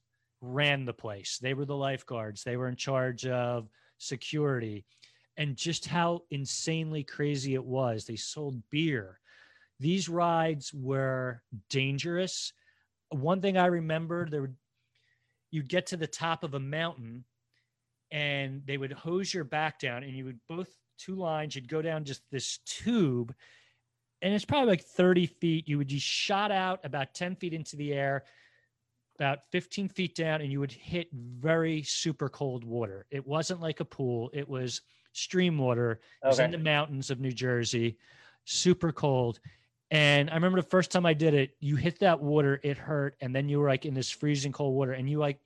ran 0.42 0.86
the 0.86 0.94
place. 0.94 1.40
They 1.42 1.54
were 1.54 1.66
the 1.66 1.76
lifeguards, 1.76 2.44
they 2.44 2.58
were 2.58 2.68
in 2.68 2.76
charge 2.76 3.26
of 3.26 3.70
security, 4.04 4.86
and 5.38 5.56
just 5.56 5.88
how 5.88 6.22
insanely 6.30 7.04
crazy 7.04 7.54
it 7.54 7.64
was. 7.64 8.06
They 8.06 8.16
sold 8.16 8.62
beer. 8.70 9.20
These 9.80 10.10
rides 10.10 10.74
were 10.74 11.42
dangerous. 11.70 12.54
One 13.10 13.42
thing 13.42 13.58
I 13.58 13.66
remember, 13.68 14.28
there 14.30 14.52
you'd 15.54 15.70
get 15.70 15.86
to 15.88 15.98
the 15.98 16.08
top 16.08 16.44
of 16.44 16.56
a 16.56 16.60
mountain 16.60 17.24
and 18.12 18.64
they 18.66 18.76
would 18.76 18.92
hose 18.92 19.32
your 19.32 19.44
back 19.44 19.80
down 19.80 20.04
and 20.04 20.14
you 20.14 20.26
would 20.26 20.40
both 20.50 20.68
two 20.98 21.14
lines 21.14 21.56
you'd 21.56 21.68
go 21.68 21.80
down 21.80 22.04
just 22.04 22.24
this 22.32 22.58
tube 22.66 23.34
and 24.24 24.34
it's 24.34 24.46
probably 24.46 24.70
like 24.70 24.84
30 24.84 25.28
feet 25.28 25.68
you 25.68 25.78
would 25.78 25.88
be 25.88 26.00
shot 26.00 26.52
out 26.52 26.80
about 26.84 27.14
10 27.14 27.36
feet 27.36 27.54
into 27.54 27.76
the 27.76 27.94
air 27.94 28.24
about 29.20 29.40
15 29.52 29.90
feet 29.90 30.16
down 30.16 30.42
and 30.42 30.52
you 30.52 30.60
would 30.60 30.72
hit 30.72 31.08
very 31.12 31.84
super 31.84 32.30
cold 32.30 32.64
water 32.64 33.06
it 33.12 33.26
wasn't 33.26 33.62
like 33.62 33.80
a 33.80 33.86
pool 33.86 34.30
it 34.34 34.48
was 34.48 34.82
stream 35.14 35.58
water 35.58 36.00
it 36.24 36.28
was 36.28 36.40
in 36.40 36.52
the 36.52 36.58
mountains 36.58 37.12
of 37.12 37.20
new 37.20 37.32
jersey 37.32 37.98
super 38.46 38.92
cold 38.92 39.40
and 39.94 40.32
I 40.32 40.34
remember 40.34 40.60
the 40.60 40.68
first 40.68 40.90
time 40.92 41.06
I 41.06 41.14
did 41.14 41.36
it, 41.36 41.52
you 41.60 41.76
hit 41.76 42.00
that 42.00 42.20
water, 42.20 42.60
it 42.64 42.80
hurt, 42.80 43.16
and 43.22 43.34
then 43.34 43.48
you 43.48 43.60
were 43.60 43.68
like 43.68 43.86
in 43.86 43.94
this 43.94 44.10
freezing 44.10 44.52
cold 44.52 44.74
water, 44.74 44.94
and 44.94 45.08
you 45.08 45.20
like 45.20 45.38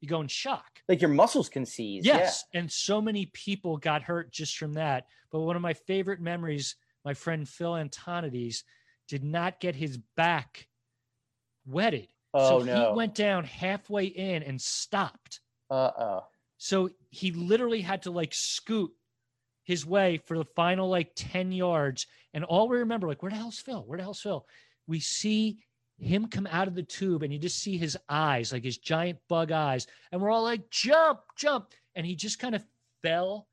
you 0.00 0.06
go 0.06 0.20
in 0.20 0.28
shock. 0.28 0.80
Like 0.88 1.00
your 1.00 1.10
muscles 1.10 1.48
can 1.48 1.66
seize. 1.66 2.06
Yes. 2.06 2.44
Yeah. 2.52 2.60
And 2.60 2.70
so 2.70 3.00
many 3.00 3.26
people 3.26 3.76
got 3.78 4.02
hurt 4.02 4.30
just 4.30 4.56
from 4.56 4.74
that. 4.74 5.06
But 5.32 5.40
one 5.40 5.56
of 5.56 5.62
my 5.62 5.74
favorite 5.74 6.20
memories, 6.20 6.76
my 7.04 7.14
friend 7.14 7.48
Phil 7.48 7.76
Antonides 7.76 8.62
did 9.08 9.24
not 9.24 9.58
get 9.58 9.74
his 9.74 9.98
back 10.16 10.68
wetted. 11.66 12.06
Oh, 12.36 12.60
so 12.60 12.64
no. 12.64 12.90
he 12.90 12.96
went 12.96 13.14
down 13.14 13.44
halfway 13.44 14.06
in 14.06 14.42
and 14.42 14.60
stopped. 14.60 15.40
Uh 15.70 15.90
oh. 15.98 16.24
So 16.58 16.90
he 17.10 17.32
literally 17.32 17.80
had 17.80 18.02
to 18.02 18.10
like 18.10 18.34
scoot 18.34 18.92
his 19.64 19.84
way 19.84 20.18
for 20.26 20.38
the 20.38 20.44
final 20.44 20.88
like 20.88 21.12
10 21.16 21.52
yards. 21.52 22.06
And 22.34 22.44
all 22.44 22.68
we 22.68 22.78
remember, 22.78 23.08
like, 23.08 23.22
where 23.22 23.30
the 23.30 23.36
hell's 23.36 23.58
Phil? 23.58 23.82
Where 23.86 23.98
the 23.98 24.04
hell's 24.04 24.20
Phil? 24.20 24.46
We 24.86 25.00
see 25.00 25.58
him 25.98 26.28
come 26.28 26.46
out 26.50 26.68
of 26.68 26.74
the 26.74 26.82
tube 26.82 27.22
and 27.22 27.32
you 27.32 27.38
just 27.38 27.58
see 27.58 27.76
his 27.76 27.96
eyes, 28.08 28.52
like 28.52 28.64
his 28.64 28.78
giant 28.78 29.18
bug 29.28 29.50
eyes. 29.50 29.86
And 30.12 30.20
we're 30.20 30.30
all 30.30 30.42
like, 30.42 30.70
jump, 30.70 31.20
jump. 31.36 31.70
And 31.94 32.06
he 32.06 32.14
just 32.14 32.38
kind 32.38 32.54
of 32.54 32.64
fell 33.02 33.48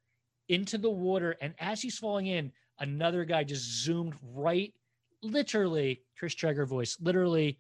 into 0.50 0.78
the 0.78 0.90
water. 0.90 1.36
And 1.42 1.54
as 1.60 1.82
he's 1.82 1.98
falling 1.98 2.28
in, 2.28 2.52
another 2.80 3.26
guy 3.26 3.44
just 3.44 3.84
zoomed 3.84 4.16
right, 4.36 4.74
literally, 5.22 6.02
Chris 6.20 6.36
Traeger 6.36 6.66
voice, 6.66 6.98
literally 7.02 7.58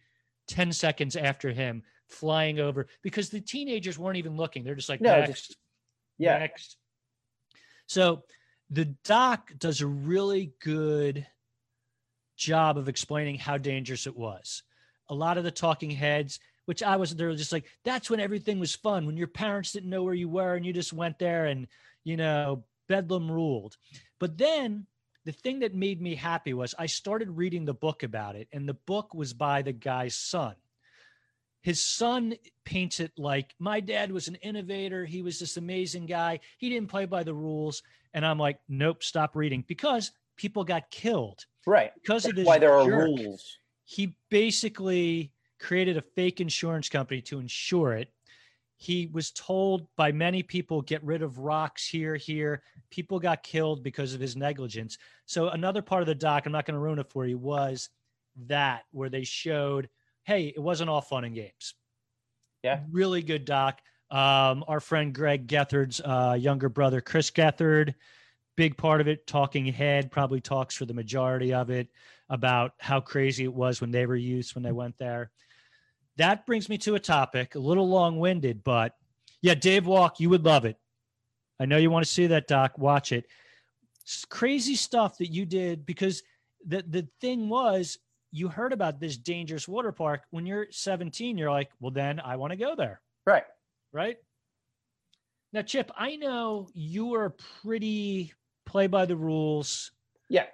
10 0.47 0.71
seconds 0.73 1.15
after 1.15 1.51
him 1.51 1.83
flying 2.09 2.59
over 2.59 2.87
because 3.01 3.29
the 3.29 3.41
teenagers 3.41 3.97
weren't 3.97 4.17
even 4.17 4.37
looking. 4.37 4.63
They're 4.63 4.75
just 4.75 4.89
like, 4.89 5.01
no, 5.01 5.19
next, 5.19 5.47
just, 5.47 5.57
yeah. 6.17 6.37
next. 6.37 6.77
So 7.87 8.23
the 8.69 8.85
doc 9.03 9.51
does 9.57 9.81
a 9.81 9.87
really 9.87 10.53
good 10.61 11.27
job 12.37 12.77
of 12.77 12.89
explaining 12.89 13.37
how 13.37 13.57
dangerous 13.57 14.07
it 14.07 14.15
was. 14.15 14.63
A 15.09 15.15
lot 15.15 15.37
of 15.37 15.43
the 15.43 15.51
talking 15.51 15.91
heads, 15.91 16.39
which 16.65 16.81
I 16.81 16.95
wasn't 16.95 17.19
there, 17.19 17.33
just 17.35 17.51
like 17.51 17.65
that's 17.83 18.09
when 18.09 18.19
everything 18.19 18.59
was 18.59 18.75
fun, 18.75 19.05
when 19.05 19.17
your 19.17 19.27
parents 19.27 19.71
didn't 19.71 19.89
know 19.89 20.03
where 20.03 20.13
you 20.13 20.29
were 20.29 20.55
and 20.55 20.65
you 20.65 20.73
just 20.73 20.93
went 20.93 21.19
there 21.19 21.45
and 21.45 21.67
you 22.03 22.17
know 22.17 22.63
bedlam 22.87 23.29
ruled. 23.29 23.77
But 24.19 24.37
then 24.37 24.87
the 25.25 25.31
thing 25.31 25.59
that 25.59 25.73
made 25.73 26.01
me 26.01 26.15
happy 26.15 26.53
was 26.53 26.75
I 26.77 26.85
started 26.85 27.29
reading 27.37 27.65
the 27.65 27.73
book 27.73 28.03
about 28.03 28.35
it, 28.35 28.47
and 28.51 28.67
the 28.67 28.73
book 28.73 29.13
was 29.13 29.33
by 29.33 29.61
the 29.61 29.71
guy's 29.71 30.15
son. 30.15 30.55
His 31.61 31.83
son 31.83 32.35
paints 32.65 32.99
it 32.99 33.13
like 33.17 33.55
my 33.57 33.79
dad 33.79 34.11
was 34.11 34.27
an 34.27 34.35
innovator. 34.35 35.05
He 35.05 35.21
was 35.21 35.39
this 35.39 35.55
amazing 35.55 36.07
guy. 36.07 36.41
He 36.57 36.69
didn't 36.69 36.89
play 36.89 37.05
by 37.05 37.23
the 37.23 37.33
rules. 37.33 37.83
And 38.13 38.25
I'm 38.25 38.37
like, 38.37 38.59
nope, 38.67 39.01
stop 39.01 39.33
reading 39.33 39.63
because 39.65 40.11
people 40.35 40.65
got 40.65 40.91
killed. 40.91 41.45
Right. 41.65 41.91
Because 41.95 42.23
That's 42.23 42.31
of 42.31 42.35
this 42.35 42.45
why 42.45 42.59
there 42.59 42.73
are 42.73 42.85
rules. 42.85 43.57
He 43.85 44.17
basically 44.29 45.31
created 45.57 45.95
a 45.95 46.03
fake 46.15 46.41
insurance 46.41 46.89
company 46.89 47.21
to 47.21 47.39
insure 47.39 47.93
it. 47.93 48.09
He 48.83 49.09
was 49.13 49.31
told 49.31 49.87
by 49.95 50.11
many 50.11 50.43
people, 50.43 50.81
get 50.81 51.01
rid 51.05 51.21
of 51.21 51.39
rocks 51.39 51.87
here, 51.87 52.17
here. 52.17 52.63
People 52.89 53.17
got 53.17 53.41
killed 53.41 53.81
because 53.81 54.13
of 54.13 54.19
his 54.19 54.35
negligence. 54.35 54.97
So 55.25 55.47
another 55.47 55.81
part 55.81 56.01
of 56.01 56.07
the 56.07 56.15
doc, 56.15 56.45
I'm 56.45 56.51
not 56.51 56.65
going 56.65 56.73
to 56.73 56.81
ruin 56.81 56.99
it 56.99 57.09
for 57.09 57.25
you, 57.25 57.37
was 57.37 57.87
that 58.47 58.83
where 58.91 59.07
they 59.07 59.23
showed, 59.23 59.87
hey, 60.25 60.47
it 60.53 60.59
wasn't 60.59 60.89
all 60.89 60.99
fun 60.99 61.23
and 61.23 61.33
games. 61.33 61.75
Yeah. 62.61 62.81
Really 62.91 63.21
good 63.21 63.45
doc. 63.45 63.79
Um, 64.11 64.65
our 64.67 64.81
friend 64.81 65.15
Greg 65.15 65.47
Gethard's 65.47 66.01
uh, 66.03 66.37
younger 66.37 66.67
brother, 66.67 66.99
Chris 66.99 67.31
Gethard, 67.31 67.93
big 68.57 68.75
part 68.75 68.99
of 68.99 69.07
it. 69.07 69.25
Talking 69.25 69.65
Head 69.65 70.11
probably 70.11 70.41
talks 70.41 70.75
for 70.75 70.83
the 70.83 70.93
majority 70.93 71.53
of 71.53 71.69
it 71.69 71.87
about 72.27 72.73
how 72.79 72.99
crazy 72.99 73.45
it 73.45 73.53
was 73.53 73.79
when 73.79 73.91
they 73.91 74.05
were 74.05 74.17
youths 74.17 74.55
when 74.55 74.63
they 74.63 74.73
went 74.73 74.97
there. 74.97 75.31
That 76.17 76.45
brings 76.45 76.69
me 76.69 76.77
to 76.79 76.95
a 76.95 76.99
topic, 76.99 77.55
a 77.55 77.59
little 77.59 77.87
long 77.87 78.19
winded, 78.19 78.63
but 78.63 78.95
yeah, 79.41 79.55
Dave 79.55 79.85
Walk, 79.85 80.19
you 80.19 80.29
would 80.29 80.45
love 80.45 80.65
it. 80.65 80.77
I 81.59 81.65
know 81.65 81.77
you 81.77 81.89
want 81.89 82.05
to 82.05 82.11
see 82.11 82.27
that, 82.27 82.47
Doc. 82.47 82.77
Watch 82.77 83.11
it. 83.11 83.25
It's 84.01 84.25
crazy 84.25 84.75
stuff 84.75 85.17
that 85.17 85.31
you 85.31 85.45
did 85.45 85.85
because 85.85 86.23
the, 86.65 86.83
the 86.87 87.07
thing 87.19 87.49
was, 87.49 87.97
you 88.31 88.47
heard 88.47 88.73
about 88.73 88.99
this 88.99 89.15
dangerous 89.17 89.67
water 89.67 89.91
park 89.91 90.23
when 90.31 90.45
you're 90.45 90.67
17. 90.71 91.37
You're 91.37 91.51
like, 91.51 91.69
well, 91.79 91.91
then 91.91 92.19
I 92.19 92.35
want 92.35 92.51
to 92.51 92.57
go 92.57 92.75
there. 92.75 92.99
Right 93.25 93.43
right? 93.93 94.17
Now, 95.53 95.61
Chip, 95.61 95.91
I 95.95 96.15
know 96.17 96.67
you 96.73 97.13
are 97.13 97.35
pretty 97.61 98.33
play 98.65 98.87
by 98.87 99.05
the 99.05 99.15
rules. 99.15 99.91
Yeah. 100.29 100.45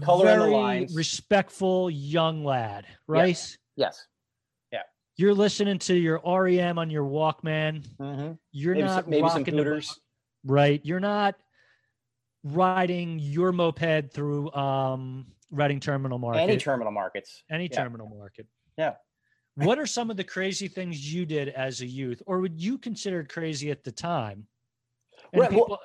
Color 0.00 0.30
in 0.30 0.38
the 0.38 0.46
lines. 0.46 0.94
Respectful 0.94 1.90
young 1.90 2.44
lad, 2.44 2.86
right? 3.06 3.28
Yes. 3.28 3.58
yes. 3.74 4.06
You're 5.16 5.34
listening 5.34 5.78
to 5.80 5.94
your 5.94 6.20
REM 6.24 6.78
on 6.78 6.90
your 6.90 7.04
Walkman. 7.04 7.86
Mm-hmm. 7.98 8.32
You're 8.52 8.74
maybe 8.74 8.86
not 8.86 9.04
some, 9.04 9.10
maybe 9.10 9.28
some 9.28 9.82
right. 10.44 10.80
You're 10.84 11.00
not 11.00 11.36
riding 12.44 13.18
your 13.18 13.52
moped 13.52 14.12
through 14.12 14.52
um 14.52 15.26
Reading 15.50 15.80
Terminal 15.80 16.18
Market. 16.18 16.40
Any 16.40 16.56
terminal 16.58 16.92
markets. 16.92 17.42
Any 17.50 17.68
yeah. 17.70 17.82
terminal 17.82 18.08
market. 18.08 18.46
Yeah 18.76 18.94
what 19.56 19.78
are 19.78 19.86
some 19.86 20.10
of 20.10 20.16
the 20.16 20.24
crazy 20.24 20.68
things 20.68 21.12
you 21.12 21.26
did 21.26 21.48
as 21.48 21.80
a 21.80 21.86
youth 21.86 22.22
or 22.26 22.40
would 22.40 22.60
you 22.60 22.78
consider 22.78 23.24
crazy 23.24 23.70
at 23.70 23.82
the 23.84 23.92
time 23.92 24.46
and 25.32 25.40
right, 25.40 25.50
people- 25.50 25.66
well, 25.68 25.80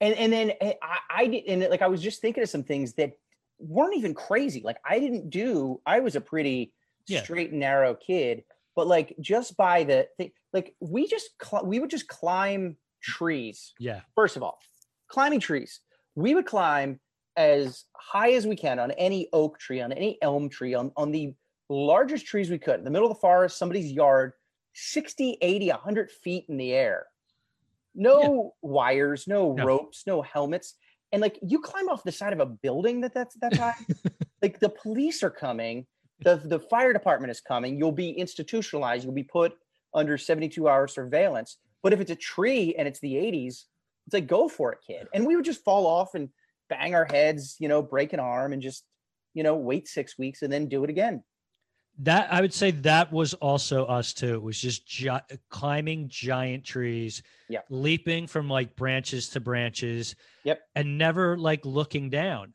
and, 0.00 0.14
and 0.14 0.32
then 0.32 0.52
eh, 0.60 0.74
I, 0.82 0.98
I 1.10 1.26
did 1.26 1.44
and 1.48 1.62
like 1.70 1.82
i 1.82 1.88
was 1.88 2.02
just 2.02 2.20
thinking 2.20 2.42
of 2.42 2.48
some 2.48 2.62
things 2.62 2.92
that 2.94 3.12
weren't 3.58 3.96
even 3.96 4.14
crazy 4.14 4.60
like 4.64 4.76
i 4.84 4.98
didn't 4.98 5.30
do 5.30 5.80
i 5.86 6.00
was 6.00 6.16
a 6.16 6.20
pretty 6.20 6.72
yeah. 7.06 7.22
straight 7.22 7.50
and 7.50 7.60
narrow 7.60 7.94
kid 7.94 8.44
but 8.74 8.86
like 8.86 9.14
just 9.20 9.56
by 9.56 9.84
the 9.84 10.06
thing 10.16 10.30
like 10.52 10.74
we 10.80 11.06
just 11.06 11.30
cl- 11.42 11.64
we 11.64 11.78
would 11.78 11.90
just 11.90 12.08
climb 12.08 12.76
trees 13.02 13.72
yeah 13.78 14.00
first 14.14 14.36
of 14.36 14.42
all 14.42 14.58
climbing 15.08 15.40
trees 15.40 15.80
we 16.14 16.34
would 16.34 16.46
climb 16.46 17.00
as 17.36 17.84
high 17.96 18.32
as 18.32 18.46
we 18.46 18.56
can 18.56 18.78
on 18.78 18.90
any 18.92 19.28
oak 19.32 19.58
tree 19.58 19.80
on 19.80 19.92
any 19.92 20.18
elm 20.22 20.48
tree 20.48 20.74
on, 20.74 20.92
on 20.96 21.10
the 21.10 21.34
largest 21.68 22.26
trees 22.26 22.50
we 22.50 22.58
could 22.58 22.78
in 22.78 22.84
the 22.84 22.90
middle 22.90 23.08
of 23.08 23.16
the 23.16 23.20
forest, 23.20 23.58
somebody's 23.58 23.90
yard, 23.90 24.32
60, 24.74 25.38
80, 25.40 25.68
100 25.68 26.10
feet 26.10 26.46
in 26.48 26.56
the 26.56 26.72
air. 26.72 27.06
No 27.94 28.54
yeah. 28.62 28.68
wires, 28.70 29.26
no, 29.26 29.52
no, 29.52 29.64
ropes, 29.64 30.04
no 30.06 30.22
helmets. 30.22 30.74
And 31.10 31.20
like 31.20 31.38
you 31.42 31.60
climb 31.60 31.88
off 31.88 32.04
the 32.04 32.12
side 32.12 32.32
of 32.32 32.40
a 32.40 32.46
building 32.46 33.02
that 33.02 33.12
that's 33.12 33.34
that 33.36 33.56
high. 33.56 33.74
like 34.42 34.60
the 34.60 34.70
police 34.70 35.22
are 35.22 35.30
coming, 35.30 35.86
the, 36.24 36.36
the 36.44 36.58
fire 36.58 36.92
department 36.92 37.30
is 37.30 37.40
coming. 37.40 37.78
You'll 37.78 37.92
be 37.92 38.10
institutionalized. 38.10 39.04
You'll 39.04 39.14
be 39.14 39.22
put 39.24 39.52
under 39.94 40.16
72 40.16 40.68
hour 40.68 40.88
surveillance. 40.88 41.58
But 41.82 41.92
if 41.92 42.00
it's 42.00 42.10
a 42.10 42.16
tree 42.16 42.74
and 42.78 42.86
it's 42.88 43.00
the 43.00 43.14
80s, 43.14 43.64
it's 44.06 44.14
like, 44.14 44.26
go 44.26 44.48
for 44.48 44.72
it, 44.72 44.78
kid. 44.86 45.06
And 45.14 45.26
we 45.26 45.36
would 45.36 45.44
just 45.44 45.64
fall 45.64 45.86
off 45.86 46.14
and 46.14 46.28
bang 46.68 46.94
our 46.94 47.04
heads, 47.04 47.56
you 47.58 47.68
know, 47.68 47.82
break 47.82 48.12
an 48.12 48.20
arm 48.20 48.52
and 48.52 48.62
just 48.62 48.84
you 49.34 49.42
know, 49.42 49.56
wait 49.56 49.88
six 49.88 50.18
weeks 50.18 50.42
and 50.42 50.52
then 50.52 50.68
do 50.68 50.84
it 50.84 50.90
again. 50.90 51.22
That 52.00 52.32
I 52.32 52.40
would 52.40 52.52
say 52.54 52.70
that 52.70 53.12
was 53.12 53.34
also 53.34 53.84
us 53.86 54.12
too. 54.14 54.34
It 54.34 54.42
was 54.42 54.60
just 54.60 54.86
gi- 54.86 55.10
climbing 55.50 56.08
giant 56.08 56.64
trees, 56.64 57.22
leaping 57.70 58.26
from 58.26 58.48
like 58.48 58.76
branches 58.76 59.28
to 59.30 59.40
branches, 59.40 60.16
Yep. 60.44 60.60
and 60.74 60.98
never 60.98 61.38
like 61.38 61.64
looking 61.64 62.10
down. 62.10 62.54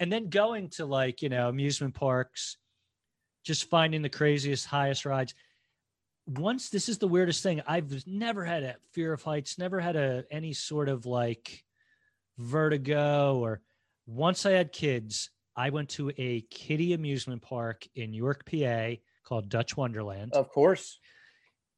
And 0.00 0.12
then 0.12 0.28
going 0.28 0.68
to 0.70 0.86
like 0.86 1.22
you 1.22 1.28
know 1.28 1.48
amusement 1.48 1.94
parks, 1.94 2.56
just 3.48 3.70
finding 3.70 4.02
the 4.02 4.10
craziest, 4.10 4.66
highest 4.66 5.06
rides. 5.06 5.34
Once 6.26 6.68
this 6.68 6.86
is 6.86 6.98
the 6.98 7.08
weirdest 7.08 7.42
thing. 7.42 7.62
I've 7.66 8.06
never 8.06 8.44
had 8.44 8.62
a 8.62 8.76
fear 8.92 9.14
of 9.14 9.22
heights, 9.22 9.56
never 9.56 9.80
had 9.80 9.96
a 9.96 10.24
any 10.30 10.52
sort 10.52 10.90
of 10.90 11.06
like 11.06 11.64
vertigo 12.36 13.38
or. 13.38 13.62
Once 14.06 14.46
I 14.46 14.52
had 14.52 14.72
kids, 14.72 15.28
I 15.54 15.68
went 15.68 15.90
to 15.90 16.10
a 16.16 16.40
kiddie 16.48 16.94
amusement 16.94 17.42
park 17.42 17.86
in 17.94 18.14
York, 18.14 18.50
PA 18.50 18.92
called 19.22 19.50
Dutch 19.50 19.76
Wonderland. 19.76 20.32
Of 20.32 20.48
course. 20.48 20.98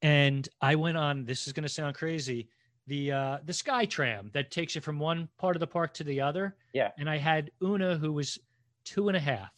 And 0.00 0.48
I 0.60 0.76
went 0.76 0.96
on, 0.96 1.24
this 1.24 1.48
is 1.48 1.52
going 1.52 1.64
to 1.64 1.68
sound 1.68 1.96
crazy, 1.96 2.48
the 2.86 3.12
uh 3.12 3.38
the 3.44 3.52
sky 3.52 3.84
tram 3.84 4.30
that 4.32 4.50
takes 4.50 4.74
you 4.74 4.80
from 4.80 4.98
one 4.98 5.28
part 5.38 5.54
of 5.54 5.60
the 5.60 5.66
park 5.66 5.94
to 5.94 6.04
the 6.04 6.20
other. 6.20 6.56
Yeah. 6.72 6.90
And 6.98 7.08
I 7.08 7.18
had 7.18 7.52
Una 7.62 7.96
who 7.96 8.12
was 8.12 8.38
two 8.84 9.06
and 9.08 9.16
a 9.16 9.20
half. 9.20 9.52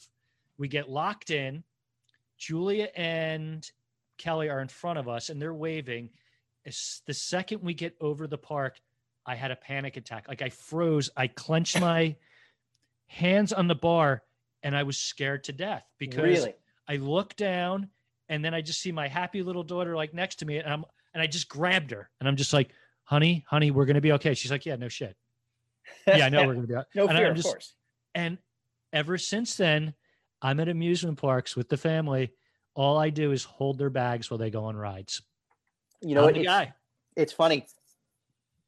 We 0.58 0.68
get 0.68 0.90
locked 0.90 1.30
in. 1.30 1.64
Julia 2.42 2.88
and 2.96 3.70
Kelly 4.18 4.50
are 4.50 4.60
in 4.60 4.66
front 4.66 4.98
of 4.98 5.08
us 5.08 5.28
and 5.28 5.40
they're 5.40 5.54
waving. 5.54 6.10
As 6.66 7.00
the 7.06 7.14
second 7.14 7.62
we 7.62 7.72
get 7.72 7.94
over 8.00 8.26
the 8.26 8.38
park, 8.38 8.80
I 9.24 9.36
had 9.36 9.52
a 9.52 9.56
panic 9.56 9.96
attack. 9.96 10.26
Like 10.26 10.42
I 10.42 10.48
froze. 10.48 11.08
I 11.16 11.28
clenched 11.28 11.80
my 11.80 12.16
hands 13.06 13.52
on 13.52 13.68
the 13.68 13.76
bar 13.76 14.22
and 14.64 14.76
I 14.76 14.82
was 14.82 14.98
scared 14.98 15.44
to 15.44 15.52
death 15.52 15.84
because 15.98 16.40
really? 16.40 16.54
I 16.88 16.96
look 16.96 17.36
down 17.36 17.88
and 18.28 18.44
then 18.44 18.54
I 18.54 18.60
just 18.60 18.80
see 18.80 18.90
my 18.90 19.06
happy 19.06 19.44
little 19.44 19.62
daughter 19.62 19.94
like 19.94 20.12
next 20.12 20.36
to 20.40 20.46
me 20.46 20.58
and 20.58 20.68
I'm 20.68 20.84
and 21.14 21.22
I 21.22 21.28
just 21.28 21.48
grabbed 21.48 21.92
her 21.92 22.10
and 22.18 22.28
I'm 22.28 22.36
just 22.36 22.52
like, 22.52 22.70
honey, 23.04 23.44
honey, 23.46 23.70
we're 23.70 23.86
gonna 23.86 24.00
be 24.00 24.12
okay. 24.12 24.34
She's 24.34 24.50
like, 24.50 24.66
yeah, 24.66 24.76
no 24.76 24.88
shit. 24.88 25.16
Yeah, 26.08 26.26
I 26.26 26.28
know 26.28 26.44
we're 26.46 26.54
gonna 26.54 26.66
be. 26.66 26.74
okay." 26.74 26.88
no 26.96 27.06
and 27.06 27.16
fear, 27.16 27.30
I'm 27.30 27.36
of 27.36 27.42
course. 27.44 27.74
And 28.16 28.38
ever 28.92 29.16
since 29.16 29.56
then, 29.56 29.94
I'm 30.42 30.58
at 30.60 30.68
amusement 30.68 31.18
parks 31.18 31.56
with 31.56 31.68
the 31.68 31.76
family. 31.76 32.32
All 32.74 32.98
I 32.98 33.10
do 33.10 33.32
is 33.32 33.44
hold 33.44 33.78
their 33.78 33.90
bags 33.90 34.30
while 34.30 34.38
they 34.38 34.50
go 34.50 34.64
on 34.64 34.76
rides. 34.76 35.22
You 36.00 36.14
know? 36.16 36.26
It's, 36.26 36.44
guy. 36.44 36.72
it's 37.16 37.32
funny. 37.32 37.66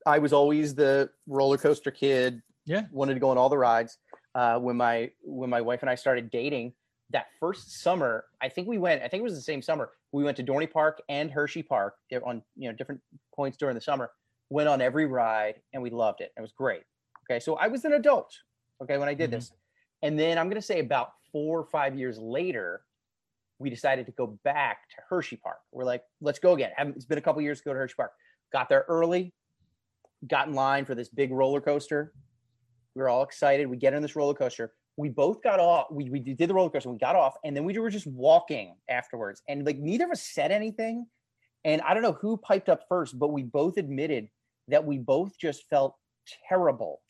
I 0.07 0.19
was 0.19 0.33
always 0.33 0.75
the 0.75 1.11
roller 1.27 1.59
coaster 1.59 1.91
kid. 1.91 2.41
Yeah. 2.65 2.83
Wanted 2.93 3.15
to 3.15 3.21
go 3.21 3.31
on 3.31 3.39
all 3.39 3.49
the 3.49 3.59
rides. 3.59 3.99
Uh, 4.35 4.59
when 4.59 4.77
my 4.77 5.11
when 5.23 5.51
my 5.51 5.61
wife 5.61 5.83
and 5.83 5.91
I 5.91 5.95
started 5.95 6.31
dating, 6.31 6.73
that 7.11 7.27
first 7.39 7.81
summer, 7.83 8.25
I 8.41 8.49
think 8.49 8.69
we 8.69 8.79
went. 8.79 9.03
I 9.03 9.09
think 9.09 9.21
it 9.21 9.25
was 9.25 9.35
the 9.35 9.43
same 9.43 9.63
summer. 9.63 9.91
We 10.13 10.25
went 10.25 10.37
to 10.39 10.43
Dorney 10.45 10.71
Park 10.71 11.01
and 11.09 11.31
Hershey 11.31 11.63
Park 11.63 11.95
on 12.25 12.43
you 12.57 12.69
know 12.69 12.75
different 12.75 13.01
points 13.35 13.57
during 13.57 13.75
the 13.75 13.81
summer. 13.81 14.11
Went 14.51 14.69
on 14.69 14.81
every 14.81 15.07
ride 15.07 15.61
and 15.73 15.83
we 15.83 15.91
loved 15.91 16.21
it. 16.21 16.33
It 16.37 16.41
was 16.41 16.53
great. 16.53 16.83
Okay, 17.31 17.41
so 17.41 17.55
I 17.57 17.69
was 17.69 17.85
an 17.85 17.93
adult. 17.93 18.33
Okay, 18.83 18.99
when 18.99 19.09
I 19.09 19.15
did 19.15 19.31
Mhm. 19.31 19.35
this, 19.35 19.53
and 20.03 20.19
then 20.19 20.37
I'm 20.37 20.47
going 20.47 20.61
to 20.61 20.67
say 20.67 20.81
about 20.81 21.13
four 21.35 21.59
or 21.59 21.65
five 21.65 21.99
years 21.99 22.17
later, 22.17 22.83
we 23.59 23.69
decided 23.69 24.07
to 24.07 24.13
go 24.13 24.39
back 24.45 24.89
to 24.91 25.03
Hershey 25.11 25.37
Park. 25.37 25.59
We're 25.73 25.85
like, 25.85 26.03
let's 26.21 26.39
go 26.39 26.53
again. 26.55 26.71
It's 26.79 27.07
been 27.07 27.19
a 27.19 27.21
couple 27.21 27.43
years 27.43 27.59
to 27.59 27.65
go 27.65 27.73
to 27.73 27.79
Hershey 27.81 27.95
Park. 27.97 28.13
Got 28.53 28.69
there 28.69 28.85
early, 28.89 29.35
got 30.29 30.47
in 30.47 30.55
line 30.55 30.85
for 30.85 30.95
this 30.95 31.09
big 31.09 31.33
roller 31.33 31.61
coaster. 31.61 32.13
We 32.95 33.03
were 33.03 33.09
all 33.09 33.25
excited. 33.25 33.67
We 33.67 33.77
get 33.77 33.95
on 33.95 34.03
this 34.03 34.15
roller 34.15 34.35
coaster. 34.35 34.73
We 34.97 35.09
both 35.09 35.43
got 35.43 35.59
off. 35.59 35.89
We, 35.91 36.09
we 36.09 36.21
did 36.21 36.49
the 36.49 36.55
roller 36.55 36.71
coaster. 36.71 36.89
We 36.89 36.99
got 36.99 37.17
off, 37.17 37.35
and 37.45 37.57
then 37.57 37.65
we 37.65 37.77
were 37.79 37.91
just 37.91 38.07
walking 38.07 38.77
afterwards. 38.89 39.43
And 39.49 39.67
like 39.67 39.79
neither 39.79 40.05
of 40.05 40.13
us 40.13 40.23
said 40.23 40.53
anything. 40.53 41.07
And 41.65 41.83
I 41.83 41.95
don't 41.95 42.05
know 42.05 42.13
who 42.13 42.37
piped 42.37 42.69
up 42.69 42.83
first, 42.89 43.19
but 43.19 43.33
we 43.33 43.43
both 43.43 43.77
admitted 43.77 44.29
that 44.69 44.85
we 44.85 44.99
both 44.99 45.37
just 45.37 45.65
felt 45.69 45.97
terrible. 46.49 47.01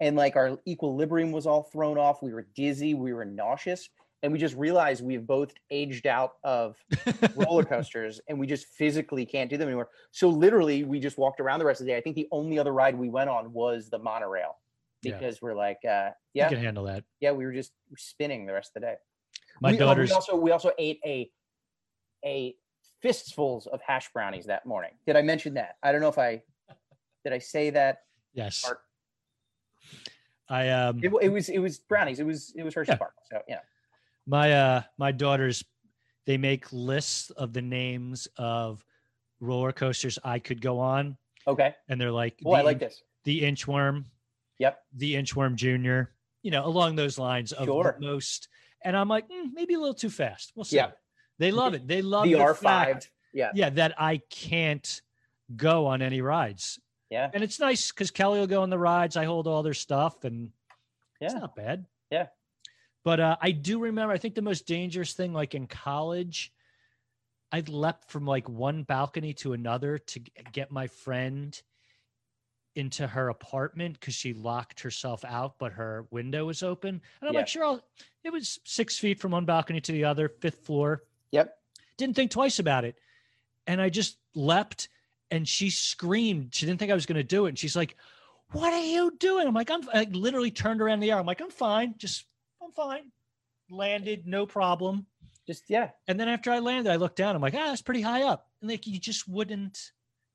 And 0.00 0.16
like 0.16 0.36
our 0.36 0.58
equilibrium 0.66 1.32
was 1.32 1.46
all 1.46 1.62
thrown 1.64 1.96
off. 1.98 2.22
We 2.22 2.32
were 2.32 2.46
dizzy. 2.54 2.94
We 2.94 3.12
were 3.12 3.24
nauseous. 3.24 3.88
And 4.22 4.32
we 4.32 4.38
just 4.38 4.56
realized 4.56 5.04
we've 5.04 5.26
both 5.26 5.52
aged 5.70 6.06
out 6.06 6.32
of 6.42 6.76
roller 7.36 7.64
coasters 7.74 8.20
and 8.28 8.38
we 8.40 8.46
just 8.46 8.66
physically 8.66 9.24
can't 9.24 9.48
do 9.48 9.56
them 9.56 9.68
anymore. 9.68 9.88
So 10.10 10.28
literally 10.28 10.84
we 10.84 10.98
just 11.00 11.16
walked 11.18 11.38
around 11.40 11.60
the 11.60 11.64
rest 11.66 11.80
of 11.80 11.86
the 11.86 11.92
day. 11.92 11.98
I 11.98 12.00
think 12.00 12.16
the 12.16 12.26
only 12.32 12.58
other 12.58 12.72
ride 12.72 12.98
we 12.98 13.08
went 13.08 13.30
on 13.30 13.52
was 13.52 13.88
the 13.88 13.98
monorail 13.98 14.56
Yeah. 15.02 15.12
because 15.18 15.40
we're 15.40 15.54
like, 15.54 15.78
uh, 15.88 16.10
You 16.34 16.40
yeah, 16.42 16.48
can 16.48 16.58
handle 16.58 16.84
that. 16.84 17.04
yeah, 17.20 17.32
we 17.32 17.44
were 17.44 17.52
just 17.52 17.72
spinning 17.96 18.46
the 18.46 18.52
rest 18.54 18.70
of 18.74 18.80
the 18.82 18.86
day. 18.88 18.94
My 19.60 19.70
we, 19.70 19.76
oh, 19.76 19.80
daughter's 19.80 20.10
we 20.10 20.14
also 20.14 20.36
we 20.36 20.50
also 20.50 20.72
ate 20.78 20.98
a 21.06 21.30
a 22.24 22.54
fistfuls 23.02 23.66
of 23.68 23.80
hash 23.86 24.10
brownies 24.12 24.46
that 24.46 24.66
morning. 24.66 24.92
Did 25.06 25.16
I 25.16 25.22
mention 25.22 25.54
that? 25.54 25.76
I 25.82 25.92
don't 25.92 26.00
know 26.00 26.08
if 26.08 26.18
I 26.18 26.42
did 27.24 27.32
I 27.32 27.38
say 27.38 27.70
that. 27.70 27.98
yes. 28.34 28.64
Art. 28.66 28.80
I 30.48 30.68
um 30.70 31.00
It, 31.02 31.12
it 31.22 31.28
was 31.28 31.48
it 31.48 31.58
was 31.58 31.78
brownies. 31.78 32.20
It 32.20 32.26
was 32.26 32.52
it 32.56 32.62
was 32.62 32.74
Hershey 32.74 32.92
Yeah. 32.92 32.96
Park. 32.96 33.14
So 33.30 33.42
yeah. 33.48 33.60
my 34.26 34.52
uh 34.52 34.82
my 34.98 35.12
daughters 35.12 35.64
they 36.26 36.36
make 36.38 36.72
lists 36.72 37.30
of 37.30 37.52
the 37.52 37.62
names 37.62 38.26
of 38.36 38.84
roller 39.40 39.72
coasters 39.72 40.18
I 40.24 40.38
could 40.38 40.60
go 40.60 40.78
on 40.78 41.16
Okay. 41.46 41.74
and 41.88 42.00
they're 42.00 42.10
like 42.12 42.40
Oh, 42.44 42.52
I 42.52 42.62
like 42.62 42.78
this. 42.78 43.02
the 43.24 43.42
inchworm 43.42 44.04
Yep. 44.58 44.78
the 44.96 45.14
inchworm 45.14 45.54
junior 45.54 46.12
you 46.42 46.50
know 46.50 46.64
along 46.64 46.96
those 46.96 47.18
lines 47.18 47.52
of 47.52 47.66
the 47.66 47.72
Sure. 47.72 47.96
most 48.00 48.48
and 48.84 48.96
i'm 48.96 49.08
like 49.08 49.28
"Mm, 49.28 49.50
maybe 49.52 49.74
a 49.74 49.78
little 49.78 49.94
too 49.94 50.08
fast 50.10 50.52
we'll 50.56 50.64
see 50.64 50.76
Yeah. 50.76 50.92
they 51.38 51.50
love 51.52 51.74
it 51.74 51.86
they 51.86 52.00
love 52.02 52.24
The 52.24 52.34
the, 52.34 52.40
R 52.40 52.54
fact, 52.54 53.04
five. 53.04 53.10
Yeah. 53.34 53.50
yeah 53.54 53.70
that 53.70 53.94
i 53.98 54.18
can't 54.30 55.02
go 55.56 55.86
on 55.86 56.00
any 56.02 56.20
rides 56.22 56.80
Yeah. 57.10 57.30
and 57.32 57.42
it's 57.44 57.60
nice 57.60 57.90
because 57.92 58.10
kelly 58.10 58.40
will 58.40 58.46
go 58.46 58.62
on 58.62 58.70
the 58.70 58.78
rides 58.78 59.16
i 59.16 59.24
hold 59.24 59.46
all 59.46 59.62
their 59.62 59.74
stuff 59.74 60.24
and 60.24 60.50
it's 61.20 61.32
Yeah. 61.34 61.38
not 61.40 61.54
bad 61.56 61.86
Yeah. 62.10 62.26
but 63.04 63.20
uh, 63.20 63.36
i 63.40 63.50
do 63.52 63.78
remember 63.78 64.12
i 64.12 64.18
think 64.18 64.34
the 64.34 64.42
most 64.42 64.66
dangerous 64.66 65.12
thing 65.12 65.32
like 65.32 65.54
in 65.54 65.66
college 65.66 66.52
i 67.52 67.60
leapt 67.60 68.10
from 68.10 68.26
like 68.26 68.48
one 68.48 68.82
balcony 68.82 69.32
to 69.34 69.52
another 69.52 69.98
to 69.98 70.20
get 70.52 70.70
my 70.72 70.86
friend 70.88 71.60
into 72.74 73.06
her 73.06 73.28
apartment 73.30 73.98
because 73.98 74.12
she 74.14 74.34
locked 74.34 74.80
herself 74.80 75.24
out, 75.24 75.54
but 75.58 75.72
her 75.72 76.06
window 76.10 76.44
was 76.44 76.62
open. 76.62 77.00
And 77.20 77.28
I'm 77.28 77.32
Yeah. 77.32 77.40
like, 77.40 77.48
sure, 77.48 77.64
I'll, 77.64 77.80
it 78.22 78.28
was 78.30 78.60
six 78.64 78.98
feet 78.98 79.18
from 79.18 79.32
one 79.32 79.46
balcony 79.46 79.80
to 79.80 79.92
the 79.92 80.04
other, 80.04 80.28
fifth 80.28 80.66
floor. 80.66 81.02
Yep. 81.30 81.56
Didn't 81.96 82.16
think 82.16 82.30
twice 82.30 82.58
about 82.58 82.84
it. 82.84 82.98
And 83.66 83.80
I 83.80 83.88
just 83.88 84.18
leapt 84.34 84.90
and 85.30 85.46
she 85.46 85.70
screamed. 85.70 86.54
She 86.54 86.66
didn't 86.66 86.78
think 86.78 86.90
I 86.90 86.94
was 86.94 87.06
going 87.06 87.16
to 87.16 87.24
do 87.24 87.46
it. 87.46 87.50
And 87.50 87.58
she's 87.58 87.76
like, 87.76 87.96
what 88.52 88.72
are 88.72 88.84
you 88.84 89.12
doing? 89.18 89.46
I'm 89.46 89.54
like, 89.54 89.70
I'm 89.70 89.82
I 89.92 90.06
literally 90.10 90.50
turned 90.50 90.80
around 90.80 90.94
in 90.94 91.00
the 91.00 91.10
air. 91.10 91.18
I'm 91.18 91.26
like, 91.26 91.40
I'm 91.40 91.50
fine. 91.50 91.94
Just, 91.98 92.24
I'm 92.62 92.72
fine. 92.72 93.10
Landed, 93.70 94.26
no 94.26 94.46
problem. 94.46 95.06
Just 95.46 95.64
yeah. 95.68 95.90
And 96.08 96.18
then 96.18 96.28
after 96.28 96.50
I 96.50 96.58
landed, 96.58 96.90
I 96.90 96.96
looked 96.96 97.16
down. 97.16 97.34
I'm 97.34 97.42
like, 97.42 97.54
ah, 97.54 97.66
that's 97.66 97.82
pretty 97.82 98.02
high 98.02 98.22
up. 98.22 98.48
And 98.60 98.70
like, 98.70 98.86
you 98.86 98.98
just 98.98 99.28
wouldn't, 99.28 99.92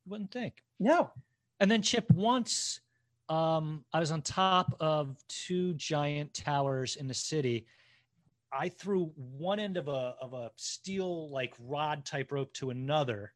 wouldn't 0.07 0.31
think. 0.31 0.63
No. 0.79 1.11
And 1.59 1.69
then 1.69 1.81
Chip, 1.81 2.09
once 2.11 2.81
um, 3.31 3.85
I 3.93 3.99
was 3.99 4.11
on 4.11 4.21
top 4.21 4.75
of 4.81 5.15
two 5.29 5.73
giant 5.75 6.33
towers 6.33 6.97
in 6.97 7.07
the 7.07 7.13
city. 7.13 7.65
I 8.51 8.67
threw 8.67 9.05
one 9.15 9.59
end 9.59 9.77
of 9.77 9.87
a 9.87 10.15
of 10.21 10.33
a 10.33 10.51
steel 10.57 11.29
like 11.29 11.53
rod 11.57 12.03
type 12.05 12.33
rope 12.33 12.53
to 12.55 12.71
another, 12.71 13.31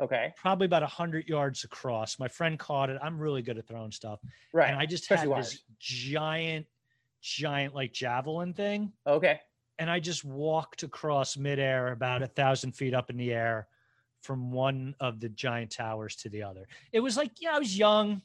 Okay. 0.00 0.32
probably 0.36 0.66
about 0.66 0.82
a 0.82 0.86
hundred 0.86 1.28
yards 1.28 1.64
across. 1.64 2.18
My 2.18 2.28
friend 2.28 2.58
caught 2.58 2.88
it. 2.90 2.98
I'm 3.02 3.18
really 3.18 3.42
good 3.42 3.58
at 3.58 3.66
throwing 3.66 3.90
stuff, 3.92 4.20
Right. 4.52 4.70
and 4.70 4.78
I 4.78 4.86
just 4.86 5.02
Especially 5.04 5.30
had 5.34 5.44
this 5.44 5.62
giant, 5.78 6.66
giant 7.20 7.74
like 7.74 7.92
javelin 7.92 8.54
thing, 8.54 8.92
Okay. 9.06 9.40
and 9.78 9.90
I 9.90 9.98
just 10.00 10.24
walked 10.24 10.82
across 10.84 11.36
midair 11.36 11.92
about 11.92 12.22
a 12.22 12.28
thousand 12.28 12.72
feet 12.72 12.94
up 12.94 13.10
in 13.10 13.16
the 13.16 13.32
air 13.32 13.68
from 14.20 14.50
one 14.52 14.94
of 15.00 15.20
the 15.20 15.28
giant 15.28 15.72
towers 15.72 16.16
to 16.16 16.28
the 16.28 16.42
other. 16.42 16.66
It 16.92 17.00
was 17.00 17.16
like, 17.16 17.40
yeah, 17.40 17.54
I 17.54 17.58
was 17.58 17.76
young. 17.76 18.22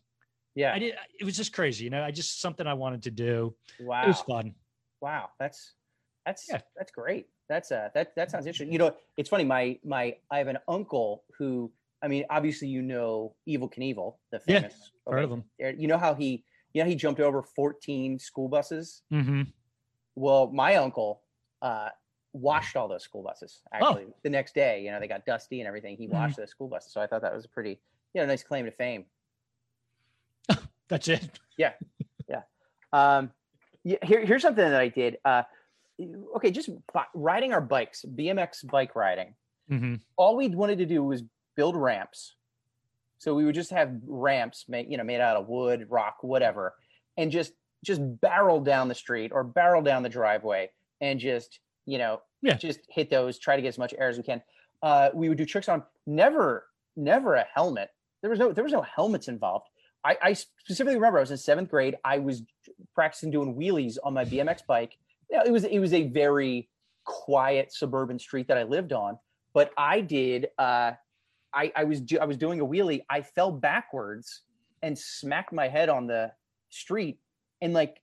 Yeah. 0.55 0.73
I 0.73 0.79
did. 0.79 0.95
It 1.19 1.23
was 1.23 1.35
just 1.35 1.53
crazy, 1.53 1.83
you 1.85 1.89
know. 1.89 2.03
I 2.03 2.11
just 2.11 2.39
something 2.39 2.67
I 2.67 2.73
wanted 2.75 3.03
to 3.03 3.11
do. 3.11 3.55
Wow. 3.79 4.03
It 4.03 4.07
was 4.09 4.21
fun. 4.21 4.53
Wow. 5.01 5.29
That's 5.39 5.73
that's 6.25 6.47
Yeah. 6.49 6.61
that's 6.75 6.91
great. 6.91 7.27
That's 7.49 7.71
uh 7.71 7.89
that 7.93 8.15
that 8.15 8.31
sounds 8.31 8.45
interesting. 8.45 8.71
You 8.71 8.79
know, 8.79 8.95
it's 9.17 9.29
funny. 9.29 9.43
My 9.43 9.77
my 9.83 10.15
I 10.31 10.37
have 10.37 10.47
an 10.47 10.59
uncle 10.67 11.23
who 11.37 11.71
I 12.01 12.07
mean, 12.07 12.25
obviously 12.29 12.67
you 12.67 12.81
know 12.81 13.35
Evel 13.47 13.71
Knievel, 13.73 14.15
the 14.31 14.41
Yeah, 14.47 14.59
famous. 14.59 14.91
Heard 15.07 15.23
of 15.25 15.31
okay, 15.31 15.43
them? 15.59 15.79
You 15.79 15.87
know 15.87 15.97
how 15.97 16.13
he 16.15 16.43
you 16.73 16.83
know 16.83 16.89
he 16.89 16.95
jumped 16.95 17.19
over 17.19 17.41
14 17.43 18.17
school 18.19 18.47
buses? 18.47 19.03
Mm-hmm. 19.11 19.43
Well, 20.15 20.47
my 20.51 20.75
uncle 20.75 21.21
uh 21.61 21.89
washed 22.33 22.75
all 22.75 22.87
those 22.87 23.03
school 23.03 23.21
buses 23.23 23.61
Oh. 23.73 23.89
actually 23.89 24.07
the 24.23 24.29
next 24.29 24.55
day. 24.55 24.81
You 24.83 24.91
know, 24.91 24.99
they 24.99 25.07
got 25.07 25.25
dusty 25.25 25.59
and 25.61 25.67
everything. 25.67 25.97
He 25.97 26.07
washed 26.07 26.37
those 26.37 26.49
school 26.49 26.67
buses. 26.67 26.91
So 26.91 26.99
I 27.01 27.07
thought 27.07 27.21
that 27.21 27.33
was 27.35 27.45
a 27.45 27.49
pretty, 27.49 27.79
you 28.13 28.21
know, 28.21 28.25
nice 28.25 28.41
claim 28.43 28.65
to 28.65 28.71
fame. 28.71 29.05
That's 30.87 31.07
it. 31.07 31.39
Um, 32.91 33.31
Yeah, 33.83 33.97
here, 34.03 34.23
here's 34.23 34.43
something 34.43 34.63
that 34.63 34.79
I 34.79 34.87
did. 34.87 35.17
Uh, 35.25 35.43
okay, 36.35 36.51
just 36.51 36.69
riding 37.13 37.53
our 37.53 37.61
bikes, 37.61 38.03
BMX 38.15 38.69
bike 38.69 38.95
riding. 38.95 39.35
hmm 39.69 39.95
All 40.17 40.35
we 40.35 40.47
wanted 40.49 40.77
to 40.79 40.85
do 40.85 41.03
was 41.03 41.23
build 41.55 41.75
ramps. 41.75 42.35
So 43.19 43.33
we 43.35 43.45
would 43.45 43.55
just 43.55 43.69
have 43.71 43.91
ramps 44.05 44.65
made, 44.67 44.89
you 44.91 44.97
know, 44.97 45.03
made 45.03 45.21
out 45.21 45.37
of 45.37 45.47
wood, 45.47 45.87
rock, 45.89 46.17
whatever, 46.21 46.73
and 47.17 47.31
just 47.31 47.53
just 47.85 48.01
barrel 48.21 48.59
down 48.61 48.87
the 48.87 48.95
street 48.95 49.31
or 49.33 49.43
barrel 49.43 49.81
down 49.81 50.03
the 50.03 50.09
driveway 50.09 50.69
and 51.01 51.19
just, 51.19 51.59
you 51.85 51.97
know, 51.97 52.21
Yeah. 52.41 52.53
just 52.55 52.79
hit 52.89 53.09
those, 53.09 53.37
try 53.37 53.57
to 53.57 53.61
get 53.61 53.67
as 53.69 53.77
much 53.77 53.93
air 53.97 54.07
as 54.07 54.15
we 54.17 54.23
can. 54.23 54.41
Uh, 54.81 55.09
we 55.13 55.27
would 55.27 55.37
do 55.37 55.45
tricks 55.45 55.67
on 55.67 55.83
never, 56.07 56.65
never 56.95 57.35
a 57.35 57.45
helmet. 57.53 57.89
There 58.21 58.29
was 58.29 58.39
no, 58.39 58.53
there 58.53 58.63
was 58.63 58.71
no 58.71 58.81
helmets 58.83 59.27
involved. 59.27 59.67
I, 60.05 60.17
I 60.21 60.33
specifically 60.33 60.95
remember 60.95 61.17
I 61.17 61.21
was 61.21 61.31
in 61.31 61.37
seventh 61.37 61.69
grade. 61.69 61.97
I 62.05 62.19
was 62.19 62.43
practicing 62.95 63.31
doing 63.31 63.53
wheelies 63.55 63.97
on 64.01 64.13
my 64.13 64.23
BMX 64.23 64.65
bike. 64.65 64.97
It 65.41 65.51
was 65.51 65.63
it 65.63 65.79
was 65.79 65.93
a 65.93 66.07
very 66.07 66.69
quiet 67.05 67.73
suburban 67.73 68.19
street 68.19 68.47
that 68.47 68.57
I 68.57 68.63
lived 68.63 68.93
on. 68.93 69.17
But 69.53 69.71
I 69.77 70.01
did. 70.01 70.47
Uh, 70.57 70.91
I 71.53 71.71
I 71.75 71.83
was 71.83 72.01
do, 72.01 72.19
I 72.19 72.25
was 72.25 72.37
doing 72.37 72.59
a 72.59 72.65
wheelie. 72.65 73.01
I 73.09 73.21
fell 73.21 73.51
backwards 73.51 74.41
and 74.81 74.97
smacked 74.97 75.53
my 75.53 75.67
head 75.67 75.89
on 75.89 76.07
the 76.07 76.31
street 76.69 77.19
and 77.61 77.73
like 77.73 78.01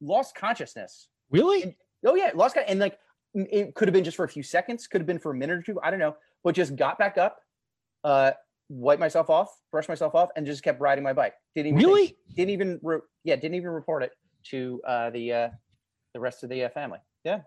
lost 0.00 0.34
consciousness. 0.34 1.08
Really? 1.30 1.76
Oh 2.06 2.14
yeah, 2.14 2.30
lost 2.34 2.56
and 2.66 2.78
like 2.78 2.98
it 3.34 3.74
could 3.74 3.88
have 3.88 3.92
been 3.92 4.04
just 4.04 4.16
for 4.16 4.24
a 4.24 4.28
few 4.28 4.42
seconds, 4.42 4.86
could 4.86 5.00
have 5.00 5.06
been 5.06 5.18
for 5.18 5.32
a 5.32 5.34
minute 5.34 5.58
or 5.58 5.62
two. 5.62 5.80
I 5.82 5.90
don't 5.90 5.98
know, 6.00 6.16
but 6.44 6.54
just 6.54 6.76
got 6.76 6.98
back 6.98 7.18
up, 7.18 7.38
uh, 8.04 8.32
wiped 8.68 9.00
myself 9.00 9.28
off, 9.30 9.48
brushed 9.70 9.88
myself 9.88 10.14
off, 10.14 10.30
and 10.36 10.46
just 10.46 10.62
kept 10.62 10.80
riding 10.80 11.04
my 11.04 11.12
bike. 11.12 11.34
Didn't 11.54 11.68
even 11.68 11.78
think- 11.78 11.88
Really? 11.88 12.16
didn't 12.34 12.50
even 12.50 12.80
re- 12.82 13.00
yeah 13.24 13.36
didn't 13.36 13.54
even 13.54 13.70
report 13.70 14.02
it 14.02 14.12
to 14.50 14.80
uh, 14.86 15.10
the 15.10 15.32
uh, 15.32 15.48
the 16.18 16.22
rest 16.22 16.42
of 16.42 16.50
the 16.50 16.64
uh, 16.64 16.68
family. 16.68 16.98
Yeah. 17.22 17.42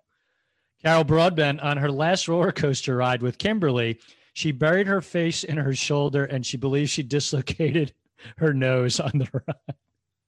Carol 0.82 1.04
Broadbent 1.04 1.60
on 1.60 1.76
her 1.78 1.92
last 1.92 2.30
roller 2.30 2.54
coaster 2.54 2.96
ride 2.96 3.22
with 3.22 3.38
Kimberly, 3.38 4.00
she 4.34 4.54
buried 4.54 4.88
her 4.88 5.02
face 5.02 5.44
in 5.44 5.58
her 5.58 5.76
shoulder 5.76 6.24
and 6.24 6.46
she 6.46 6.56
believes 6.56 6.90
she 6.90 7.04
dislocated 7.04 7.94
her 8.38 8.54
nose 8.54 9.00
on 9.00 9.12
the 9.14 9.28
ride. 9.34 9.76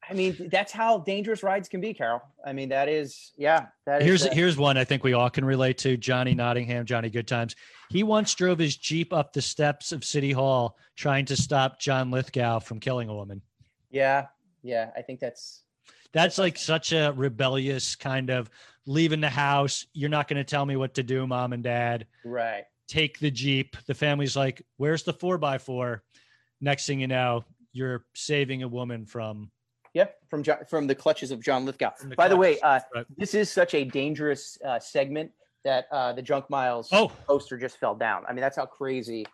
I 0.09 0.13
mean, 0.13 0.49
that's 0.51 0.73
how 0.73 0.99
dangerous 0.99 1.41
rides 1.41 1.69
can 1.69 1.79
be, 1.79 1.93
Carol. 1.93 2.21
I 2.45 2.51
mean, 2.51 2.67
that 2.69 2.89
is, 2.89 3.31
yeah. 3.37 3.67
That 3.85 4.01
is, 4.01 4.07
Here's 4.07 4.25
uh, 4.25 4.29
here's 4.33 4.57
one 4.57 4.77
I 4.77 4.83
think 4.83 5.05
we 5.05 5.13
all 5.13 5.29
can 5.29 5.45
relate 5.45 5.77
to. 5.79 5.95
Johnny 5.95 6.35
Nottingham, 6.35 6.85
Johnny 6.85 7.09
Good 7.09 7.27
Times. 7.27 7.55
He 7.89 8.03
once 8.03 8.35
drove 8.35 8.59
his 8.59 8.75
Jeep 8.75 9.13
up 9.13 9.31
the 9.31 9.41
steps 9.41 9.93
of 9.93 10.03
City 10.03 10.33
Hall 10.33 10.77
trying 10.97 11.23
to 11.25 11.37
stop 11.37 11.79
John 11.79 12.11
Lithgow 12.11 12.59
from 12.59 12.81
killing 12.81 13.07
a 13.07 13.15
woman. 13.15 13.41
yeah, 13.89 14.27
yeah. 14.61 14.91
I 14.97 15.01
think 15.01 15.21
that's 15.21 15.62
That's 16.13 16.37
like 16.37 16.57
such 16.57 16.91
a 16.93 17.11
rebellious 17.15 17.95
kind 17.95 18.29
of 18.29 18.49
leaving 18.85 19.21
the 19.21 19.29
house. 19.29 19.85
You're 19.93 20.09
not 20.09 20.27
going 20.27 20.37
to 20.37 20.43
tell 20.43 20.65
me 20.65 20.75
what 20.75 20.93
to 20.95 21.03
do, 21.03 21.25
mom 21.27 21.53
and 21.53 21.63
dad. 21.63 22.05
right. 22.23 22.63
Take 22.87 23.17
the 23.19 23.31
Jeep. 23.31 23.77
The 23.87 23.93
family's 23.93 24.35
like, 24.35 24.61
where's 24.77 25.03
the 25.03 25.13
four 25.13 25.37
by 25.37 25.57
four? 25.57 26.03
Next 26.61 26.85
thing 26.85 26.99
you 26.99 27.07
know, 27.07 27.43
you're 27.71 28.05
saving 28.13 28.61
a 28.61 28.67
woman 28.67 29.05
from. 29.05 29.49
Yeah, 29.93 30.07
from 30.29 30.43
John, 30.43 30.57
from 30.69 30.85
the 30.87 30.93
clutches 30.95 31.31
of 31.31 31.41
John 31.41 31.65
Lithgow. 31.65 31.91
The 32.01 32.15
By 32.15 32.27
the 32.27 32.35
way, 32.35 32.59
uh, 32.59 32.81
right. 32.93 33.05
this 33.17 33.33
is 33.33 33.49
such 33.49 33.73
a 33.73 33.83
dangerous 33.85 34.57
uh, 34.65 34.79
segment 34.79 35.31
that 35.63 35.85
uh, 35.91 36.13
the 36.13 36.21
Junk 36.21 36.49
Miles 36.49 36.89
Oh, 36.91 37.11
poster 37.25 37.57
just 37.57 37.77
fell 37.77 37.95
down. 37.95 38.23
I 38.27 38.33
mean, 38.33 38.41
that's 38.41 38.57
how 38.57 38.65
crazy 38.65 39.25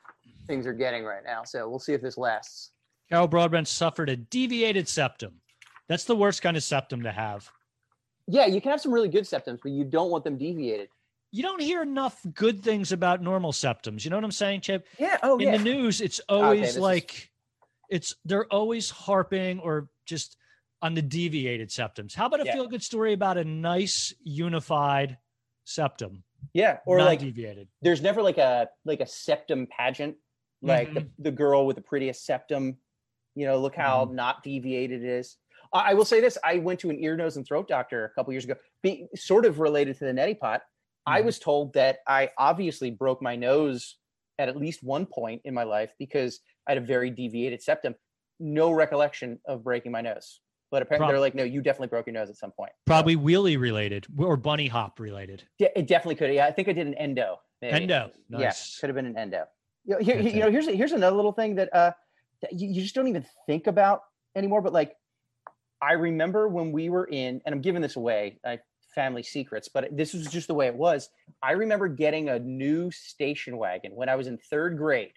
things 0.47 0.67
are 0.67 0.73
getting 0.73 1.03
right 1.03 1.23
now. 1.25 1.43
So 1.43 1.67
we'll 1.67 1.79
see 1.79 1.93
if 1.93 2.01
this 2.01 2.17
lasts. 2.17 2.71
Carol 3.09 3.27
Broadbent 3.27 3.67
suffered 3.67 4.09
a 4.09 4.15
deviated 4.15 4.87
septum. 4.87 5.41
That's 5.89 6.05
the 6.05 6.15
worst 6.15 6.41
kind 6.41 6.55
of 6.55 6.63
septum 6.63 7.03
to 7.03 7.11
have. 7.11 7.49
Yeah, 8.27 8.45
you 8.45 8.61
can 8.61 8.71
have 8.71 8.79
some 8.79 8.93
really 8.93 9.09
good 9.09 9.23
septums, 9.25 9.59
but 9.61 9.71
you 9.71 9.83
don't 9.83 10.11
want 10.11 10.23
them 10.23 10.37
deviated. 10.37 10.89
You 11.31 11.43
don't 11.43 11.61
hear 11.61 11.81
enough 11.81 12.19
good 12.33 12.63
things 12.63 12.91
about 12.91 13.21
normal 13.21 13.51
septums. 13.51 14.03
You 14.05 14.11
know 14.11 14.17
what 14.17 14.23
I'm 14.23 14.31
saying, 14.31 14.61
Chip? 14.61 14.87
Yeah. 14.99 15.17
Oh, 15.23 15.37
In 15.37 15.47
yeah. 15.47 15.57
the 15.57 15.63
news, 15.63 15.99
it's 15.99 16.19
always 16.29 16.69
is- 16.69 16.77
like 16.77 17.29
it's 17.89 18.15
they're 18.23 18.45
always 18.45 18.89
harping 18.91 19.59
or 19.59 19.89
just 20.05 20.37
on 20.81 20.93
the 20.93 21.01
deviated 21.01 21.69
septums. 21.69 22.13
How 22.15 22.27
about 22.27 22.41
a 22.41 22.45
Yeah. 22.45 22.53
feel 22.53 22.67
good 22.67 22.83
story 22.83 23.13
about 23.13 23.37
a 23.37 23.43
nice 23.43 24.13
unified 24.23 25.17
septum, 25.65 26.23
yeah. 26.53 26.77
Or 26.85 26.97
not 26.99 27.05
like, 27.05 27.19
deviated? 27.19 27.67
there's 27.81 28.01
never 28.01 28.21
like 28.21 28.37
a 28.37 28.69
like 28.85 29.01
a 29.01 29.07
septum 29.07 29.67
pageant, 29.67 30.17
like 30.61 30.89
Mm-hmm. 30.89 31.07
the 31.17 31.31
girl 31.31 31.65
with 31.65 31.75
the 31.77 31.81
prettiest 31.81 32.25
septum. 32.25 32.77
You 33.35 33.45
know, 33.47 33.57
look 33.59 33.75
how 33.75 34.09
not 34.11 34.43
deviated 34.43 35.03
it 35.03 35.09
is. 35.09 35.37
I 35.73 35.91
I 35.91 35.93
will 35.93 36.05
say 36.05 36.21
this: 36.21 36.37
I 36.43 36.57
went 36.57 36.79
to 36.81 36.89
an 36.89 37.01
ear, 37.03 37.15
nose, 37.15 37.37
and 37.37 37.45
throat 37.45 37.67
doctor 37.67 38.05
a 38.05 38.09
couple 38.09 38.33
years 38.33 38.45
ago, 38.45 38.55
be, 38.83 39.07
sort 39.15 39.45
of 39.45 39.59
related 39.59 39.97
to 39.99 40.05
the 40.05 40.11
neti 40.11 40.37
pot. 40.39 40.61
I 41.05 41.21
Mhm. 41.21 41.25
was 41.25 41.39
told 41.39 41.73
that 41.73 41.99
I 42.07 42.31
obviously 42.37 42.91
broke 42.91 43.21
my 43.21 43.35
nose 43.35 43.97
at 44.37 44.49
at 44.49 44.57
least 44.57 44.83
one 44.83 45.05
point 45.05 45.41
in 45.45 45.53
my 45.53 45.63
life 45.63 45.93
because 45.99 46.39
I 46.67 46.71
had 46.71 46.77
a 46.77 46.85
very 46.85 47.09
deviated 47.09 47.61
septum. 47.61 47.95
No 48.39 48.71
recollection 48.71 49.39
of 49.45 49.63
breaking 49.63 49.91
my 49.91 50.01
nose, 50.01 50.39
but 50.71 50.81
apparently 50.81 51.05
Prob- 51.05 51.11
they're 51.13 51.19
like, 51.19 51.35
"No, 51.35 51.43
you 51.43 51.61
definitely 51.61 51.87
broke 51.87 52.05
your 52.07 52.13
nose 52.13 52.29
at 52.29 52.37
some 52.37 52.51
point." 52.51 52.71
So, 52.71 52.83
Probably 52.85 53.15
wheelie 53.17 53.59
related 53.59 54.05
or 54.17 54.37
bunny 54.37 54.67
hop 54.67 54.99
related. 54.99 55.43
de- 55.57 55.77
it 55.77 55.87
definitely 55.87 56.15
could. 56.15 56.33
Yeah, 56.33 56.45
I 56.45 56.51
think 56.51 56.67
I 56.69 56.73
did 56.73 56.87
an 56.87 56.93
endo. 56.95 57.39
maybe. 57.61 57.75
Endo. 57.83 58.11
Yeah, 58.29 58.37
Nice. 58.39 58.79
could 58.79 58.87
have 58.89 58.95
been 58.95 59.05
an 59.07 59.17
endo. 59.17 59.45
You 59.83 59.95
know, 59.95 59.99
here, 60.01 60.19
you 60.19 60.39
know, 60.39 60.49
here's 60.51 60.67
here's 60.67 60.93
another 60.93 61.15
little 61.15 61.33
thing 61.33 61.55
that 61.55 61.73
uh 61.75 61.91
that 62.41 62.53
you, 62.53 62.69
you 62.69 62.81
just 62.81 62.95
don't 62.95 63.07
even 63.07 63.25
think 63.47 63.67
about 63.67 64.03
anymore. 64.35 64.61
But 64.61 64.71
like, 64.71 64.95
I 65.81 65.93
remember 65.93 66.47
when 66.47 66.71
we 66.71 66.89
were 66.89 67.05
in, 67.05 67.41
and 67.45 67.55
I'm 67.55 67.61
giving 67.61 67.81
this 67.81 67.95
away, 67.95 68.39
uh, 68.43 68.57
family 68.95 69.23
secrets, 69.23 69.69
but 69.73 69.95
this 69.95 70.13
was 70.13 70.27
just 70.27 70.47
the 70.47 70.53
way 70.53 70.67
it 70.67 70.75
was. 70.75 71.09
I 71.41 71.51
remember 71.51 71.87
getting 71.87 72.29
a 72.29 72.39
new 72.39 72.91
station 72.91 73.57
wagon 73.57 73.93
when 73.95 74.09
I 74.09 74.15
was 74.15 74.27
in 74.27 74.37
third 74.49 74.77
grade. 74.77 75.13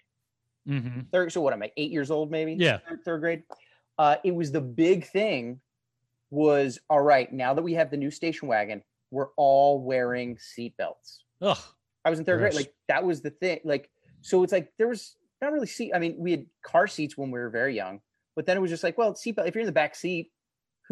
hmm 0.65 1.01
Third, 1.11 1.31
so 1.31 1.41
what 1.41 1.53
am 1.53 1.63
I? 1.63 1.71
Eight 1.75 1.91
years 1.91 2.11
old, 2.11 2.31
maybe? 2.31 2.55
Yeah. 2.57 2.77
Third, 2.87 3.03
third 3.03 3.19
grade. 3.21 3.43
Uh, 3.97 4.15
it 4.23 4.33
was 4.33 4.51
the 4.51 4.61
big 4.61 5.05
thing. 5.07 5.59
Was 6.31 6.79
all 6.89 7.01
right. 7.01 7.31
Now 7.31 7.53
that 7.53 7.61
we 7.61 7.73
have 7.73 7.91
the 7.91 7.97
new 7.97 8.09
station 8.09 8.47
wagon, 8.47 8.81
we're 9.11 9.29
all 9.37 9.79
wearing 9.79 10.35
seatbelts. 10.37 11.19
Ugh. 11.43 11.57
I 12.03 12.09
was 12.09 12.17
in 12.17 12.25
third 12.25 12.39
grade. 12.39 12.55
Like 12.55 12.73
that 12.87 13.03
was 13.03 13.21
the 13.21 13.29
thing. 13.29 13.59
Like 13.63 13.91
so, 14.21 14.41
it's 14.41 14.51
like 14.51 14.71
there 14.79 14.87
was 14.87 15.15
not 15.43 15.51
really 15.51 15.67
seat. 15.67 15.91
I 15.93 15.99
mean, 15.99 16.15
we 16.17 16.31
had 16.31 16.47
car 16.63 16.87
seats 16.87 17.15
when 17.17 17.29
we 17.29 17.37
were 17.37 17.51
very 17.51 17.75
young, 17.75 17.99
but 18.35 18.47
then 18.47 18.57
it 18.57 18.61
was 18.61 18.71
just 18.71 18.83
like, 18.83 18.97
well, 18.97 19.13
seatbelt. 19.13 19.47
If 19.47 19.53
you're 19.53 19.61
in 19.61 19.67
the 19.67 19.71
back 19.71 19.93
seat, 19.93 20.31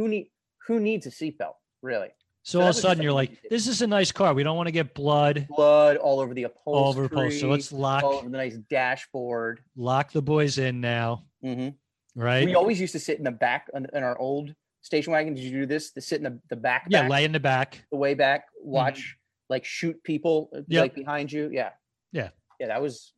who 0.02 0.08
need 0.08 0.28
who 0.68 0.80
needs 0.80 1.06
a 1.06 1.10
seatbelt 1.12 1.54
really? 1.84 2.08
So, 2.44 2.58
So 2.58 2.62
all 2.62 2.70
of 2.70 2.76
a 2.76 2.80
sudden 2.80 3.04
you're 3.04 3.14
like, 3.14 3.38
this 3.52 3.68
is 3.68 3.84
a 3.84 3.88
nice 3.88 4.12
car. 4.12 4.34
We 4.34 4.42
don't 4.42 4.58
want 4.58 4.66
to 4.66 4.72
get 4.72 4.96
blood 4.96 5.46
Blood 5.48 5.98
all 5.98 6.20
over 6.20 6.34
the 6.34 6.44
upholstery. 6.44 6.82
all 6.84 6.90
over 6.90 7.02
the 7.04 7.10
post. 7.10 7.40
So 7.40 7.50
let's 7.50 7.72
lock 7.72 8.04
all 8.04 8.14
over 8.16 8.30
the 8.30 8.38
nice 8.38 8.58
dashboard. 8.70 9.62
lock 9.76 10.12
the 10.12 10.24
boys 10.24 10.58
in 10.58 10.82
now, 10.82 11.24
hmm 11.44 11.70
right? 12.16 12.44
We 12.46 12.56
always 12.56 12.82
used 12.82 12.94
to 12.94 13.00
sit 13.00 13.20
in 13.20 13.24
the 13.24 13.32
back 13.32 13.68
in, 13.76 13.86
in 13.94 14.02
our 14.04 14.18
old 14.20 14.56
station 14.82 15.14
wagon. 15.14 15.36
Did 15.36 15.44
you 15.44 15.52
do 15.52 15.66
this? 15.68 15.92
To 15.92 16.02
sit 16.02 16.18
in 16.18 16.24
the, 16.24 16.40
the 16.50 16.56
back, 16.56 16.88
yeah, 16.90 17.04
back, 17.04 17.12
lay 17.12 17.24
in 17.26 17.32
the 17.32 17.40
back. 17.40 17.86
the 17.92 17.98
way 17.98 18.16
back, 18.16 18.46
watch 18.60 19.16
like 19.50 19.64
shoot 19.64 20.02
people 20.04 20.50
uh, 20.56 20.62
Yep. 20.68 20.82
like 20.82 20.96
behind 20.96 21.32
you. 21.32 21.50
Yeah, 21.54 21.70
Yeah. 22.12 22.30
yeah. 22.60 22.68
That 22.68 22.82
was 22.82 23.14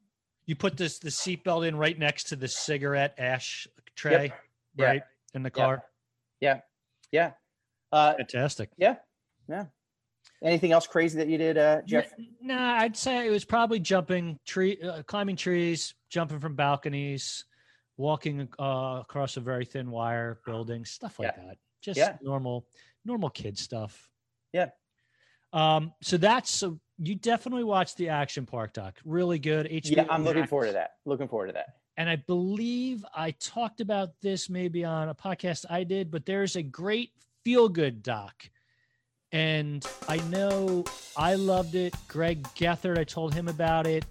You 0.48 0.56
put 0.58 0.76
this 0.76 1.00
the 1.00 1.10
seatbelt 1.10 1.66
in 1.66 1.78
right 1.78 1.98
next 1.98 2.26
to 2.30 2.36
the 2.36 2.48
cigarette 2.50 3.14
ash 3.18 3.68
tray, 3.96 4.34
Yeah. 4.76 4.86
right 4.86 5.04
in 5.34 5.44
the 5.44 5.52
car. 5.52 5.86
yeah. 6.42 6.60
Uh, 7.92 8.14
Fantastic. 8.18 8.70
Yeah. 8.78 8.96
Yeah. 9.48 9.66
Anything 10.44 10.72
else 10.72 10.88
crazy 10.88 11.18
that 11.20 11.28
you 11.28 11.38
did, 11.38 11.58
uh, 11.58 11.82
Jeff? 11.86 12.12
N- 12.18 12.28
Nah, 12.42 12.74
I'd 12.80 12.98
say 12.98 13.28
it 13.28 13.30
was 13.30 13.46
probably 13.46 13.80
jumping 13.80 14.40
tree, 14.46 14.82
uh, 14.82 15.04
climbing 15.04 15.36
trees, 15.36 15.94
jumping 16.10 16.40
from 16.40 16.56
balconies, 16.56 17.46
walking 17.98 18.48
uh, 18.60 19.00
across 19.02 19.38
a 19.38 19.42
very 19.42 19.66
thin 19.66 19.92
wire 19.92 20.40
building, 20.46 20.86
stuff 20.86 21.20
like 21.20 21.36
that. 21.36 21.58
Just 21.82 21.98
Yeah. 21.98 22.18
normal, 22.22 22.66
normal 23.06 23.30
kid 23.30 23.58
stuff. 23.58 24.10
Yeah. 24.54 24.70
Um. 25.54 25.94
So 26.02 26.18
that's 26.18 26.50
so 26.50 26.80
you 26.98 27.16
definitely 27.16 27.64
watch 27.64 27.96
the 27.96 28.10
Action 28.10 28.46
Park 28.46 28.74
doc. 28.74 28.98
Really 29.06 29.40
good. 29.40 29.68
HBO 29.68 29.98
Yeah, 29.98 30.06
I'm 30.10 30.24
looking 30.24 30.48
forward 30.48 30.68
to 30.68 30.74
that. 30.74 30.92
Looking 31.06 31.28
forward 31.28 31.48
to 31.48 31.54
that. 31.54 31.76
And 31.98 32.10
I 32.10 32.16
believe 32.16 33.06
I 33.16 33.32
talked 33.32 33.82
about 33.82 34.10
this 34.22 34.50
maybe 34.50 34.84
on 34.84 35.10
a 35.10 35.16
podcast 35.16 35.66
I 35.70 35.84
did, 35.84 36.10
but 36.10 36.26
there's 36.26 36.56
a 36.56 36.64
great 36.64 37.12
feel 37.44 37.70
good 37.70 38.02
doc. 38.02 38.50
And 39.32 39.86
I 40.08 40.18
know 40.30 40.86
I 41.18 41.36
loved 41.36 41.76
it. 41.76 41.96
Greg 42.08 42.44
Gethard, 42.56 42.98
I 42.98 43.04
told 43.04 43.34
him 43.34 43.48
about 43.48 43.88
it. 43.88 44.06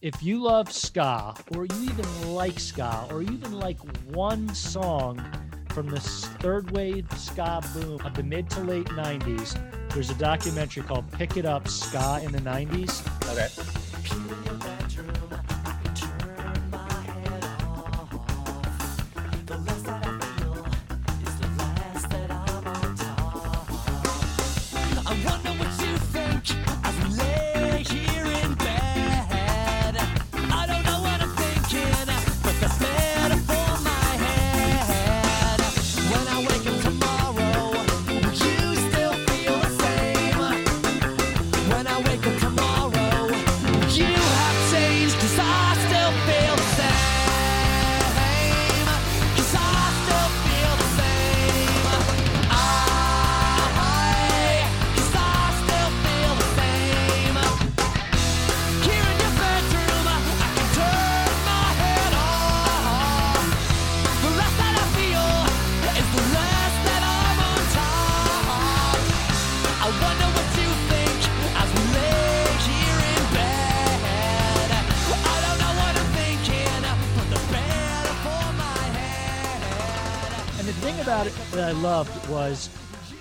If 0.00 0.22
you 0.22 0.42
love 0.42 0.70
ska, 0.70 1.34
or 1.54 1.64
you 1.64 1.82
even 1.82 2.34
like 2.34 2.58
ska, 2.58 3.06
or 3.10 3.22
you 3.22 3.32
even 3.32 3.58
like 3.58 3.78
one 4.08 4.52
song 4.54 5.24
from 5.70 5.88
the 5.88 6.00
third 6.00 6.70
wave 6.72 7.06
ska 7.16 7.62
boom 7.72 8.00
of 8.04 8.14
the 8.14 8.22
mid 8.22 8.50
to 8.50 8.60
late 8.60 8.86
90s, 8.86 9.58
there's 9.90 10.10
a 10.10 10.14
documentary 10.14 10.82
called 10.82 11.10
Pick 11.12 11.36
It 11.36 11.46
Up 11.46 11.68
Ska 11.68 12.20
in 12.22 12.32
the 12.32 12.40
90s. 12.40 13.00
Okay. 13.32 14.43
Was, 82.34 82.68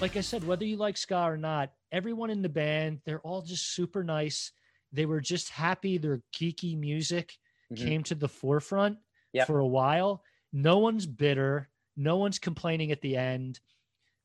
like 0.01 0.17
I 0.17 0.21
said, 0.21 0.43
whether 0.43 0.65
you 0.65 0.75
like 0.75 0.97
ska 0.97 1.19
or 1.21 1.37
not, 1.37 1.71
everyone 1.91 2.31
in 2.31 2.41
the 2.41 2.49
band, 2.49 2.99
they're 3.05 3.21
all 3.21 3.43
just 3.43 3.73
super 3.75 4.03
nice. 4.03 4.51
They 4.91 5.05
were 5.05 5.21
just 5.21 5.49
happy 5.49 5.99
their 5.99 6.21
geeky 6.35 6.75
music 6.77 7.37
Mhm. 7.71 7.77
came 7.77 8.03
to 8.05 8.15
the 8.15 8.27
forefront 8.27 8.97
Yep. 9.33 9.45
for 9.47 9.59
a 9.59 9.67
while. 9.67 10.23
No 10.51 10.79
one's 10.79 11.05
bitter. 11.05 11.69
No 11.95 12.17
one's 12.17 12.39
complaining 12.39 12.91
at 12.91 13.01
the 13.01 13.15
end 13.15 13.59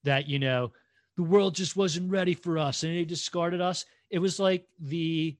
that, 0.05 0.27
you 0.27 0.39
know, 0.39 0.73
the 1.17 1.23
world 1.23 1.55
just 1.55 1.77
wasn't 1.77 2.11
ready 2.11 2.33
for 2.33 2.57
us 2.57 2.83
and 2.83 2.95
they 2.97 3.05
discarded 3.05 3.61
us. 3.61 3.85
It 4.09 4.21
was 4.21 4.39
like 4.41 4.67
the 4.79 5.37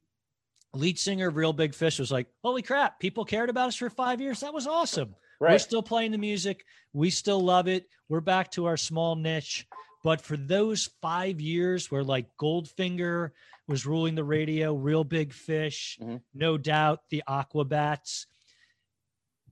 lead 0.75 0.99
singer 0.99 1.29
of 1.29 1.37
Real 1.37 1.55
Big 1.55 1.75
Fish 1.75 1.99
was 1.99 2.13
like, 2.13 2.27
holy 2.43 2.61
crap, 2.61 3.01
people 3.01 3.25
cared 3.25 3.49
about 3.49 3.69
us 3.69 3.77
for 3.77 3.89
five 3.89 4.21
years. 4.21 4.41
That 4.41 4.53
was 4.53 4.67
awesome. 4.67 5.15
We're 5.41 5.59
still 5.59 5.83
playing 5.83 6.13
the 6.13 6.19
music. 6.19 6.65
We 6.93 7.11
still 7.11 7.41
love 7.41 7.69
it. 7.69 7.89
We're 8.09 8.21
back 8.21 8.51
to 8.53 8.67
our 8.67 8.77
small 8.77 9.15
niche. 9.17 9.67
But 10.05 10.21
for 10.21 10.37
those 10.37 10.91
five 11.03 11.41
years 11.41 11.91
where 11.91 12.05
like 12.05 12.27
Goldfinger 12.41 13.31
was 13.67 13.85
ruling 13.87 14.15
the 14.15 14.25
radio, 14.25 14.75
Real 14.75 15.05
Big 15.05 15.33
Fish, 15.33 15.99
Mhm. 16.01 16.23
no 16.35 16.57
doubt 16.57 17.03
the 17.11 17.23
Aquabats, 17.29 18.27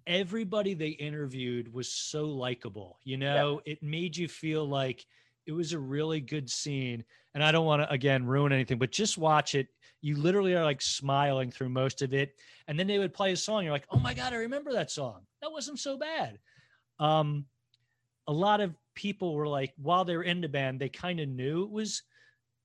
everybody 0.06 0.74
they 0.74 0.88
interviewed 0.90 1.72
was 1.72 1.90
so 1.92 2.26
likable. 2.26 3.00
You 3.04 3.16
know, 3.16 3.60
it 3.66 3.82
made 3.82 4.16
you 4.16 4.28
feel 4.28 4.66
like 4.66 5.04
it 5.46 5.52
was 5.52 5.72
a 5.72 5.78
really 5.78 6.20
good 6.20 6.48
scene. 6.50 7.04
And 7.34 7.42
I 7.44 7.52
don't 7.52 7.66
want 7.66 7.82
to, 7.82 7.90
again, 7.90 8.24
ruin 8.24 8.52
anything, 8.52 8.78
but 8.78 8.90
just 8.90 9.18
watch 9.18 9.54
it. 9.54 9.68
You 10.00 10.16
literally 10.16 10.54
are 10.54 10.64
like 10.64 10.80
smiling 10.80 11.50
through 11.50 11.68
most 11.70 12.02
of 12.02 12.14
it. 12.14 12.36
And 12.68 12.78
then 12.78 12.86
they 12.86 12.98
would 12.98 13.12
play 13.14 13.32
a 13.32 13.36
song. 13.36 13.64
You're 13.64 13.72
like, 13.72 13.86
oh 13.90 13.98
my 13.98 14.14
God, 14.14 14.32
I 14.32 14.36
remember 14.36 14.72
that 14.72 14.90
song. 14.90 15.26
That 15.46 15.52
wasn't 15.52 15.78
so 15.78 15.96
bad. 15.96 16.40
Um, 16.98 17.44
a 18.26 18.32
lot 18.32 18.60
of 18.60 18.74
people 18.96 19.36
were 19.36 19.46
like, 19.46 19.72
while 19.76 20.04
they 20.04 20.16
were 20.16 20.24
in 20.24 20.40
the 20.40 20.48
band, 20.48 20.80
they 20.80 20.88
kind 20.88 21.20
of 21.20 21.28
knew 21.28 21.62
it 21.62 21.70
was 21.70 22.02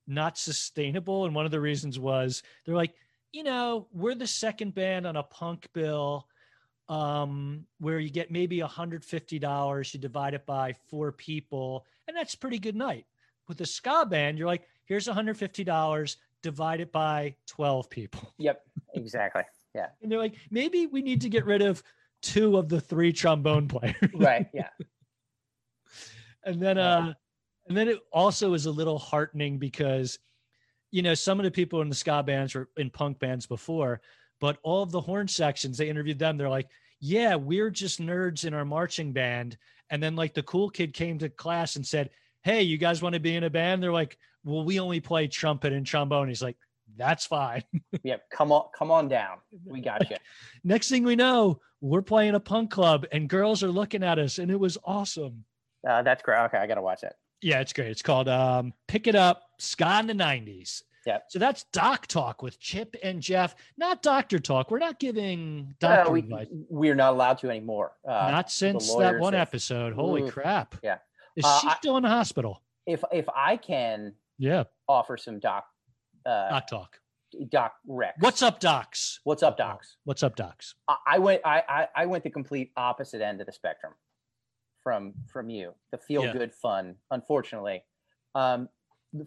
not 0.08 0.36
sustainable. 0.36 1.26
And 1.26 1.36
one 1.36 1.46
of 1.46 1.52
the 1.52 1.62
reasons 1.62 2.00
was 2.00 2.42
they're 2.66 2.76
like, 2.76 2.96
you 3.34 3.44
know, 3.44 3.88
we're 3.94 4.16
the 4.16 4.26
second 4.26 4.74
band 4.74 5.06
on 5.06 5.16
a 5.16 5.22
punk 5.22 5.68
bill 5.74 6.26
um, 6.90 7.68
where 7.78 8.00
you 8.00 8.10
get 8.10 8.32
maybe 8.32 8.58
$150, 8.58 9.94
you 9.94 10.00
divide 10.00 10.34
it 10.34 10.48
by 10.48 10.74
four 10.90 11.12
people, 11.12 11.86
and 12.08 12.18
that's 12.18 12.34
pretty 12.34 12.58
good 12.58 12.76
night. 12.76 13.06
With 13.48 13.62
a 13.62 13.66
ska 13.68 14.08
band, 14.10 14.40
you're 14.40 14.48
like, 14.48 14.64
here's 14.86 15.08
$150, 15.08 16.16
divide 16.42 16.82
it 16.82 16.92
by 16.92 17.36
12 17.46 17.92
people. 17.92 18.34
Yep. 18.40 18.64
Exactly. 18.96 19.44
Yeah. 19.76 19.90
and 20.02 20.12
they're 20.12 20.18
like, 20.18 20.34
maybe 20.50 20.88
we 20.88 21.04
need 21.04 21.22
to 21.22 21.30
get 21.30 21.46
rid 21.46 21.62
of 21.62 21.84
two 22.22 22.58
of 22.58 22.70
the 22.70 22.80
three 22.82 23.12
trombone 23.14 23.68
players. 23.70 23.96
Right. 24.14 24.48
Yeah. 24.54 24.70
and 26.46 26.62
then 26.62 26.78
uh 26.78 27.14
and 27.68 27.78
then 27.78 27.88
it 27.88 28.00
also 28.12 28.54
is 28.54 28.66
a 28.66 28.72
little 28.72 28.98
heartening 28.98 29.58
because 29.58 30.18
you 30.92 31.02
know 31.02 31.14
some 31.14 31.40
of 31.40 31.44
the 31.44 31.52
people 31.52 31.82
in 31.82 31.90
the 31.90 31.96
ska 31.96 32.24
bands 32.24 32.56
were 32.56 32.70
in 32.78 32.90
punk 32.90 33.20
bands 33.20 33.46
before 33.46 34.02
but 34.40 34.58
all 34.64 34.82
of 34.84 34.92
the 34.92 35.00
horn 35.02 35.28
sections 35.28 35.78
they 35.78 35.90
interviewed 35.90 36.20
them 36.20 36.38
they're 36.38 36.50
like 36.50 36.68
yeah 37.00 37.36
we're 37.36 37.70
just 37.70 38.02
nerds 38.02 38.46
in 38.46 38.54
our 38.54 38.66
marching 38.66 39.14
band 39.14 39.58
and 39.90 40.02
then 40.02 40.16
like 40.16 40.34
the 40.34 40.44
cool 40.44 40.70
kid 40.70 40.94
came 40.94 41.18
to 41.20 41.30
class 41.30 41.76
and 41.76 41.86
said 41.86 42.10
hey 42.44 42.62
you 42.64 42.78
guys 42.78 43.02
want 43.02 43.14
to 43.14 43.20
be 43.20 43.36
in 43.36 43.44
a 43.44 43.50
band 43.50 43.82
they're 43.82 43.92
like 43.92 44.18
well 44.44 44.64
we 44.66 44.80
only 44.80 45.00
play 45.00 45.28
trumpet 45.28 45.74
and 45.74 45.86
trombone 45.86 46.28
he's 46.28 46.42
like 46.44 46.58
that's 46.98 47.26
fine 47.26 47.64
Yep. 48.04 48.24
Come 48.32 48.52
on. 48.52 48.64
Come 48.78 48.92
on 48.92 49.08
down. 49.08 49.38
We 49.66 49.80
got 49.92 50.10
you. 50.10 50.18
next 50.64 50.90
thing 50.90 51.04
we 51.04 51.16
know 51.16 51.62
we're 51.82 52.02
playing 52.02 52.36
a 52.36 52.40
punk 52.40 52.70
club 52.72 53.06
and 53.12 53.28
girls 53.28 53.64
are 53.64 53.72
looking 53.72 54.04
at 54.04 54.20
us 54.20 54.38
and 54.40 54.50
it 54.52 54.60
was 54.60 54.78
awesome 54.86 55.44
Uh, 55.88 56.02
that's 56.04 56.22
great. 56.22 56.38
Okay, 56.46 56.58
I 56.60 56.68
gotta 56.68 56.82
watch 56.82 57.04
it. 57.04 57.14
Yeah, 57.42 57.60
it's 57.60 57.74
great. 57.74 57.90
It's 57.90 58.04
called 58.04 58.30
um, 58.30 58.72
Pick 58.88 59.08
It 59.08 59.16
Up, 59.16 59.42
Ska 59.58 59.98
in 60.02 60.06
the 60.08 60.14
90s. 60.14 60.84
Yeah. 61.08 61.18
So 61.30 61.40
that's 61.40 61.64
Doc 61.74 62.06
Talk 62.06 62.44
with 62.44 62.60
Chip 62.60 62.96
and 63.02 63.20
Jeff, 63.20 63.56
not 63.78 64.04
Doctor 64.04 64.38
Talk. 64.38 64.70
We're 64.70 64.78
not 64.78 65.00
giving 65.00 65.74
doctor 65.80 66.12
we, 66.12 66.20
advice. 66.20 66.46
we're 66.70 66.94
not 66.94 67.14
allowed 67.14 67.40
to 67.40 67.50
anymore. 67.50 67.94
Uh, 68.08 68.30
not 68.30 68.52
since 68.52 68.94
that 68.96 69.18
one 69.18 69.34
have- 69.34 69.48
episode. 69.48 69.94
Holy 69.94 70.30
crap. 70.30 70.76
yeah. 70.84 71.00
Is 71.36 71.44
Uh, 71.44 71.60
she 71.62 71.68
I- 71.70 71.76
still 71.78 71.98
in 71.98 72.04
the 72.04 72.10
hospital? 72.10 72.62
if 72.86 73.04
if 73.12 73.28
I 73.36 73.58
can 73.58 74.14
Yeah. 74.38 74.66
offer 74.88 75.18
some 75.18 75.40
doc, 75.40 75.66
uh, 76.28 76.50
Doc 76.50 76.68
Talk. 76.68 77.00
Doc 77.50 77.74
Rex. 77.88 78.18
What's 78.20 78.42
up, 78.42 78.60
Docs? 78.60 79.20
what's 79.24 79.44
up, 79.44 79.58
docs? 79.58 79.98
What's 80.06 80.24
up, 80.24 80.36
Docs? 80.36 80.76
I, 81.08 81.20
went 81.20 81.42
I, 81.46 81.64
I 81.68 81.88
I 81.96 82.06
went 82.06 82.24
the 82.24 82.30
complete 82.30 82.72
opposite 82.78 83.22
end 83.22 83.40
of 83.42 83.48
the 83.48 83.54
spectrum 83.54 83.94
from 84.84 85.14
from 85.28 85.50
you. 85.50 85.74
The 85.92 85.98
feel 85.98 86.24
Yeah. 86.26 86.34
good 86.34 86.54
fun, 86.54 86.96
unfortunately. 87.12 87.84
Um, 88.36 88.70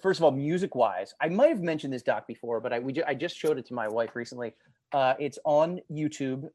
first 0.00 0.20
of 0.20 0.24
all, 0.24 0.30
music 0.30 0.74
wise, 0.74 1.14
I 1.20 1.28
might 1.28 1.48
have 1.50 1.60
mentioned 1.62 1.92
this 1.92 2.02
doc 2.02 2.26
before, 2.26 2.60
but 2.60 2.72
I 2.72 2.78
we 2.78 2.92
ju- 2.92 3.04
I 3.06 3.14
just 3.14 3.36
showed 3.36 3.58
it 3.58 3.66
to 3.66 3.74
my 3.74 3.88
wife 3.88 4.14
recently. 4.16 4.54
Uh, 4.92 5.14
it's 5.18 5.38
on 5.44 5.80
YouTube. 5.90 6.48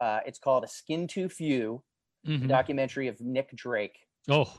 Uh, 0.00 0.20
it's 0.26 0.38
called 0.38 0.64
A 0.64 0.68
Skin 0.68 1.06
Too 1.06 1.28
Few, 1.28 1.82
Mhm. 2.26 2.48
documentary 2.48 3.08
of 3.08 3.20
Nick 3.20 3.54
Drake. 3.54 3.98
Oh, 4.28 4.52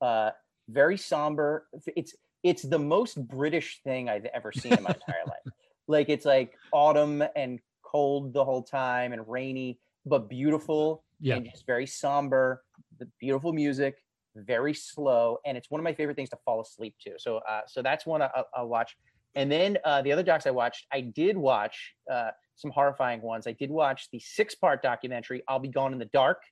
Uh, 0.00 0.30
very 0.68 0.96
somber. 0.96 1.68
It's 1.96 2.14
it's 2.42 2.62
the 2.62 2.78
most 2.78 3.24
British 3.28 3.80
thing 3.84 4.08
I've 4.08 4.24
ever 4.26 4.50
seen 4.50 4.72
in 4.72 4.82
my 4.82 4.90
entire 4.90 5.24
life. 5.26 5.52
Like 5.88 6.08
it's 6.08 6.24
like 6.24 6.54
autumn 6.72 7.22
and 7.36 7.58
cold 7.82 8.32
the 8.32 8.44
whole 8.44 8.62
time 8.62 9.12
and 9.12 9.26
rainy, 9.28 9.78
but 10.06 10.28
beautiful 10.28 11.04
yeah. 11.20 11.36
and 11.36 11.44
just 11.50 11.66
very 11.66 11.86
somber. 11.86 12.62
The 12.98 13.08
beautiful 13.20 13.52
music, 13.52 13.96
very 14.36 14.74
slow, 14.74 15.38
and 15.44 15.56
it's 15.56 15.70
one 15.70 15.80
of 15.80 15.84
my 15.84 15.92
favorite 15.94 16.14
things 16.16 16.30
to 16.30 16.38
fall 16.44 16.60
asleep 16.60 16.94
to. 17.02 17.12
So, 17.18 17.38
uh, 17.48 17.62
so 17.66 17.82
that's 17.82 18.06
one 18.06 18.22
I, 18.22 18.30
I'll, 18.34 18.48
I'll 18.54 18.68
watch. 18.68 18.96
And 19.34 19.50
then 19.50 19.78
uh, 19.84 20.02
the 20.02 20.12
other 20.12 20.22
docs 20.22 20.46
I 20.46 20.50
watched, 20.50 20.86
I 20.92 21.00
did 21.00 21.36
watch 21.36 21.94
uh, 22.10 22.30
some 22.54 22.70
horrifying 22.70 23.22
ones. 23.22 23.46
I 23.46 23.52
did 23.52 23.70
watch 23.70 24.08
the 24.12 24.20
six-part 24.20 24.82
documentary 24.82 25.42
"I'll 25.48 25.58
Be 25.58 25.68
Gone 25.68 25.92
in 25.92 25.98
the 25.98 26.04
Dark," 26.12 26.42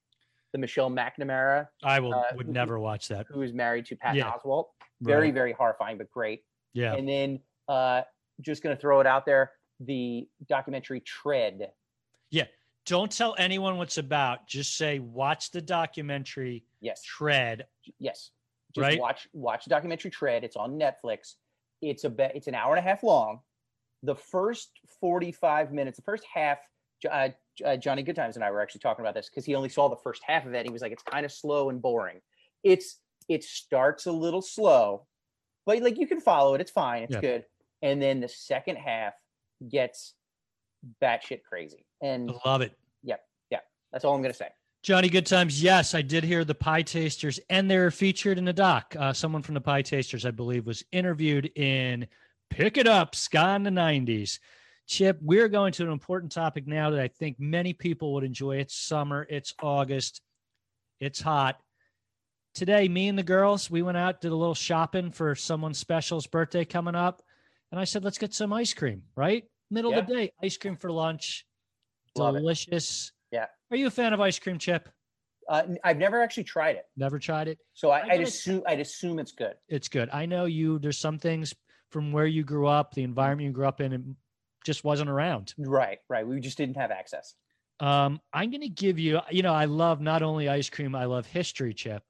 the 0.53 0.59
Michelle 0.59 0.91
McNamara, 0.91 1.69
I 1.85 2.01
will 2.01 2.15
uh, 2.15 2.25
would 2.37 2.47
who- 2.47 2.53
never 2.53 2.81
watch 2.81 3.09
that. 3.09 3.27
who 3.29 3.43
is 3.43 3.53
married 3.53 3.87
to 3.87 3.97
Pat 3.97 4.17
Yeah. 4.17 4.33
Oswalt. 4.33 4.65
Very, 5.03 5.27
Right. 5.27 5.35
very 5.35 5.53
horrifying, 5.53 5.97
but 5.99 6.11
great. 6.11 6.43
Yeah. 6.75 6.95
And 6.95 7.09
then 7.09 7.41
uh, 7.69 8.03
just 8.41 8.63
going 8.63 8.75
to 8.77 8.81
throw 8.81 9.01
it 9.01 9.07
out 9.07 9.25
there: 9.27 9.53
the 9.81 10.29
documentary 10.49 11.01
"Tread." 11.01 11.73
Yeah. 12.31 12.47
Don't 12.87 13.13
tell 13.13 13.35
anyone 13.39 13.77
what's 13.77 13.99
about. 13.99 14.47
Just 14.49 14.77
say, 14.77 14.99
watch 14.99 15.51
the 15.51 15.61
documentary 15.61 16.65
Yes, 16.81 17.03
Tread. 17.03 17.67
yes. 17.99 18.31
Just 18.75 18.83
Right. 18.83 18.99
watch 19.01 19.29
watch 19.33 19.65
the 19.65 19.71
documentary 19.71 20.11
Tread. 20.11 20.45
It's 20.45 20.57
on 20.57 20.79
Netflix. 20.79 21.35
It's 21.83 22.05
a 22.05 22.37
it's 22.37 22.47
an 22.47 22.55
hour 22.55 22.75
and 22.75 22.79
a 22.85 22.89
half 22.89 23.03
long. 23.03 23.41
The 24.03 24.15
first 24.15 24.71
forty 25.01 25.31
five 25.31 25.73
minutes, 25.73 25.97
the 25.99 26.03
first 26.03 26.25
half, 26.33 26.59
uh, 27.11 27.29
uh, 27.65 27.77
Johnny 27.77 28.03
Goodtimes 28.03 28.37
and 28.37 28.45
I 28.45 28.51
were 28.51 28.61
actually 28.63 28.81
talking 28.81 29.05
about 29.05 29.15
this 29.15 29.29
because 29.29 29.45
he 29.45 29.55
only 29.55 29.69
saw 29.69 29.89
the 29.89 29.97
first 29.97 30.23
half 30.27 30.47
of 30.47 30.55
it. 30.55 30.65
He 30.65 30.73
was 30.73 30.81
like, 30.83 30.93
it's 30.93 31.03
kind 31.03 31.27
of 31.27 31.33
slow 31.33 31.69
and 31.69 31.83
boring. 31.83 32.21
It's 32.63 32.99
it 33.29 33.45
starts 33.45 34.07
a 34.07 34.13
little 34.13 34.43
slow, 34.43 35.07
but 35.67 35.81
like 35.83 35.99
you 35.99 36.07
can 36.07 36.21
follow 36.21 36.55
it. 36.55 36.61
It's 36.63 36.71
fine. 36.71 37.03
It's 37.03 37.15
Yeah. 37.15 37.21
good. 37.21 37.45
And 37.83 38.01
then 38.01 38.21
the 38.21 38.29
second 38.29 38.77
half 38.77 39.15
gets 39.69 40.15
batshit 41.03 41.43
crazy, 41.43 41.87
and 42.03 42.31
I 42.31 42.49
love 42.49 42.63
it. 42.63 42.73
Yep, 43.03 43.21
yeah, 43.51 43.59
yeah. 43.59 43.61
That's 43.93 44.05
all 44.05 44.15
I'm 44.15 44.23
gonna 44.23 44.35
say. 44.35 44.49
Johnny 44.83 45.11
Good 45.11 45.27
Times. 45.27 45.63
Yes, 45.63 45.95
I 45.95 46.01
did 46.01 46.25
hear 46.25 46.43
the 46.43 46.55
Pietasters, 46.55 47.39
and 47.51 47.71
they're 47.71 47.91
featured 47.91 48.39
in 48.39 48.47
the 48.47 48.53
doc. 48.53 48.97
Uh, 48.99 49.13
someone 49.13 49.43
from 49.43 49.55
the 49.55 49.61
Pietasters, 49.61 50.25
I 50.25 50.31
believe, 50.31 50.67
was 50.67 50.83
interviewed 50.91 51.51
in 51.55 52.07
Pick 52.49 52.79
It 52.79 52.87
Up, 52.87 53.15
Ska 53.15 53.57
in 53.57 53.63
the 53.63 53.71
90s. 53.71 54.39
Chip, 54.87 55.19
we're 55.21 55.49
going 55.49 55.73
to 55.75 55.85
an 55.85 55.91
important 55.91 56.33
topic 56.33 56.67
now 56.67 56.91
that 56.91 57.01
I 57.01 57.09
think 57.09 57.39
many 57.39 57.75
people 57.75 58.15
would 58.15 58.25
enjoy. 58.25 58.57
It's 58.57 58.75
summer, 58.75 59.27
it's 59.29 59.55
August, 59.63 60.23
it's 60.99 61.21
hot. 61.21 61.61
Today, 62.55 62.89
me 62.89 63.09
and 63.09 63.19
the 63.19 63.23
girls, 63.23 63.71
we 63.71 63.83
went 63.83 63.99
out, 63.99 64.21
did 64.21 64.33
a 64.33 64.37
little 64.37 64.55
shopping 64.55 65.13
for 65.13 65.35
someone 65.35 65.75
special's 65.75 66.27
birthday 66.27 66.65
coming 66.65 66.95
up. 66.95 67.23
And 67.71 67.81
I 67.81 67.85
said, 67.85 68.05
let's 68.05 68.19
get 68.19 68.35
some 68.35 68.53
ice 68.53 68.75
cream, 68.75 69.03
right? 69.17 69.45
Middle 69.71 69.97
of 69.97 70.07
the 70.07 70.15
day, 70.15 70.33
ice 70.43 70.57
cream 70.57 70.77
for 70.77 70.91
lunch. 70.91 71.47
Love 72.17 72.35
it. 72.37 72.41
Delicious. 72.41 73.13
Yeah. 73.31 73.47
Are 73.71 73.77
you 73.77 73.87
a 73.87 73.91
fan 73.91 74.13
of 74.13 74.21
ice 74.21 74.39
cream, 74.39 74.59
Chip? 74.59 74.89
Uh, 75.49 75.63
I've 75.85 75.97
never 75.97 76.21
actually 76.23 76.45
tried 76.45 76.77
it, 76.77 76.85
Never 76.97 77.19
tried 77.19 77.49
it. 77.49 77.59
so 77.73 77.91
I 77.91 78.03
I'd 78.09 78.21
assume 78.21 78.63
I'd 78.67 78.79
assume 78.79 79.19
it's 79.19 79.33
good. 79.33 79.55
It's 79.69 79.89
good. 79.89 80.09
I 80.13 80.27
know 80.27 80.45
you. 80.45 80.79
There's 80.79 80.99
some 80.99 81.19
things 81.19 81.55
from 81.91 82.13
where 82.13 82.27
you 82.27 82.45
grew 82.45 82.69
up, 82.69 82.95
the 82.95 83.03
environment 83.03 83.47
you 83.47 83.53
grew 83.53 83.67
up 83.67 83.81
in, 83.81 83.93
it 83.93 84.01
just 84.65 84.85
wasn't 84.85 85.11
around. 85.11 85.55
Right, 85.59 85.99
right. 86.09 86.25
We 86.27 86.39
just 86.41 86.57
didn't 86.57 86.77
have 86.77 86.93
access. 86.93 87.35
Um, 87.81 88.21
I'm 88.33 88.51
going 88.51 88.61
to 88.61 88.69
give 88.69 88.99
you. 88.99 89.21
You 89.31 89.43
know, 89.43 89.55
I 89.55 89.65
love 89.65 90.01
not 90.01 90.23
only 90.23 90.49
ice 90.49 90.71
cream, 90.71 90.95
I 90.95 91.07
love 91.07 91.27
history, 91.27 91.75
Chip. 91.75 92.03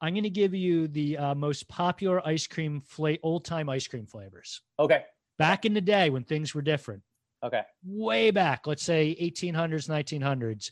I'm 0.00 0.12
going 0.14 0.24
to 0.24 0.30
give 0.30 0.54
you 0.54 0.88
the 0.88 1.16
uh, 1.16 1.34
most 1.34 1.68
popular 1.68 2.26
ice 2.26 2.46
cream 2.46 2.80
fla- 2.80 3.16
old 3.22 3.44
time 3.44 3.68
ice 3.68 3.86
cream 3.86 4.06
flavors 4.06 4.60
Okay, 4.78 5.04
back 5.38 5.64
in 5.64 5.72
the 5.74 5.80
day 5.80 6.10
when 6.10 6.24
things 6.24 6.54
were 6.54 6.62
different. 6.62 7.02
okay. 7.42 7.62
Way 7.84 8.30
back, 8.30 8.66
let's 8.66 8.82
say 8.82 9.16
1800s, 9.20 9.88
1900s. 9.88 10.70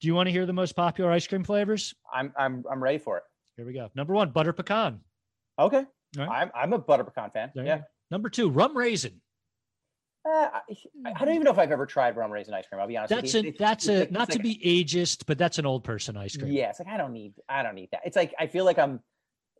Do 0.00 0.06
you 0.06 0.14
want 0.14 0.26
to 0.28 0.30
hear 0.32 0.46
the 0.46 0.52
most 0.52 0.76
popular 0.76 1.10
ice 1.10 1.26
cream 1.26 1.44
flavors? 1.44 1.94
I'm 2.12 2.32
I'm 2.36 2.64
I'm 2.70 2.82
ready 2.82 2.98
for 2.98 3.16
it. 3.16 3.22
Here 3.56 3.66
we 3.66 3.72
go. 3.72 3.90
Number 3.94 4.14
one, 4.14 4.30
butter 4.30 4.52
pecan. 4.52 5.00
Okay. 5.58 5.84
Right. 6.16 6.28
I'm 6.28 6.50
I'm 6.54 6.72
a 6.72 6.78
butter 6.78 7.04
pecan 7.04 7.30
fan. 7.30 7.50
There 7.54 7.64
yeah. 7.64 7.80
Number 8.10 8.28
two, 8.30 8.48
rum 8.48 8.76
raisin. 8.76 9.20
Uh, 10.28 10.50
I, 10.52 10.60
I 11.06 11.12
don't 11.12 11.28
hmm. 11.28 11.34
even 11.34 11.44
know 11.44 11.50
if 11.50 11.58
I've 11.58 11.72
ever 11.72 11.86
tried 11.86 12.16
rum 12.16 12.30
raisin 12.30 12.54
ice 12.54 12.66
cream. 12.66 12.80
I'll 12.80 12.86
be 12.88 12.96
honest. 12.96 13.10
That's 13.10 13.34
with 13.34 13.42
a 13.42 13.46
you. 13.46 13.48
It's- 13.50 13.58
that's 13.58 13.86
it's 13.86 13.96
a 13.96 14.00
like- 14.00 14.10
not 14.10 14.28
it's 14.28 14.36
to 14.36 14.42
be 14.42 14.60
ageist, 14.64 15.24
but 15.26 15.38
that's 15.38 15.58
an 15.58 15.66
old 15.66 15.84
person 15.84 16.16
ice 16.16 16.36
cream. 16.36 16.52
Yeah, 16.52 16.70
it's 16.70 16.78
like 16.78 16.88
I 16.88 16.96
don't 16.96 17.12
need 17.12 17.34
I 17.48 17.62
don't 17.62 17.74
need 17.74 17.88
that. 17.92 18.02
It's 18.04 18.16
like 18.16 18.34
I 18.38 18.46
feel 18.46 18.64
like 18.64 18.78
I'm 18.78 19.00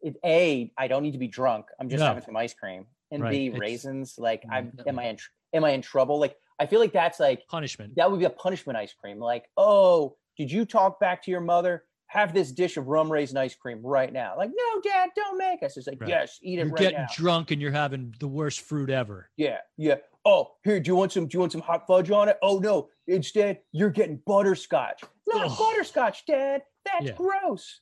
it, 0.02 0.16
a 0.24 0.72
I 0.76 0.88
don't 0.88 1.02
need 1.02 1.12
to 1.12 1.18
be 1.18 1.28
drunk. 1.28 1.66
I'm 1.80 1.88
just 1.88 2.00
No. 2.00 2.06
having 2.06 2.22
some 2.22 2.36
ice 2.36 2.54
cream. 2.54 2.86
And 3.10 3.22
Right, 3.22 3.30
B 3.30 3.50
raisins. 3.58 4.16
Like 4.18 4.44
I'm 4.50 4.72
No. 4.76 4.84
am 4.86 4.96
mm. 4.96 5.00
I 5.00 5.04
in 5.06 5.18
am 5.54 5.64
I 5.64 5.70
in 5.70 5.82
trouble? 5.82 6.18
Like 6.18 6.36
I 6.58 6.66
feel 6.66 6.80
like 6.80 6.92
that's 6.92 7.20
like 7.20 7.46
Punishment. 7.48 7.94
that 7.96 8.10
would 8.10 8.18
be 8.20 8.26
a 8.26 8.30
punishment 8.30 8.76
ice 8.76 8.92
cream. 8.92 9.18
Like 9.18 9.48
oh, 9.56 10.16
did 10.36 10.50
you 10.50 10.64
talk 10.64 11.00
back 11.00 11.22
to 11.24 11.30
your 11.30 11.40
mother? 11.40 11.84
Have 12.08 12.32
this 12.32 12.52
dish 12.52 12.78
of 12.78 12.86
rum 12.86 13.12
raisin 13.12 13.36
ice 13.36 13.54
cream 13.54 13.80
right 13.82 14.10
now. 14.12 14.34
Like 14.36 14.50
no, 14.50 14.80
Dad, 14.80 15.10
don't 15.14 15.36
make 15.36 15.62
us. 15.62 15.76
It's 15.76 15.86
like 15.86 16.00
Right. 16.00 16.08
yes, 16.08 16.38
eat 16.42 16.58
it 16.58 16.62
You're 16.62 16.72
right 16.72 16.78
getting 16.78 16.98
now. 17.00 17.06
drunk 17.14 17.50
and 17.50 17.60
you're 17.60 17.70
having 17.70 18.14
the 18.18 18.28
worst 18.28 18.60
fruit 18.60 18.88
ever. 18.90 19.30
Yeah, 19.36 19.58
yeah. 19.76 19.96
Oh, 20.28 20.50
here, 20.62 20.78
do 20.78 20.90
you 20.90 20.94
want 20.94 21.10
some? 21.12 21.26
Do 21.26 21.36
you 21.36 21.40
want 21.40 21.52
some 21.52 21.62
hot 21.62 21.86
fudge 21.86 22.10
on 22.10 22.28
it? 22.28 22.36
Oh 22.42 22.58
no, 22.58 22.90
instead 23.06 23.60
you're 23.72 23.88
getting 23.88 24.20
butterscotch. 24.26 25.02
Not 25.26 25.46
Ugh. 25.46 25.58
butterscotch, 25.58 26.26
Dad. 26.26 26.62
That's 26.84 27.06
Yeah. 27.06 27.12
gross. 27.12 27.80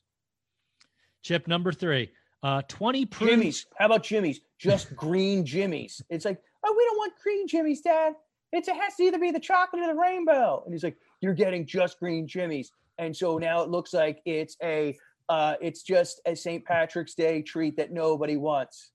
Chip 1.23 1.45
number 1.49 1.73
three, 1.73 2.09
uh, 2.43 2.61
20 2.69 3.05
prunes. 3.05 3.31
Jimmy's. 3.31 3.65
How 3.77 3.87
about 3.87 4.03
Jimmy's? 4.03 4.39
Just 4.57 4.95
green 4.95 5.45
Jimmy's. 5.45 6.01
It's 6.09 6.23
like, 6.23 6.41
oh, 6.63 6.73
we 6.77 6.85
don't 6.85 6.97
want 6.97 7.13
green 7.21 7.49
Jimmy's, 7.49 7.81
Dad. 7.81 8.13
It's, 8.53 8.69
it 8.69 8.77
has 8.77 8.95
to 8.95 9.03
either 9.03 9.19
be 9.19 9.31
the 9.31 9.41
chocolate 9.41 9.81
or 9.83 9.87
the 9.87 9.99
rainbow. 9.99 10.61
And 10.63 10.73
he's 10.73 10.85
like, 10.85 10.95
you're 11.19 11.33
getting 11.33 11.65
just 11.65 11.99
green 11.99 12.25
Jimmy's. 12.27 12.71
And 12.97 13.13
so 13.15 13.37
now 13.37 13.61
it 13.61 13.69
looks 13.69 13.93
like 13.93 14.21
it's 14.23 14.55
a, 14.63 14.97
uh, 15.27 15.55
it's 15.59 15.83
just 15.83 16.21
a 16.25 16.33
St. 16.33 16.63
Patrick's 16.63 17.13
Day 17.13 17.41
treat 17.41 17.75
that 17.75 17.91
nobody 17.91 18.37
wants. 18.37 18.91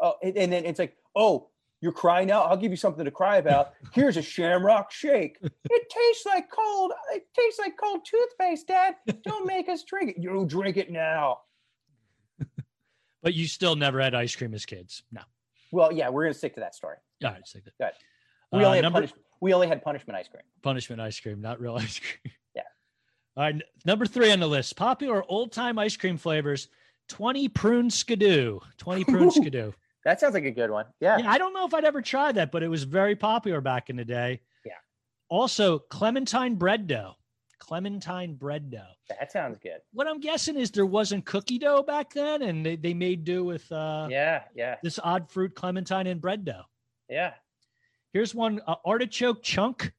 Oh, 0.00 0.14
and, 0.22 0.36
and 0.36 0.52
then 0.52 0.64
it's 0.64 0.78
like, 0.78 0.96
oh, 1.16 1.48
you're 1.80 1.92
crying 1.92 2.30
out. 2.30 2.46
I'll 2.46 2.56
give 2.56 2.70
you 2.72 2.76
something 2.76 3.04
to 3.04 3.10
cry 3.10 3.36
about. 3.36 3.74
Here's 3.92 4.16
a 4.16 4.22
Shamrock 4.22 4.90
Shake. 4.90 5.38
It 5.42 5.82
tastes 5.90 6.26
like 6.26 6.50
cold. 6.50 6.92
It 7.12 7.26
tastes 7.38 7.58
like 7.60 7.76
cold 7.76 8.04
toothpaste, 8.04 8.66
Dad. 8.66 8.96
Don't 9.22 9.46
make 9.46 9.68
us 9.68 9.84
drink 9.84 10.10
it. 10.10 10.16
You 10.22 10.44
drink 10.46 10.76
it 10.76 10.90
now. 10.90 11.38
But 13.22 13.34
you 13.34 13.48
still 13.48 13.74
never 13.74 14.00
had 14.00 14.14
ice 14.14 14.34
cream 14.36 14.54
as 14.54 14.64
kids. 14.64 15.02
No. 15.10 15.22
Well, 15.72 15.92
yeah, 15.92 16.08
we're 16.08 16.22
gonna 16.24 16.34
stick 16.34 16.54
to 16.54 16.60
that 16.60 16.74
story. 16.74 16.96
All 17.24 17.32
right, 17.32 17.46
stick 17.46 17.64
to 17.64 17.70
it. 17.80 17.94
We 18.52 18.62
Uh, 18.62 18.66
only 18.66 18.78
had 18.78 18.82
number 18.82 18.96
punish- 19.00 19.12
we 19.40 19.52
only 19.52 19.66
had 19.66 19.82
punishment 19.82 20.16
ice 20.16 20.28
cream. 20.28 20.44
punishment 20.62 21.00
ice 21.00 21.18
cream, 21.18 21.40
not 21.40 21.60
real 21.60 21.74
ice 21.76 21.98
cream. 21.98 22.32
Yeah. 22.54 22.62
All 23.36 23.42
right, 23.42 23.60
number 23.84 24.06
three 24.06 24.30
on 24.30 24.38
the 24.38 24.46
list: 24.46 24.76
popular 24.76 25.24
old-time 25.28 25.78
ice 25.80 25.96
cream 25.96 26.16
flavors. 26.16 26.68
20 27.08 27.48
prune 27.48 27.90
skidoo. 27.90 28.60
20 28.76 29.04
prune 29.04 29.30
skidoo. 29.32 29.72
That 30.08 30.18
sounds 30.20 30.32
like 30.32 30.44
a 30.46 30.50
good 30.50 30.70
one. 30.70 30.86
Yeah. 31.00 31.18
Yeah, 31.18 31.30
I 31.30 31.36
don't 31.36 31.52
know 31.52 31.66
if 31.66 31.74
I'd 31.74 31.84
ever 31.84 32.00
tried 32.00 32.36
that, 32.36 32.50
but 32.50 32.62
it 32.62 32.68
was 32.68 32.84
very 32.84 33.14
popular 33.14 33.60
back 33.60 33.90
in 33.90 33.96
the 33.96 34.06
day. 34.06 34.40
Yeah. 34.64 34.72
Also, 35.28 35.80
clementine 35.80 36.54
bread 36.54 36.86
dough. 36.86 37.12
Clementine 37.58 38.32
bread 38.34 38.70
dough. 38.70 38.94
That 39.10 39.30
sounds 39.30 39.58
good. 39.62 39.80
What 39.92 40.06
I'm 40.06 40.18
guessing 40.18 40.56
is 40.56 40.70
there 40.70 40.86
wasn't 40.86 41.26
cookie 41.26 41.58
dough 41.58 41.82
back 41.82 42.14
then, 42.14 42.40
and 42.40 42.64
they, 42.64 42.76
they 42.76 42.94
made 42.94 43.24
do 43.24 43.44
with 43.44 43.70
uh, 43.70 44.08
Yeah, 44.10 44.44
yeah, 44.54 44.76
this 44.82 44.98
odd 45.04 45.28
fruit 45.30 45.54
clementine 45.54 46.06
and 46.06 46.22
bread 46.22 46.42
dough. 46.46 46.62
yeah. 47.10 47.34
Here's 48.14 48.34
one 48.34 48.62
uh, 48.66 48.76
artichoke 48.86 49.42
chunk. 49.42 49.92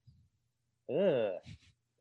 Ugh. 0.91 1.33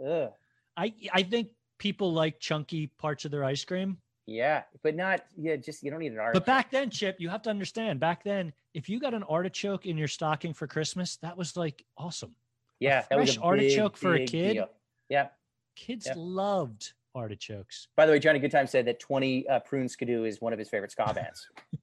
Ugh. 0.03 0.31
I 0.79 0.95
I 1.13 1.23
think 1.25 1.49
people 1.79 2.15
like 2.15 2.41
chunky 2.41 2.87
parts 2.99 3.27
of 3.27 3.31
their 3.31 3.45
ice 3.45 3.67
cream. 3.67 3.99
Yeah, 4.29 4.65
but 4.83 4.95
not 4.95 5.23
yeah. 5.39 5.57
Just 5.57 5.83
you 5.83 5.91
don't 5.91 6.01
need 6.01 6.13
an 6.13 6.19
art. 6.19 6.35
But 6.35 6.45
back 6.45 6.71
then, 6.71 6.91
Chip, 6.91 7.17
you 7.19 7.31
have 7.31 7.41
to 7.43 7.51
understand. 7.51 7.99
Back 7.99 8.23
then, 8.23 8.53
if 8.75 8.87
you 8.87 9.01
got 9.01 9.15
an 9.15 9.23
artichoke 9.23 9.87
in 9.87 9.97
your 9.97 10.07
stocking 10.07 10.53
for 10.53 10.67
Christmas, 10.67 11.17
that 11.23 11.35
was 11.35 11.57
like 11.57 11.83
awesome. 11.97 12.35
yeah, 12.79 13.05
that 13.09 13.19
was 13.19 13.31
fresh 13.31 13.39
a 13.39 13.41
artichoke 13.43 13.95
big, 13.95 13.99
for 13.99 14.15
a 14.17 14.27
kid? 14.27 14.53
deal. 14.53 14.69
Yeah. 15.09 15.29
Kids 15.77 16.05
Yep. 16.09 16.17
loved 16.19 16.93
artichokes. 17.15 17.89
By 17.97 18.05
the 18.05 18.13
way, 18.13 18.19
Johnny 18.19 18.39
Goodtime 18.39 18.69
said 18.69 18.85
that 18.85 19.01
Twenty 19.01 19.49
uh, 19.49 19.61
Prune 19.61 19.89
Skidoo 19.89 20.25
is 20.25 20.43
one 20.43 20.53
of 20.53 20.59
his 20.59 20.69
favorite 20.69 20.91
ska 20.91 21.11
bands. 21.15 21.49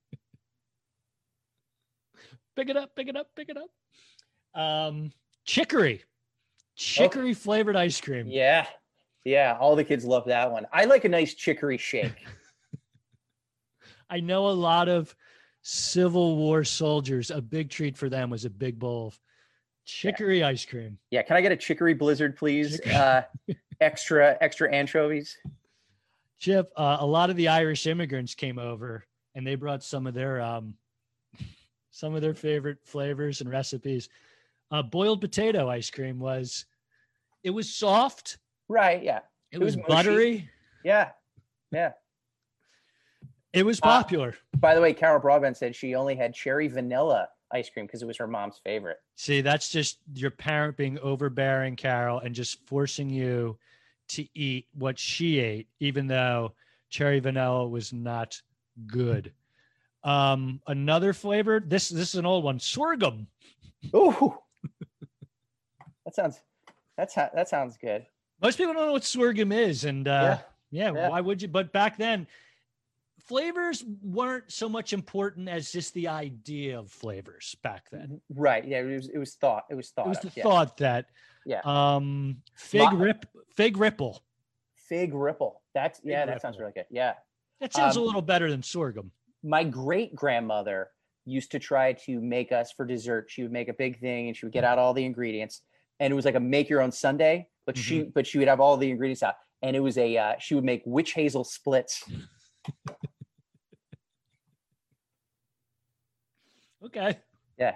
Pick 2.55 2.69
it 2.69 2.77
up, 2.77 2.95
pick 2.95 3.07
it 3.09 3.17
up, 3.17 3.27
pick 3.35 3.49
it 3.49 3.57
up. 3.57 4.59
Um, 4.61 5.11
chicory, 5.45 6.03
chicory 6.75 7.33
flavored 7.33 7.75
ice 7.75 7.99
cream. 7.99 8.27
yeah, 8.27 8.65
yeah. 9.25 9.57
All 9.59 9.75
the 9.75 9.83
kids 9.83 10.05
love 10.05 10.25
that 10.25 10.51
one. 10.51 10.65
I 10.71 10.85
like 10.85 11.03
a 11.03 11.09
nice 11.09 11.33
chicory 11.33 11.77
shake. 11.77 12.25
I 14.09 14.19
know 14.19 14.47
a 14.47 14.51
lot 14.51 14.87
of 14.87 15.13
Civil 15.63 16.37
War 16.37 16.63
soldiers. 16.63 17.31
A 17.31 17.41
big 17.41 17.69
treat 17.69 17.97
for 17.97 18.07
them 18.07 18.29
was 18.29 18.45
a 18.45 18.49
big 18.49 18.79
bowl 18.79 19.07
of 19.07 19.19
chicory 19.83 20.43
ice 20.43 20.63
cream. 20.63 20.99
Yeah, 21.09 21.23
can 21.23 21.35
I 21.35 21.41
get 21.41 21.51
a 21.51 21.57
chicory 21.57 21.95
blizzard, 21.95 22.37
please? 22.37 22.79
Uh, 22.81 23.23
extra, 23.81 24.37
extra 24.41 24.71
anchovies. 24.71 25.37
Chip, 26.39 26.71
uh, 26.77 26.97
a 26.99 27.05
lot 27.05 27.29
of 27.29 27.35
the 27.35 27.47
Irish 27.47 27.87
immigrants 27.87 28.35
came 28.35 28.59
over 28.59 29.05
and 29.33 29.45
they 29.45 29.55
brought 29.55 29.83
some 29.83 30.07
of 30.07 30.13
their 30.13 30.41
um, 30.41 30.75
some 31.91 32.15
of 32.15 32.21
their 32.21 32.33
favorite 32.33 32.77
flavors 32.83 33.41
and 33.41 33.49
recipes. 33.49 34.09
Uh, 34.71 34.81
boiled 34.81 35.21
potato 35.21 35.69
ice 35.69 35.89
cream 35.89 36.19
was 36.19 36.65
it 37.43 37.51
was 37.51 37.73
soft, 37.73 38.37
Right. 38.67 39.03
Yeah. 39.03 39.19
it, 39.51 39.57
It 39.57 39.59
was, 39.59 39.77
was 39.77 39.85
buttery, 39.87 40.49
Yeah. 40.83 41.11
Yeah. 41.71 41.93
it 43.53 43.63
was 43.65 43.79
Uh, 43.79 43.85
popular. 43.87 44.35
By 44.57 44.75
the 44.75 44.81
way, 44.81 44.93
Carol 44.93 45.19
Broadbent 45.19 45.57
said 45.57 45.75
she 45.75 45.95
only 45.95 46.15
had 46.15 46.33
cherry 46.33 46.67
vanilla 46.67 47.29
ice 47.51 47.69
cream 47.69 47.85
because 47.85 48.01
it 48.01 48.05
was 48.05 48.17
her 48.17 48.27
mom's 48.27 48.59
favorite. 48.63 48.97
See, 49.15 49.41
that's 49.41 49.69
just 49.69 49.99
your 50.13 50.31
parent 50.31 50.77
being 50.77 50.97
overbearing, 50.99 51.75
Carol, 51.75 52.19
and 52.19 52.33
just 52.33 52.59
forcing 52.65 53.09
you 53.09 53.57
to 54.09 54.27
eat 54.37 54.67
what 54.73 54.97
she 54.99 55.39
ate, 55.39 55.67
even 55.79 56.07
though 56.07 56.53
cherry 56.89 57.19
vanilla 57.19 57.67
was 57.67 57.93
not 57.93 58.39
good. 58.87 59.31
Um, 60.03 60.61
another 60.67 61.13
flavor. 61.13 61.59
This 61.59 61.89
this 61.89 62.09
is 62.09 62.15
an 62.15 62.25
old 62.25 62.43
one. 62.43 62.59
Sorghum. 62.59 63.27
Ooh. 63.95 64.37
that 66.05 66.13
sounds 66.13 66.41
that's 66.97 67.15
that 67.15 67.49
sounds 67.49 67.77
good. 67.77 68.05
Most 68.45 68.57
people 68.59 68.75
don't 68.75 68.85
know 68.85 68.91
what 68.91 69.03
sorghum 69.03 69.51
is, 69.51 69.85
and 69.85 70.07
uh, 70.07 70.37
yeah, 70.69 70.91
Yeah. 70.93 71.09
why 71.09 71.19
would 71.19 71.41
you? 71.41 71.47
But 71.47 71.73
back 71.73 71.97
then, 71.97 72.27
flavors 73.19 73.83
weren't 74.03 74.51
so 74.51 74.69
much 74.69 74.93
important 74.93 75.49
as 75.49 75.71
just 75.71 75.95
the 75.95 76.09
idea 76.09 76.77
of 76.77 76.91
flavors 76.91 77.55
back 77.63 77.89
then. 77.89 78.21
Right. 78.29 78.63
Yeah, 78.63 78.81
it 78.81 78.95
was 78.95 79.09
it 79.09 79.17
was 79.17 79.33
thought. 79.33 79.63
It 79.71 79.73
was 79.73 79.89
thought. 79.89 80.05
It 80.05 80.09
was 80.09 80.19
the 80.19 80.27
of, 80.27 80.37
yeah. 80.37 80.43
thought 80.43 80.77
that 80.77 81.07
Yeah. 81.43 81.61
um, 81.65 82.43
fig 82.53 82.81
My- 82.83 82.93
rip, 82.93 83.25
fig 83.55 83.77
ripple. 83.77 84.21
Fig 84.75 85.15
ripple. 85.15 85.63
That's 85.73 85.99
Fig 86.01 86.11
yeah, 86.11 86.27
that 86.27 86.39
sounds 86.43 86.59
really 86.59 86.73
good. 86.73 86.85
Yeah. 86.91 87.13
That 87.61 87.73
sounds 87.73 87.97
a 87.97 87.99
Um, 87.99 88.05
little 88.05 88.21
better 88.21 88.51
than 88.51 88.61
sorghum. 88.61 89.11
My 89.41 89.63
great 89.63 90.13
grandmother 90.13 90.91
used 91.25 91.49
to 91.53 91.57
try 91.59 91.93
to 91.93 92.21
make 92.21 92.51
us 92.51 92.71
for 92.71 92.85
dessert. 92.85 93.25
She 93.31 93.41
would 93.41 93.51
make 93.51 93.69
a 93.69 93.73
big 93.73 93.99
thing 93.99 94.27
and 94.27 94.37
she 94.37 94.45
would 94.45 94.53
get 94.53 94.63
out 94.63 94.77
all 94.77 94.93
the 94.93 95.03
ingredients. 95.03 95.61
And 95.99 96.11
it 96.11 96.15
was 96.15 96.25
like 96.25 96.35
a 96.35 96.39
make 96.39 96.69
your 96.69 96.81
own 96.81 96.91
Sunday, 96.91 97.47
but 97.65 97.77
she 97.77 97.99
Mm-hmm. 98.01 98.09
but 98.13 98.25
she 98.27 98.37
would 98.37 98.47
have 98.47 98.59
all 98.59 98.77
the 98.77 98.89
ingredients 98.89 99.23
out. 99.23 99.35
And 99.61 99.75
it 99.75 99.79
was 99.79 99.97
a 99.97 100.17
uh, 100.17 100.33
she 100.39 100.53
would 100.55 100.63
make 100.63 100.83
witch 100.85 101.13
hazel 101.13 101.43
splits. 101.43 102.03
Okay. 106.85 107.17
Yeah, 107.57 107.75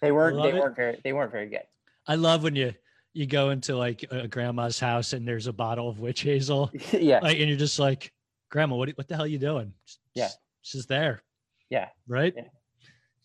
they 0.00 0.12
weren't 0.12 0.40
they 0.42 0.50
it. 0.50 0.54
weren't 0.54 0.76
very 0.76 1.00
they 1.04 1.12
weren't 1.12 1.32
very 1.32 1.48
good. 1.48 1.62
I 2.06 2.14
love 2.14 2.42
when 2.42 2.54
you 2.56 2.72
you 3.12 3.26
go 3.26 3.50
into 3.50 3.76
like 3.76 4.04
a 4.10 4.26
grandma's 4.28 4.78
house 4.78 5.12
and 5.12 5.26
there's 5.26 5.46
a 5.46 5.52
bottle 5.52 5.88
of 5.88 5.98
witch 5.98 6.22
hazel, 6.22 6.70
yeah. 6.92 7.18
like, 7.20 7.38
and 7.38 7.48
you're 7.48 7.58
just 7.58 7.78
like, 7.78 8.12
Grandma, 8.50 8.76
what 8.76 8.88
what 8.90 9.08
the 9.08 9.14
hell 9.16 9.24
are 9.24 9.28
you 9.28 9.38
doing? 9.38 9.72
Yeah. 10.14 10.28
she's 10.62 10.86
there. 10.86 11.22
Yeah. 11.70 11.88
Right. 12.06 12.32
Yeah. 12.36 12.44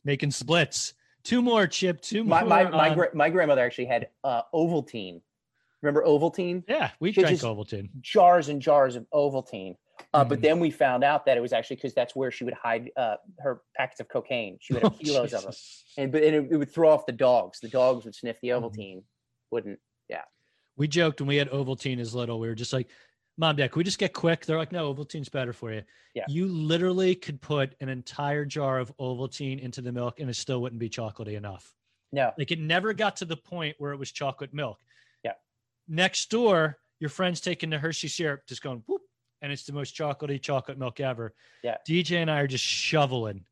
Making 0.03 0.32
splits. 0.32 0.95
Two 1.24 1.41
more, 1.41 1.66
Chip. 1.68 2.01
Two 2.01 2.24
my 2.26 2.41
more. 2.41 2.49
my 2.49 2.64
my, 2.70 2.89
on- 2.89 2.95
gra- 2.95 3.16
my 3.16 3.30
grandmother 3.30 3.61
actually 3.61 3.86
had 3.86 4.09
uh, 4.24 4.41
Ovaltine. 4.53 5.22
Remember 5.84 6.03
Ovaltine? 6.03 6.63
yeah, 6.67 6.91
we 7.01 7.09
Which 7.09 7.15
drank 7.17 7.39
Ovaltine. 7.41 7.89
Jars 8.01 8.47
and 8.49 8.61
jars 8.61 8.95
of 8.95 9.05
Ovaltine. 9.13 9.75
Uh, 10.13 10.23
But 10.23 10.39
Mhm. 10.39 10.41
then 10.41 10.59
we 10.61 10.71
found 10.71 11.03
out 11.03 11.25
that 11.25 11.38
it 11.38 11.41
was 11.41 11.51
actually 11.53 11.75
because 11.75 11.93
that's 11.93 12.15
where 12.15 12.31
she 12.31 12.45
would 12.45 12.53
hide 12.53 12.89
uh, 12.95 13.17
her 13.39 13.61
packets 13.75 13.99
of 13.99 14.07
cocaine. 14.07 14.57
She 14.61 14.73
would 14.73 14.81
have 14.84 14.93
Oh, 14.95 14.97
kilos 15.03 15.34
of 15.34 15.43
them, 15.43 15.53
and 15.97 16.11
but 16.11 16.23
and 16.23 16.36
it, 16.36 16.51
it 16.53 16.57
would 16.57 16.71
throw 16.71 16.89
off 16.89 17.05
the 17.05 17.11
dogs. 17.11 17.59
The 17.59 17.67
dogs 17.67 18.05
would 18.05 18.15
sniff 18.15 18.38
the 18.41 18.49
Mhm. 18.49 18.61
Ovaltine, 18.61 19.03
wouldn't. 19.51 19.79
Yeah. 20.09 20.23
We 20.77 20.88
joked 20.88 21.19
when 21.21 21.27
we 21.27 21.36
had 21.36 21.49
Ovaltine 21.49 21.99
as 21.99 22.15
little. 22.15 22.39
We 22.39 22.47
were 22.47 22.55
just 22.55 22.73
like, 22.73 22.88
Mom, 23.38 23.55
Dad, 23.57 23.71
can 23.71 23.79
we 23.79 23.84
just 23.84 23.99
get 23.99 24.13
quick? 24.13 24.45
They're 24.45 24.57
like, 24.57 24.71
No, 24.71 24.93
Ovaltine's 24.93 25.29
better 25.29 25.51
for 25.53 25.71
you. 25.73 25.84
Yeah. 26.15 26.25
You 26.29 26.47
literally 26.47 27.13
could 27.13 27.41
put 27.41 27.75
an 27.81 27.89
entire 27.89 28.45
jar 28.45 28.79
of 28.79 28.95
Ovaltine 28.97 29.59
into 29.59 29.81
the 29.81 29.91
milk 29.91 30.19
and 30.21 30.29
it 30.29 30.36
still 30.36 30.61
wouldn't 30.61 30.79
be 30.79 30.89
chocolatey 30.89 31.34
enough. 31.36 31.75
No. 32.11 32.31
Like 32.38 32.51
it 32.51 32.59
never 32.59 32.93
got 32.93 33.17
to 33.17 33.25
the 33.25 33.38
point 33.38 33.75
where 33.79 33.91
it 33.91 33.97
was 33.97 34.11
chocolate 34.11 34.53
milk. 34.53 34.79
Next 35.88 36.29
door, 36.29 36.77
your 36.99 37.09
friend's 37.09 37.41
taking 37.41 37.69
the 37.69 37.77
Hershey 37.77 38.07
syrup, 38.07 38.41
just 38.47 38.61
going 38.63 38.84
whoop, 38.88 39.01
and 39.41 39.51
it's 39.51 39.63
the 39.63 39.73
most 39.73 39.95
chocolatey 39.95 40.41
chocolate 40.41 40.77
milk 40.77 40.99
ever. 40.99 41.34
Yeah. 41.63 41.77
DJ 41.88 42.17
and 42.21 42.31
I 42.31 42.39
are 42.39 42.47
just 42.47 42.63
shoveling 42.63 43.43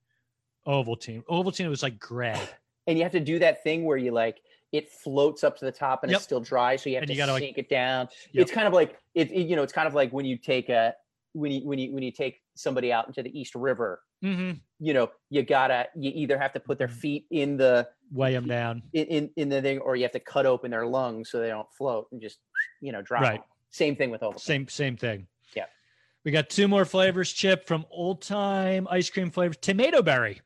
Ovaltine. 0.67 1.23
Ovaltine 1.25 1.69
was 1.69 1.83
like 1.83 1.99
gray. 1.99 2.39
and 2.87 2.97
you 2.97 3.03
have 3.03 3.11
to 3.13 3.19
do 3.19 3.39
that 3.39 3.63
thing 3.63 3.83
where 3.83 3.97
you 3.97 4.11
like 4.11 4.41
it 4.71 4.89
floats 4.89 5.43
up 5.43 5.57
to 5.57 5.65
the 5.65 5.71
top 5.71 6.03
and 6.03 6.11
Yep. 6.11 6.17
it's 6.17 6.23
still 6.23 6.39
dry, 6.39 6.77
so 6.77 6.89
you 6.89 6.95
have 6.95 7.03
And 7.03 7.07
to 7.09 7.13
you 7.13 7.17
gotta, 7.17 7.33
like- 7.33 7.41
sink 7.43 7.57
it 7.57 7.69
down. 7.69 8.07
Yep. 8.31 8.41
It's 8.43 8.51
kind 8.51 8.67
of 8.67 8.73
like 8.73 8.97
it, 9.15 9.29
it- 9.31 9.47
You 9.47 9.55
know, 9.57 9.63
it's 9.63 9.73
kind 9.73 9.87
of 9.87 9.93
like 9.93 10.11
when 10.13 10.25
you 10.25 10.37
take 10.37 10.69
a 10.69 10.95
when 11.33 11.51
you 11.51 11.65
when 11.67 11.79
you 11.79 11.93
when 11.93 12.03
you 12.03 12.11
take 12.11 12.41
somebody 12.55 12.91
out 12.91 13.07
into 13.07 13.23
the 13.23 13.37
East 13.39 13.55
River. 13.55 14.01
hmm 14.21 14.51
You 14.79 14.93
know, 14.93 15.11
you 15.29 15.43
gotta 15.43 15.87
you 15.95 16.11
either 16.13 16.37
have 16.37 16.53
to 16.53 16.59
put 16.59 16.77
their 16.77 16.87
Mhm. 16.87 16.91
feet 16.99 17.25
in 17.31 17.57
the 17.57 17.87
Weigh 18.11 18.33
them 18.33 18.47
down. 18.47 18.83
in, 18.93 19.05
in 19.07 19.29
in 19.37 19.49
the 19.49 19.61
thing, 19.61 19.79
or 19.79 19.95
you 19.95 20.03
have 20.03 20.11
to 20.11 20.19
cut 20.19 20.45
open 20.45 20.71
their 20.71 20.85
lungs 20.85 21.29
so 21.29 21.39
they 21.39 21.47
don't 21.49 21.71
float 21.77 22.07
and 22.11 22.21
just 22.21 22.39
you 22.81 22.91
know 22.91 23.01
drop. 23.01 23.21
Right. 23.23 23.39
them. 23.39 23.43
Same 23.69 23.95
thing 23.95 24.09
with 24.11 24.21
Ovaltine. 24.21 24.39
Same 24.39 24.67
same 24.67 24.97
thing. 24.97 25.27
Yeah. 25.55 25.65
We 26.23 26.31
got 26.31 26.49
two 26.49 26.67
more 26.67 26.85
flavors, 26.85 27.31
Chip, 27.31 27.65
from 27.67 27.85
old 27.89 28.21
time 28.21 28.87
ice 28.89 29.09
cream 29.09 29.31
flavors. 29.31 29.57
Tomato 29.57 30.01
berry. 30.01 30.41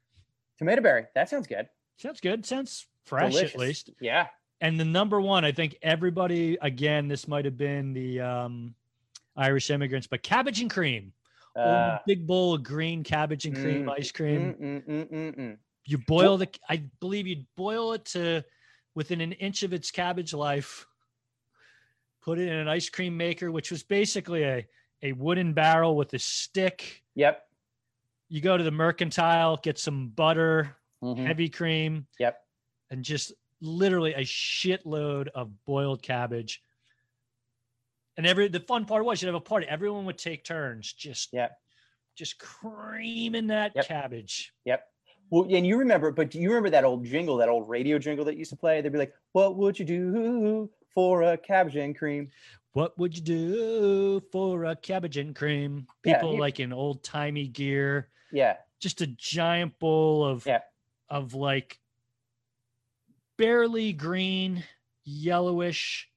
Tomato 0.58 0.82
berry. 0.82 1.06
That 1.16 1.28
sounds 1.30 1.48
good. 1.48 1.68
Sounds 1.98 2.22
good. 2.22 2.46
Sounds 2.46 2.88
fresh 3.04 3.32
Delicious. 3.34 3.54
at 3.56 3.60
least. 3.60 3.90
Yeah. 4.00 4.28
And 4.62 4.80
the 4.80 4.86
number 4.86 5.20
one, 5.20 5.44
I 5.44 5.52
think 5.52 5.78
everybody 5.82 6.58
again, 6.62 7.08
this 7.08 7.28
might 7.28 7.46
have 7.46 7.58
been 7.58 7.94
the 7.94 8.22
um 8.22 8.76
Irish 9.36 9.70
immigrants, 9.70 10.08
but 10.08 10.24
cabbage 10.24 10.62
and 10.62 10.70
cream. 10.70 11.12
Uh, 11.56 12.00
big 12.06 12.28
bowl 12.28 12.54
of 12.54 12.64
green 12.64 13.04
cabbage 13.04 13.46
and 13.46 13.56
cream 13.56 13.86
Mm, 13.86 13.98
ice 13.98 14.12
cream. 14.12 14.54
mm, 14.54 14.60
mm, 14.60 14.86
mm, 14.88 15.12
mm, 15.12 15.36
mm. 15.40 15.58
You 15.86 16.00
boil 16.00 16.38
the 16.38 16.50
I 16.68 16.84
believe 17.00 17.28
you'd 17.28 17.46
boil 17.56 17.94
it 17.94 18.06
to 18.06 18.44
within 18.96 19.22
an 19.22 19.32
inch 19.34 19.64
of 19.64 19.72
its 19.72 19.92
cabbage 19.92 20.34
life. 20.34 20.86
Put 22.22 22.40
it 22.40 22.48
in 22.48 22.54
an 22.56 22.68
ice 22.68 22.90
cream 22.90 23.16
maker, 23.16 23.52
which 23.52 23.72
was 23.72 23.84
basically 23.84 24.44
a, 24.44 24.68
a 25.04 25.12
wooden 25.14 25.54
barrel 25.54 25.96
with 25.96 26.14
a 26.14 26.20
stick. 26.20 27.04
Yep. 27.14 27.48
You 28.30 28.42
go 28.42 28.58
to 28.58 28.64
the 28.64 28.72
mercantile, 28.72 29.58
get 29.58 29.78
some 29.78 30.10
butter, 30.10 30.76
Mhm. 31.04 31.26
heavy 31.26 31.50
cream, 31.50 32.08
Yep. 32.20 32.44
and 32.90 33.06
just 33.06 33.32
literally 33.62 34.14
a 34.16 34.22
shitload 34.22 35.28
of 35.30 35.64
boiled 35.66 36.02
cabbage. 36.02 36.64
And 38.18 38.26
every 38.26 38.48
the 38.48 38.60
fun 38.60 38.86
part 38.86 39.04
was 39.06 39.22
you'd 39.22 39.28
have 39.28 39.36
a 39.36 39.42
party. 39.42 39.68
Everyone 39.68 40.06
would 40.06 40.18
take 40.18 40.44
turns 40.44 40.92
just 40.94 41.34
yeah, 41.34 41.50
just 42.16 42.40
creaming 42.40 43.48
that 43.48 43.74
Yep. 43.76 43.88
cabbage. 43.88 44.54
Yep. 44.66 44.88
Well, 45.32 45.48
and 45.50 45.66
you 45.66 45.78
remember, 45.78 46.12
but 46.12 46.30
do 46.32 46.40
you 46.40 46.50
remember 46.50 46.70
that 46.70 46.84
old 46.86 47.04
jingle, 47.04 47.38
that 47.38 47.50
old 47.50 47.68
radio 47.68 47.98
jingle 47.98 48.24
that 48.26 48.38
used 48.38 48.52
to 48.52 48.56
play? 48.56 48.80
They'd 48.82 48.92
be 48.92 49.00
like, 49.00 49.14
"What 49.34 49.58
would 49.58 49.78
you 49.80 49.86
do 49.86 50.72
for 50.94 51.24
a 51.24 51.38
cabbage 51.38 51.76
and 51.76 51.98
cream?" 51.98 52.32
What 52.74 52.98
would 53.00 53.16
you 53.18 53.24
do 53.24 54.20
for 54.32 54.66
a 54.66 54.76
cabbage 54.76 55.18
and 55.18 55.36
cream? 55.36 55.88
People 56.04 56.34
you- 56.34 56.40
like 56.40 56.60
in 56.60 56.72
old 56.74 57.04
timey 57.04 57.48
gear, 57.48 58.12
Yeah, 58.32 58.58
just 58.80 59.02
a 59.02 59.08
giant 59.08 59.80
bowl 59.80 60.24
of 60.26 60.46
Yeah. 60.46 60.62
of 61.10 61.34
like 61.34 61.80
barely 63.38 63.94
green, 63.94 64.64
yellowish, 65.04 66.10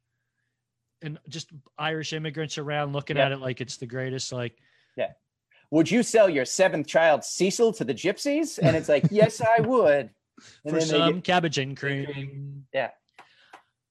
and 1.02 1.18
just 1.28 1.50
Irish 1.78 2.12
immigrants 2.12 2.58
around 2.58 2.92
looking 2.92 3.16
Yeah. 3.16 3.26
at 3.26 3.32
it 3.32 3.38
like 3.40 3.60
it's 3.60 3.76
the 3.76 3.86
greatest. 3.86 4.32
Like, 4.32 4.56
yeah. 4.96 5.12
would 5.70 5.90
you 5.90 6.02
sell 6.02 6.28
your 6.28 6.44
seventh 6.44 6.86
child 6.86 7.24
Cecil 7.24 7.72
to 7.74 7.84
the 7.84 7.94
gypsies? 7.94 8.58
And 8.60 8.76
it's 8.76 8.88
like, 8.88 9.04
yes, 9.10 9.40
I 9.40 9.60
would. 9.66 10.10
And 10.64 10.74
for 10.74 10.78
then 10.78 10.80
some 10.88 11.14
get- 11.16 11.24
cabbage 11.24 11.58
and 11.58 11.76
cream. 11.76 12.06
cream. 12.06 12.66
Yeah. 12.72 12.90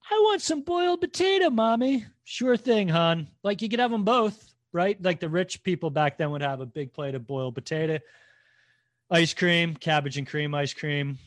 I 0.09 0.19
want 0.23 0.41
some 0.41 0.61
boiled 0.61 1.01
potato, 1.01 1.49
mommy. 1.49 2.05
Sure 2.23 2.55
thing, 2.55 2.87
hon. 2.87 3.27
Like 3.43 3.61
you 3.61 3.67
could 3.67 3.79
have 3.79 3.91
them 3.91 4.05
both, 4.05 4.53
right? 4.71 5.01
Like 5.03 5.19
the 5.19 5.27
rich 5.29 5.63
people 5.63 5.89
back 5.89 6.17
then 6.17 6.31
would 6.31 6.41
have 6.41 6.61
a 6.61 6.65
big 6.65 6.93
plate 6.93 7.13
of 7.15 7.27
boiled 7.27 7.55
potato, 7.55 7.99
ice 9.11 9.33
cream, 9.33 9.75
cabbage 9.75 10.17
and 10.17 10.25
cream 10.25 10.53
ice 10.55 10.73
cream. 10.73 11.17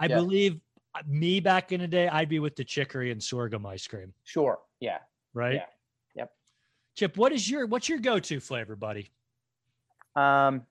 I 0.00 0.06
Yeah. 0.06 0.16
believe 0.16 0.60
uh, 0.96 1.02
me 1.06 1.38
back 1.38 1.70
in 1.70 1.80
the 1.80 1.86
day, 1.86 2.08
I'd 2.08 2.28
be 2.28 2.40
with 2.40 2.56
the 2.56 2.64
chicory 2.64 3.12
and 3.12 3.22
sorghum 3.22 3.64
ice 3.66 3.86
cream, 3.86 4.12
sure, 4.24 4.58
yeah. 4.80 4.98
right? 5.34 5.54
Yeah. 5.54 5.64
Yep. 6.14 6.32
Chip, 6.96 7.16
what 7.16 7.32
is 7.32 7.48
your 7.48 7.66
what's 7.66 7.88
your 7.88 7.98
go-to 7.98 8.40
flavor, 8.40 8.76
buddy? 8.76 9.10
Um, 10.16 10.62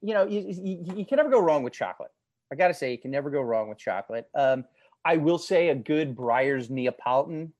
you 0.00 0.14
know, 0.14 0.26
you, 0.26 0.40
you, 0.48 0.94
you 0.96 1.06
can 1.06 1.16
never 1.16 1.30
go 1.30 1.40
wrong 1.40 1.62
with 1.62 1.72
chocolate. 1.72 2.10
I 2.52 2.56
got 2.56 2.68
to 2.68 2.74
say, 2.74 2.92
you 2.92 2.98
can 2.98 3.10
never 3.10 3.30
go 3.30 3.40
wrong 3.40 3.68
with 3.68 3.78
chocolate. 3.78 4.28
Um, 4.34 4.64
I 5.04 5.16
will 5.16 5.38
say 5.38 5.68
a 5.68 5.74
good 5.74 6.16
Breyers 6.16 6.70
Neapolitan. 6.70 7.52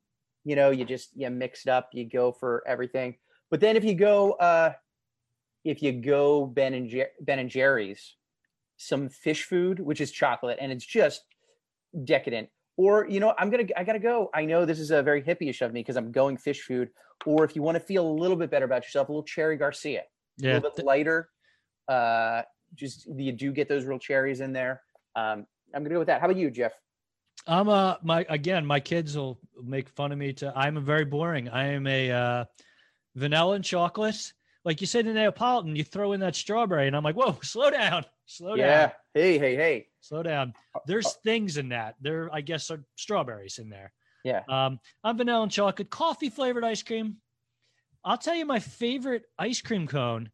You 0.44 0.56
know, 0.56 0.70
you 0.70 0.84
just 0.84 1.10
you 1.14 1.28
mix 1.30 1.66
it 1.66 1.70
up, 1.70 1.90
you 1.92 2.04
go 2.08 2.32
for 2.32 2.62
everything. 2.66 3.16
But 3.50 3.60
then 3.60 3.76
if 3.76 3.84
you 3.84 3.94
go, 3.94 4.32
uh, 4.32 4.72
if 5.64 5.82
you 5.82 5.92
go 5.92 6.46
Ben 6.46 6.74
and 6.74 6.88
Jer- 6.88 7.10
Ben 7.20 7.38
and 7.38 7.50
Jerry's, 7.50 8.16
some 8.76 9.08
fish 9.08 9.44
food, 9.44 9.80
which 9.80 10.00
is 10.00 10.10
chocolate, 10.10 10.58
and 10.60 10.70
it's 10.70 10.84
just 10.84 11.24
decadent. 12.04 12.48
Or 12.76 13.06
you 13.08 13.20
know, 13.20 13.34
I'm 13.38 13.50
gonna 13.50 13.64
I 13.76 13.84
gotta 13.84 13.98
go. 13.98 14.30
I 14.34 14.44
know 14.44 14.64
this 14.64 14.78
is 14.78 14.90
a 14.90 15.02
very 15.02 15.22
hippie-ish 15.22 15.62
of 15.62 15.72
me 15.72 15.80
because 15.80 15.96
I'm 15.96 16.12
going 16.12 16.36
fish 16.36 16.62
food. 16.62 16.90
Or 17.24 17.44
if 17.44 17.56
you 17.56 17.62
want 17.62 17.76
to 17.76 17.80
feel 17.80 18.06
a 18.06 18.12
little 18.12 18.36
bit 18.36 18.50
better 18.50 18.66
about 18.66 18.84
yourself, 18.84 19.08
a 19.08 19.12
little 19.12 19.22
cherry 19.22 19.56
Garcia, 19.56 20.02
a 20.42 20.46
little 20.46 20.70
bit 20.70 20.84
lighter. 20.84 21.30
Uh, 21.88 22.42
just 22.74 23.06
you 23.16 23.32
do 23.32 23.52
get 23.52 23.68
those 23.68 23.84
real 23.84 23.98
cherries 23.98 24.40
in 24.40 24.52
there. 24.52 24.82
Um, 25.14 25.46
I'm 25.74 25.82
gonna 25.82 25.94
go 25.94 25.98
with 26.00 26.08
that. 26.08 26.20
How 26.20 26.26
about 26.26 26.36
you, 26.36 26.50
Jeff? 26.50 26.72
I'm 27.46 27.68
uh 27.68 27.96
my 28.02 28.26
again, 28.28 28.66
my 28.66 28.80
kids 28.80 29.16
will 29.16 29.38
make 29.62 29.88
fun 29.90 30.12
of 30.12 30.18
me 30.18 30.32
to 30.34 30.52
I'm 30.56 30.76
a 30.76 30.80
very 30.80 31.04
boring. 31.04 31.48
I 31.48 31.68
am 31.68 31.86
a 31.86 32.10
uh 32.10 32.44
vanilla 33.14 33.54
and 33.54 33.64
chocolate. 33.64 34.32
Like 34.64 34.80
you 34.80 34.86
said 34.86 35.06
in 35.06 35.14
Neapolitan, 35.14 35.76
you 35.76 35.84
throw 35.84 36.12
in 36.12 36.20
that 36.20 36.34
strawberry, 36.34 36.88
and 36.88 36.96
I'm 36.96 37.04
like, 37.04 37.14
whoa, 37.14 37.38
slow 37.42 37.70
down, 37.70 38.04
slow 38.26 38.54
yeah. 38.54 38.86
down, 38.86 38.92
Hey, 39.14 39.38
hey, 39.38 39.54
hey. 39.54 39.86
Slow 40.06 40.22
down. 40.22 40.54
There's 40.86 41.14
things 41.24 41.56
in 41.56 41.70
that. 41.70 41.96
There, 42.00 42.30
I 42.32 42.40
guess, 42.40 42.70
are 42.70 42.84
strawberries 42.96 43.58
in 43.58 43.68
there. 43.68 43.92
Yeah. 44.24 44.42
Um, 44.48 44.78
I'm 45.04 45.16
vanilla 45.16 45.42
and 45.42 45.52
chocolate, 45.52 45.90
coffee 45.90 46.30
flavored 46.30 46.64
ice 46.64 46.82
cream. 46.82 47.16
I'll 48.04 48.18
tell 48.18 48.34
you, 48.34 48.46
my 48.46 48.60
favorite 48.60 49.24
ice 49.38 49.60
cream 49.60 49.86
cone 49.86 50.30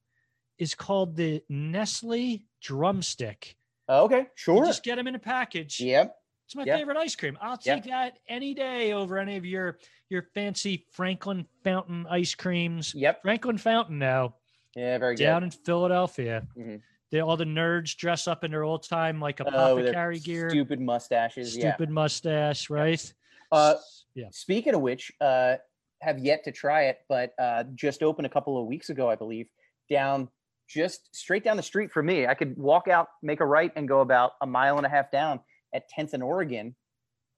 is 0.58 0.74
called 0.74 1.16
the 1.16 1.42
Nestle 1.48 2.44
Drumstick. 2.62 3.56
Uh, 3.88 4.02
okay, 4.04 4.18
You 4.20 4.26
sure. 4.34 4.66
just 4.66 4.82
get 4.84 4.96
them 4.96 5.06
in 5.06 5.14
a 5.14 5.18
package. 5.18 5.80
Yep. 5.80 6.14
It's 6.46 6.54
my 6.56 6.64
Yeah. 6.64 6.76
favorite 6.76 6.96
ice 6.98 7.16
cream. 7.16 7.38
I'll 7.40 7.56
take 7.56 7.84
that 7.84 8.18
any 8.28 8.52
day 8.54 8.92
over 8.92 9.18
any 9.18 9.36
of 9.36 9.44
your 9.46 9.78
your 10.10 10.22
fancy 10.34 10.86
Franklin 10.90 11.46
Fountain 11.64 12.06
ice 12.10 12.34
creams. 12.34 12.94
Yep. 12.94 13.22
Franklin 13.22 13.56
Fountain 13.56 13.98
now 13.98 14.34
Yeah, 14.76 14.98
very 14.98 15.16
good. 15.16 15.24
down 15.24 15.42
in 15.44 15.50
Philadelphia. 15.50 16.46
Mhm. 16.56 16.82
They 17.12 17.20
all 17.20 17.36
the 17.36 17.44
nerds 17.44 17.94
dress 17.94 18.26
up 18.26 18.42
in 18.42 18.50
their 18.50 18.64
old 18.64 18.82
time 18.88 19.20
like 19.20 19.40
Oh, 19.42 19.44
apothecary 19.46 20.16
their 20.18 20.24
gear, 20.24 20.50
Stupid 20.50 20.80
mustaches. 20.80 21.54
Yeah. 21.54 21.74
stupid 21.74 21.90
mustache, 21.90 22.70
right? 22.70 23.12
Uh, 23.52 23.74
yeah. 24.14 24.28
Speaking 24.32 24.74
of 24.74 24.80
which, 24.80 25.12
uh, 25.20 25.56
have 26.00 26.18
yet 26.18 26.42
to 26.44 26.50
try 26.52 26.84
it, 26.84 27.00
but 27.10 27.34
uh, 27.38 27.64
just 27.74 28.02
opened 28.02 28.26
a 28.26 28.30
couple 28.30 28.58
of 28.58 28.66
weeks 28.66 28.88
ago, 28.88 29.10
I 29.10 29.14
believe, 29.14 29.46
down 29.90 30.28
just 30.68 31.14
straight 31.14 31.44
down 31.44 31.58
the 31.58 31.62
street 31.62 31.92
from 31.92 32.06
me. 32.06 32.26
I 32.26 32.32
could 32.32 32.56
walk 32.56 32.88
out, 32.88 33.08
make 33.22 33.40
a 33.40 33.44
right, 33.44 33.70
and 33.76 33.86
go 33.86 34.00
about 34.00 34.32
a 34.40 34.46
mile 34.46 34.78
and 34.78 34.86
a 34.86 34.88
half 34.88 35.10
down 35.12 35.38
at 35.74 35.82
10th 35.96 36.14
and 36.14 36.22
Oregon. 36.22 36.74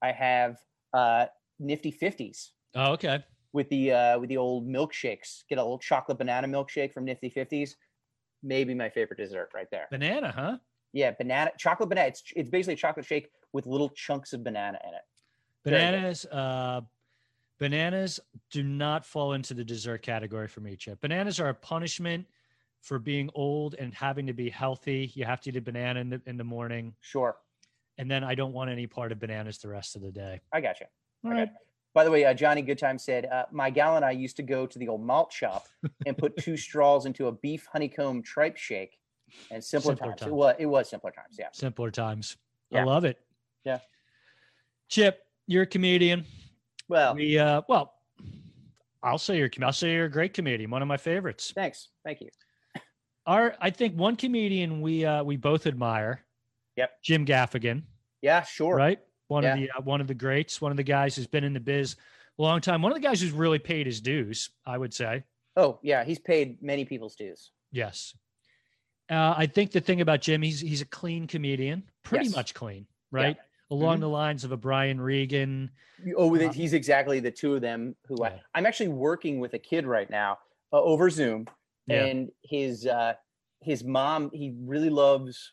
I 0.01 0.13
have 0.13 0.57
uh, 0.93 1.27
Nifty 1.59 1.91
50s 1.91 2.51
Oh, 2.77 2.93
okay. 2.93 3.25
with 3.53 3.69
the 3.71 3.91
uh, 3.93 4.19
with 4.21 4.29
the 4.29 4.37
old 4.37 4.69
milkshakes. 4.69 5.43
Get 5.49 5.59
a 5.59 5.63
little 5.63 5.79
chocolate 5.81 6.19
banana 6.19 6.47
milkshake 6.47 6.93
from 6.93 7.05
Nifty 7.05 7.29
50s. 7.29 7.71
Maybe 8.45 8.75
my 8.75 8.91
favorite 8.91 9.17
dessert 9.17 9.51
right 9.55 9.67
there. 9.71 9.89
Banana, 9.91 10.31
huh? 10.31 10.59
Yeah, 10.93 11.13
banana 11.13 11.51
chocolate 11.59 11.89
banana. 11.89 12.09
It's 12.09 12.23
it's 12.37 12.51
basically 12.51 12.75
a 12.75 12.77
chocolate 12.77 13.07
shake 13.07 13.31
with 13.53 13.67
little 13.67 13.89
chunks 13.89 14.33
of 14.33 14.45
banana 14.45 14.79
in 14.87 14.95
it. 14.95 15.01
Bananas, 15.65 16.27
uh, 16.27 16.83
bananas 17.59 18.21
do 18.51 18.63
not 18.63 19.07
fall 19.07 19.33
into 19.33 19.55
the 19.55 19.65
dessert 19.65 20.03
category 20.03 20.47
for 20.47 20.61
me, 20.61 20.77
Chip. 20.77 21.01
Bananas 21.01 21.41
are 21.41 21.49
a 21.49 21.55
punishment 21.55 22.27
for 22.83 22.99
being 22.99 23.31
old 23.35 23.75
and 23.79 23.95
having 23.95 24.27
to 24.27 24.35
be 24.35 24.51
healthy. 24.51 25.11
You 25.15 25.25
have 25.25 25.41
to 25.43 25.51
eat 25.51 25.57
a 25.57 25.63
banana 25.63 26.01
in 26.01 26.11
the, 26.11 26.23
in 26.27 26.37
the 26.37 26.45
morning. 26.45 26.95
Sure, 27.01 27.35
and 27.99 28.11
then 28.11 28.23
I 28.23 28.35
don't 28.35 28.53
want 28.53 28.71
any 28.71 28.87
part 28.87 29.11
of 29.11 29.19
bananas 29.19 29.59
the 29.59 29.69
rest 29.69 29.97
of 29.97 30.03
the 30.03 30.13
day. 30.13 30.41
I 30.53 30.61
got 30.61 30.81
you. 30.81 30.87
All 31.25 31.31
right. 31.31 31.47
got 31.47 31.49
you. 31.49 31.59
By 31.95 32.03
the 32.05 32.11
way, 32.11 32.25
uh, 32.25 32.35
Johnny 32.35 32.63
Goodtime 32.63 33.01
said, 33.01 33.27
uh, 33.27 33.45
my 33.53 33.71
gal 33.71 33.95
and 33.97 34.05
I 34.05 34.11
used 34.11 34.37
to 34.37 34.43
go 34.43 34.67
to 34.67 34.79
the 34.79 34.89
old 34.89 35.01
malt 35.03 35.33
shop 35.33 35.67
and 36.07 36.19
put 36.19 36.37
two 36.37 36.57
straws 36.57 37.07
into 37.07 37.29
a 37.29 37.33
beef 37.33 37.67
honeycomb 37.73 38.23
tripe 38.23 38.57
shake. 38.57 38.99
And 39.51 39.63
simpler, 39.63 39.93
Simpler 39.93 40.09
times. 40.17 40.23
It 40.23 40.33
was 40.35 40.55
it 40.59 40.67
was 40.67 40.89
simpler 40.91 41.11
times. 41.11 41.37
Yeah. 41.39 41.49
Simpler 41.53 41.91
times. 41.91 42.37
I 42.73 42.83
love 42.83 43.05
it. 43.05 43.19
Yeah. 43.65 43.79
Chip, 44.89 45.25
you're 45.47 45.63
a 45.63 45.67
comedian. 45.67 46.25
Well, 46.89 47.15
We 47.15 47.39
uh 47.39 47.63
well, 47.69 47.95
I'll 49.03 49.19
say 49.19 49.39
you're 49.39 49.51
I'll 49.63 49.73
say 49.73 49.93
you're 49.93 50.05
a 50.07 50.11
great 50.11 50.35
comedian, 50.35 50.71
one 50.71 50.83
of 50.83 50.89
my 50.89 50.97
favorites. 50.97 51.53
thanks. 51.55 51.89
Thank 52.05 52.21
you. 52.21 52.29
Our 53.27 53.57
I 53.61 53.71
think 53.71 53.97
one 53.99 54.17
comedian 54.17 54.81
we 54.81 55.05
uh 55.05 55.23
we 55.25 55.37
both 55.37 55.67
admire. 55.67 56.21
Yep. 56.77 56.91
Jim 57.03 57.25
Gaffigan, 57.27 57.83
Yeah, 58.21 58.43
sure. 58.43 58.75
right? 58.75 58.99
One 59.29 59.45
of 59.45 59.59
the 59.59 59.71
uh, 59.71 59.81
one 59.83 60.01
of 60.01 60.07
the 60.07 60.15
greats, 60.15 60.61
one 60.61 60.71
of 60.71 60.77
the 60.77 60.83
guys 60.83 61.17
who's 61.17 61.27
been 61.27 61.45
in 61.45 61.53
the 61.55 61.61
biz 61.61 61.97
a 62.39 62.43
long 62.43 62.61
time. 62.61 62.83
One 62.83 62.93
of 62.93 62.97
the 62.97 63.07
guys 63.07 63.21
who's 63.21 63.31
really 63.33 63.59
paid 63.59 63.87
his 63.87 64.01
dues, 64.01 64.51
I 64.67 64.77
would 64.79 64.93
say. 64.93 65.25
Oh 65.57 65.79
yeah, 65.83 66.05
he's 66.05 66.19
paid 66.19 66.63
many 66.63 66.85
people's 66.85 67.15
dues. 67.17 67.51
Yes. 67.73 68.15
Uh, 69.11 69.35
I 69.37 69.47
think 69.47 69.71
the 69.73 69.81
thing 69.81 70.01
about 70.01 70.21
Jim, 70.21 70.43
he's 70.43 70.61
he's 70.61 70.81
a 70.83 70.87
clean 70.87 71.27
comedian, 71.27 71.85
pretty 72.03 72.27
Yes. 72.27 72.35
much 72.37 72.55
clean, 72.55 72.87
right? 73.11 73.37
Mm-hmm. 73.37 73.75
Along 73.75 74.01
the 74.01 74.09
lines 74.09 74.45
of 74.45 74.53
a 74.53 74.57
Brian 74.57 75.01
Regan. 75.01 75.71
Oh, 76.17 76.35
Uh, 76.37 76.53
he's 76.53 76.75
exactly 76.75 77.19
the 77.21 77.31
two 77.31 77.55
of 77.55 77.61
them 77.63 77.97
who 78.07 78.17
Yeah. 78.21 78.27
I, 78.29 78.41
I'm 78.55 78.67
actually 78.67 78.89
working 78.89 79.41
with 79.41 79.55
a 79.55 79.59
kid 79.59 79.87
right 79.87 80.09
now 80.11 80.39
uh, 80.73 80.81
over 80.83 81.09
Zoom, 81.11 81.47
Yeah. 81.87 82.05
and 82.05 82.31
his 82.43 82.87
uh, 82.87 83.15
his 83.63 83.83
mom 83.85 84.31
he 84.35 84.55
really 84.61 84.91
loves 84.91 85.53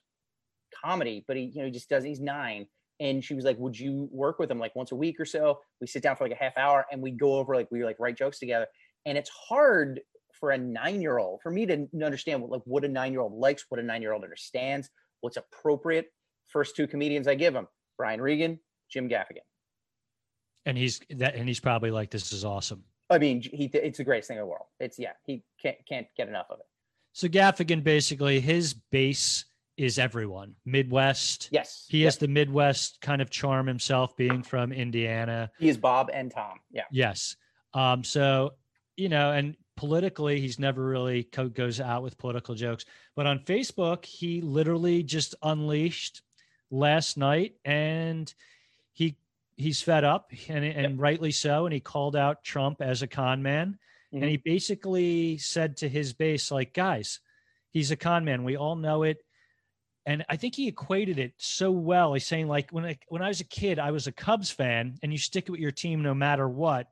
comedy, 0.84 1.24
but 1.28 1.38
he 1.38 1.44
you 1.44 1.60
know 1.60 1.66
he 1.66 1.72
just 1.72 1.90
does. 1.90 2.04
He's 2.04 2.20
nine, 2.20 2.68
and 3.02 3.24
she 3.24 3.34
was 3.34 3.44
like, 3.44 3.58
"Would 3.58 3.78
you 3.78 4.08
work 4.12 4.40
with 4.40 4.50
him 4.50 4.60
like 4.60 4.76
once 4.76 4.94
a 4.94 4.96
week 4.96 5.20
or 5.20 5.26
so?" 5.26 5.60
We 5.82 5.88
sit 5.88 6.04
down 6.04 6.16
for 6.16 6.24
like 6.24 6.38
a 6.40 6.42
half 6.42 6.58
hour, 6.58 6.86
and 6.92 7.02
we 7.02 7.12
go 7.12 7.36
over 7.36 7.56
like 7.56 7.68
we 7.72 7.84
like 7.84 7.98
write 8.00 8.16
jokes 8.16 8.40
together, 8.40 8.68
and 9.06 9.18
it's 9.18 9.30
hard 9.30 10.00
for 10.40 10.52
a 10.52 10.58
nine 10.58 11.02
year 11.02 11.18
old 11.18 11.42
for 11.44 11.52
me 11.52 11.66
to 11.66 11.88
understand 12.04 12.42
what 12.42 12.52
like 12.52 12.62
what 12.66 12.86
a 12.86 12.88
nine 12.88 13.12
year 13.12 13.22
old 13.22 13.34
likes, 13.34 13.66
what 13.68 13.80
a 13.80 13.84
nine 13.84 14.02
year 14.02 14.14
old 14.14 14.24
understands, 14.24 14.90
what's 15.20 15.38
appropriate. 15.38 16.06
First 16.48 16.76
two 16.78 16.88
comedians 16.88 17.28
I 17.28 17.36
give 17.36 17.54
him: 17.54 17.68
Brian 17.98 18.22
Regan, 18.22 18.60
Jim 18.90 19.10
Gaffigan. 19.10 19.46
and 20.66 20.78
he's 20.78 21.02
that 21.10 21.36
and 21.36 21.48
he's 21.48 21.60
probably 21.60 21.92
like 21.92 22.12
this 22.12 22.32
is 22.32 22.46
awesome 22.46 22.84
I 23.12 23.18
mean, 23.18 23.42
he 23.42 23.70
it's 23.74 23.98
the 23.98 24.06
greatest 24.06 24.30
thing 24.30 24.38
in 24.38 24.44
the 24.44 24.48
world. 24.48 24.68
It's 24.80 24.98
yeah, 24.98 25.12
he 25.26 25.44
can't 25.62 25.76
can't 25.88 26.08
get 26.16 26.30
enough 26.30 26.46
of 26.50 26.60
it. 26.60 26.66
so 27.12 27.28
gaffigan 27.28 27.84
basically 27.84 28.40
his 28.40 28.74
base 28.74 29.46
is 29.78 29.98
everyone. 30.00 30.56
Midwest 30.66 31.50
Yes, 31.52 31.86
he 31.90 32.00
yes. 32.04 32.14
has 32.14 32.18
the 32.20 32.28
midwest 32.28 33.00
kind 33.02 33.22
of 33.22 33.30
charm 33.30 33.68
himself 33.68 34.16
being 34.18 34.44
from 34.44 34.72
indiana. 34.72 35.50
He 35.60 35.70
is 35.70 35.78
Bob 35.78 36.10
and 36.14 36.32
Tom. 36.32 36.60
Yeah, 36.70 36.84
yes. 36.92 37.36
Um 37.74 38.04
so 38.04 38.54
you 38.98 39.10
know 39.10 39.32
and 39.32 39.56
politically 39.78 40.40
he's 40.42 40.60
never 40.60 40.86
really 40.86 41.24
co- 41.24 41.48
goes 41.50 41.80
out 41.80 42.04
with 42.04 42.18
political 42.18 42.54
jokes 42.54 42.86
but 43.16 43.26
on 43.26 43.40
facebook 43.40 44.04
he 44.06 44.42
literally 44.42 45.02
just 45.02 45.34
unleashed 45.42 46.22
last 46.70 47.18
night 47.18 47.56
and 47.66 48.32
he 48.92 49.16
he's 49.56 49.82
fed 49.82 50.04
up 50.04 50.32
and, 50.50 50.64
and 50.66 51.00
rightly 51.00 51.32
so 51.32 51.66
and 51.66 51.74
he 51.74 51.80
called 51.80 52.16
out 52.16 52.44
trump 52.44 52.82
as 52.82 53.02
a 53.02 53.08
con 53.08 53.42
man 53.42 53.80
Mhm. 54.14 54.22
and 54.22 54.30
he 54.30 54.38
basically 54.38 55.38
said 55.38 55.78
to 55.78 55.88
his 55.90 56.12
base 56.14 56.52
like 56.52 56.74
guys 56.74 57.22
he's 57.72 57.92
a 57.92 57.96
con 57.96 58.26
man. 58.26 58.44
We 58.44 58.58
all 58.58 58.76
know 58.76 59.04
it 59.04 59.24
and 60.06 60.26
i 60.30 60.36
think 60.36 60.56
he 60.56 60.68
equated 60.68 61.20
it 61.20 61.34
so 61.38 61.72
well 61.72 62.14
he's 62.14 62.26
saying 62.26 62.48
like 62.48 62.70
when 62.72 62.86
I, 62.86 62.98
when 63.10 63.22
I 63.22 63.28
was 63.28 63.42
a 63.42 63.46
kid 63.46 63.80
i 63.80 63.92
was 63.92 64.08
a 64.08 64.12
cubs 64.12 64.52
fan 64.52 64.98
and 65.04 65.12
you 65.12 65.18
stick 65.18 65.50
with 65.50 65.60
your 65.60 65.72
team 65.72 66.02
no 66.02 66.14
matter 66.14 66.48
what 66.48 66.90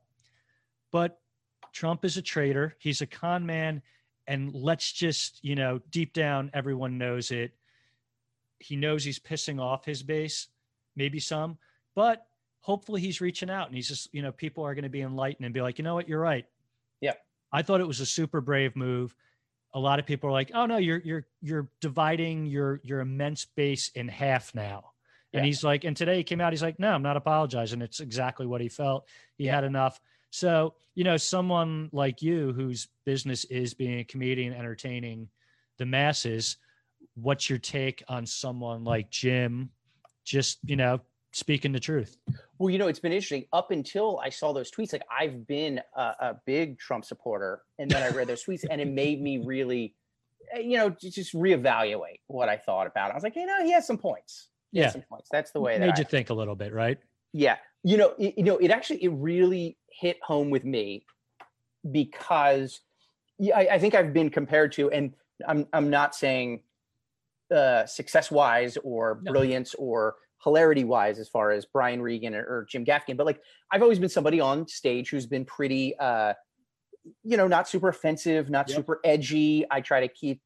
but 0.92 1.18
trump 1.72 2.04
is 2.04 2.16
a 2.16 2.22
traitor 2.22 2.76
he's 2.78 3.00
a 3.00 3.06
con 3.06 3.46
man 3.46 3.82
and 4.30 4.54
let's 4.54 4.92
just 4.92 5.40
you 5.42 5.56
know 5.56 5.80
deep 5.90 6.12
down 6.12 6.50
everyone 6.54 6.98
knows 6.98 7.32
it. 7.32 7.52
He 8.60 8.76
knows 8.76 9.02
he's 9.02 9.18
pissing 9.18 9.60
off 9.60 9.84
his 9.84 10.02
base 10.02 10.46
maybe 10.96 11.18
some 11.18 11.58
but 11.94 12.26
hopefully 12.60 13.00
he's 13.00 13.20
reaching 13.20 13.50
out 13.50 13.66
and 13.66 13.74
he's 13.74 13.88
just 13.88 14.08
you 14.12 14.22
know 14.22 14.30
people 14.30 14.64
are 14.64 14.74
going 14.74 14.84
to 14.84 14.88
be 14.90 15.00
enlightened 15.02 15.44
and 15.44 15.54
be 15.54 15.60
like 15.60 15.78
you 15.78 15.84
know 15.84 15.94
what? 15.94 16.08
You're 16.08 16.20
right. 16.20 16.46
Yeah. 17.00 17.14
i 17.52 17.62
thought 17.62 17.80
it 17.80 17.88
was 17.88 18.00
a 18.00 18.06
super 18.06 18.40
brave 18.40 18.76
move 18.76 19.14
a 19.74 19.78
lot 19.78 19.98
of 19.98 20.06
people 20.06 20.28
are 20.28 20.32
like 20.32 20.50
oh 20.54 20.66
no 20.66 20.76
you're 20.76 20.98
you're 21.04 21.26
you're 21.42 21.70
dividing 21.80 22.46
your 22.46 22.80
your 22.82 23.00
immense 23.00 23.44
base 23.44 23.90
in 23.94 24.08
half 24.08 24.54
now. 24.54 24.92
And 25.32 25.44
Yeah. 25.44 25.46
he's 25.46 25.62
like 25.62 25.84
and 25.84 25.96
today 25.96 26.16
he 26.16 26.24
came 26.24 26.40
out 26.40 26.52
he's 26.52 26.62
like 26.62 26.78
no 26.78 26.92
i'm 26.92 27.02
not 27.02 27.16
apologizing. 27.16 27.82
It's 27.82 28.00
exactly 28.00 28.46
what 28.46 28.60
he 28.60 28.68
felt. 28.68 29.06
He 29.38 29.44
Yeah. 29.44 29.54
had 29.56 29.64
enough. 29.64 30.00
So 30.30 30.74
you 30.94 31.04
know 31.04 31.16
someone 31.16 31.88
like 31.92 32.20
you 32.20 32.52
whose 32.52 32.88
business 33.04 33.44
is 33.44 33.74
being 33.74 34.00
a 34.00 34.04
comedian 34.04 34.52
entertaining 34.52 35.28
the 35.78 35.86
masses 35.86 36.56
what's 37.14 37.48
your 37.48 37.58
take 37.58 38.02
on 38.08 38.26
someone 38.26 38.84
like 38.84 39.08
jim 39.10 39.70
just 40.24 40.58
you 40.64 40.76
know 40.76 41.00
speaking 41.32 41.72
the 41.72 41.80
truth 41.80 42.16
Well, 42.60 42.68
you 42.68 42.76
know, 42.76 42.88
it's 42.88 43.00
been 43.00 43.12
interesting. 43.12 43.46
Up 43.54 43.70
until 43.70 44.20
I 44.22 44.28
saw 44.28 44.52
those 44.52 44.70
tweets, 44.70 44.92
like 44.92 45.02
I've 45.10 45.46
been 45.46 45.80
a, 45.96 46.02
a 46.02 46.36
big 46.44 46.78
Trump 46.78 47.06
supporter, 47.06 47.62
and 47.78 47.90
then 47.90 48.02
I 48.02 48.14
read 48.14 48.28
those 48.28 48.44
tweets, 48.44 48.66
and 48.70 48.82
it 48.82 48.86
made 48.86 49.22
me 49.22 49.38
really, 49.38 49.94
eh, 50.52 50.58
you 50.58 50.76
know, 50.76 50.90
just 50.90 51.32
reevaluate 51.34 52.20
what 52.26 52.50
I 52.50 52.58
thought 52.58 52.86
about 52.86 53.08
it. 53.08 53.12
I 53.12 53.14
was 53.14 53.24
like, 53.24 53.34
you 53.34 53.46
know, 53.46 53.64
he 53.64 53.72
has 53.72 53.86
some 53.86 53.96
points. 53.96 54.48
He 54.72 54.80
Yeah. 54.80 54.90
some 54.90 55.00
points. 55.00 55.30
That's 55.32 55.52
the 55.52 55.60
way 55.60 55.78
that 55.78 55.86
made 55.86 55.94
I, 55.94 55.98
you 56.00 56.04
think 56.04 56.28
a 56.28 56.34
little 56.34 56.54
bit 56.54 56.74
right 56.74 56.98
Yeah, 57.32 57.56
you 57.82 57.96
know, 57.96 58.14
it, 58.18 58.36
you 58.36 58.44
know, 58.44 58.58
it 58.58 58.70
actually 58.70 59.02
it 59.04 59.08
really 59.08 59.78
hit 59.90 60.18
home 60.22 60.50
with 60.50 60.66
me 60.66 61.06
because 61.90 62.80
I, 63.42 63.68
I 63.72 63.78
think 63.78 63.94
I've 63.94 64.12
been 64.12 64.28
compared 64.28 64.72
to, 64.72 64.90
and 64.90 65.14
I'm 65.48 65.66
I'm 65.72 65.88
not 65.88 66.14
saying 66.14 66.60
uh, 67.50 67.86
success 67.86 68.30
wise 68.30 68.76
or 68.84 69.22
No. 69.22 69.32
brilliance 69.32 69.74
or 69.78 70.16
hilarity 70.42 70.84
wise 70.84 71.18
as 71.18 71.28
far 71.28 71.50
as 71.50 71.66
Brian 71.66 72.00
Regan 72.00 72.34
or, 72.34 72.42
or 72.42 72.66
Jim 72.68 72.84
Gaffigan, 72.84 73.16
but 73.16 73.26
like 73.26 73.40
I've 73.70 73.82
always 73.82 73.98
been 73.98 74.08
somebody 74.08 74.40
on 74.40 74.66
stage 74.68 75.10
who's 75.10 75.26
been 75.26 75.44
pretty, 75.44 75.96
uh, 75.98 76.34
you 77.24 77.36
know, 77.36 77.48
not 77.48 77.68
super 77.68 77.88
offensive, 77.88 78.50
not 78.50 78.68
Yep. 78.68 78.76
super 78.76 79.00
edgy. 79.04 79.64
I 79.70 79.80
try 79.80 80.00
to 80.00 80.08
keep, 80.08 80.40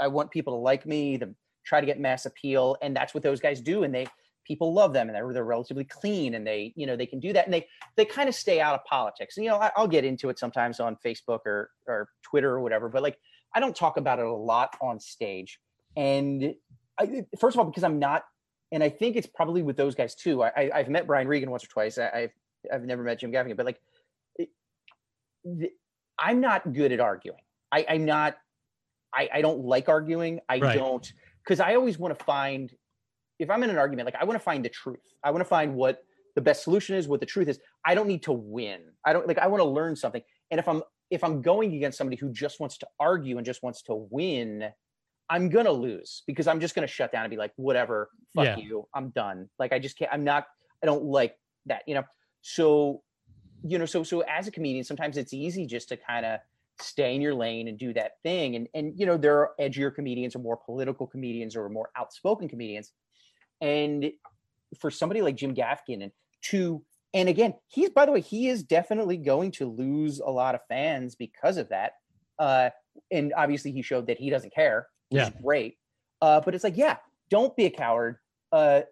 I 0.00 0.08
want 0.08 0.30
people 0.30 0.54
to 0.54 0.60
like 0.60 0.86
me, 0.86 1.18
to 1.18 1.34
try 1.64 1.80
to 1.80 1.86
get 1.86 2.00
mass 2.00 2.26
appeal, 2.26 2.76
and 2.82 2.94
that's 2.94 3.14
what 3.14 3.22
those 3.22 3.40
guys 3.40 3.60
do, 3.60 3.84
and 3.84 3.94
they 3.94 4.06
people 4.44 4.72
love 4.72 4.92
them 4.92 5.08
and 5.08 5.16
they're, 5.16 5.32
they're 5.32 5.44
relatively 5.44 5.84
clean 5.84 6.34
and 6.34 6.46
they 6.46 6.72
you 6.76 6.86
know 6.86 6.96
they 6.96 7.06
can 7.06 7.18
do 7.18 7.32
that 7.32 7.46
and 7.46 7.54
they 7.54 7.66
they 7.96 8.04
kind 8.04 8.28
of 8.28 8.34
stay 8.34 8.60
out 8.60 8.74
of 8.74 8.84
politics 8.84 9.36
and 9.36 9.44
you 9.44 9.50
know 9.50 9.56
I, 9.56 9.70
i'll 9.76 9.88
get 9.88 10.04
into 10.04 10.28
it 10.28 10.38
sometimes 10.38 10.80
on 10.80 10.96
facebook 11.04 11.40
or 11.46 11.70
or 11.86 12.08
twitter 12.22 12.50
or 12.50 12.60
whatever 12.60 12.88
but 12.88 13.02
like 13.02 13.18
i 13.54 13.60
don't 13.60 13.74
talk 13.74 13.96
about 13.96 14.18
it 14.18 14.26
a 14.26 14.32
lot 14.32 14.76
on 14.80 15.00
stage 15.00 15.58
and 15.96 16.54
I, 16.98 17.24
first 17.40 17.56
of 17.56 17.60
all 17.60 17.66
because 17.66 17.84
i'm 17.84 17.98
not 17.98 18.24
and 18.74 18.82
i 18.82 18.88
think 18.88 19.16
it's 19.16 19.26
probably 19.26 19.62
with 19.62 19.76
those 19.76 19.94
guys 19.94 20.14
too 20.14 20.42
i, 20.42 20.48
I 20.56 20.70
i've 20.74 20.88
met 20.88 21.06
brian 21.06 21.26
regan 21.26 21.50
once 21.50 21.64
or 21.64 21.68
twice 21.68 21.96
I, 21.98 22.10
i've 22.14 22.32
i've 22.72 22.84
never 22.84 23.02
met 23.02 23.20
jim 23.20 23.32
gaffigan 23.32 23.56
but 23.56 23.66
like 23.66 23.80
it, 24.36 24.50
the, 25.44 25.70
i'm 26.18 26.40
not 26.40 26.72
good 26.72 26.92
at 26.92 27.00
arguing 27.00 27.40
i 27.72 27.86
i'm 27.88 28.04
not 28.04 28.36
i 29.14 29.28
i 29.32 29.40
don't 29.40 29.64
like 29.64 29.88
arguing 29.88 30.40
i 30.48 30.58
Right. 30.58 30.74
don't 30.74 31.10
because 31.42 31.60
i 31.60 31.74
always 31.74 31.98
want 31.98 32.18
to 32.18 32.24
find 32.24 32.74
if 33.38 33.50
I'm 33.50 33.62
in 33.62 33.70
an 33.70 33.78
argument, 33.78 34.06
like 34.06 34.16
I 34.20 34.24
want 34.24 34.38
to 34.38 34.44
find 34.44 34.64
the 34.64 34.68
truth. 34.68 35.00
I 35.22 35.30
want 35.30 35.40
to 35.40 35.48
find 35.48 35.74
what 35.74 36.04
the 36.34 36.40
best 36.40 36.62
solution 36.64 36.96
is, 36.96 37.08
what 37.08 37.20
the 37.20 37.26
truth 37.26 37.48
is. 37.48 37.58
I 37.84 37.94
don't 37.94 38.06
need 38.06 38.22
to 38.24 38.32
win. 38.32 38.80
I 39.04 39.12
don't 39.12 39.26
like 39.26 39.38
I 39.38 39.46
want 39.46 39.60
to 39.62 39.68
learn 39.68 39.96
something. 39.96 40.22
And 40.50 40.60
if 40.60 40.68
I'm 40.68 40.82
if 41.10 41.22
I'm 41.22 41.42
going 41.42 41.74
against 41.74 41.98
somebody 41.98 42.16
who 42.16 42.30
just 42.30 42.60
wants 42.60 42.78
to 42.78 42.86
argue 42.98 43.36
and 43.36 43.44
just 43.44 43.62
wants 43.62 43.82
to 43.82 44.06
win, 44.10 44.68
I'm 45.30 45.48
gonna 45.48 45.72
lose 45.72 46.22
because 46.26 46.46
I'm 46.46 46.60
just 46.60 46.74
gonna 46.74 46.86
shut 46.86 47.12
down 47.12 47.24
and 47.24 47.30
be 47.30 47.36
like, 47.36 47.52
whatever, 47.56 48.10
fuck 48.34 48.44
Yeah. 48.44 48.56
you. 48.56 48.88
I'm 48.94 49.10
done. 49.10 49.48
Like 49.58 49.72
I 49.72 49.78
just 49.78 49.98
can't, 49.98 50.12
I'm 50.12 50.24
not, 50.24 50.46
I 50.82 50.86
don't 50.86 51.04
like 51.04 51.36
that, 51.66 51.82
you 51.86 51.94
know. 51.94 52.04
So, 52.42 53.02
you 53.62 53.78
know, 53.78 53.86
so 53.86 54.02
so 54.02 54.20
as 54.20 54.46
a 54.48 54.50
comedian, 54.50 54.84
sometimes 54.84 55.16
it's 55.16 55.32
easy 55.32 55.66
just 55.66 55.88
to 55.88 55.96
kind 55.96 56.26
of 56.26 56.40
stay 56.80 57.14
in 57.14 57.22
your 57.22 57.34
lane 57.34 57.68
and 57.68 57.78
do 57.78 57.92
that 57.94 58.12
thing. 58.22 58.56
And 58.56 58.68
and 58.74 58.98
you 58.98 59.06
know, 59.06 59.16
there 59.16 59.38
are 59.38 59.52
edgier 59.60 59.94
comedians 59.94 60.36
or 60.36 60.40
more 60.40 60.56
political 60.56 61.06
comedians 61.06 61.56
or 61.56 61.68
more 61.68 61.90
outspoken 61.96 62.48
comedians. 62.48 62.92
And 63.60 64.12
for 64.78 64.90
somebody 64.90 65.22
like 65.22 65.36
Jim 65.36 65.54
Gaffigan 65.54 66.02
and 66.02 66.12
to 66.42 66.84
and 67.14 67.28
again, 67.28 67.54
he's 67.68 67.90
by 67.90 68.06
the 68.06 68.12
way, 68.12 68.20
he 68.20 68.48
is 68.48 68.62
definitely 68.64 69.16
going 69.16 69.52
to 69.52 69.66
lose 69.66 70.18
a 70.18 70.28
lot 70.28 70.54
of 70.54 70.60
fans 70.68 71.14
because 71.14 71.56
of 71.56 71.68
that. 71.68 71.92
Uh, 72.38 72.70
and 73.10 73.32
obviously, 73.36 73.70
he 73.70 73.82
showed 73.82 74.08
that 74.08 74.18
he 74.18 74.30
doesn't 74.30 74.52
care, 74.52 74.88
which 75.10 75.20
is 75.28 75.42
great. 75.42 75.76
Uh, 76.20 76.40
but 76.40 76.54
it's 76.54 76.64
like, 76.64 76.76
yeah, 76.76 76.96
don't 77.30 77.54
be 77.56 77.66
a 77.66 77.70
coward, 77.70 78.16
uh, 78.52 78.82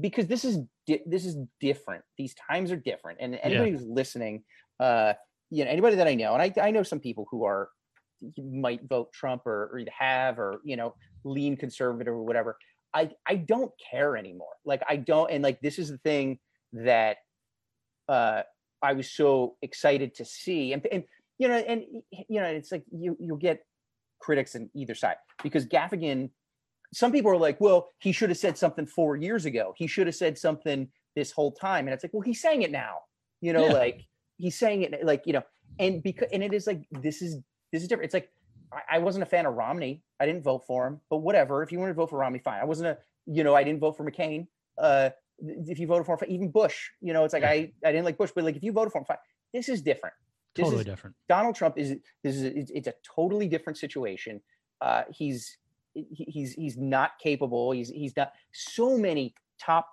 because 0.00 0.26
this 0.26 0.44
is 0.44 0.58
di- 0.86 1.02
this 1.06 1.24
is 1.24 1.36
different. 1.60 2.04
These 2.16 2.34
times 2.50 2.70
are 2.70 2.76
different, 2.76 3.18
and 3.20 3.38
anybody 3.42 3.70
who's 3.72 3.86
listening, 3.86 4.44
uh, 4.80 5.14
you 5.50 5.64
know, 5.64 5.70
anybody 5.70 5.96
that 5.96 6.06
I 6.06 6.14
know, 6.14 6.34
and 6.34 6.42
I, 6.42 6.52
I 6.68 6.70
know 6.70 6.82
some 6.82 7.00
people 7.00 7.26
who 7.30 7.44
are 7.44 7.68
might 8.38 8.80
vote 8.88 9.12
Trump 9.12 9.46
or, 9.46 9.70
or 9.72 9.80
have 9.98 10.38
or 10.38 10.60
you 10.64 10.76
know 10.76 10.94
lean 11.24 11.56
conservative 11.56 12.12
or 12.12 12.22
whatever. 12.22 12.56
I 12.94 13.10
I 13.26 13.36
don't 13.36 13.72
care 13.90 14.16
anymore. 14.16 14.54
Like 14.64 14.82
I 14.88 14.96
don't, 14.96 15.30
and 15.30 15.42
like 15.42 15.60
this 15.60 15.78
is 15.78 15.90
the 15.90 15.98
thing 15.98 16.38
that 16.72 17.18
uh, 18.08 18.42
I 18.82 18.92
was 18.92 19.10
so 19.10 19.56
excited 19.62 20.14
to 20.14 20.24
see, 20.24 20.72
and 20.72 20.86
and 20.90 21.04
you 21.38 21.48
know, 21.48 21.56
and 21.56 21.82
you 22.28 22.40
know, 22.40 22.46
it's 22.46 22.72
like 22.72 22.84
you 22.90 23.16
you'll 23.20 23.36
get 23.36 23.64
critics 24.20 24.54
on 24.54 24.70
either 24.74 24.94
side 24.94 25.16
because 25.42 25.66
Gaffigan. 25.66 26.30
Some 26.94 27.10
people 27.12 27.30
are 27.32 27.36
like, 27.36 27.60
well, 27.60 27.90
he 27.98 28.12
should 28.12 28.28
have 28.30 28.38
said 28.38 28.56
something 28.56 28.86
four 28.86 29.16
years 29.16 29.44
ago. 29.44 29.74
He 29.76 29.86
should 29.88 30.06
have 30.06 30.14
said 30.14 30.38
something 30.38 30.88
this 31.16 31.32
whole 31.32 31.50
time, 31.52 31.86
and 31.86 31.92
it's 31.92 32.04
like, 32.04 32.14
well, 32.14 32.20
he's 32.22 32.40
saying 32.40 32.62
it 32.62 32.70
now. 32.70 32.98
You 33.40 33.52
know, 33.52 33.66
Yeah. 33.66 33.72
like 33.72 34.06
he's 34.38 34.56
saying 34.56 34.82
it 34.82 35.04
like 35.04 35.22
you 35.26 35.32
know, 35.32 35.42
and 35.80 36.02
because 36.02 36.28
and 36.32 36.42
it 36.44 36.54
is 36.54 36.66
like 36.66 36.82
this 36.92 37.22
is 37.22 37.38
this 37.72 37.82
is 37.82 37.88
different. 37.88 38.06
It's 38.06 38.14
like 38.14 38.30
I, 38.72 38.96
I 38.96 38.98
wasn't 38.98 39.24
a 39.24 39.26
fan 39.26 39.46
of 39.46 39.54
Romney. 39.54 40.04
I 40.20 40.26
didn't 40.26 40.42
vote 40.44 40.62
for 40.66 40.86
him, 40.86 41.00
but 41.10 41.18
whatever. 41.18 41.62
If 41.62 41.72
you 41.72 41.78
want 41.80 41.90
to 41.90 41.94
vote 41.94 42.10
for 42.10 42.18
Romney, 42.18 42.38
fine. 42.38 42.60
I 42.60 42.64
wasn't 42.64 42.88
a, 42.88 42.98
you 43.26 43.42
know, 43.44 43.54
I 43.54 43.64
didn't 43.64 43.80
vote 43.80 43.96
for 43.96 44.08
McCain. 44.08 44.46
Uh, 44.78 45.10
if 45.38 45.78
you 45.78 45.86
voted 45.86 46.06
for 46.06 46.14
him, 46.16 46.30
even 46.30 46.50
Bush, 46.50 46.88
you 47.02 47.12
know, 47.12 47.24
it's 47.24 47.34
like 47.34 47.42
Yeah. 47.42 47.50
I 47.50 47.72
I 47.84 47.92
didn't 47.92 48.04
like 48.04 48.16
Bush, 48.16 48.30
but 48.34 48.44
like 48.44 48.56
if 48.56 48.62
you 48.62 48.72
voted 48.72 48.92
for 48.92 48.98
him, 48.98 49.04
fine. 49.06 49.18
This 49.52 49.68
is 49.68 49.82
different. 49.82 50.14
Totally 50.64 50.80
is 50.80 50.86
different. 50.86 51.16
Donald 51.28 51.54
Trump 51.54 51.78
is 51.78 51.96
this 52.22 52.36
is 52.36 52.42
it's, 52.44 52.70
it's 52.70 52.88
a 52.88 52.94
totally 53.14 53.48
different 53.48 53.78
situation. 53.78 54.40
Uh, 54.80 55.02
he's 55.10 55.58
he's 55.94 56.52
he's 56.52 56.76
not 56.76 57.12
capable. 57.22 57.72
He's 57.72 57.88
he's 57.88 58.16
not 58.16 58.32
so 58.52 58.96
many 58.98 59.34
top 59.60 59.88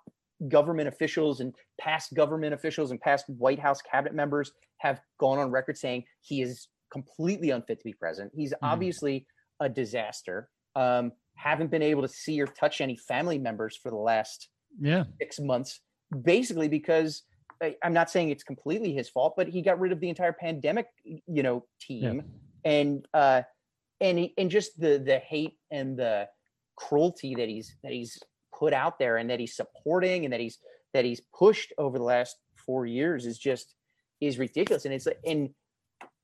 government 0.49 0.87
officials 0.87 1.39
and 1.39 1.53
past 1.79 2.13
government 2.13 2.53
officials 2.53 2.91
and 2.91 2.99
past 2.99 3.25
White 3.29 3.59
House 3.59 3.81
cabinet 3.81 4.13
members 4.13 4.51
have 4.77 4.99
gone 5.19 5.39
on 5.39 5.51
record 5.51 5.77
saying 5.77 6.03
he 6.21 6.41
is 6.41 6.67
completely 6.91 7.51
unfit 7.51 7.79
to 7.79 7.83
be 7.83 7.93
president. 7.93 8.33
He's 8.35 8.53
obviously 8.61 9.25
a 9.59 9.69
disaster. 9.69 10.49
Um, 10.75 11.11
haven't 11.35 11.71
been 11.71 11.81
able 11.81 12.01
to 12.01 12.07
see 12.07 12.39
or 12.41 12.47
touch 12.47 12.81
any 12.81 12.97
family 12.97 13.37
members 13.37 13.77
for 13.77 13.89
the 13.89 13.95
last 13.97 14.49
Yeah. 14.79 15.05
six 15.19 15.39
months, 15.39 15.79
basically 16.23 16.67
because 16.67 17.23
I'm 17.83 17.93
not 17.93 18.09
saying 18.09 18.29
it's 18.29 18.43
completely 18.43 18.93
his 18.93 19.09
fault, 19.09 19.33
but 19.37 19.47
he 19.47 19.61
got 19.61 19.79
rid 19.79 19.91
of 19.91 19.99
the 19.99 20.09
entire 20.09 20.33
pandemic, 20.33 20.87
you 21.03 21.43
know, 21.43 21.65
team, 21.79 22.23
and 22.65 23.05
uh, 23.13 23.41
and 24.01 24.17
he, 24.19 24.33
and 24.37 24.49
just 24.49 24.79
the 24.79 24.97
the 24.99 25.19
hate 25.19 25.57
and 25.71 25.97
the 25.97 26.27
cruelty 26.75 27.35
that 27.35 27.47
he's 27.49 27.75
that 27.83 27.91
he's 27.91 28.19
put 28.57 28.73
out 28.73 28.99
there 28.99 29.17
and 29.17 29.29
that 29.29 29.39
he's 29.39 29.55
supporting 29.55 30.25
and 30.25 30.33
that 30.33 30.39
he's 30.39 30.57
that 30.93 31.05
he's 31.05 31.21
pushed 31.37 31.73
over 31.77 31.97
the 31.97 32.03
last 32.03 32.35
four 32.55 32.85
years 32.85 33.25
is 33.25 33.37
just 33.37 33.73
is 34.21 34.37
ridiculous, 34.39 34.85
and 34.85 34.93
it's 34.93 35.05
like 35.05 35.19
and 35.25 35.49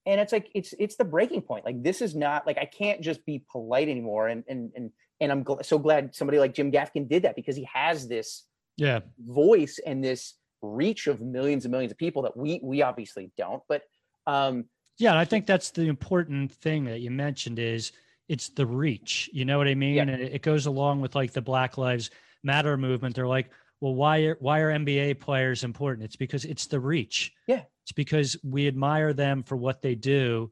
and 0.06 0.20
it's 0.22 0.32
like 0.34 0.50
it's 0.56 0.74
it's 0.80 0.96
the 0.96 1.06
breaking 1.06 1.42
point. 1.42 1.66
Like 1.66 1.84
this 1.84 2.02
is 2.02 2.16
not 2.16 2.48
like 2.48 2.58
I 2.58 2.66
can't 2.66 3.02
just 3.02 3.26
be 3.26 3.44
polite 3.52 3.90
anymore, 3.90 4.28
and 4.28 4.44
and 4.48 4.72
and 4.76 4.92
and 5.22 5.32
I'm 5.32 5.44
gl- 5.44 5.66
so 5.66 5.78
glad 5.78 6.16
somebody 6.16 6.40
like 6.40 6.54
Jim 6.54 6.72
Gaffigan 6.72 7.08
did 7.10 7.24
that 7.24 7.36
because 7.36 7.56
he 7.56 7.68
has 7.74 8.08
this 8.08 8.46
Yeah. 8.78 9.02
voice 9.20 9.80
and 9.86 10.02
this 10.02 10.36
reach 10.62 11.08
of 11.08 11.22
millions 11.22 11.66
and 11.66 11.72
millions 11.72 11.92
of 11.92 11.98
people 11.98 12.22
that 12.24 12.36
we 12.36 12.60
we 12.64 12.82
obviously 12.82 13.32
don't 13.38 13.64
but 13.70 13.84
um 14.28 14.66
Yeah, 14.98 15.12
and 15.12 15.20
I 15.20 15.26
think 15.26 15.46
that's 15.46 15.72
the 15.72 15.88
important 15.88 16.52
thing 16.52 16.86
that 16.86 17.00
you 17.00 17.12
mentioned 17.12 17.60
is 17.60 17.92
it's 18.30 18.50
the 18.50 18.66
reach. 18.66 19.30
You 19.34 19.44
know 19.44 19.58
what 19.58 19.68
I 19.68 19.76
mean? 19.76 19.96
Yeah. 19.96 20.04
And 20.04 20.12
it, 20.12 20.34
it 20.36 20.42
goes 20.44 20.68
along 20.68 21.02
with 21.02 21.16
like 21.16 21.34
the 21.34 21.42
Black 21.42 21.78
Lives 21.78 22.12
Matter 22.44 22.78
movement. 22.78 23.16
They're 23.16 23.28
like, 23.28 23.50
well, 23.82 23.96
why 23.96 24.20
are 24.20 24.38
why 24.40 24.60
are 24.60 24.72
NBA 24.72 25.20
players 25.20 25.64
important? 25.64 26.06
It's 26.06 26.16
because 26.16 26.46
it's 26.46 26.68
the 26.68 26.80
reach. 26.80 27.34
Yeah. 27.48 27.64
It's 27.84 27.92
because 27.92 28.38
we 28.44 28.68
admire 28.68 29.14
them 29.14 29.44
for 29.44 29.58
what 29.58 29.82
they 29.82 29.96
do. 29.96 30.52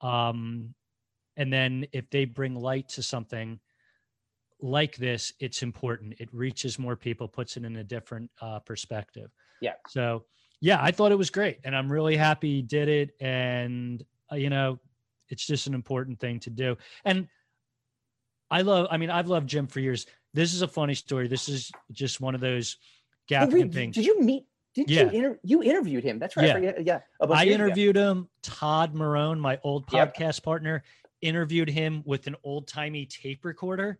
Um, 0.00 0.74
and 1.36 1.52
then 1.52 1.86
if 1.92 2.10
they 2.10 2.24
bring 2.24 2.54
light 2.54 2.88
to 2.90 3.02
something 3.02 3.60
like 4.62 4.96
this, 4.96 5.32
it's 5.40 5.62
important. 5.62 6.14
It 6.18 6.28
reaches 6.32 6.78
more 6.78 6.96
people, 6.96 7.28
puts 7.28 7.56
it 7.56 7.64
in 7.64 7.76
a 7.76 7.84
different 7.84 8.30
uh, 8.40 8.60
perspective. 8.60 9.30
Yeah. 9.60 9.74
So 9.88 10.24
yeah, 10.60 10.78
I 10.80 10.92
thought 10.92 11.12
it 11.12 11.18
was 11.18 11.30
great, 11.30 11.58
and 11.64 11.76
I'm 11.76 11.90
really 11.90 12.16
happy 12.16 12.56
he 12.56 12.62
did 12.62 12.88
it. 12.88 13.10
And 13.20 14.04
uh, 14.30 14.36
you 14.36 14.50
know, 14.50 14.78
it's 15.28 15.46
just 15.46 15.66
an 15.66 15.74
important 15.74 16.20
thing 16.20 16.40
to 16.40 16.50
do. 16.50 16.76
And 17.04 17.28
I 18.50 18.62
love. 18.62 18.86
I 18.90 18.96
mean, 18.96 19.10
I've 19.10 19.28
loved 19.28 19.48
Jim 19.48 19.66
for 19.66 19.80
years. 19.80 20.06
This 20.34 20.54
is 20.54 20.62
a 20.62 20.68
funny 20.68 20.94
story. 20.94 21.28
This 21.28 21.48
is 21.48 21.70
just 21.90 22.20
one 22.20 22.34
of 22.34 22.40
those 22.40 22.76
oh, 23.32 23.46
wait, 23.48 23.72
things. 23.72 23.94
did 23.96 24.06
you 24.06 24.20
meet 24.20 24.44
did 24.74 24.90
Yeah. 24.90 25.02
you 25.02 25.08
inter- 25.10 25.38
you 25.42 25.62
interviewed 25.62 26.04
him 26.04 26.18
that's 26.18 26.36
right 26.36 26.46
Yeah. 26.62 26.72
yeah 26.78 26.98
yeah 27.20 27.26
I 27.30 27.44
ago. 27.44 27.52
interviewed 27.52 27.96
him. 27.96 28.28
Todd 28.42 28.94
Marone, 28.94 29.38
my 29.38 29.58
old 29.62 29.86
podcast 29.86 30.42
partner, 30.42 30.82
interviewed 31.20 31.68
him 31.68 32.02
with 32.06 32.26
an 32.26 32.36
old 32.42 32.68
timey 32.68 33.06
tape 33.06 33.44
recorder. 33.44 33.98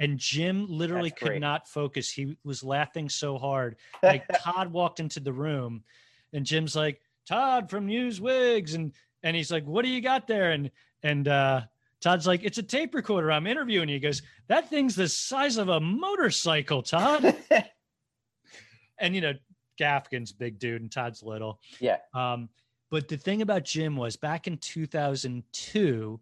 And 0.00 0.18
Jim 0.18 0.66
literally 0.68 1.10
That's 1.10 1.20
could 1.20 1.28
great. 1.28 1.40
not 1.40 1.68
focus. 1.68 2.10
He 2.10 2.36
was 2.42 2.64
laughing 2.64 3.08
so 3.08 3.38
hard. 3.38 3.76
Like 4.02 4.24
Todd 4.42 4.72
walked 4.72 4.98
into 4.98 5.20
the 5.20 5.32
room 5.32 5.84
and 6.32 6.44
Jim's 6.44 6.74
like, 6.74 7.00
Todd 7.28 7.70
from 7.70 7.86
Newswigs. 7.86 8.74
And 8.74 8.92
and 9.22 9.36
he's 9.36 9.52
like, 9.52 9.64
What 9.64 9.84
do 9.84 9.90
you 9.90 10.00
got 10.00 10.26
there? 10.26 10.50
And 10.50 10.70
and 11.02 11.28
uh 11.28 11.60
Todd's 12.00 12.26
like, 12.26 12.42
It's 12.42 12.58
a 12.58 12.62
tape 12.62 12.94
recorder. 12.94 13.30
I'm 13.30 13.46
interviewing 13.46 13.88
you. 13.90 13.96
He 13.96 14.00
goes, 14.00 14.22
That 14.48 14.70
thing's 14.70 14.96
the 14.96 15.08
size 15.08 15.58
of 15.58 15.68
a 15.68 15.78
motorcycle, 15.78 16.82
Todd. 16.82 17.36
and 18.98 19.14
you 19.14 19.20
know, 19.20 19.34
Gaffigan's 19.78 20.32
big 20.32 20.58
dude 20.58 20.80
and 20.80 20.90
Todd's 20.90 21.22
little. 21.22 21.60
Yeah. 21.78 21.98
Um, 22.14 22.48
but 22.90 23.06
the 23.06 23.16
thing 23.18 23.42
about 23.42 23.64
Jim 23.64 23.96
was 23.96 24.16
back 24.16 24.46
in 24.46 24.56
2002, 24.58 26.20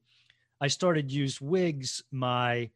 I 0.60 0.66
started 0.66 1.10
use 1.10 1.40
wigs 1.40 2.02
my 2.10 2.70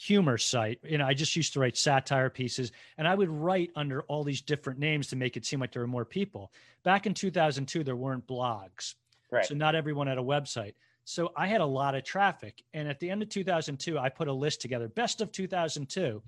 humor 0.00 0.38
site. 0.38 0.78
You 0.82 0.96
know, 0.96 1.06
I 1.06 1.12
just 1.12 1.36
used 1.36 1.52
to 1.52 1.60
write 1.60 1.76
satire 1.76 2.30
pieces 2.30 2.72
and 2.96 3.06
I 3.06 3.14
would 3.14 3.28
write 3.28 3.70
under 3.76 4.00
all 4.02 4.24
these 4.24 4.40
different 4.40 4.78
names 4.78 5.08
to 5.08 5.16
make 5.16 5.36
it 5.36 5.44
seem 5.44 5.60
like 5.60 5.72
there 5.72 5.82
were 5.82 5.88
more 5.88 6.06
people. 6.06 6.52
Back 6.84 7.06
in 7.06 7.12
2002, 7.12 7.84
there 7.84 7.96
weren't 7.96 8.26
blogs. 8.26 8.94
right 9.30 9.44
So 9.44 9.54
not 9.54 9.74
everyone 9.74 10.06
had 10.06 10.16
a 10.16 10.22
website. 10.22 10.72
So 11.04 11.32
I 11.36 11.48
had 11.48 11.60
a 11.60 11.66
lot 11.66 11.94
of 11.94 12.02
traffic. 12.02 12.62
And 12.72 12.88
at 12.88 12.98
the 12.98 13.10
end 13.10 13.22
of 13.22 13.28
2002, 13.28 13.98
I 13.98 14.08
put 14.08 14.28
a 14.28 14.32
list 14.32 14.62
together, 14.62 14.88
best 14.88 15.20
of 15.20 15.32
2002. 15.32 16.22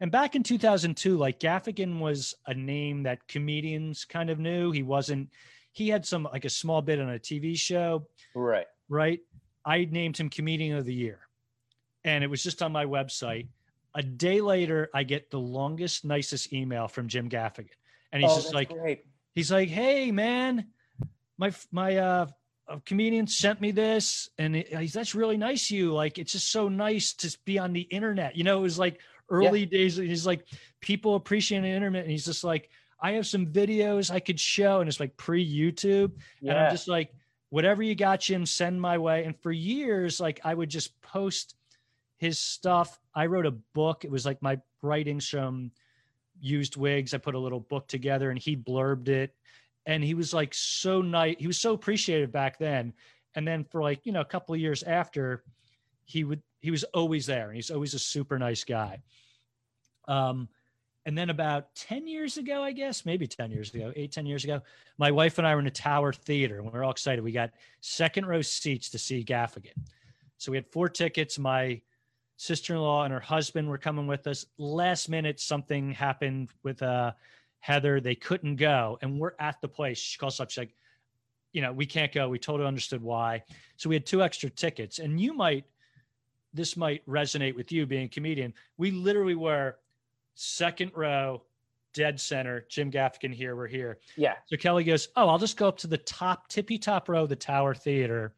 And 0.00 0.10
back 0.10 0.34
in 0.34 0.42
2002, 0.42 1.16
like 1.16 1.38
Gaffigan 1.38 2.00
was 2.00 2.34
a 2.46 2.54
name 2.54 3.04
that 3.04 3.28
comedians 3.28 4.04
kind 4.04 4.30
of 4.30 4.40
knew. 4.40 4.72
He 4.72 4.82
wasn't, 4.82 5.30
he 5.70 5.88
had 5.88 6.04
some 6.04 6.24
like 6.24 6.44
a 6.44 6.50
small 6.50 6.82
bit 6.82 6.98
on 6.98 7.10
a 7.10 7.20
TV 7.20 7.56
show, 7.56 8.08
right 8.34 8.66
right? 8.88 9.20
I 9.64 9.86
named 9.90 10.16
him 10.18 10.28
comedian 10.28 10.76
of 10.76 10.84
the 10.84 10.94
year. 10.94 11.20
And 12.04 12.24
it 12.24 12.28
was 12.28 12.42
just 12.42 12.62
on 12.62 12.72
my 12.72 12.84
website. 12.84 13.48
A 13.94 14.02
day 14.02 14.40
later, 14.40 14.88
I 14.94 15.02
get 15.02 15.30
the 15.30 15.38
longest, 15.38 16.04
nicest 16.04 16.52
email 16.52 16.88
from 16.88 17.08
Jim 17.08 17.28
Gaffigan. 17.28 17.68
And 18.10 18.22
he's 18.22 18.32
oh, 18.32 18.36
just 18.36 18.54
like, 18.54 18.70
great 18.70 19.04
he's 19.34 19.50
like, 19.50 19.68
"Hey, 19.68 20.10
man, 20.10 20.66
my 21.38 21.52
my 21.70 21.96
uh, 21.96 22.26
comedian 22.84 23.26
sent 23.26 23.60
me 23.60 23.70
this, 23.70 24.30
and 24.38 24.56
it, 24.56 24.74
he's 24.76 24.92
that's 24.92 25.14
really 25.14 25.36
nice 25.36 25.70
of 25.70 25.76
you. 25.76 25.92
Like, 25.92 26.18
it's 26.18 26.32
just 26.32 26.50
so 26.50 26.68
nice 26.68 27.14
to 27.14 27.36
be 27.44 27.58
on 27.58 27.72
the 27.72 27.80
internet. 27.80 28.36
You 28.36 28.44
know, 28.44 28.58
it 28.58 28.62
was 28.62 28.78
like 28.78 29.00
early 29.28 29.66
days. 29.66 29.96
He's 29.96 30.26
like, 30.26 30.46
people 30.80 31.14
appreciate 31.14 31.60
the 31.60 31.68
internet, 31.68 32.02
and 32.02 32.10
he's 32.10 32.26
just 32.26 32.44
like, 32.44 32.70
I 33.00 33.12
have 33.12 33.26
some 33.26 33.46
videos 33.46 34.10
I 34.10 34.20
could 34.20 34.40
show, 34.40 34.80
and 34.80 34.88
it's 34.88 35.00
like 35.00 35.16
pre 35.16 35.44
YouTube, 35.44 36.12
and 36.42 36.52
I'm 36.52 36.70
just 36.70 36.88
like, 36.88 37.12
whatever 37.50 37.82
you 37.82 37.94
got, 37.94 38.20
Jim, 38.20 38.46
send 38.46 38.80
my 38.80 38.98
way. 38.98 39.24
And 39.24 39.38
for 39.40 39.52
years, 39.52 40.20
like 40.20 40.40
I 40.44 40.54
would 40.54 40.68
just 40.68 41.00
post 41.02 41.54
his 42.22 42.38
stuff. 42.38 43.00
I 43.16 43.26
wrote 43.26 43.46
a 43.46 43.50
book. 43.50 44.04
It 44.04 44.10
was 44.10 44.24
like 44.24 44.40
my 44.40 44.60
writings 44.80 45.28
from 45.28 45.72
used 46.40 46.76
wigs. 46.76 47.14
I 47.14 47.18
put 47.18 47.34
a 47.34 47.38
little 47.38 47.58
book 47.58 47.88
together 47.88 48.30
and 48.30 48.38
he 48.38 48.56
blurbed 48.56 49.08
it. 49.08 49.34
And 49.86 50.04
he 50.04 50.14
was 50.14 50.32
like 50.32 50.54
so 50.54 51.02
nice. 51.02 51.34
He 51.40 51.48
was 51.48 51.58
so 51.58 51.74
appreciative 51.74 52.30
back 52.30 52.60
then. 52.60 52.92
And 53.34 53.46
then 53.46 53.64
for 53.64 53.82
like, 53.82 54.06
you 54.06 54.12
know, 54.12 54.20
a 54.20 54.24
couple 54.24 54.54
of 54.54 54.60
years 54.60 54.84
after, 54.84 55.42
he 56.04 56.22
would 56.22 56.40
he 56.60 56.70
was 56.70 56.84
always 56.94 57.26
there 57.26 57.48
and 57.48 57.56
he's 57.56 57.72
always 57.72 57.92
a 57.92 57.98
super 57.98 58.38
nice 58.38 58.62
guy. 58.62 59.02
Um, 60.06 60.48
and 61.04 61.18
then 61.18 61.28
about 61.28 61.74
10 61.74 62.06
years 62.06 62.36
ago, 62.36 62.62
I 62.62 62.70
guess, 62.70 63.04
maybe 63.04 63.26
10 63.26 63.50
years 63.50 63.74
ago, 63.74 63.92
eight, 63.96 64.12
10 64.12 64.26
years 64.26 64.44
ago, 64.44 64.62
my 64.96 65.10
wife 65.10 65.38
and 65.38 65.46
I 65.46 65.56
were 65.56 65.60
in 65.60 65.66
a 65.66 65.72
Tower 65.72 66.12
Theater 66.12 66.58
and 66.58 66.66
we 66.66 66.70
were 66.70 66.84
all 66.84 66.92
excited. 66.92 67.24
We 67.24 67.32
got 67.32 67.50
second 67.80 68.26
row 68.26 68.42
seats 68.42 68.90
to 68.90 68.98
see 68.98 69.24
Gaffigan. 69.24 69.74
So 70.38 70.52
we 70.52 70.58
had 70.58 70.68
four 70.68 70.88
tickets. 70.88 71.36
My 71.36 71.80
sister 72.42 72.74
in 72.74 72.80
law 72.80 73.04
and 73.04 73.12
her 73.12 73.20
husband 73.20 73.68
were 73.68 73.78
coming 73.78 74.08
with 74.08 74.26
us. 74.26 74.46
Last 74.58 75.08
minute, 75.08 75.38
something 75.38 75.92
happened 75.92 76.50
with 76.64 76.82
uh, 76.82 77.12
Heather. 77.60 78.00
They 78.00 78.16
couldn't 78.16 78.56
go. 78.56 78.98
And 79.00 79.20
we're 79.20 79.34
at 79.38 79.60
the 79.60 79.68
place. 79.68 79.98
She 79.98 80.18
calls 80.18 80.40
up. 80.40 80.50
She's 80.50 80.58
like, 80.58 80.74
you 81.52 81.62
know, 81.62 81.72
we 81.72 81.86
can't 81.86 82.10
go. 82.12 82.28
We 82.28 82.40
totally 82.40 82.66
understood 82.66 83.00
why. 83.00 83.44
So 83.76 83.88
we 83.88 83.94
had 83.94 84.04
two 84.04 84.24
extra 84.24 84.50
tickets. 84.50 84.98
And 84.98 85.20
you 85.20 85.34
might, 85.34 85.66
this 86.52 86.76
might 86.76 87.06
resonate 87.06 87.54
with 87.54 87.70
you 87.70 87.86
being 87.86 88.06
a 88.06 88.08
comedian. 88.08 88.52
We 88.76 88.90
literally 88.90 89.36
were 89.36 89.76
second 90.34 90.90
row, 90.96 91.44
dead 91.94 92.18
center. 92.18 92.66
Jim 92.68 92.90
Gaffigan 92.90 93.32
here. 93.32 93.54
We're 93.54 93.68
here. 93.68 93.98
yeah 94.16 94.34
So 94.46 94.56
Kelly 94.56 94.82
goes, 94.82 95.08
Oh, 95.14 95.28
I'll 95.28 95.38
just 95.38 95.56
go 95.56 95.68
up 95.68 95.78
to 95.78 95.86
the 95.86 95.98
top, 95.98 96.48
tippy 96.48 96.76
top 96.76 97.08
row 97.08 97.22
of 97.22 97.28
the 97.28 97.36
Tower 97.36 97.72
Theater, 97.72 98.34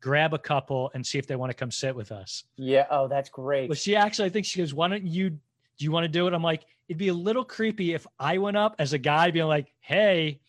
grab 0.00 0.32
a 0.34 0.38
couple, 0.38 0.90
and 0.94 1.04
see 1.04 1.18
if 1.18 1.26
they 1.26 1.36
want 1.36 1.50
to 1.50 1.54
come 1.56 1.70
sit 1.70 1.94
with 1.94 2.12
us. 2.12 2.44
yeah 2.56 2.86
oh 2.90 3.08
that's 3.08 3.28
great 3.28 3.68
Well, 3.68 3.76
she 3.76 3.96
actually, 3.96 4.26
I 4.26 4.30
think 4.30 4.46
she 4.46 4.58
goes, 4.60 4.72
Why 4.74 4.88
don't 4.88 5.04
you, 5.06 5.30
do 5.30 5.38
you 5.78 5.90
want 5.90 6.04
to 6.04 6.08
do 6.08 6.26
it? 6.26 6.34
I'm 6.34 6.42
like, 6.42 6.64
It'd 6.88 6.98
be 6.98 7.08
a 7.08 7.14
little 7.14 7.44
creepy 7.44 7.94
if 7.94 8.06
I 8.18 8.38
went 8.38 8.56
up 8.56 8.76
as 8.78 8.92
a 8.92 8.98
guy 8.98 9.30
being 9.30 9.46
like, 9.46 9.72
Hey, 9.80 10.40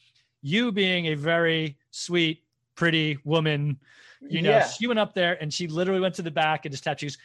you 0.41 0.71
being 0.71 1.07
a 1.07 1.15
very 1.15 1.77
sweet, 1.91 2.43
pretty 2.76 3.17
woman, 3.26 3.77
you 4.21 4.41
know, 4.41 4.51
yeah 4.51 4.67
she 4.67 4.88
went 4.88 4.99
up 4.99 5.13
there 5.13 5.41
and 5.41 5.53
she 5.53 5.67
literally 5.67 5.99
went 6.01 6.15
to 6.15 6.21
the 6.21 6.31
back 6.31 6.65
and 6.65 6.71
just 6.71 6.84
tapped. 6.84 6.99
She 7.01 7.07
goes, 7.07 7.17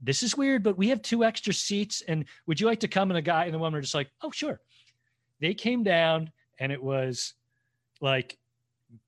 This 0.00 0.22
is 0.22 0.36
weird, 0.36 0.62
but 0.62 0.78
we 0.78 0.88
have 0.88 1.02
two 1.02 1.24
extra 1.24 1.52
seats. 1.52 2.02
And 2.08 2.24
would 2.46 2.60
you 2.60 2.66
like 2.66 2.80
to 2.80 2.88
come? 2.88 3.10
And 3.10 3.16
the 3.16 3.22
guy 3.22 3.44
and 3.44 3.54
the 3.54 3.58
woman 3.58 3.78
are 3.78 3.82
just 3.82 3.94
like, 3.94 4.10
Oh, 4.22 4.30
sure. 4.30 4.60
They 5.40 5.52
came 5.52 5.82
down 5.82 6.30
and 6.58 6.70
it 6.72 6.82
was 6.82 7.34
like 8.00 8.38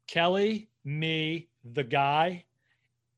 Kelly, 0.06 0.68
me, 0.84 1.48
the 1.72 1.84
guy, 1.84 2.44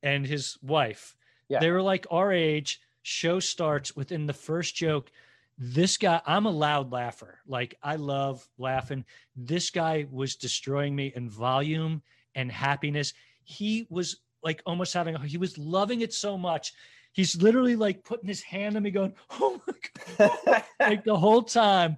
and 0.03 0.25
his 0.25 0.57
wife. 0.61 1.15
Yeah. 1.49 1.59
They 1.59 1.71
were 1.71 1.81
like 1.81 2.07
our 2.11 2.31
age. 2.31 2.79
Show 3.03 3.39
starts 3.39 3.95
within 3.95 4.25
the 4.27 4.33
first 4.33 4.75
joke. 4.75 5.11
this 5.57 5.97
guy, 5.97 6.21
I'm 6.25 6.45
a 6.45 6.51
loud 6.51 6.91
laugher. 6.91 7.39
Like 7.47 7.75
I 7.83 7.95
love 7.95 8.47
laughing. 8.57 9.05
This 9.35 9.69
guy 9.69 10.07
was 10.11 10.35
destroying 10.35 10.95
me 10.95 11.11
in 11.15 11.29
volume 11.29 12.01
and 12.35 12.51
happiness. 12.51 13.13
He 13.43 13.85
was 13.89 14.17
like 14.43 14.61
almost 14.65 14.93
having, 14.93 15.15
he 15.23 15.37
was 15.37 15.57
loving 15.57 16.01
it 16.01 16.13
so 16.13 16.37
much. 16.37 16.73
He's 17.11 17.35
literally 17.41 17.75
like 17.75 18.03
putting 18.03 18.27
his 18.27 18.41
hand 18.41 18.77
on 18.77 18.83
me, 18.83 18.91
going, 18.91 19.13
"Oh 19.31 19.61
my 19.67 20.27
god!" 20.47 20.63
like 20.79 21.03
the 21.03 21.17
whole 21.17 21.41
time. 21.43 21.97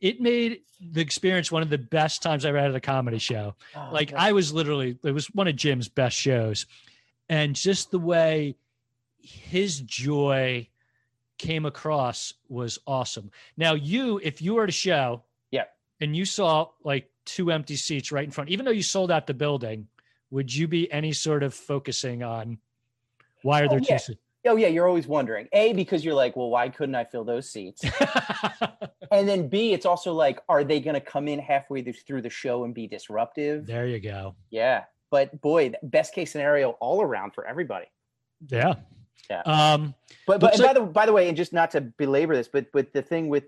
It 0.00 0.20
made 0.20 0.60
the 0.80 1.00
experience 1.00 1.50
one 1.52 1.62
of 1.62 1.68
the 1.70 1.78
best 1.78 2.22
times 2.22 2.44
I 2.44 2.48
ever 2.50 2.58
had 2.58 2.70
at 2.70 2.76
a 2.76 2.80
comedy 2.80 3.18
show. 3.18 3.54
Oh, 3.76 3.88
Like 3.92 4.10
God. 4.12 4.18
I 4.20 4.32
was 4.32 4.52
literally, 4.52 4.98
it 5.04 5.12
was 5.12 5.26
one 5.28 5.46
of 5.48 5.56
Jim's 5.56 5.88
best 5.88 6.16
shows, 6.16 6.66
and 7.30 7.54
just 7.54 7.90
the 7.92 7.98
way 7.98 8.56
his 9.22 9.80
joy 9.80 10.68
came 11.38 11.64
across 11.64 12.34
was 12.48 12.78
awesome. 12.86 13.30
Now, 13.56 13.72
you, 13.74 14.20
if 14.22 14.42
you 14.42 14.54
were 14.54 14.64
at 14.64 14.68
a 14.68 14.72
show, 14.72 15.22
Yeah. 15.50 15.64
and 16.00 16.14
you 16.14 16.24
saw 16.26 16.68
like 16.84 17.08
two 17.24 17.50
empty 17.52 17.76
seats 17.76 18.10
right 18.12 18.24
in 18.24 18.30
front, 18.30 18.50
even 18.50 18.64
though 18.66 18.72
you 18.72 18.82
sold 18.82 19.10
out 19.10 19.26
the 19.26 19.34
building, 19.34 19.86
would 20.30 20.52
you 20.54 20.68
be 20.68 20.90
any 20.92 21.12
sort 21.12 21.42
of 21.42 21.54
focusing 21.54 22.22
on 22.22 22.58
why 23.42 23.60
are 23.62 23.66
Oh, 23.66 23.68
there 23.70 23.78
yeah. 23.78 23.96
two 23.98 24.04
seats? 24.04 24.20
oh 24.46 24.56
yeah, 24.56 24.68
you're 24.68 24.88
always 24.88 25.06
wondering. 25.06 25.46
A 25.52 25.72
because 25.72 26.04
you're 26.04 26.14
like, 26.14 26.34
well, 26.36 26.50
why 26.50 26.68
couldn't 26.68 26.94
I 26.94 27.04
fill 27.04 27.24
those 27.24 27.48
seats? 27.50 27.82
and 29.12 29.28
then 29.28 29.48
B, 29.48 29.72
it's 29.72 29.86
also 29.86 30.12
like, 30.12 30.40
are 30.48 30.64
they 30.64 30.80
going 30.80 30.94
to 30.94 31.00
come 31.00 31.28
in 31.28 31.38
halfway 31.38 31.82
through 31.82 32.22
the 32.22 32.30
show 32.30 32.64
and 32.64 32.74
be 32.74 32.86
disruptive? 32.86 33.66
there 33.66 33.86
you 33.86 34.00
go. 34.00 34.34
Yeah, 34.50 34.84
but 35.10 35.40
boy, 35.40 35.72
best 35.82 36.14
case 36.14 36.30
scenario 36.32 36.70
all 36.80 37.02
around 37.02 37.32
for 37.34 37.46
everybody. 37.46 37.86
Yeah. 38.48 38.74
Yeah. 39.28 39.42
Um, 39.42 39.94
But 40.26 40.40
but 40.40 40.58
like- 40.58 40.68
by 40.68 40.80
the 40.80 40.86
by 40.86 41.06
the 41.06 41.12
way, 41.12 41.28
and 41.28 41.36
just 41.36 41.52
not 41.52 41.70
to 41.72 41.80
belabor 41.80 42.34
this, 42.34 42.48
but 42.48 42.72
but 42.72 42.92
the 42.92 43.02
thing 43.02 43.28
with 43.28 43.44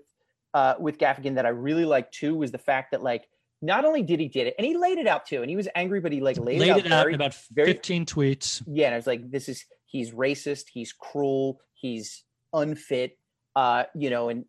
uh 0.53 0.75
with 0.79 0.97
Gaffigan 0.97 1.35
that 1.35 1.45
I 1.45 1.49
really 1.49 1.85
liked 1.85 2.13
too 2.13 2.35
was 2.35 2.51
the 2.51 2.57
fact 2.57 2.91
that 2.91 3.01
like 3.03 3.27
not 3.61 3.85
only 3.85 4.01
did 4.03 4.19
he 4.19 4.27
did 4.27 4.47
it 4.47 4.55
and 4.57 4.65
he 4.67 4.75
laid 4.77 4.97
it 4.97 5.07
out 5.07 5.25
too, 5.25 5.41
and 5.41 5.49
he 5.49 5.55
was 5.55 5.67
angry, 5.75 5.99
but 5.99 6.11
he 6.11 6.21
like 6.21 6.37
laid, 6.37 6.59
laid 6.59 6.85
it 6.85 6.91
out, 6.91 7.03
very, 7.03 7.13
in 7.13 7.15
about 7.15 7.33
very- 7.51 7.71
15 7.73 8.05
tweets. 8.05 8.61
yeah, 8.67 8.87
and 8.87 8.93
I 8.95 8.97
was 8.97 9.07
like, 9.07 9.31
this 9.31 9.47
is 9.49 9.65
he's 9.85 10.11
racist, 10.11 10.65
he's 10.71 10.91
cruel, 10.93 11.59
he's 11.73 12.23
unfit, 12.53 13.17
uh, 13.55 13.85
you 13.95 14.09
know, 14.09 14.29
and 14.29 14.45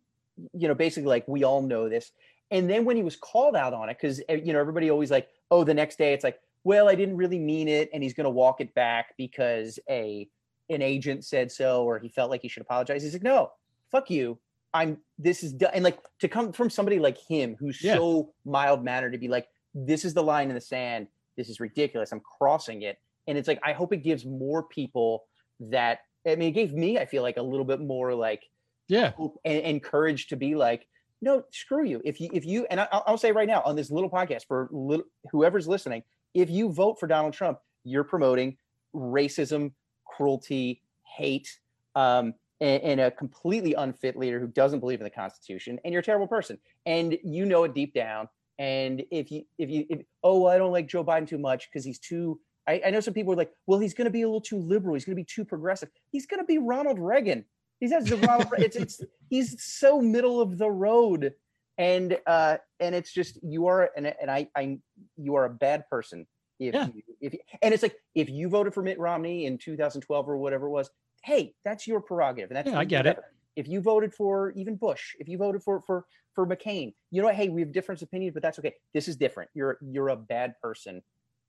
you 0.53 0.67
know, 0.67 0.75
basically 0.75 1.07
like 1.09 1.27
we 1.27 1.43
all 1.43 1.61
know 1.61 1.87
this. 1.89 2.11
And 2.51 2.69
then 2.69 2.85
when 2.85 2.95
he 2.97 3.03
was 3.03 3.15
called 3.15 3.55
out 3.55 3.73
on 3.73 3.89
it, 3.89 3.97
because 3.99 4.21
you 4.29 4.53
know, 4.53 4.59
everybody 4.59 4.89
always 4.91 5.09
like, 5.11 5.27
oh, 5.49 5.63
the 5.63 5.73
next 5.73 5.97
day 5.97 6.13
it's 6.13 6.23
like, 6.23 6.39
well, 6.65 6.89
I 6.89 6.95
didn't 6.95 7.15
really 7.15 7.39
mean 7.39 7.69
it, 7.69 7.89
and 7.93 8.03
he's 8.03 8.13
gonna 8.13 8.29
walk 8.29 8.59
it 8.59 8.73
back 8.73 9.13
because 9.17 9.79
a 9.89 10.27
an 10.69 10.81
agent 10.81 11.23
said 11.23 11.51
so, 11.51 11.83
or 11.83 11.99
he 11.99 12.09
felt 12.09 12.29
like 12.31 12.41
he 12.41 12.47
should 12.49 12.61
apologize. 12.63 13.03
He's 13.03 13.13
like, 13.13 13.23
no, 13.23 13.51
fuck 13.91 14.09
you. 14.09 14.37
I'm 14.73 14.97
this 15.19 15.43
is 15.43 15.53
done. 15.53 15.69
And 15.73 15.83
like 15.83 15.99
to 16.19 16.27
come 16.27 16.51
from 16.51 16.69
somebody 16.69 16.99
like 16.99 17.17
him 17.17 17.55
who's 17.59 17.81
Yeah. 17.81 17.95
so 17.95 18.33
mild 18.45 18.83
mannered 18.83 19.13
to 19.13 19.17
be 19.19 19.27
like, 19.29 19.47
this 19.73 20.03
is 20.03 20.13
the 20.13 20.23
line 20.23 20.49
in 20.49 20.55
the 20.55 20.59
sand. 20.61 21.07
This 21.37 21.49
is 21.49 21.59
ridiculous. 21.59 22.11
I'm 22.11 22.19
crossing 22.21 22.81
it. 22.81 22.97
And 23.27 23.37
it's 23.37 23.47
like, 23.47 23.59
I 23.63 23.73
hope 23.73 23.93
it 23.93 23.97
gives 24.03 24.25
more 24.25 24.63
people 24.63 25.25
that 25.59 25.99
I 26.27 26.35
mean, 26.35 26.49
it 26.49 26.53
gave 26.53 26.73
me, 26.73 26.97
I 26.97 27.05
feel 27.05 27.21
like 27.21 27.37
a 27.37 27.41
little 27.43 27.63
bit 27.63 27.79
more 27.79 28.13
like 28.15 28.49
Yeah. 28.87 29.11
hope 29.11 29.39
and, 29.45 29.61
and 29.61 29.83
courage 29.83 30.27
to 30.27 30.35
be 30.35 30.55
like, 30.55 30.87
no, 31.21 31.43
screw 31.51 31.85
you. 31.85 32.01
If 32.03 32.19
you, 32.19 32.29
if 32.33 32.43
you, 32.45 32.65
and 32.71 32.81
I, 32.81 32.87
I'll 32.91 33.03
I'll 33.07 33.17
say 33.19 33.31
right 33.31 33.47
now 33.47 33.61
on 33.65 33.75
this 33.75 33.91
little 33.91 34.09
podcast 34.09 34.45
for 34.47 34.67
little, 34.71 35.05
whoever's 35.31 35.67
listening, 35.67 36.03
if 36.35 36.49
you 36.49 36.69
vote 36.69 36.99
for 36.99 37.07
Donald 37.07 37.33
Trump, 37.33 37.59
you're 37.83 38.03
promoting 38.03 38.57
racism, 38.93 39.71
cruelty, 40.05 40.83
hate, 41.03 41.59
um, 41.95 42.35
and, 42.61 42.83
and 42.83 42.99
a 42.99 43.09
completely 43.09 43.73
unfit 43.73 44.17
leader 44.17 44.39
who 44.39 44.47
doesn't 44.47 44.81
believe 44.81 44.99
in 44.99 45.05
the 45.05 45.09
Constitution, 45.09 45.79
and 45.83 45.91
you're 45.93 46.01
a 46.01 46.03
terrible 46.03 46.27
person, 46.27 46.59
and 46.85 47.17
you 47.23 47.45
know 47.45 47.63
it 47.63 47.73
deep 47.73 47.93
down. 47.93 48.29
And 48.59 49.03
if 49.11 49.31
you, 49.31 49.43
if 49.57 49.69
you, 49.69 49.85
if, 49.89 50.01
oh, 50.23 50.45
I 50.45 50.57
don't 50.57 50.71
like 50.71 50.87
Joe 50.87 51.03
Biden 51.03 51.27
too 51.27 51.37
much 51.37 51.69
because 51.69 51.83
he's 51.83 51.99
too. 51.99 52.39
I, 52.67 52.81
I 52.85 52.89
know 52.89 52.99
some 52.99 53.13
people 53.13 53.33
are 53.33 53.37
like, 53.37 53.51
well, 53.67 53.79
he's 53.79 53.93
going 53.93 54.05
to 54.05 54.11
be 54.11 54.23
a 54.23 54.27
little 54.27 54.41
too 54.41 54.57
liberal. 54.57 54.95
He's 54.95 55.05
going 55.05 55.15
to 55.15 55.21
be 55.21 55.25
too 55.25 55.45
progressive. 55.45 55.89
He's 56.11 56.25
going 56.25 56.39
to 56.39 56.45
be 56.45 56.57
Ronald 56.57 56.99
Reagan. 56.99 57.45
He 57.79 57.87
says 57.87 58.09
Ronald. 58.11 58.47
It's, 58.57 58.75
it's 58.75 59.01
he's 59.29 59.61
so 59.61 60.01
middle 60.01 60.41
of 60.41 60.57
the 60.57 60.69
road, 60.69 61.33
and 61.77 62.17
uh, 62.25 62.57
and 62.79 62.95
it's 62.95 63.11
just 63.11 63.39
you 63.43 63.67
are 63.67 63.89
and 63.95 64.07
and 64.07 64.31
I 64.31 64.49
I 64.55 64.79
you 65.17 65.35
are 65.35 65.45
a 65.45 65.49
bad 65.49 65.87
person 65.89 66.27
if 66.59 66.73
Yeah. 66.73 66.87
you, 66.87 67.01
if 67.19 67.33
you, 67.33 67.39
and 67.61 67.73
it's 67.73 67.83
like 67.83 67.97
if 68.13 68.29
you 68.29 68.47
voted 68.49 68.73
for 68.73 68.81
Mitt 68.81 68.97
Romney 68.99 69.45
in 69.45 69.57
2012 69.57 70.29
or 70.29 70.37
whatever 70.37 70.67
it 70.67 70.69
was, 70.69 70.89
hey, 71.23 71.53
that's 71.65 71.85
your 71.85 71.99
prerogative, 71.99 72.49
and 72.49 72.57
that's 72.57 72.71
Yeah, 72.71 72.79
I 72.79 72.85
get 72.85 73.05
it. 73.05 73.19
If 73.55 73.67
you 73.67 73.81
voted 73.81 74.13
for 74.13 74.51
even 74.51 74.75
Bush, 74.75 75.15
if 75.19 75.27
you 75.27 75.37
voted 75.37 75.63
for 75.63 75.81
for 75.85 76.05
for 76.33 76.45
McCain, 76.45 76.93
you 77.11 77.21
know 77.21 77.27
what? 77.27 77.35
Hey, 77.35 77.49
we 77.49 77.61
have 77.61 77.71
different 77.71 78.01
opinions, 78.01 78.33
but 78.33 78.43
that's 78.43 78.59
okay. 78.59 78.73
This 78.93 79.07
is 79.07 79.15
different. 79.15 79.49
You're 79.53 79.77
you're 79.81 80.09
a 80.09 80.15
bad 80.15 80.53
person 80.61 81.01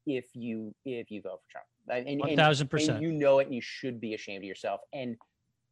if 0.07 0.27
you 0.35 0.75
if 0.85 1.11
you 1.11 1.21
vote 1.21 1.41
for 1.43 1.51
Trump, 1.51 1.67
and, 1.89 2.09
and, 2.09 2.31
and 2.31 2.39
1000%. 2.39 2.89
and 2.89 3.03
you 3.03 3.13
know 3.13 3.39
it 3.41 3.47
and 3.47 3.55
you 3.55 3.61
should 3.61 4.01
be 4.01 4.15
ashamed 4.15 4.45
of 4.45 4.49
yourself 4.49 4.81
and 4.93 5.17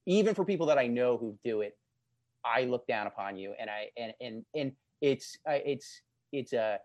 even 0.07 0.35
for 0.35 0.45
people 0.45 0.67
that 0.67 0.79
i 0.79 0.87
know 0.87 1.17
who 1.17 1.39
do 1.45 1.61
it 1.61 1.77
i 2.45 2.63
look 2.65 2.87
down 2.87 3.07
upon 3.07 3.37
you 3.37 3.53
and 3.59 3.69
i 3.71 3.89
and 3.97 4.13
and 4.21 4.45
and 4.55 4.73
it's 5.01 5.37
uh, 5.49 5.59
it's 5.65 6.03
it's 6.33 6.53
a 6.53 6.79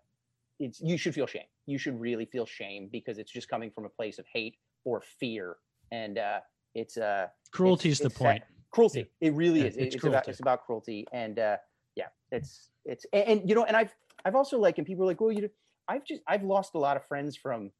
it's 0.60 0.81
you 0.81 0.98
should 0.98 1.14
feel 1.14 1.27
shame 1.27 1.44
you 1.65 1.77
should 1.77 1.99
really 1.99 2.26
feel 2.26 2.45
shame 2.45 2.90
because 2.91 3.18
it's 3.18 3.31
just 3.31 3.48
coming 3.49 3.72
from 3.72 3.86
a 3.86 3.90
place 3.90 4.19
of 4.19 4.26
hate 4.34 4.56
or 4.86 5.02
fear 5.19 5.57
and 5.91 6.18
uh 6.18 6.40
it's 6.76 6.98
uh 6.98 7.27
Cruelty 7.52 7.90
is 7.90 7.99
the 7.99 8.10
sad. 8.10 8.18
point. 8.19 8.44
cruelty 8.72 9.10
it 9.22 9.34
really 9.34 9.61
Yeah, 9.61 9.68
is 9.68 9.77
it's 9.77 9.95
it's, 9.95 10.03
about 10.03 10.11
cruelty. 10.14 10.31
it's 10.31 10.40
about 10.40 10.65
cruelty 10.65 11.07
and 11.14 11.40
uh 11.40 11.57
yeah 11.95 12.07
it's 12.31 12.69
it's 12.86 13.06
and, 13.14 13.23
and 13.27 13.49
you 13.49 13.56
know 13.56 13.64
and 13.65 13.76
i've 13.76 13.94
i've 14.26 14.36
also 14.36 14.60
like 14.60 14.77
and 14.77 14.86
people 14.88 15.03
are 15.03 15.07
like 15.07 15.22
well 15.22 15.31
you 15.31 15.41
know, 15.44 15.49
i've 15.88 16.06
just 16.06 16.22
i've 16.27 16.44
lost 16.44 16.76
a 16.76 16.77
lot 16.77 16.95
of 16.98 17.06
friends 17.06 17.36
from 17.36 17.72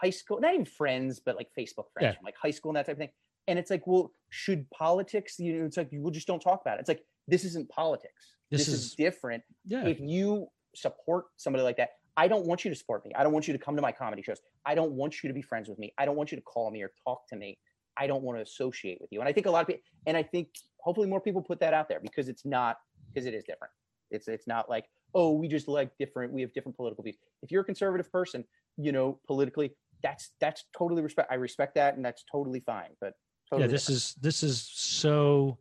high 0.00 0.10
school 0.10 0.40
not 0.40 0.52
even 0.54 0.64
friends 0.66 1.20
but 1.24 1.36
like 1.36 1.48
facebook 1.58 1.86
friends 1.92 2.12
Yeah. 2.12 2.12
from 2.12 2.24
like 2.24 2.36
high 2.40 2.50
school 2.50 2.70
and 2.70 2.76
that 2.76 2.86
type 2.86 2.94
of 2.94 2.98
thing 2.98 3.10
and 3.48 3.58
it's 3.58 3.70
like 3.70 3.86
well 3.86 4.12
should 4.30 4.68
politics 4.70 5.38
you 5.38 5.58
know 5.58 5.64
it's 5.64 5.76
like 5.76 5.88
we 5.92 6.10
just 6.10 6.26
don't 6.26 6.40
talk 6.40 6.60
about 6.60 6.78
it. 6.78 6.80
It's 6.80 6.88
like 6.88 7.02
this 7.28 7.44
isn't 7.44 7.68
politics. 7.68 8.34
This 8.50 8.66
this, 8.66 8.68
is, 8.68 8.84
is- 8.86 8.94
different. 8.94 9.42
Yeah. 9.64 9.86
if 9.86 9.98
you 10.00 10.48
support 10.74 11.26
somebody 11.36 11.62
like 11.62 11.76
that 11.76 11.90
i 12.16 12.26
don't 12.26 12.46
want 12.46 12.64
you 12.64 12.70
to 12.70 12.76
support 12.76 13.04
me. 13.04 13.12
I 13.16 13.22
don't 13.22 13.32
want 13.32 13.46
you 13.46 13.52
to 13.52 13.58
come 13.58 13.76
to 13.76 13.82
my 13.82 13.92
comedy 13.92 14.22
shows. 14.22 14.40
I 14.66 14.74
don't 14.74 14.92
want 14.92 15.22
you 15.22 15.28
to 15.28 15.34
be 15.34 15.42
friends 15.42 15.68
with 15.68 15.78
me. 15.78 15.92
I 15.98 16.04
don't 16.04 16.16
want 16.16 16.32
you 16.32 16.36
to 16.36 16.42
call 16.42 16.70
me 16.70 16.82
or 16.82 16.90
talk 17.04 17.28
to 17.28 17.36
me. 17.36 17.58
I 17.96 18.06
don't 18.06 18.22
want 18.22 18.38
to 18.38 18.42
associate 18.42 18.98
with 19.00 19.10
you. 19.12 19.20
And 19.20 19.28
i 19.28 19.32
think 19.32 19.46
a 19.46 19.50
lot 19.50 19.62
of 19.62 19.66
people 19.68 19.82
and 20.06 20.16
i 20.16 20.22
think 20.22 20.48
hopefully 20.78 21.08
more 21.08 21.20
people 21.20 21.42
put 21.42 21.60
that 21.60 21.74
out 21.74 21.88
there 21.88 22.00
because 22.00 22.28
it's 22.28 22.44
not 22.44 22.76
because 23.08 23.26
it 23.26 23.34
is 23.34 23.44
different. 23.44 23.72
It's 24.10 24.26
it's 24.28 24.46
not 24.46 24.68
like 24.68 24.86
oh 25.14 25.30
we 25.32 25.46
just 25.48 25.68
like 25.68 25.90
different 25.98 26.32
we 26.32 26.42
have 26.42 26.52
different 26.52 26.76
political 26.76 27.02
views. 27.04 27.16
If 27.42 27.50
you're 27.50 27.62
a 27.62 27.64
conservative 27.64 28.10
person 28.10 28.44
you 28.76 28.92
know 28.92 29.18
politically 29.26 29.72
that's 30.02 30.32
that's 30.40 30.64
totally 30.76 31.02
respect 31.02 31.30
i 31.30 31.34
respect 31.34 31.74
that 31.74 31.96
and 31.96 32.04
that's 32.04 32.24
totally 32.30 32.60
fine 32.60 32.90
but 33.00 33.14
totally 33.54 33.68
yeah 33.68 33.72
this 33.72 33.88
is 33.88 34.14
this 34.20 34.42
is 34.42 34.62
so 34.62 35.58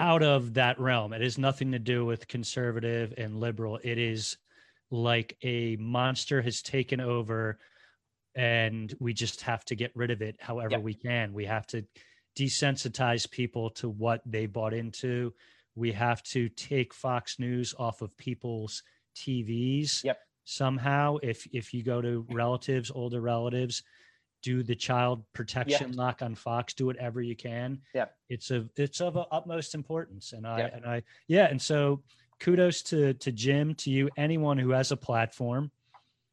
out 0.00 0.22
of 0.22 0.54
that 0.54 0.78
realm. 0.80 1.12
It 1.12 1.22
has 1.22 1.38
nothing 1.38 1.72
to 1.72 1.78
do 1.78 2.04
with 2.04 2.26
conservative 2.28 3.14
and 3.16 3.38
liberal. 3.38 3.78
It 3.82 3.98
is 3.98 4.36
like 4.90 5.36
a 5.42 5.76
monster 5.76 6.42
has 6.42 6.62
taken 6.62 7.00
over 7.00 7.58
and 8.34 8.92
we 8.98 9.12
just 9.12 9.42
have 9.42 9.64
to 9.66 9.76
get 9.76 9.92
rid 9.94 10.10
of 10.10 10.20
it 10.20 10.36
however 10.40 10.72
Yep. 10.72 10.82
we 10.82 10.94
can. 10.94 11.32
We 11.32 11.44
have 11.44 11.66
to 11.68 11.84
desensitize 12.36 13.30
people 13.30 13.70
to 13.70 13.88
what 13.88 14.20
they 14.26 14.46
bought 14.46 14.74
into. 14.74 15.32
We 15.76 15.92
have 15.92 16.22
to 16.24 16.48
take 16.48 16.92
fox 16.92 17.38
news 17.38 17.74
off 17.78 18.02
of 18.02 18.16
people's 18.16 18.82
tvs 19.16 20.02
Yep. 20.02 20.18
somehow. 20.44 21.18
If 21.22 21.46
if 21.52 21.72
you 21.72 21.84
go 21.84 22.00
to 22.00 22.26
relatives 22.30 22.90
older 22.90 23.20
relatives 23.20 23.82
do 24.44 24.62
the 24.62 24.74
child 24.74 25.24
protection 25.32 25.92
lock 25.92 26.20
on 26.20 26.34
fox 26.34 26.74
do 26.74 26.84
whatever 26.84 27.22
you 27.22 27.34
can 27.34 27.80
Yeah. 27.94 28.06
it's 28.28 28.50
of 28.50 28.68
it's 28.76 29.00
of 29.00 29.16
utmost 29.32 29.74
importance 29.74 30.34
and 30.34 30.46
i 30.46 30.58
Yeah. 30.58 30.70
and 30.74 30.84
i 30.86 31.02
yeah 31.28 31.46
and 31.46 31.60
so 31.60 32.02
kudos 32.40 32.82
to 32.82 33.14
to 33.14 33.32
jim 33.32 33.74
to 33.76 33.90
you 33.90 34.10
anyone 34.18 34.58
who 34.58 34.70
has 34.70 34.92
a 34.92 34.96
platform 34.98 35.70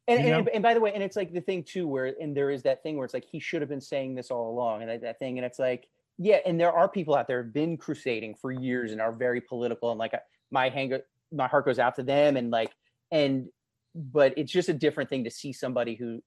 and, 0.08 0.20
you 0.24 0.34
and, 0.34 0.44
know? 0.44 0.50
and 0.52 0.62
by 0.62 0.74
the 0.74 0.80
way 0.80 0.92
and 0.92 1.02
it's 1.02 1.16
like 1.16 1.32
the 1.32 1.40
thing 1.40 1.62
too 1.62 1.88
where 1.88 2.14
and 2.20 2.36
there 2.36 2.50
is 2.50 2.62
that 2.64 2.82
thing 2.82 2.96
where 2.96 3.06
it's 3.06 3.14
like 3.14 3.24
he 3.24 3.40
should 3.40 3.62
have 3.62 3.70
been 3.70 3.80
saying 3.80 4.14
this 4.14 4.30
all 4.30 4.50
along 4.50 4.82
and 4.82 4.90
that, 4.90 5.00
that 5.00 5.18
thing 5.18 5.38
and 5.38 5.46
it's 5.46 5.58
like 5.58 5.88
yeah 6.18 6.38
and 6.44 6.60
there 6.60 6.72
are 6.72 6.88
people 6.88 7.14
out 7.14 7.26
there 7.26 7.42
who've 7.42 7.54
been 7.54 7.78
crusading 7.78 8.34
for 8.34 8.52
years 8.52 8.92
and 8.92 9.00
are 9.00 9.12
very 9.12 9.40
political 9.40 9.90
and 9.90 9.98
like 9.98 10.12
my 10.50 10.68
hang 10.68 10.92
my 11.32 11.48
heart 11.48 11.64
goes 11.64 11.78
out 11.78 11.96
to 11.96 12.02
them 12.02 12.36
and 12.36 12.50
like 12.50 12.72
and 13.10 13.48
but 13.94 14.34
it's 14.36 14.52
just 14.52 14.68
a 14.68 14.74
different 14.74 15.08
thing 15.08 15.24
to 15.24 15.30
see 15.30 15.52
somebody 15.52 15.94
who 15.94 16.22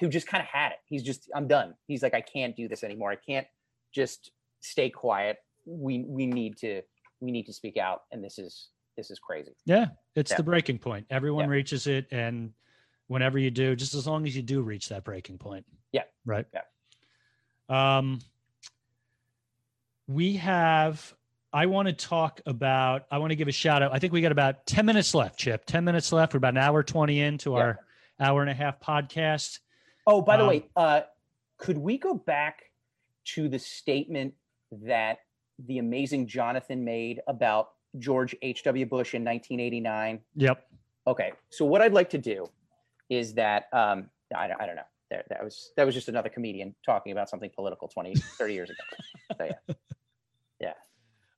who 0.00 0.08
just 0.08 0.26
kind 0.26 0.40
of 0.42 0.46
had 0.48 0.72
it 0.72 0.78
he's 0.86 1.02
just 1.02 1.30
i'm 1.34 1.46
done 1.48 1.74
he's 1.86 2.02
like 2.02 2.14
i 2.14 2.20
can't 2.20 2.54
do 2.56 2.68
this 2.68 2.84
anymore 2.84 3.10
i 3.10 3.16
can't 3.16 3.46
just 3.92 4.30
stay 4.60 4.90
quiet 4.90 5.38
we 5.64 6.04
we 6.06 6.26
need 6.26 6.56
to 6.56 6.82
we 7.20 7.30
need 7.30 7.46
to 7.46 7.52
speak 7.52 7.76
out 7.76 8.02
and 8.12 8.22
this 8.22 8.38
is 8.38 8.68
this 8.96 9.10
is 9.10 9.18
crazy 9.18 9.52
yeah 9.64 9.86
it's 10.14 10.30
Yeah. 10.30 10.36
the 10.36 10.42
breaking 10.42 10.78
point 10.78 11.06
everyone 11.10 11.44
Yeah. 11.46 11.50
reaches 11.52 11.86
it 11.86 12.06
and 12.10 12.52
whenever 13.06 13.38
you 13.38 13.50
do 13.50 13.74
just 13.76 13.94
as 13.94 14.06
long 14.06 14.26
as 14.26 14.36
you 14.36 14.42
do 14.42 14.60
reach 14.62 14.88
that 14.90 15.04
breaking 15.04 15.38
point 15.38 15.64
Yeah. 15.92 16.02
right 16.26 16.46
Yeah. 16.52 17.96
um 17.98 18.20
we 20.06 20.36
have 20.36 21.14
I 21.50 21.64
want 21.66 21.88
to 21.88 21.94
talk 21.94 22.42
about. 22.44 23.06
I 23.10 23.16
want 23.18 23.30
to 23.30 23.34
give 23.36 23.48
a 23.48 23.52
shout 23.52 23.82
out. 23.82 23.90
I 23.94 23.98
think 23.98 24.12
we 24.12 24.20
got 24.20 24.32
about 24.32 24.66
ten 24.66 24.84
minutes 24.84 25.14
left, 25.14 25.38
Chip. 25.38 25.64
Ten 25.64 25.82
minutes 25.82 26.12
left. 26.12 26.34
We're 26.34 26.38
about 26.38 26.52
an 26.52 26.58
hour 26.58 26.82
twenty 26.82 27.20
into 27.20 27.52
Yeah. 27.52 27.56
our 27.56 27.78
hour 28.20 28.42
and 28.42 28.50
a 28.50 28.54
half 28.54 28.80
podcast. 28.80 29.58
Oh, 30.08 30.22
by 30.22 30.36
the 30.38 30.42
Um, 30.42 30.48
way, 30.48 30.64
uh, 30.74 31.02
could 31.58 31.76
we 31.78 31.98
go 31.98 32.14
back 32.14 32.62
to 33.34 33.48
the 33.48 33.58
statement 33.58 34.32
that 34.72 35.18
the 35.66 35.78
amazing 35.78 36.26
Jonathan 36.26 36.82
made 36.84 37.20
about 37.26 37.70
George 37.98 38.34
H.W. 38.42 38.86
Bush 38.86 39.14
in 39.14 39.22
1989? 39.22 40.20
Yep. 40.36 40.66
Okay, 41.06 41.32
so 41.50 41.64
what 41.66 41.82
I'd 41.82 41.92
like 41.92 42.10
to 42.10 42.18
do 42.18 42.46
is 43.10 43.34
that 43.34 43.68
um, 43.72 44.08
I, 44.34 44.46
don't- 44.48 44.60
I 44.60 44.66
don't 44.66 44.76
know. 44.76 44.82
That, 45.10 45.26
that 45.30 45.42
was 45.42 45.72
that 45.76 45.86
was 45.86 45.94
just 45.94 46.08
another 46.08 46.28
comedian 46.28 46.74
talking 46.84 47.12
about 47.12 47.30
something 47.30 47.48
political 47.54 47.88
20, 47.88 48.14
30 48.14 48.52
years 48.54 48.68
ago. 48.70 49.48
So 49.68 49.74
yeah, 50.60 50.74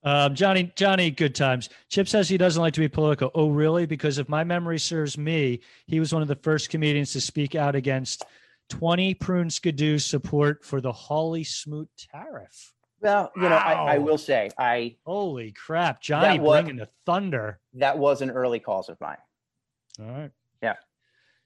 Um, 0.03 0.35
Johnny, 0.35 0.73
Johnny, 0.75 1.13
good 1.13 1.37
times. 1.37 1.69
Chip 1.89 2.09
says 2.09 2.29
he 2.29 2.37
doesn't 2.37 2.61
like 2.61 2.75
to 2.75 2.81
be 2.81 2.89
political. 2.89 3.31
Oh, 3.33 3.49
really? 3.51 3.87
Because 3.87 4.19
if 4.19 4.29
my 4.29 4.43
memory 4.43 4.81
serves 4.81 5.17
me, 5.17 5.61
he 5.87 6.01
was 6.01 6.13
one 6.13 6.21
of 6.21 6.27
the 6.27 6.35
first 6.35 6.69
comedians 6.69 7.13
to 7.13 7.21
speak 7.21 7.55
out 7.55 7.77
against 7.77 8.25
20 8.71 9.15
prune 9.15 9.51
skidoo 9.51 9.99
support 9.99 10.65
for 10.65 10.81
the 10.81 10.93
Hawley 10.93 11.45
Smoot 11.45 11.89
tariff. 12.11 12.73
well, 13.01 13.31
you 13.37 13.43
know, 13.43 13.49
I, 13.57 13.95
I 13.95 13.99
will 13.99 14.17
say 14.19 14.51
I 14.59 14.97
Holy 15.05 15.53
crap. 15.53 16.01
Johnny 16.01 16.39
That 16.39 16.43
wa- 16.43 16.61
bringing 16.63 16.77
the 16.77 16.89
thunder. 17.05 17.59
that 17.75 17.99
was 17.99 18.23
an 18.23 18.31
early 18.31 18.61
cause 18.61 18.89
of 18.89 18.99
mine. 19.01 19.17
All 20.01 20.07
right. 20.07 20.31
Yeah. 20.63 20.77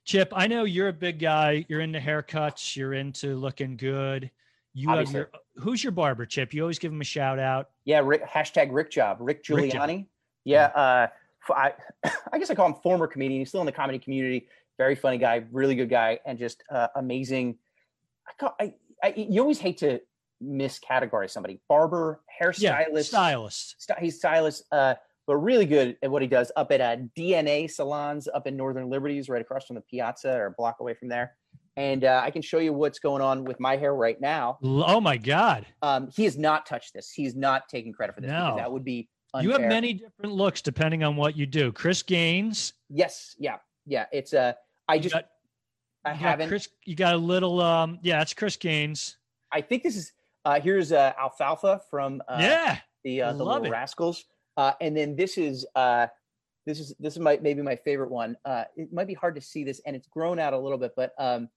Chip, 0.04 0.32
I 0.36 0.46
know 0.46 0.64
you're 0.64 0.88
a 0.88 0.92
big 0.92 1.18
guy. 1.18 1.64
You're 1.68 1.80
into 1.80 1.98
haircuts. 1.98 2.76
You're 2.76 2.92
into 2.94 3.36
looking 3.36 3.76
good. 3.76 4.30
You 4.74 4.90
Obviously. 4.90 5.20
have 5.20 5.28
your 5.32 5.62
who's 5.64 5.82
your 5.82 5.92
barber, 5.92 6.26
Chip? 6.26 6.52
You 6.52 6.62
always 6.62 6.78
give 6.78 6.92
him 6.92 7.00
a 7.00 7.04
shout 7.04 7.38
out. 7.38 7.70
Yeah, 7.84 8.00
Rick, 8.04 8.28
hashtag 8.28 8.68
Rick 8.70 8.90
Job, 8.90 9.16
Rick 9.20 9.44
Rick 9.48 9.72
Job. 9.72 9.88
Giuliani. 9.88 10.06
Yeah, 10.44 10.66
uh, 10.66 11.06
I, 11.54 11.72
I 12.32 12.38
guess 12.38 12.50
I 12.50 12.54
call 12.54 12.66
him 12.66 12.74
former 12.82 13.06
comedian. 13.06 13.40
He's 13.40 13.48
still 13.48 13.60
in 13.60 13.66
the 13.66 13.72
comedy 13.72 13.98
community. 13.98 14.46
Very 14.78 14.94
funny 14.94 15.18
guy, 15.18 15.44
really 15.52 15.74
good 15.74 15.88
guy, 15.90 16.18
and 16.26 16.38
just 16.38 16.62
uh, 16.70 16.88
amazing. 16.96 17.56
I, 18.28 18.32
call, 18.38 18.54
I, 18.60 18.74
I, 19.02 19.14
you 19.16 19.40
always 19.40 19.58
hate 19.58 19.78
to 19.78 20.00
miscategorize 20.42 21.30
somebody. 21.30 21.60
Barber, 21.68 22.20
Yeah, 22.58 22.82
hairstylist, 22.84 23.04
stylist. 23.04 23.74
sty- 23.82 23.98
he's 24.00 24.16
stylist, 24.18 24.64
uh, 24.72 24.94
but 25.26 25.36
really 25.36 25.66
good 25.66 25.96
at 26.02 26.10
what 26.10 26.22
he 26.22 26.28
does 26.28 26.50
up 26.56 26.70
at 26.72 26.80
uh, 26.80 26.96
DNA 27.16 27.70
salons 27.70 28.28
up 28.32 28.46
in 28.46 28.56
Northern 28.56 28.90
Liberties, 28.90 29.28
right 29.28 29.40
across 29.40 29.66
from 29.66 29.76
the 29.76 29.82
Piazza 29.82 30.32
or 30.36 30.46
a 30.46 30.50
block 30.50 30.76
away 30.80 30.94
from 30.94 31.08
there. 31.08 31.36
And 31.76 32.04
uh, 32.04 32.20
I 32.22 32.30
can 32.30 32.42
show 32.42 32.58
you 32.58 32.72
what's 32.72 32.98
going 33.00 33.20
on 33.22 33.44
with 33.44 33.58
my 33.58 33.76
hair 33.76 33.94
right 33.94 34.20
now. 34.20 34.58
Oh 34.62 35.00
my 35.00 35.16
God. 35.16 35.66
Um, 35.82 36.08
he 36.14 36.24
has 36.24 36.38
not 36.38 36.66
touched 36.66 36.94
this. 36.94 37.10
He's 37.10 37.34
not 37.34 37.68
taking 37.68 37.92
credit 37.92 38.14
for 38.14 38.20
this 38.20 38.30
No. 38.30 38.54
that 38.56 38.70
would 38.70 38.84
be 38.84 39.08
You 39.40 39.50
have 39.50 39.62
many 39.62 39.94
different 39.94 40.32
looks 40.34 40.62
depending 40.62 41.02
on 41.02 41.16
what 41.16 41.36
you 41.36 41.46
do. 41.46 41.72
Chris 41.72 42.02
Gaines. 42.02 42.74
Yes, 42.90 43.34
yeah, 43.38 43.56
yeah. 43.86 44.06
It's 44.12 44.32
uh, 44.34 44.52
I 44.88 44.98
just 44.98 45.14
got- 45.14 45.28
I 46.04 46.12
haven't. 46.12 46.48
Chris, 46.48 46.68
you 46.84 46.94
got 46.96 47.14
a 47.14 47.18
little 47.18 47.60
um 47.62 47.98
yeah, 48.02 48.18
that's 48.18 48.34
Chris 48.34 48.56
Gaines. 48.56 49.16
I 49.50 49.62
think 49.62 49.82
this 49.82 49.96
is 49.96 50.12
uh 50.44 50.60
here's 50.60 50.92
uh 50.92 51.12
alfalfa 51.18 51.80
from 51.90 52.22
uh, 52.28 52.36
yeah. 52.40 52.78
the 53.04 53.22
uh, 53.22 53.32
the 53.32 53.42
little 53.44 53.64
it. 53.64 53.70
rascals. 53.70 54.24
Uh, 54.56 54.72
and 54.80 54.94
then 54.96 55.16
this 55.16 55.38
is 55.38 55.66
uh 55.74 56.06
this 56.66 56.78
is 56.78 56.94
this 56.98 57.14
is 57.14 57.20
my 57.20 57.38
maybe 57.40 57.62
my 57.62 57.76
favorite 57.76 58.10
one. 58.10 58.36
Uh, 58.44 58.64
it 58.76 58.92
might 58.92 59.06
be 59.06 59.14
hard 59.14 59.34
to 59.34 59.40
see 59.40 59.64
this, 59.64 59.80
and 59.86 59.96
it's 59.96 60.06
grown 60.08 60.38
out 60.38 60.52
a 60.52 60.58
little 60.58 60.78
bit, 60.78 60.92
but 60.96 61.12
um, 61.18 61.48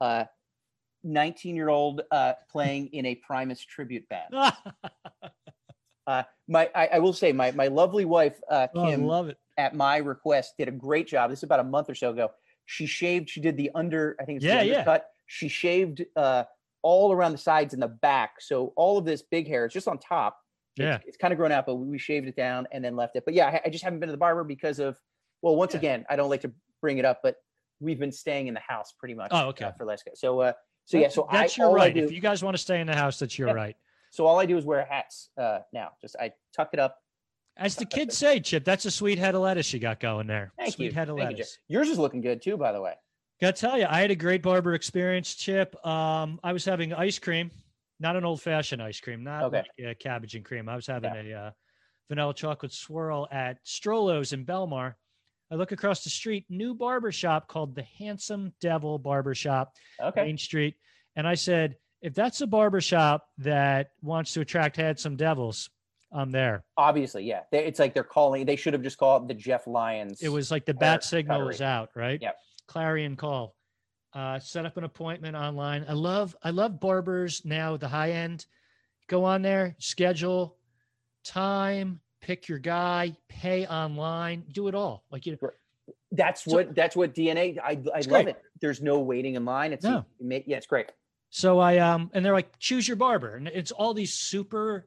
uh, 0.00 0.24
19 1.02 1.54
year 1.54 1.68
old 1.68 2.00
uh 2.10 2.32
playing 2.50 2.88
in 2.88 3.04
a 3.06 3.14
Primus 3.16 3.60
tribute 3.60 4.08
band. 4.08 4.32
Uh, 6.06 6.22
my 6.48 6.68
I, 6.74 6.86
I 6.88 6.98
will 6.98 7.14
say 7.14 7.32
my 7.32 7.50
my 7.52 7.68
lovely 7.68 8.04
wife 8.04 8.38
uh 8.50 8.66
Oh, 8.74 8.90
Kim 8.90 9.06
love 9.06 9.30
it. 9.30 9.38
at 9.56 9.74
my 9.74 9.96
request 9.96 10.52
did 10.58 10.68
a 10.68 10.70
great 10.70 11.06
job. 11.06 11.30
This 11.30 11.38
is 11.38 11.44
about 11.44 11.60
a 11.60 11.64
month 11.64 11.88
or 11.88 11.94
so 11.94 12.10
ago. 12.10 12.30
She 12.66 12.86
shaved. 12.86 13.28
She 13.30 13.40
did 13.40 13.56
the 13.56 13.70
under. 13.74 14.16
I 14.20 14.24
think 14.24 14.36
it's 14.36 14.44
Yeah, 14.46 14.60
the 14.62 14.66
yeah. 14.70 14.98
She 15.26 15.48
shaved 15.48 16.04
uh, 16.16 16.44
all 16.82 17.12
around 17.12 17.32
the 17.32 17.38
sides 17.38 17.72
and 17.74 17.82
the 17.82 17.88
back. 17.88 18.40
So 18.40 18.72
all 18.76 18.98
of 18.98 19.04
this 19.04 19.22
big 19.22 19.48
hair 19.48 19.66
is 19.66 19.72
just 19.72 19.88
on 19.88 19.98
top. 19.98 20.38
Yeah. 20.76 20.98
it's, 21.06 21.16
kind 21.16 21.32
of 21.32 21.38
grown 21.38 21.52
out, 21.52 21.66
but 21.66 21.76
we 21.76 21.98
shaved 21.98 22.26
it 22.26 22.34
down 22.36 22.66
and 22.72 22.84
then 22.84 22.96
left 22.96 23.14
it. 23.16 23.24
But 23.24 23.34
yeah, 23.34 23.46
I, 23.46 23.60
I 23.66 23.68
just 23.70 23.84
haven't 23.84 24.00
been 24.00 24.08
to 24.08 24.12
the 24.12 24.18
barber 24.18 24.44
because 24.44 24.78
of. 24.80 24.98
Well, 25.40 25.56
once 25.56 25.72
Yeah. 25.74 25.78
again, 25.78 26.06
I 26.08 26.16
don't 26.16 26.30
like 26.30 26.40
to 26.42 26.52
bring 26.80 26.98
it 26.98 27.04
up, 27.04 27.20
but 27.22 27.36
we've 27.80 27.98
been 27.98 28.12
staying 28.12 28.46
in 28.48 28.54
the 28.54 28.60
house 28.60 28.92
pretty 28.98 29.14
much. 29.14 29.28
Oh, 29.30 29.48
okay. 29.48 29.66
Uh, 29.66 29.72
for 29.72 29.84
less. 29.84 30.02
So 30.14 30.40
uh, 30.40 30.52
so 30.86 30.98
yeah, 30.98 31.08
so 31.08 31.28
that's 31.30 31.58
I, 31.58 31.62
your 31.62 31.72
right. 31.74 31.94
do- 31.94 32.04
If 32.04 32.12
you 32.12 32.20
guys 32.20 32.42
want 32.42 32.54
to 32.56 32.62
stay 32.62 32.80
in 32.80 32.86
the 32.86 32.94
house, 32.96 33.18
that's 33.18 33.38
your 33.38 33.48
Yeah. 33.48 33.54
right. 33.54 33.76
so 34.10 34.26
all 34.26 34.38
I 34.40 34.46
do 34.46 34.56
is 34.56 34.64
wear 34.64 34.84
hats 34.88 35.28
uh, 35.38 35.60
now. 35.72 35.90
Just 36.00 36.16
I 36.18 36.32
tuck 36.54 36.70
it 36.72 36.78
up. 36.80 36.96
As 37.56 37.76
the 37.76 37.84
kids 37.84 38.16
say, 38.18 38.40
Chip, 38.40 38.64
that's 38.64 38.84
a 38.84 38.90
sweet 38.90 39.18
head 39.18 39.34
of 39.34 39.42
lettuce 39.42 39.72
you 39.72 39.78
got 39.78 40.00
going 40.00 40.26
there. 40.26 40.52
Thank 40.58 40.74
sweet 40.74 40.86
you. 40.86 40.92
head 40.92 41.08
of 41.08 41.16
Thank 41.16 41.30
you, 41.30 41.36
lettuce. 41.36 41.58
Yours 41.68 41.88
is 41.88 41.98
looking 41.98 42.20
good 42.20 42.42
too, 42.42 42.56
by 42.56 42.72
the 42.72 42.80
way. 42.80 42.94
Gotta 43.40 43.52
tell 43.52 43.78
you, 43.78 43.86
I 43.88 44.00
had 44.00 44.10
a 44.10 44.16
great 44.16 44.42
barber 44.42 44.74
experience, 44.74 45.34
Chip. 45.34 45.74
Um, 45.86 46.40
I 46.42 46.52
was 46.52 46.64
having 46.64 46.92
ice 46.92 47.18
cream, 47.18 47.50
not 48.00 48.16
an 48.16 48.24
old 48.24 48.40
fashioned 48.42 48.82
ice 48.82 49.00
cream, 49.00 49.22
not 49.22 49.44
Okay. 49.44 49.62
like 49.78 49.90
uh, 49.90 49.94
cabbage 50.00 50.34
and 50.34 50.44
cream. 50.44 50.68
I 50.68 50.74
was 50.76 50.86
having 50.86 51.12
a 51.14 51.32
uh, 51.32 51.50
vanilla 52.08 52.34
chocolate 52.34 52.72
swirl 52.72 53.28
at 53.30 53.58
Strollo's 53.64 54.32
in 54.32 54.44
Belmar. 54.44 54.94
I 55.50 55.56
look 55.56 55.72
across 55.72 56.02
the 56.02 56.10
street, 56.10 56.46
new 56.48 56.74
barber 56.74 57.12
shop 57.12 57.46
called 57.48 57.74
the 57.76 57.84
Handsome 57.98 58.52
Devil 58.60 58.98
Barber 58.98 59.34
Shop, 59.34 59.72
Okay. 60.02 60.24
Main 60.24 60.38
Street. 60.38 60.74
And 61.16 61.28
I 61.28 61.34
said, 61.34 61.76
if 62.02 62.14
that's 62.14 62.40
a 62.40 62.46
barber 62.46 62.80
shop 62.80 63.28
that 63.38 63.90
wants 64.02 64.32
to 64.34 64.40
attract 64.40 64.76
handsome 64.76 65.16
devils, 65.16 65.70
I'm 66.14 66.30
there. 66.30 66.64
Obviously, 66.76 67.24
yeah. 67.24 67.40
They, 67.50 67.64
it's 67.64 67.78
like 67.80 67.92
they're 67.92 68.04
calling. 68.04 68.46
They 68.46 68.56
should 68.56 68.72
have 68.72 68.82
just 68.82 68.98
called 68.98 69.26
the 69.28 69.34
Jeff 69.34 69.66
Lyons. 69.66 70.22
It 70.22 70.28
was 70.28 70.50
like 70.50 70.64
the 70.64 70.74
bat 70.74 71.02
signal 71.04 71.44
was 71.44 71.60
out, 71.60 71.90
right? 71.96 72.20
Yep. 72.22 72.36
Clarion 72.68 73.16
call. 73.16 73.56
Uh, 74.14 74.38
set 74.38 74.64
up 74.64 74.76
an 74.76 74.84
appointment 74.84 75.34
online. 75.36 75.84
I 75.88 75.92
love 75.92 76.36
I 76.42 76.50
love 76.50 76.78
barbers 76.78 77.44
now. 77.44 77.76
The 77.76 77.88
high 77.88 78.12
end. 78.12 78.46
Go 79.08 79.24
on 79.24 79.42
there, 79.42 79.74
schedule, 79.78 80.56
time, 81.24 82.00
pick 82.22 82.48
your 82.48 82.58
guy, 82.58 83.14
pay 83.28 83.66
online, 83.66 84.44
do 84.52 84.68
it 84.68 84.74
all. 84.74 85.04
Like 85.10 85.26
you. 85.26 85.36
That's 86.12 86.44
So- 86.44 86.52
what 86.52 86.74
that's 86.74 86.94
what 86.96 87.12
DNA. 87.14 87.58
I 87.58 87.70
I 87.92 87.98
love 88.00 88.08
great. 88.08 88.28
it. 88.28 88.42
There's 88.60 88.80
no 88.80 89.00
waiting 89.00 89.34
in 89.34 89.44
line. 89.44 89.72
It's 89.72 89.84
No. 89.84 90.04
yeah, 90.20 90.56
it's 90.56 90.66
great. 90.66 90.92
So 91.30 91.58
I 91.58 91.78
um 91.78 92.10
and 92.14 92.24
they're 92.24 92.32
like 92.32 92.56
choose 92.60 92.86
your 92.86 92.96
barber 92.96 93.34
and 93.34 93.48
it's 93.48 93.72
all 93.72 93.92
these 93.94 94.14
super 94.14 94.86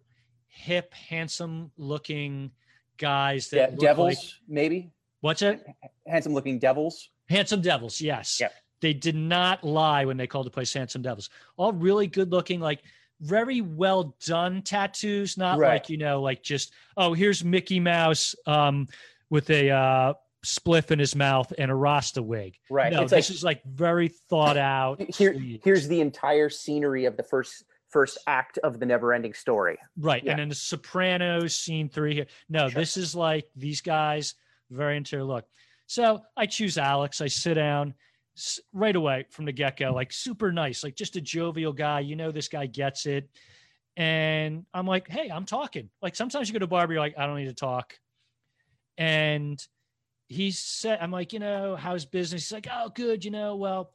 hip, 0.58 0.94
handsome 0.94 1.72
looking 1.78 2.52
guys 2.98 3.50
that 3.52 3.78
devils, 3.80 4.08
like- 4.16 4.18
maybe 4.48 4.92
what's 5.22 5.42
it? 5.42 5.66
handsome 6.08 6.34
looking 6.34 6.60
devils. 6.60 7.10
Handsome 7.30 7.62
Devils, 7.62 8.00
yes. 8.00 8.40
Yep. 8.40 8.54
They 8.80 8.94
did 8.94 9.16
not 9.16 9.64
lie 9.64 10.06
when 10.06 10.16
they 10.16 10.28
called 10.28 10.46
the 10.46 10.50
place 10.52 10.74
Handsome 10.74 11.02
Devils. 11.02 11.30
All 11.58 11.74
really 11.74 12.08
good 12.08 12.32
looking, 12.32 12.62
like 12.62 12.82
very 13.20 13.60
well 13.62 14.16
done 14.26 14.62
tattoos, 14.62 15.38
not 15.38 15.60
Right. 15.60 15.74
like, 15.74 15.90
you 15.90 15.98
know, 15.98 16.22
like 16.22 16.42
just, 16.42 16.72
oh, 16.96 17.14
here's 17.14 17.44
Mickey 17.44 17.80
Mouse 17.82 18.34
um, 18.46 18.88
with 19.30 19.50
a 19.50 19.72
uh, 19.72 20.14
spliff 20.46 20.90
in 20.92 21.00
his 21.00 21.16
mouth 21.18 21.52
and 21.58 21.70
a 21.70 21.76
Rasta 21.76 22.24
wig. 22.24 22.56
Right. 22.70 22.94
No, 22.94 23.02
it's 23.02 23.12
this 23.12 23.30
like 23.30 23.36
is 23.36 23.44
like 23.44 23.64
very 23.66 24.08
thought 24.08 24.56
out. 24.78 25.02
here. 25.14 25.34
Here's 25.34 25.88
the 25.90 26.00
entire 26.00 26.48
scenery 26.50 27.04
of 27.06 27.18
the 27.18 27.24
first 27.24 27.66
first 27.98 28.20
act 28.28 28.60
of 28.60 28.80
the 28.80 28.86
never 28.86 29.12
ending 29.12 29.34
story. 29.34 29.76
Right. 29.98 30.24
Yeah. 30.24 30.30
And 30.34 30.40
then 30.40 30.50
the 30.50 30.56
Sopranos 30.56 31.56
scene 31.56 31.90
three 31.90 32.14
here. 32.14 32.28
No, 32.48 32.70
Sure. 32.70 32.80
this 32.80 32.96
is 32.96 33.16
like 33.16 33.50
these 33.56 33.82
guys, 33.82 34.36
very 34.70 34.98
into 34.98 35.24
look. 35.24 35.46
So 35.88 36.22
I 36.36 36.46
choose 36.46 36.78
Alex. 36.78 37.22
I 37.22 37.28
sit 37.28 37.56
down 37.56 37.96
right 38.72 38.96
away 38.96 39.26
from 39.32 39.46
the 39.46 39.52
get 39.52 39.78
go, 39.78 39.92
like 39.92 40.14
super 40.14 40.52
nice, 40.52 40.84
like 40.84 40.96
just 40.96 41.16
a 41.16 41.22
jovial 41.22 41.74
guy. 41.74 42.02
You 42.02 42.16
know, 42.16 42.30
this 42.30 42.50
guy 42.50 42.68
gets 42.68 43.08
it. 43.08 43.28
And 43.96 44.64
I'm 44.76 44.86
like, 44.86 45.08
hey, 45.08 45.30
I'm 45.34 45.46
talking. 45.46 45.90
Like 46.00 46.16
sometimes 46.16 46.48
you 46.48 46.54
go 46.54 46.60
to 46.60 46.66
a 46.66 46.68
barber, 46.68 46.94
you're 46.94 47.02
like, 47.02 47.18
I 47.18 47.26
don't 47.26 47.38
need 47.38 47.46
to 47.46 47.56
talk. 47.56 47.96
And 49.00 49.60
he 50.28 50.52
said, 50.52 51.00
I'm 51.02 51.10
like, 51.10 51.34
you 51.34 51.40
know, 51.40 51.76
how's 51.76 52.06
business? 52.06 52.44
He's 52.44 52.52
like, 52.52 52.68
oh, 52.72 52.90
good. 52.94 53.26
You 53.26 53.32
know, 53.32 53.56
well, 53.56 53.92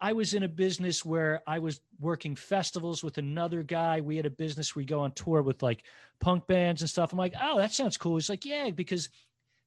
I 0.00 0.12
was 0.12 0.34
in 0.34 0.44
a 0.44 0.48
business 0.48 1.04
where 1.04 1.42
I 1.46 1.58
was 1.58 1.80
working 2.00 2.36
festivals 2.36 3.02
with 3.02 3.18
another 3.18 3.62
guy. 3.62 4.00
We 4.00 4.16
had 4.16 4.26
a 4.26 4.30
business 4.30 4.74
where 4.74 4.82
we 4.82 4.86
go 4.86 5.00
on 5.00 5.12
tour 5.12 5.42
with 5.42 5.62
like 5.62 5.82
punk 6.20 6.46
bands 6.46 6.82
and 6.82 6.90
stuff. 6.90 7.12
I'm 7.12 7.18
like, 7.18 7.34
oh, 7.40 7.58
that 7.58 7.72
sounds 7.72 7.96
cool. 7.96 8.16
He's 8.16 8.30
like, 8.30 8.44
yeah, 8.44 8.70
because 8.70 9.08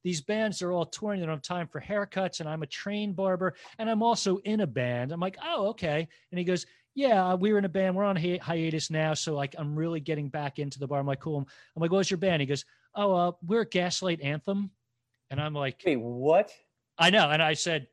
these 0.03 0.21
bands 0.21 0.61
are 0.61 0.71
all 0.71 0.85
touring. 0.85 1.19
They 1.19 1.25
don't 1.25 1.35
have 1.35 1.41
time 1.41 1.67
for 1.67 1.81
haircuts, 1.81 2.39
and 2.39 2.49
I'm 2.49 2.63
a 2.63 2.67
trained 2.67 3.15
barber, 3.15 3.55
and 3.77 3.89
I'm 3.89 4.01
also 4.01 4.37
in 4.37 4.61
a 4.61 4.67
band. 4.67 5.11
I'm 5.11 5.19
like, 5.19 5.37
oh, 5.43 5.67
okay. 5.69 6.07
And 6.31 6.39
he 6.39 6.45
goes, 6.45 6.65
yeah, 6.95 7.35
we 7.35 7.51
were 7.51 7.59
in 7.59 7.65
a 7.65 7.69
band. 7.69 7.95
We're 7.95 8.03
on 8.03 8.15
hi- 8.15 8.39
hiatus 8.41 8.89
now, 8.89 9.13
so 9.13 9.33
like 9.33 9.55
I'm 9.57 9.75
really 9.75 9.99
getting 9.99 10.29
back 10.29 10.59
into 10.59 10.79
the 10.79 10.87
bar. 10.87 10.99
I'm 10.99 11.05
like, 11.05 11.19
cool. 11.19 11.37
I'm 11.37 11.81
like, 11.81 11.91
what's 11.91 12.09
your 12.09 12.17
band? 12.17 12.41
He 12.41 12.45
goes, 12.45 12.65
oh, 12.95 13.13
uh, 13.13 13.31
we're 13.45 13.65
Gaslight 13.65 14.21
Anthem, 14.21 14.71
and 15.29 15.39
I'm 15.39 15.53
like, 15.53 15.81
Wait, 15.85 15.99
what? 15.99 16.51
I 16.97 17.09
know. 17.09 17.29
And 17.29 17.41
I 17.41 17.53
said, 17.53 17.87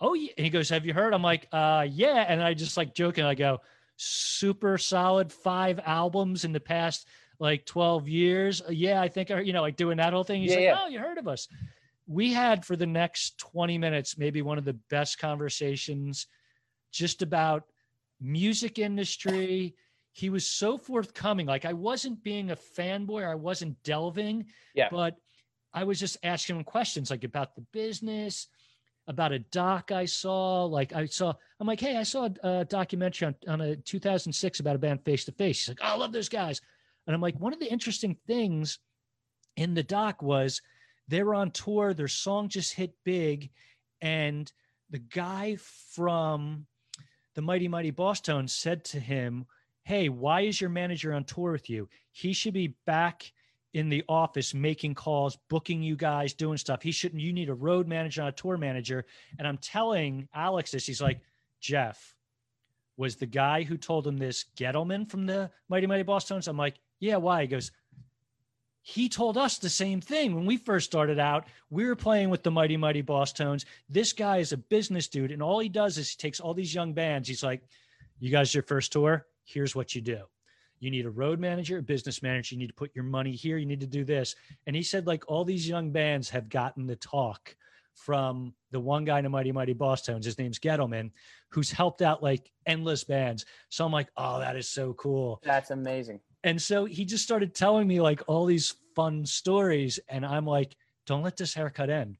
Oh, 0.00 0.14
yeah. 0.14 0.32
And 0.36 0.44
he 0.44 0.50
goes, 0.50 0.68
Have 0.70 0.84
you 0.86 0.92
heard? 0.94 1.14
I'm 1.14 1.22
like, 1.22 1.46
uh, 1.52 1.86
yeah. 1.88 2.24
And 2.28 2.42
I 2.42 2.54
just 2.54 2.76
like 2.76 2.94
joking, 2.94 3.24
I 3.24 3.34
go, 3.34 3.60
super 3.96 4.76
solid 4.78 5.32
five 5.32 5.80
albums 5.84 6.44
in 6.44 6.52
the 6.52 6.60
past 6.60 7.06
like 7.38 7.64
12 7.64 8.08
years. 8.08 8.62
Yeah, 8.68 9.00
I 9.00 9.08
think, 9.08 9.30
I- 9.30 9.40
you 9.40 9.52
know, 9.52 9.62
like 9.62 9.76
doing 9.76 9.96
that 9.98 10.12
whole 10.12 10.24
thing. 10.24 10.42
He's 10.42 10.50
Yeah, 10.52 10.56
like, 10.56 10.64
yeah. 10.64 10.78
oh, 10.82 10.88
you 10.88 10.98
heard 10.98 11.18
of 11.18 11.28
us. 11.28 11.48
We 12.06 12.32
had 12.32 12.64
for 12.64 12.76
the 12.76 12.86
next 12.86 13.38
20 13.38 13.78
minutes, 13.78 14.18
maybe 14.18 14.42
one 14.42 14.58
of 14.58 14.64
the 14.64 14.74
best 14.90 15.18
conversations 15.18 16.26
just 16.92 17.22
about 17.22 17.64
music 18.20 18.78
industry. 18.78 19.74
He 20.12 20.28
was 20.30 20.46
so 20.46 20.76
forthcoming. 20.78 21.46
Like 21.46 21.64
I 21.64 21.72
wasn't 21.72 22.22
being 22.22 22.50
a 22.50 22.56
fanboy, 22.56 23.26
I 23.28 23.34
wasn't 23.34 23.82
delving, 23.82 24.46
Yeah. 24.74 24.88
but 24.90 25.16
I 25.72 25.84
was 25.84 25.98
just 25.98 26.18
asking 26.22 26.56
him 26.56 26.64
questions 26.64 27.10
like 27.10 27.24
about 27.24 27.54
the 27.56 27.62
business, 27.72 28.46
about 29.06 29.32
a 29.32 29.38
doc 29.38 29.92
I 29.92 30.04
saw. 30.04 30.64
Like 30.64 30.92
I 30.92 31.06
saw, 31.06 31.34
I'm 31.60 31.66
like, 31.66 31.80
hey, 31.80 31.96
I 31.96 32.02
saw 32.02 32.28
a, 32.42 32.48
a 32.60 32.64
documentary 32.64 33.28
on, 33.28 33.34
on 33.48 33.60
a 33.60 33.76
2006 33.76 34.60
about 34.60 34.76
a 34.76 34.78
band 34.78 35.04
Face 35.04 35.24
to 35.26 35.32
Face. 35.32 35.60
He's 35.60 35.68
like, 35.68 35.78
oh, 35.82 35.94
I 35.94 35.96
love 35.96 36.12
those 36.12 36.28
guys. 36.28 36.60
And 37.06 37.14
I'm 37.14 37.20
like, 37.20 37.38
one 37.38 37.52
of 37.52 37.60
the 37.60 37.70
interesting 37.70 38.16
things 38.26 38.78
in 39.56 39.74
the 39.74 39.82
doc 39.82 40.22
was 40.22 40.62
they 41.08 41.22
were 41.22 41.34
on 41.34 41.50
tour, 41.50 41.92
their 41.92 42.08
song 42.08 42.48
just 42.48 42.74
hit 42.74 42.94
big, 43.04 43.50
and 44.00 44.50
the 44.90 44.98
guy 44.98 45.56
from 45.92 46.66
the 47.34 47.42
Mighty 47.42 47.68
Mighty 47.68 47.92
Bosstones 47.92 48.50
said 48.50 48.84
to 48.86 49.00
him, 49.00 49.46
Hey, 49.82 50.08
why 50.08 50.42
is 50.42 50.60
your 50.60 50.70
manager 50.70 51.12
on 51.12 51.24
tour 51.24 51.52
with 51.52 51.68
you? 51.68 51.88
He 52.10 52.32
should 52.32 52.54
be 52.54 52.74
back 52.86 53.32
in 53.74 53.88
the 53.88 54.04
office 54.08 54.54
making 54.54 54.94
calls, 54.94 55.36
booking 55.50 55.82
you 55.82 55.96
guys, 55.96 56.32
doing 56.32 56.56
stuff. 56.56 56.80
He 56.80 56.92
shouldn't, 56.92 57.20
you 57.20 57.32
need 57.32 57.50
a 57.50 57.54
road 57.54 57.86
manager, 57.88 58.22
not 58.22 58.28
a 58.28 58.32
tour 58.32 58.56
manager. 58.56 59.04
And 59.38 59.46
I'm 59.46 59.58
telling 59.58 60.28
Alex 60.32 60.70
this, 60.70 60.86
he's 60.86 61.02
like, 61.02 61.20
Jeff, 61.60 62.14
was 62.96 63.16
the 63.16 63.26
guy 63.26 63.64
who 63.64 63.76
told 63.76 64.06
him 64.06 64.16
this 64.16 64.46
Gittleman 64.56 65.10
from 65.10 65.26
the 65.26 65.50
Mighty 65.68 65.86
Mighty 65.86 66.04
Bosstones? 66.04 66.46
I'm 66.46 66.56
like, 66.56 66.76
yeah, 67.00 67.16
why? 67.16 67.42
He 67.42 67.48
goes, 67.48 67.72
he 68.80 69.08
told 69.08 69.36
us 69.36 69.58
the 69.58 69.70
same 69.70 70.00
thing 70.00 70.34
when 70.34 70.46
we 70.46 70.56
first 70.56 70.86
started 70.86 71.18
out. 71.18 71.48
We 71.68 71.86
were 71.86 71.96
playing 71.96 72.30
with 72.30 72.44
the 72.44 72.50
Mighty 72.52 72.76
Mighty 72.76 73.02
Bosstones. 73.02 73.64
This 73.88 74.12
guy 74.12 74.36
is 74.36 74.52
a 74.52 74.58
business 74.58 75.08
dude, 75.08 75.32
and 75.32 75.42
all 75.42 75.58
he 75.58 75.68
does 75.68 75.98
is 75.98 76.10
he 76.10 76.16
takes 76.16 76.38
all 76.38 76.54
these 76.54 76.74
young 76.74 76.92
bands. 76.92 77.26
He's 77.26 77.42
like, 77.42 77.62
"You 78.20 78.30
guys, 78.30 78.54
your 78.54 78.62
first 78.62 78.92
tour. 78.92 79.26
Here's 79.42 79.74
what 79.74 79.94
you 79.94 80.02
do. 80.02 80.24
You 80.80 80.90
need 80.90 81.06
a 81.06 81.10
road 81.10 81.38
manager, 81.38 81.78
a 81.78 81.82
business 81.82 82.22
manager. 82.22 82.54
You 82.54 82.58
need 82.58 82.68
to 82.68 82.74
put 82.74 82.94
your 82.94 83.04
money 83.04 83.32
here. 83.32 83.56
You 83.56 83.66
need 83.66 83.80
to 83.80 83.86
do 83.86 84.04
this." 84.04 84.34
And 84.66 84.76
he 84.76 84.82
said, 84.82 85.06
like 85.06 85.24
all 85.28 85.44
these 85.44 85.68
young 85.68 85.90
bands 85.90 86.28
have 86.30 86.48
gotten 86.48 86.86
the 86.86 86.96
talk 86.96 87.56
from 87.94 88.54
the 88.72 88.80
one 88.80 89.04
guy 89.04 89.18
in 89.18 89.24
the 89.24 89.30
Mighty 89.30 89.52
Mighty 89.52 89.74
Bosstones. 89.74 90.24
His 90.24 90.38
name's 90.38 90.58
Gittleman, 90.58 91.10
who's 91.48 91.70
helped 91.70 92.02
out 92.02 92.22
like 92.22 92.50
endless 92.66 93.04
bands. 93.04 93.46
So 93.68 93.84
I'm 93.84 93.92
like, 93.92 94.08
"Oh, 94.16 94.40
that 94.40 94.56
is 94.56 94.68
so 94.68 94.94
cool." 94.94 95.40
That's 95.44 95.70
amazing. 95.70 96.20
And 96.44 96.60
so 96.60 96.84
he 96.84 97.04
just 97.06 97.24
started 97.24 97.54
telling 97.54 97.88
me 97.88 98.00
like 98.00 98.22
all 98.26 98.44
these 98.44 98.74
fun 98.94 99.24
stories. 99.24 99.98
And 100.08 100.24
I'm 100.24 100.46
like, 100.46 100.76
don't 101.06 101.22
let 101.22 101.36
this 101.36 101.54
haircut 101.54 101.90
end. 101.90 102.18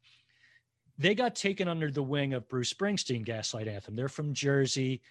They 0.97 1.14
got 1.14 1.35
taken 1.35 1.68
under 1.68 1.90
the 1.90 2.02
wing 2.02 2.35
of 2.35 2.48
Bruce 2.48 2.72
Springsteen, 2.72 3.24
Gaslight 3.24 3.68
Anthem. 3.68 3.97
They're 3.97 4.09
from 4.09 4.32
Jersey. 4.32 5.02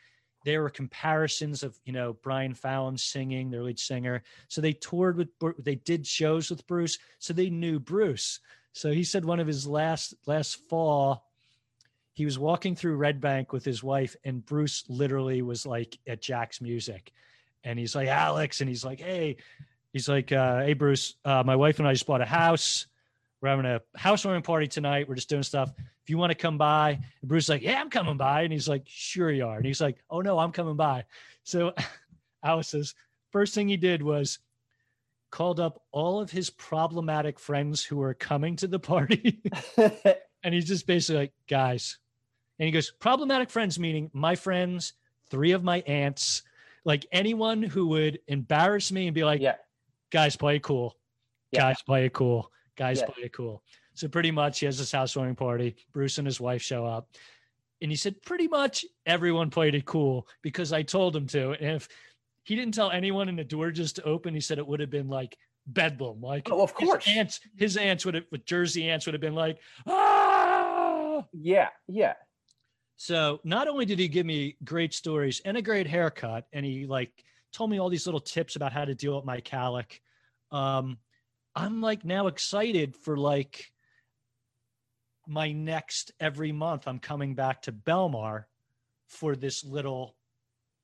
There 0.44 0.61
were 0.61 0.70
comparisons 0.70 1.64
of, 1.64 1.80
you 1.86 1.94
know, 1.94 2.14
Brian 2.22 2.53
Fallon 2.53 2.98
singing, 2.98 3.49
their 3.49 3.64
lead 3.64 3.80
singer. 3.80 4.24
So 4.48 4.61
they 4.61 4.74
toured 4.74 5.18
with, 5.18 5.30
they 5.60 5.76
did 5.76 6.06
shows 6.06 6.49
with 6.49 6.68
Bruce. 6.68 6.99
So 7.20 7.34
they 7.34 7.49
knew 7.49 7.80
Bruce. 7.80 8.40
So 8.74 8.91
he 8.91 9.03
said 9.03 9.24
one 9.24 9.40
of 9.40 9.48
his 9.48 9.68
last, 9.68 10.15
last 10.26 10.56
fall, 10.70 11.26
he 12.14 12.26
was 12.26 12.38
walking 12.38 12.76
through 12.76 12.98
Red 12.98 13.22
Bank 13.22 13.53
with 13.53 13.65
his 13.65 13.82
wife, 13.82 14.15
and 14.24 14.45
Bruce 14.45 14.84
literally 14.88 15.41
was 15.41 15.65
like 15.65 15.98
at 16.07 16.22
Jack's 16.22 16.61
music 16.61 17.11
and 17.64 17.80
he's 17.80 17.95
like 17.95 18.07
alex 18.07 18.61
and 18.61 18.70
he's 18.70 18.84
like 18.84 18.99
hey 18.99 19.38
he's 19.91 20.10
like 20.10 20.32
uh, 20.32 20.61
hey 20.61 20.74
bruce 20.74 21.15
uh, 21.26 21.44
my 21.45 21.56
wife 21.56 21.80
and 21.80 21.88
i 21.88 21.94
just 21.94 22.06
bought 22.06 22.22
a 22.22 22.26
house 22.26 22.88
we're 23.44 23.49
having 23.49 23.65
a 23.65 23.82
housewarming 23.98 24.41
party 24.41 24.68
tonight. 24.68 25.07
We're 25.07 25.15
just 25.15 25.28
doing 25.28 25.44
stuff. 25.44 25.74
If 25.78 26.10
you 26.10 26.18
want 26.18 26.32
to 26.32 26.36
come 26.36 26.57
by 26.57 26.91
and 27.22 27.30
bruce 27.30 27.49
like 27.49 27.61
yeah 27.61 27.80
i'm 27.80 27.90
coming 27.90 28.15
by. 28.15 28.44
And 28.44 28.53
he's 28.53 28.70
like 28.70 28.84
sure 28.86 29.30
you 29.30 29.45
are. 29.45 29.57
And 29.57 29.65
he's 29.65 29.82
like 29.82 29.98
oh 30.10 30.22
no 30.22 30.40
i'm 30.40 30.53
coming 30.53 30.78
by. 30.78 31.03
So 31.44 31.74
alex 32.44 32.70
says 32.70 32.95
first 33.32 33.53
thing 33.53 33.68
he 33.68 33.76
did 33.76 34.02
was 34.02 34.40
called 35.30 35.60
up 35.60 35.82
all 35.91 36.22
of 36.22 36.32
his 36.32 36.49
problematic 36.52 37.38
friends 37.38 37.84
who 37.84 37.98
were 37.98 38.14
coming 38.14 38.56
to 38.56 38.68
the 38.68 38.80
party. 38.80 39.44
And 40.45 40.53
he's 40.53 40.65
just 40.65 40.86
basically 40.86 41.22
like 41.22 41.34
guys 41.48 41.99
and 42.60 42.65
he 42.65 42.74
goes 42.74 42.91
problematic 42.99 43.49
friends 43.49 43.80
meaning 43.80 44.11
my 44.11 44.36
friends 44.36 44.91
three 45.30 45.53
of 45.53 45.64
my 45.64 45.80
aunts 45.88 46.44
like 46.84 47.06
anyone 47.14 47.64
who 47.64 47.88
would 47.88 48.20
embarrass 48.28 48.91
me 48.91 49.07
and 49.07 49.15
be 49.15 49.24
like 49.24 49.40
yeah. 49.40 49.56
guys 50.11 50.36
play 50.36 50.57
it 50.57 50.61
cool. 50.61 50.98
Yeah. 51.53 51.61
guys 51.61 51.82
play 51.82 52.07
it 52.07 52.11
cool 52.11 52.52
guys 52.76 53.00
Yeah. 53.00 53.06
play 53.08 53.24
it 53.26 53.34
cool 53.34 53.64
so 53.94 54.08
pretty 54.08 54.32
much 54.32 54.60
he 54.60 54.66
has 54.66 54.78
this 54.78 54.91
housewarming 54.91 55.36
party 55.36 55.76
bruce 55.91 56.18
and 56.18 56.26
his 56.28 56.40
wife 56.41 56.62
show 56.62 56.86
up 56.86 57.10
and 57.82 57.91
he 57.91 57.95
said 57.95 58.22
pretty 58.24 58.48
much 58.48 58.86
everyone 59.06 59.50
played 59.50 59.76
it 59.76 59.86
cool 59.86 60.28
because 60.41 60.74
i 60.74 60.82
told 60.82 61.16
him 61.16 61.28
to 61.28 61.52
and 61.52 61.76
if 61.78 61.88
he 62.44 62.56
didn't 62.56 62.74
tell 62.74 62.91
anyone 62.91 63.30
and 63.30 63.38
the 63.40 63.44
door 63.44 63.72
just 63.72 64.00
opened 64.06 64.36
he 64.36 64.41
said 64.41 64.58
it 64.58 64.66
would 64.68 64.80
have 64.80 64.90
been 64.90 65.08
like 65.08 65.38
bedlam 65.68 66.22
like 66.22 66.50
Oh, 66.52 66.62
of 66.62 66.74
course. 66.74 67.06
his 67.06 67.18
aunts 67.18 67.40
his 67.58 67.78
aunts 67.78 68.06
would 68.06 68.16
have 68.16 68.26
with 68.32 68.45
jersey 68.45 68.90
aunts 68.90 69.06
would 69.06 69.14
have 69.14 69.22
been 69.22 69.36
like 69.36 69.60
ah 69.88 71.24
Yeah. 71.32 71.70
Yeah. 71.88 72.14
so 72.98 73.40
not 73.44 73.68
only 73.68 73.86
did 73.86 74.00
he 74.00 74.08
give 74.08 74.26
me 74.26 74.58
great 74.64 74.94
stories 74.94 75.41
and 75.45 75.56
a 75.58 75.62
great 75.62 75.88
haircut, 75.88 76.48
and 76.54 76.66
he 76.66 76.86
like 76.86 77.12
told 77.52 77.70
me 77.70 77.80
all 77.80 77.90
these 77.90 78.06
little 78.08 78.20
tips 78.20 78.56
about 78.56 78.74
how 78.74 78.84
to 78.86 78.95
deal 78.95 79.16
with 79.16 79.26
my 79.26 79.40
calic. 79.40 80.02
Um, 80.52 80.98
I'm 81.56 81.82
like 81.82 82.04
now 82.04 82.28
excited 82.28 82.96
for 82.96 83.18
like 83.18 83.72
my 85.28 85.52
next 85.52 86.12
every 86.20 86.52
month. 86.52 86.88
I'm 86.88 87.00
coming 87.00 87.36
back 87.36 87.64
to 87.64 87.72
Belmar 87.72 88.46
for 89.08 89.36
this 89.36 89.64
little 89.64 90.16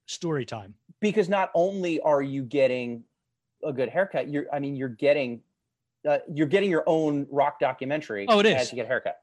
story 0.06 0.46
time. 0.46 0.76
Because 1.00 1.30
not 1.30 1.50
only 1.54 2.00
are 2.02 2.22
you 2.22 2.44
getting 2.44 3.04
a 3.64 3.74
good 3.74 3.90
haircut, 3.90 4.30
you're 4.30 4.46
I 4.54 4.60
mean, 4.60 4.76
you're 4.76 4.90
getting 4.90 5.42
uh, 6.08 6.20
you're 6.32 6.48
getting 6.48 6.70
your 6.70 6.84
own 6.88 7.28
rock 7.30 7.60
documentary 7.60 8.26
Oh, 8.28 8.40
it 8.40 8.46
as 8.46 8.72
you 8.72 8.78
get 8.78 8.86
a 8.86 8.88
haircut. 8.88 9.20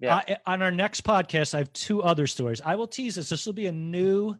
Yeah. 0.00 0.16
I, 0.16 0.36
on 0.46 0.62
our 0.62 0.70
next 0.70 1.02
podcast, 1.02 1.54
I 1.54 1.58
have 1.58 1.72
two 1.72 2.02
other 2.02 2.26
stories. 2.26 2.60
I 2.64 2.76
will 2.76 2.86
tease 2.86 3.16
this. 3.16 3.30
This 3.30 3.46
will 3.46 3.52
be 3.52 3.66
a 3.66 3.72
new 3.72 4.36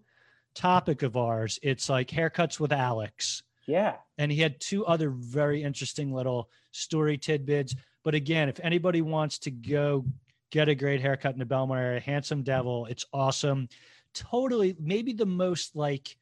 topic 0.54 1.02
of 1.02 1.16
ours. 1.16 1.58
It's 1.62 1.88
like 1.88 2.08
haircuts 2.08 2.60
with 2.60 2.72
Alex. 2.72 3.42
Yeah. 3.68 3.96
and 4.16 4.32
he 4.32 4.40
had 4.40 4.58
two 4.60 4.84
other 4.86 5.10
very 5.10 5.62
interesting 5.62 6.12
little 6.12 6.48
story 6.72 7.18
tidbits. 7.18 7.74
But 8.02 8.14
again, 8.14 8.48
if 8.48 8.58
anybody 8.60 9.02
wants 9.02 9.38
to 9.40 9.50
go 9.50 10.06
get 10.50 10.70
a 10.70 10.74
great 10.74 11.02
haircut 11.02 11.34
in 11.34 11.38
the 11.38 11.44
Belmar 11.44 11.78
area, 11.78 12.00
Handsome 12.00 12.42
Devil, 12.42 12.86
it's 12.86 13.04
awesome. 13.12 13.68
Totally, 14.14 14.74
maybe 14.80 15.12
the 15.12 15.26
most 15.26 15.76
like 15.76 16.16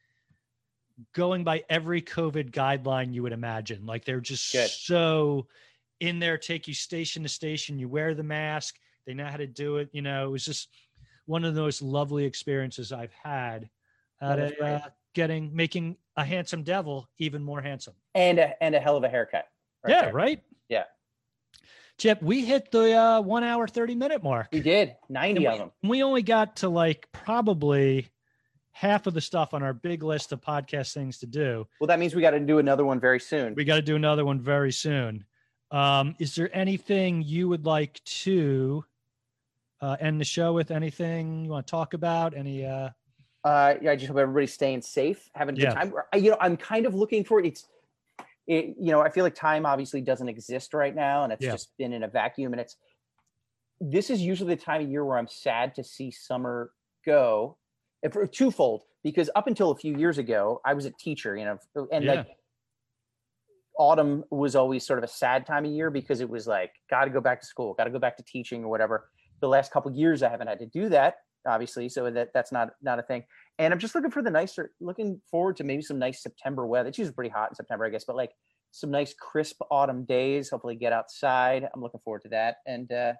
going 1.13 1.43
by 1.43 1.63
every 1.69 2.01
COVID 2.01 2.51
guideline 2.51 3.13
you 3.13 3.23
would 3.23 3.31
imagine. 3.31 3.85
Like 3.85 4.03
they're 4.03 4.19
just 4.19 4.51
Good. 4.51 4.69
so 4.69 5.47
in 5.99 6.19
there, 6.19 6.37
take 6.37 6.67
you 6.67 6.73
station 6.73 7.23
to 7.23 7.29
station. 7.29 7.79
You 7.79 7.87
wear 7.87 8.13
the 8.13 8.23
mask. 8.23 8.75
They 9.05 9.13
know 9.13 9.25
how 9.25 9.37
to 9.37 9.47
do 9.47 9.77
it. 9.77 9.89
You 9.93 10.01
know, 10.01 10.25
it 10.27 10.31
was 10.31 10.45
just 10.45 10.69
one 11.25 11.45
of 11.45 11.55
the 11.55 11.61
most 11.61 11.81
lovely 11.81 12.25
experiences 12.25 12.91
I've 12.91 13.13
had 13.13 13.69
at 14.21 14.39
a, 14.39 14.65
uh, 14.65 14.79
getting 15.17 15.49
making 15.55 15.97
a 16.15 16.23
handsome 16.23 16.61
devil 16.61 17.09
even 17.17 17.43
more 17.43 17.59
handsome. 17.59 17.95
And 18.13 18.37
a 18.37 18.63
and 18.63 18.75
a 18.75 18.79
hell 18.79 18.95
of 18.95 19.03
a 19.03 19.09
haircut. 19.09 19.47
right 19.83 19.91
yeah, 19.91 20.01
there. 20.03 20.13
right. 20.13 20.43
Yeah. 20.69 20.83
Chip, 21.97 22.21
we 22.21 22.45
hit 22.45 22.69
the 22.69 22.93
uh, 22.93 23.21
one 23.21 23.43
hour 23.43 23.67
thirty 23.67 23.95
minute 23.95 24.23
mark. 24.23 24.49
We 24.53 24.59
did 24.59 24.95
90 25.09 25.39
we, 25.39 25.47
of 25.47 25.57
them. 25.57 25.71
we 25.81 26.03
only 26.03 26.21
got 26.21 26.57
to 26.57 26.69
like 26.69 27.07
probably 27.11 28.09
half 28.71 29.07
of 29.07 29.15
the 29.15 29.21
stuff 29.21 29.55
on 29.55 29.63
our 29.63 29.73
big 29.73 30.03
list 30.03 30.31
of 30.31 30.39
podcast 30.39 30.93
things 30.93 31.17
to 31.17 31.25
do. 31.25 31.67
Well, 31.81 31.87
that 31.87 31.97
means 31.97 32.13
we 32.13 32.21
got 32.21 32.31
to 32.31 32.39
do 32.39 32.59
another 32.59 32.85
one 32.85 32.99
very 32.99 33.19
soon. 33.19 33.55
We 33.55 33.63
got 33.65 33.77
to 33.77 33.81
do 33.81 33.95
another 33.95 34.23
one 34.23 34.39
very 34.39 34.71
soon. 34.71 35.25
Um, 35.71 36.15
is 36.19 36.35
there 36.35 36.55
anything 36.55 37.23
you 37.23 37.49
would 37.49 37.65
like 37.65 37.99
to 38.03 38.85
uh, 39.81 39.97
end 39.99 40.21
the 40.21 40.25
show 40.25 40.53
with? 40.53 40.69
Anything 40.69 41.45
you 41.45 41.49
want 41.49 41.65
to 41.65 41.71
talk 41.71 41.95
about? 41.95 42.35
Any? 42.35 42.63
Uh, 42.63 42.89
uh, 43.47 43.75
yeah, 43.81 43.91
I 43.91 43.95
just 43.95 44.09
hope 44.09 44.17
everybody's 44.17 44.53
staying 44.53 44.81
safe, 44.81 45.29
having 45.33 45.55
a 45.55 45.57
good 45.57 45.67
Yeah. 45.67 45.73
time. 45.73 45.93
I, 46.11 46.17
you 46.17 46.31
know, 46.31 46.37
I'm 46.41 46.57
kind 46.57 46.85
of 46.85 46.93
looking 46.93 47.23
for. 47.23 47.39
It's, 47.39 47.65
it, 48.45 48.75
you 48.77 48.91
know, 48.91 48.99
I 48.99 49.09
feel 49.09 49.23
like 49.23 49.35
time 49.35 49.65
obviously 49.65 50.01
doesn't 50.01 50.27
exist 50.27 50.73
right 50.73 50.93
now, 50.93 51.23
and 51.23 51.31
it's 51.31 51.45
Yeah. 51.45 51.53
just 51.53 51.77
been 51.77 51.93
in 51.93 52.03
a 52.03 52.09
vacuum. 52.09 52.51
And 52.51 52.59
it's 52.59 52.75
this 53.79 54.09
is 54.09 54.21
usually 54.21 54.53
the 54.55 54.61
time 54.61 54.81
of 54.81 54.89
year 54.89 55.05
where 55.05 55.17
I'm 55.17 55.29
sad 55.29 55.75
to 55.75 55.83
see 55.83 56.11
summer 56.11 56.71
go, 57.05 57.57
and 58.03 58.11
for 58.11 58.27
twofold 58.27 58.83
because 59.01 59.29
up 59.33 59.47
until 59.47 59.71
a 59.71 59.77
few 59.77 59.97
years 59.97 60.17
ago, 60.17 60.59
I 60.65 60.73
was 60.73 60.83
a 60.83 60.91
teacher, 60.91 61.37
you 61.37 61.45
know, 61.45 61.57
and 61.89 62.05
Yeah. 62.05 62.15
like 62.15 62.27
autumn 63.79 64.25
was 64.29 64.57
always 64.57 64.85
sort 64.85 64.99
of 64.99 65.05
a 65.05 65.07
sad 65.07 65.45
time 65.45 65.63
of 65.63 65.71
year 65.71 65.89
because 65.89 66.19
it 66.19 66.29
was 66.29 66.47
like 66.47 66.73
got 66.89 67.05
to 67.05 67.11
go 67.11 67.21
back 67.21 67.39
to 67.39 67.47
school, 67.47 67.75
got 67.75 67.85
to 67.85 67.91
go 67.91 67.99
back 67.99 68.17
to 68.17 68.23
teaching 68.23 68.65
or 68.65 68.67
whatever. 68.67 69.09
The 69.39 69.47
last 69.47 69.71
couple 69.71 69.89
of 69.91 69.95
years, 69.95 70.21
I 70.21 70.29
haven't 70.29 70.47
had 70.47 70.59
to 70.59 70.65
do 70.65 70.89
that. 70.89 71.15
Obviously, 71.47 71.89
so 71.89 72.09
that 72.11 72.33
that's 72.33 72.51
not 72.51 72.71
not 72.81 72.99
a 72.99 73.03
thing. 73.03 73.23
And 73.59 73.73
I'm 73.73 73.79
just 73.79 73.95
looking 73.95 74.11
for 74.11 74.21
the 74.21 74.29
nicer, 74.29 74.71
looking 74.79 75.21
forward 75.31 75.57
to 75.57 75.63
maybe 75.63 75.81
some 75.81 75.97
nice 75.97 76.21
September 76.21 76.65
weather. 76.67 76.89
It's 76.89 76.97
usually 76.97 77.15
pretty 77.15 77.31
hot 77.31 77.49
in 77.49 77.55
September, 77.55 77.85
I 77.85 77.89
guess, 77.89 78.05
but 78.05 78.15
like 78.15 78.33
some 78.71 78.91
nice 78.91 79.13
crisp 79.13 79.61
autumn 79.71 80.05
days. 80.05 80.49
Hopefully, 80.49 80.75
get 80.75 80.93
outside. 80.93 81.67
I'm 81.73 81.81
looking 81.81 82.01
forward 82.03 82.21
to 82.23 82.29
that. 82.29 82.57
And 82.65 82.91
uh, 82.91 83.13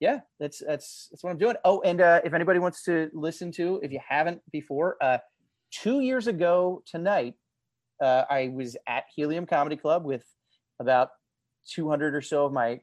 yeah, 0.00 0.20
that's 0.40 0.62
that's 0.66 1.08
that's 1.10 1.22
what 1.22 1.30
I'm 1.30 1.38
doing. 1.38 1.56
Oh, 1.64 1.80
and 1.82 2.00
uh, 2.00 2.20
if 2.24 2.34
anybody 2.34 2.58
wants 2.58 2.82
to 2.84 3.08
listen 3.12 3.52
to, 3.52 3.80
if 3.82 3.92
you 3.92 4.00
haven't 4.06 4.42
before, 4.50 4.96
uh, 5.00 5.18
two 5.70 6.00
years 6.00 6.26
ago 6.26 6.82
tonight, 6.86 7.34
uh, 8.02 8.24
I 8.28 8.48
was 8.54 8.76
at 8.86 9.04
Helium 9.14 9.46
Comedy 9.46 9.76
Club 9.76 10.04
with 10.04 10.24
about 10.80 11.10
200 11.70 12.14
or 12.14 12.20
so 12.20 12.46
of 12.46 12.52
my 12.52 12.80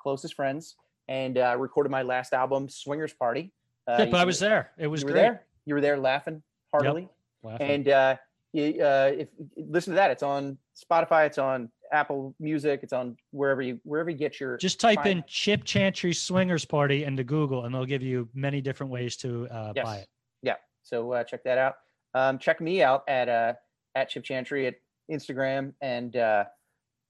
closest 0.00 0.34
friends 0.34 0.76
and 1.08 1.38
uh, 1.38 1.56
recorded 1.58 1.90
my 1.90 2.02
last 2.02 2.32
album, 2.32 2.68
Swingers 2.68 3.12
Party. 3.12 3.52
Uh, 3.86 3.96
Yep, 3.98 4.14
I 4.14 4.24
was 4.24 4.38
there. 4.38 4.70
It 4.78 4.86
was 4.86 5.02
you 5.02 5.06
were 5.06 5.12
great. 5.12 5.22
there. 5.22 5.42
You 5.66 5.74
were 5.74 5.80
there 5.80 5.98
laughing 5.98 6.42
heartily. 6.72 7.08
Laughing. 7.42 7.70
And 7.70 7.88
uh, 7.88 8.16
you, 8.52 8.82
uh, 8.82 9.12
if 9.14 9.28
listen 9.56 9.92
to 9.92 9.96
that, 9.96 10.10
it's 10.10 10.22
on 10.22 10.56
Spotify, 10.76 11.26
it's 11.26 11.38
on 11.38 11.70
Apple 11.92 12.34
Music, 12.40 12.80
it's 12.82 12.92
on 12.92 13.16
wherever 13.30 13.60
you 13.62 13.78
wherever 13.84 14.08
you 14.10 14.16
get 14.16 14.40
your. 14.40 14.56
Just 14.56 14.80
type 14.80 15.04
in 15.06 15.22
Chip 15.26 15.64
Chantry 15.64 16.12
Swingers 16.14 16.64
Party 16.64 17.04
into 17.04 17.24
Google, 17.24 17.64
and 17.66 17.74
they'll 17.74 17.84
give 17.84 18.02
you 18.02 18.28
many 18.34 18.60
different 18.60 18.90
ways 18.90 19.16
to 19.18 19.46
uh, 19.50 19.72
Yes. 19.76 19.84
buy 19.84 19.96
it. 19.98 20.08
Yeah. 20.42 20.56
So 20.82 21.12
uh, 21.12 21.24
check 21.24 21.44
that 21.44 21.58
out. 21.58 21.74
Um, 22.14 22.38
check 22.38 22.60
me 22.60 22.82
out 22.82 23.04
at 23.08 23.28
uh, 23.28 23.54
at 23.94 24.08
Chip 24.08 24.24
Chantry 24.24 24.66
at 24.66 24.76
Instagram 25.10 25.72
and 25.82 26.16
uh, 26.16 26.44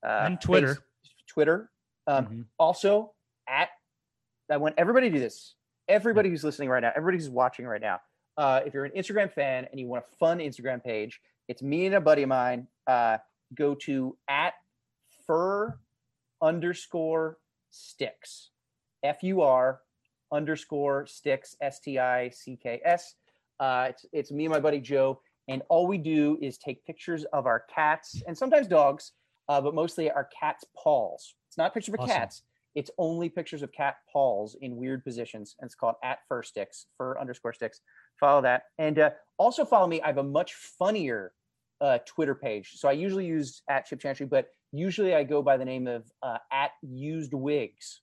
uh, 0.04 0.08
And 0.26 0.40
Twitter. 0.40 0.74
Face- 0.74 0.82
Twitter. 1.28 1.70
Um, 2.06 2.26
Mhm. 2.26 2.44
Also 2.58 3.12
at 3.48 3.68
I 4.50 4.56
want 4.58 4.74
everybody 4.76 5.08
to 5.08 5.14
do 5.14 5.20
this. 5.20 5.54
Everybody 5.88 6.30
who's 6.30 6.44
listening 6.44 6.68
right 6.70 6.80
now, 6.80 6.92
everybody 6.96 7.18
who's 7.18 7.30
watching 7.30 7.66
right 7.66 7.80
now. 7.80 8.00
Uh, 8.36 8.60
if 8.64 8.72
you're 8.72 8.84
an 8.84 8.92
Instagram 8.96 9.30
fan 9.30 9.66
and 9.70 9.78
you 9.78 9.86
want 9.86 10.04
a 10.10 10.16
fun 10.16 10.38
Instagram 10.38 10.82
page, 10.82 11.20
it's 11.48 11.62
me 11.62 11.86
and 11.86 11.94
a 11.94 12.00
buddy 12.00 12.22
of 12.22 12.28
mine. 12.28 12.66
Uh, 12.86 13.18
go 13.54 13.74
to 13.74 14.16
at 14.28 14.54
fur 15.26 15.78
underscore 16.40 17.38
sticks, 17.70 18.50
F 19.02 19.22
U 19.22 19.42
R 19.42 19.80
underscore 20.32 21.06
sticks, 21.06 21.54
S 21.60 21.80
T 21.80 21.98
I 21.98 22.30
C 22.30 22.58
K 22.60 22.80
S. 22.84 23.14
Uh, 23.60 23.86
it's, 23.90 24.06
it's 24.12 24.32
me 24.32 24.46
and 24.46 24.52
my 24.52 24.60
buddy 24.60 24.80
Joe. 24.80 25.20
And 25.48 25.62
all 25.68 25.86
we 25.86 25.98
do 25.98 26.38
is 26.40 26.56
take 26.56 26.84
pictures 26.86 27.24
of 27.34 27.44
our 27.46 27.64
cats 27.72 28.22
and 28.26 28.36
sometimes 28.36 28.66
dogs, 28.66 29.12
uh, 29.50 29.60
but 29.60 29.74
mostly 29.74 30.10
our 30.10 30.28
cat's 30.40 30.64
paws. 30.74 31.34
It's 31.48 31.58
not 31.58 31.74
pictures 31.74 31.92
of 31.94 32.00
Awesome. 32.00 32.16
cats. 32.16 32.42
It's 32.74 32.90
only 32.98 33.28
pictures 33.28 33.62
of 33.62 33.72
cat 33.72 33.96
paws 34.12 34.56
in 34.60 34.76
weird 34.76 35.04
positions. 35.04 35.54
And 35.60 35.66
it's 35.66 35.74
called 35.74 35.94
at 36.02 36.18
fur 36.28 36.42
sticks, 36.42 36.86
fur 36.98 37.18
underscore 37.18 37.52
sticks. 37.52 37.80
Follow 38.18 38.42
that. 38.42 38.64
And 38.78 38.98
uh, 38.98 39.10
also 39.38 39.64
follow 39.64 39.86
me. 39.86 40.00
I 40.02 40.08
have 40.08 40.18
a 40.18 40.22
much 40.24 40.54
funnier 40.54 41.32
uh, 41.80 41.98
Twitter 42.06 42.34
page. 42.34 42.72
So 42.76 42.88
I 42.88 42.92
usually 42.92 43.26
use 43.26 43.62
at 43.68 43.86
Chip 43.86 44.00
Chantry, 44.00 44.26
but 44.26 44.48
usually 44.72 45.14
I 45.14 45.22
go 45.24 45.42
by 45.42 45.56
the 45.56 45.64
name 45.64 45.86
of 45.86 46.04
uh, 46.22 46.38
at 46.52 46.70
used 46.82 47.32
wigs. 47.34 48.00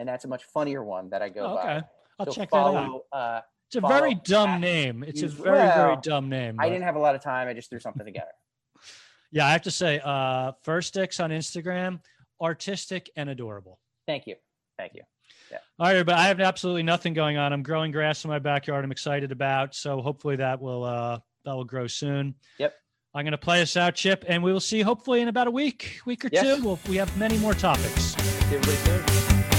And 0.00 0.08
that's 0.08 0.24
a 0.24 0.28
much 0.28 0.42
funnier 0.44 0.82
one 0.84 1.10
that 1.10 1.22
I 1.22 1.28
go 1.28 1.44
Oh, 1.44 1.54
by. 1.54 1.76
okay, 1.76 1.86
I'll 2.18 2.26
So 2.26 2.32
check 2.32 2.50
that 2.50 2.56
out. 2.56 3.02
Uh, 3.12 3.40
It's 3.68 3.76
a 3.76 3.80
very 3.80 4.14
dumb 4.14 4.60
name. 4.60 5.04
It's 5.04 5.20
a 5.20 5.26
Use- 5.26 5.34
very 5.34 5.68
very 5.68 5.96
dumb 6.02 6.28
name. 6.28 6.56
I 6.58 6.68
didn't 6.68 6.82
have 6.84 6.96
a 6.96 7.00
lot 7.00 7.14
of 7.14 7.22
time. 7.22 7.46
I 7.46 7.54
just 7.54 7.70
threw 7.70 7.78
something 7.80 8.04
together. 8.04 8.32
Yeah, 9.30 9.46
I 9.48 9.50
have 9.50 9.62
to 9.62 9.70
say, 9.72 10.00
uh, 10.04 10.52
Fur 10.62 10.80
Sticks 10.80 11.18
on 11.18 11.30
Instagram, 11.30 11.98
artistic 12.40 13.10
and 13.16 13.28
adorable. 13.28 13.80
Thank 14.06 14.26
you. 14.26 14.36
Thank 14.78 14.94
you. 14.94 15.02
All 15.78 15.92
right, 15.92 16.04
but 16.04 16.16
I 16.16 16.26
have 16.28 16.40
absolutely 16.40 16.82
nothing 16.82 17.14
going 17.14 17.36
on. 17.36 17.52
I'm 17.52 17.62
growing 17.62 17.92
grass 17.92 18.24
in 18.24 18.30
my 18.30 18.38
backyard. 18.38 18.84
I'm 18.84 18.90
excited 18.92 19.30
about. 19.32 19.74
So 19.74 20.00
hopefully 20.00 20.36
that 20.36 20.60
will 20.60 20.84
uh, 20.84 21.18
that 21.44 21.52
will 21.54 21.64
grow 21.64 21.86
soon. 21.86 22.34
Yep. 22.58 22.74
I'm 23.14 23.24
going 23.24 23.32
to 23.32 23.38
play 23.38 23.62
us 23.62 23.76
out, 23.76 23.94
Chip, 23.94 24.24
and 24.26 24.42
we 24.42 24.52
will 24.52 24.58
see 24.60 24.80
hopefully 24.80 25.20
in 25.20 25.28
about 25.28 25.46
a 25.46 25.50
week, 25.52 26.00
week 26.04 26.24
or 26.24 26.30
Yes. 26.32 26.42
two. 26.56 26.64
We'll, 26.64 26.80
we 26.88 26.96
have 26.96 27.16
many 27.16 27.38
more 27.38 27.54
topics. 27.54 28.16
See 28.16 28.56
everybody 28.56 28.76
soon. 28.78 29.53